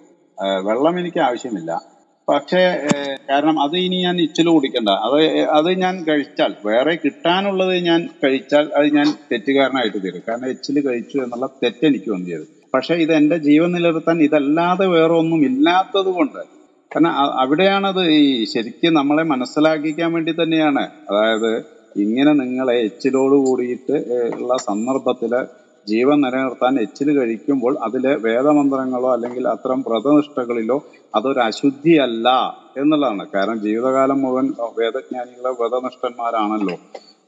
[0.69, 1.71] വെള്ളം എനിക്ക് ആവശ്യമില്ല.
[2.29, 2.63] പക്ഷേ
[3.29, 4.91] കാരണം അത് ഇനി ഞാൻ ഇച്ചിൽ കുടിക്കണ്ട.
[5.07, 5.19] അത്
[5.59, 10.23] അത് ഞാൻ കഴിച്ചാൽ വേറെ കിട്ടാനുള്ളത് ഞാൻ കഴിച്ചാൽ അത് ഞാൻ തെറ്റുകാരനായിട്ട് തീരും.
[10.29, 15.15] കാരണം എച്ചിൽ കഴിച്ചു എന്നുള്ള തെറ്റ് എനിക്ക് വന്നു ചെയ്തു പക്ഷെ ഇത് എന്റെ ജീവൻ നിലനിർത്താൻ ഇതല്ലാതെ വേറെ
[15.23, 16.41] ഒന്നും ഇല്ലാത്തത് കൊണ്ട്.
[16.91, 18.21] കാരണം അവിടെയാണത് ഈ
[18.53, 20.85] ശരിക്കും നമ്മളെ മനസ്സിലാക്കിക്കാൻ വേണ്ടി തന്നെയാണ്.
[21.11, 21.51] അതായത്
[22.05, 23.97] ഇങ്ങനെ നിങ്ങളെ എച്ചിലോട് കൂടിയിട്ട്
[24.39, 25.33] ഉള്ള സന്ദർഭത്തിൽ
[25.91, 30.79] ജീവൻ നിലനിർത്താൻ എച്ചിൽ കഴിക്കുമ്പോൾ അതിലെ വേദമന്ത്രങ്ങളോ അല്ലെങ്കിൽ അത്തരം വ്രതനിഷ്ഠകളിലോ
[31.15, 32.29] അതൊരു അശുദ്ധിയല്ല
[32.81, 33.25] എന്നുള്ളതാണ്.
[33.35, 34.47] കാരണം ജീവിതകാലം മുഴുവൻ
[34.81, 36.77] വേദജ്ഞാനികളെ വ്രതനിഷ്ഠന്മാരാണല്ലോ.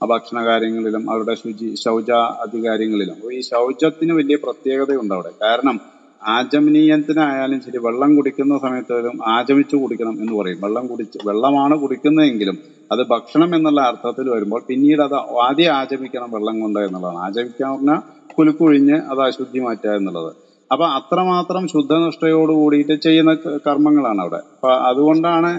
[0.00, 2.10] ഭക്ഷണ കാര്യങ്ങളിലും അവരുടെ ശുചി ശൗച
[2.44, 5.32] അധികാരങ്ങളിലും ഈ ശൗചത്തിന് വലിയ പ്രത്യേകതയുണ്ട് അവിടെ.
[5.44, 5.76] കാരണം
[6.22, 10.58] ആചമനീയത്തിനായാലും ശരി വെള്ളം കുടിക്കുന്ന സമയത്തോലും ആചമിച്ചു കുടിക്കണം എന്ന് പറയും.
[10.64, 12.56] വെള്ളം കുടിച്ച് വെള്ളമാണ് കുടിക്കുന്നതെങ്കിലും
[12.90, 15.16] അത് ഭക്ഷണം എന്നുള്ള അർത്ഥത്തിൽ വരുമ്പോൾ പിന്നീട് അത്
[15.46, 17.20] ആദ്യം ആചമിക്കണം വെള്ളം കൊണ്ട് എന്നുള്ളതാണ്.
[17.26, 18.00] ആചമിക്കാൻ പറഞ്ഞാൽ
[18.38, 20.30] കുലുക്കുഴിഞ്ഞ് അത് അശുദ്ധി മാറ്റുക എന്നുള്ളത്.
[20.70, 23.32] അപ്പൊ അത്രമാത്രം ശുദ്ധനിഷ്ഠയോട് കൂടിയിട്ട് ചെയ്യുന്ന
[23.66, 24.40] കർമ്മങ്ങളാണ് അവിടെ.
[24.54, 25.50] അപ്പൊ അതുകൊണ്ടാണ്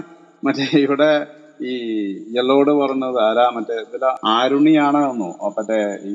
[0.42, 1.10] മറ്റേ ഇവിടെ
[1.60, 1.72] ഈ
[2.36, 4.04] യെല്ലോട് പറഞ്ഞത് ആരാ മറ്റേ ഇതില?
[4.36, 5.28] ആരുണിയാണെന്നോ
[5.58, 5.78] മറ്റേ
[6.10, 6.14] ഈ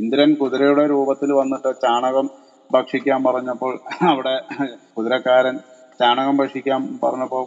[0.00, 2.26] ഇന്ദ്രൻ കുതിരയുടെ രൂപത്തിൽ വന്നിട്ട് ചാണകം
[2.74, 3.72] ഭക്ഷിക്കാൻ പറഞ്ഞപ്പോൾ
[4.12, 4.34] അവിടെ
[4.96, 5.56] കുതിരക്കാരൻ
[6.00, 7.42] ചാണകം ഭക്ഷിക്കാൻ പറഞ്ഞപ്പോൾ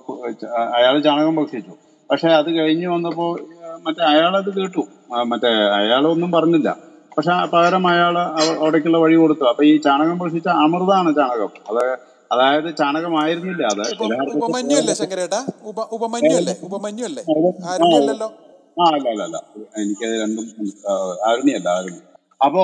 [0.78, 1.74] അയാൾ ചാണകം ഭക്ഷിച്ചു.
[2.10, 3.32] പക്ഷെ അത് കഴിഞ്ഞു വന്നപ്പോൾ
[3.86, 4.84] മറ്റേ അയാളത് കേട്ടു.
[5.32, 6.70] മറ്റേ അയാളൊന്നും പറഞ്ഞില്ല.
[7.18, 8.16] പക്ഷെ പകരം അയാൾ
[8.62, 9.46] അവിടേക്കുള്ള വഴി കൊടുത്തു.
[9.52, 11.52] അപ്പൊ ഈ ചാണകം ഭക്ഷിച്ച അമൃതാണ് ചാണകം.
[11.70, 11.84] അത്
[12.32, 13.84] അതായത് ചാണകമായിരുന്നില്ല അത്.
[15.02, 15.42] ശങ്കരേട്ടാ?
[18.82, 19.38] ആ അല്ല അല്ല അല്ല.
[19.82, 20.88] എനിക്കത് രണ്ടും അരുണിയല്ല
[21.30, 22.00] ആരുണിയല്ല ആരുണി
[22.46, 22.64] അപ്പോ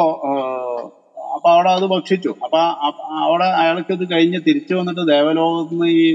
[1.36, 2.32] അപ്പൊ അവിടെ അത് ഭക്ഷിച്ചു.
[2.46, 2.60] അപ്പൊ
[3.26, 6.06] അവിടെ അയാൾക്ക് ഇത് കഴിഞ്ഞ് തിരിച്ചു വന്നിട്ട് ദേവലോകത്ത് നിന്ന് ഈ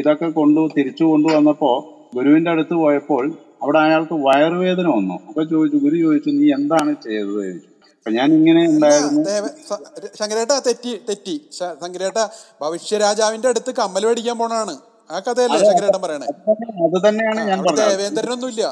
[0.00, 1.72] ഇതൊക്കെ കൊണ്ടു തിരിച്ചു കൊണ്ടുവന്നപ്പോ
[2.16, 3.24] ഗുരുവിന്റെ അടുത്ത് പോയപ്പോൾ
[3.62, 5.16] അവിടെ അയാൾക്ക് വയറുവേദന വന്നു.
[5.28, 7.36] അപ്പൊ ചോദിച്ചു ഗുരു ചോദിച്ചു നീ എന്താണ് ചെയ്തത്?
[7.36, 7.70] ചോദിച്ചു.
[8.06, 9.20] ഞാൻ ഇങ്ങനെ ഉണ്ടായിരുന്നു
[10.20, 11.36] ശങ്കരേട്ട തെറ്റി തെറ്റി.
[11.82, 12.18] ശങ്കരേട്ട
[12.62, 14.74] ഭവിഷ്യ രാജാവിന്റെ അടുത്ത് കമ്മൽ മേടിക്കാൻ പോണാണ്.
[15.10, 16.26] ആ കഥയല്ലേ ശങ്കരേട്ടൻ പറയണേ?
[16.86, 17.88] അത് തന്നെയാണ് ഞാൻ പറഞ്ഞത്.
[17.92, 18.64] ദേവേന്ദ്രനൊന്നുമില്ല.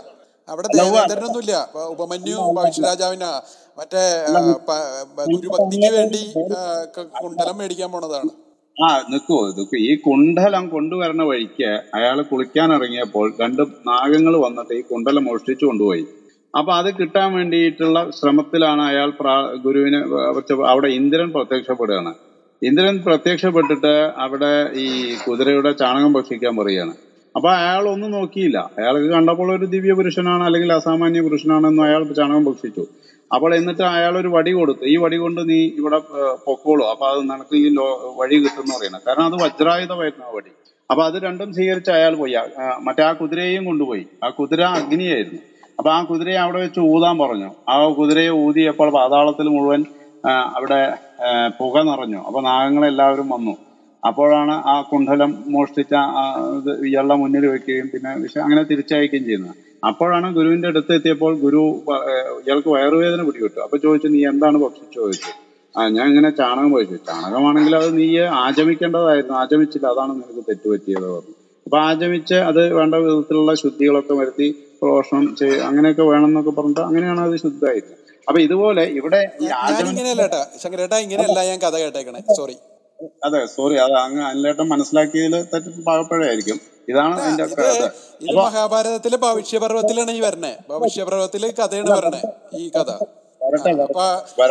[0.48, 0.68] അവിടെ.
[0.80, 1.54] ദേവേന്ദ്രനൊന്നുമില്ല.
[1.94, 2.54] ഉപമന്യു ഭവിഷ്യ.
[2.58, 3.30] ഭവിഷ്യരാജാവിനാ.
[3.78, 4.24] മറ്റേ
[5.32, 6.32] ഗുരുഭക്തിക്ക് വേണ്ടി
[7.22, 8.30] കുണ്ടലം മേടിക്കാൻ പോണതാണ്.
[8.84, 15.24] ആ നിൽക്കൂ നിൽക്കൂ ഈ കുണ്ഡലം കൊണ്ടുവരുന്ന വഴിക്ക് അയാൾ കുളിക്കാൻ ഇറങ്ങിയപ്പോൾ രണ്ട് നാഗങ്ങൾ വന്നിട്ട് ഈ കുണ്ടലം
[15.24, 16.06] മോഷ്ടിച്ചു കൊണ്ടുപോയി.
[16.58, 19.98] അപ്പൊ അത് കിട്ടാൻ വേണ്ടിയിട്ടുള്ള ശ്രമത്തിലാണ് അയാൾ പ്രാ- ഗുരുവിനെ
[20.66, 22.14] അവിടെ ഇന്ദ്രൻ പ്രത്യക്ഷപ്പെടുകയാണ്.
[22.62, 26.94] ഇന്ദ്രൻ പ്രത്യക്ഷപ്പെട്ടിട്ട് അവിടെ ഈ കുതിരയുടെ ചാണകം ഭക്ഷിക്കാൻ പറയുകയാണ്.
[27.36, 28.70] അപ്പൊ അയാൾ ഒന്നും നോക്കിയില്ല.
[28.78, 32.86] അയാൾക്ക് കണ്ടപ്പോൾ ഒരു ദിവ്യ പുരുഷനാണ് അല്ലെങ്കിൽ അസാമാന്യ പുരുഷനാണെന്ന് അയാൾ ചാണകം ഭക്ഷിച്ചു.
[33.34, 35.98] അപ്പോൾ എന്നിട്ട് അയാൾ ഒരു വടി കൊടുത്തു ഈ വടി കൊണ്ട് നീ ഇവിടെ
[36.46, 36.84] പൊക്കോളൂ.
[36.92, 37.86] അപ്പൊ അത് നിനക്ക് ഈ ലോ
[38.20, 40.50] വഴി കിട്ടും എന്ന് പറയുന്നത് കാരണം അത് വജ്രായുധമായിരുന്നു ആ വടി.
[40.90, 42.34] അപ്പൊ അത് രണ്ടും സ്വീകരിച്ച് അയാൾ പോയി.
[42.86, 44.04] മറ്റേ ആ കുതിരയെയും കൊണ്ടുപോയി.
[44.24, 45.40] ആ കുതിര അഗ്നിയായിരുന്നു.
[45.78, 47.50] അപ്പൊ ആ കുതിരയെ അവിടെ വെച്ച് ഊതാൻ പറഞ്ഞു.
[47.68, 49.82] ആ കുതിരയെ ഊതിയപ്പോൾ പാതാളത്തിൽ മുഴുവൻ
[50.56, 50.80] അവിടെ
[51.58, 52.20] പുക നിറഞ്ഞു.
[52.28, 53.54] അപ്പൊ നാഗങ്ങളെല്ലാവരും വന്നു.
[54.02, 55.94] അപ്പോഴാണ് ആ കുണ്ഡലം മോഷ്ടിച്ച
[56.88, 58.10] ഇയാളുടെ മുന്നിൽ വെക്കുകയും പിന്നെ
[58.44, 59.56] അങ്ങനെ തിരിച്ചയക്കുകയും ചെയ്യുന്നത്.
[59.82, 61.62] അപ്പോഴാണ് ഗുരുവിന്റെ അടുത്ത് എത്തിയപ്പോൾ ഗുരു
[62.44, 65.30] ഇയാൾക്ക് വയറുവേദന പിടികിട്ടു അപ്പൊ ചോദിച്ചു നീ എന്താണ് ഭക്ഷിച്ചു ചോദിച്ചു.
[65.74, 68.06] ആ ഞാൻ ഇങ്ങനെ ചാണകം കഴിച്ചു ചാണകമാണെങ്കിൽ അത് നീ
[68.44, 69.34] ആചമിക്കേണ്ടതായിരുന്നു.
[69.42, 71.34] ആചമിച്ചില്ല അതാണ് നിനക്ക് തെറ്റുപറ്റിയത് പറഞ്ഞു.
[71.66, 74.48] അപ്പൊ ആചമിച്ച് അത് വേണ്ട വിധത്തിലുള്ള ശുദ്ധികളൊക്കെ വരുത്തി
[74.80, 77.92] പ്രോഷണം ചെയ്യുക അങ്ങനെയൊക്കെ വേണം എന്നൊക്കെ പറഞ്ഞിട്ട് അങ്ങനെയാണ് അത് ശുദ്ധമായത്.
[78.26, 79.20] അപ്പൊ ഇതുപോലെ ഇവിടെ
[79.88, 80.24] ഇങ്ങനെയല്ല
[81.06, 82.20] ഇങ്ങനെയല്ല ഞാൻ കഥ കേട്ടേക്കണേ.
[82.40, 82.56] സോറി
[83.26, 87.84] അതെ സോറി അത് അങ്ങ് അനിലേട്ടൻ മനസ്സിലാക്കിയതിൽ തെറ്റ് പാകപ്പഴയായിരിക്കും ഇതാണ് അതിന്റെ ഇത്
[88.24, 90.52] ഇത് മഹാഭാരതത്തിലെ ഭവിഷ്യപർവത്തിലാണ് ഈ വരണേ.
[90.70, 92.20] ഭവിഷ്യപർവത്തിലെ കഥയാണ് വരണേ
[92.60, 92.90] ഈ കഥ.
[93.86, 94.04] അപ്പൊ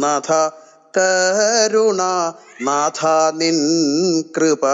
[0.00, 0.50] നാഥ
[0.96, 2.02] കരുണ
[2.62, 3.06] നാഥ
[3.36, 3.56] നിൻ
[4.36, 4.66] കൃപ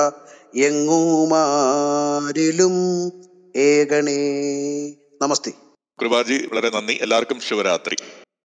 [0.57, 2.75] എങ്ങുമാരിലും
[3.57, 4.21] ഏകണേ
[5.23, 5.53] നമസ്തേ.
[6.01, 6.99] കൃപാജി വളരെ നന്ദി.
[7.03, 7.97] എല്ലാവർക്കും ശിവരാത്രി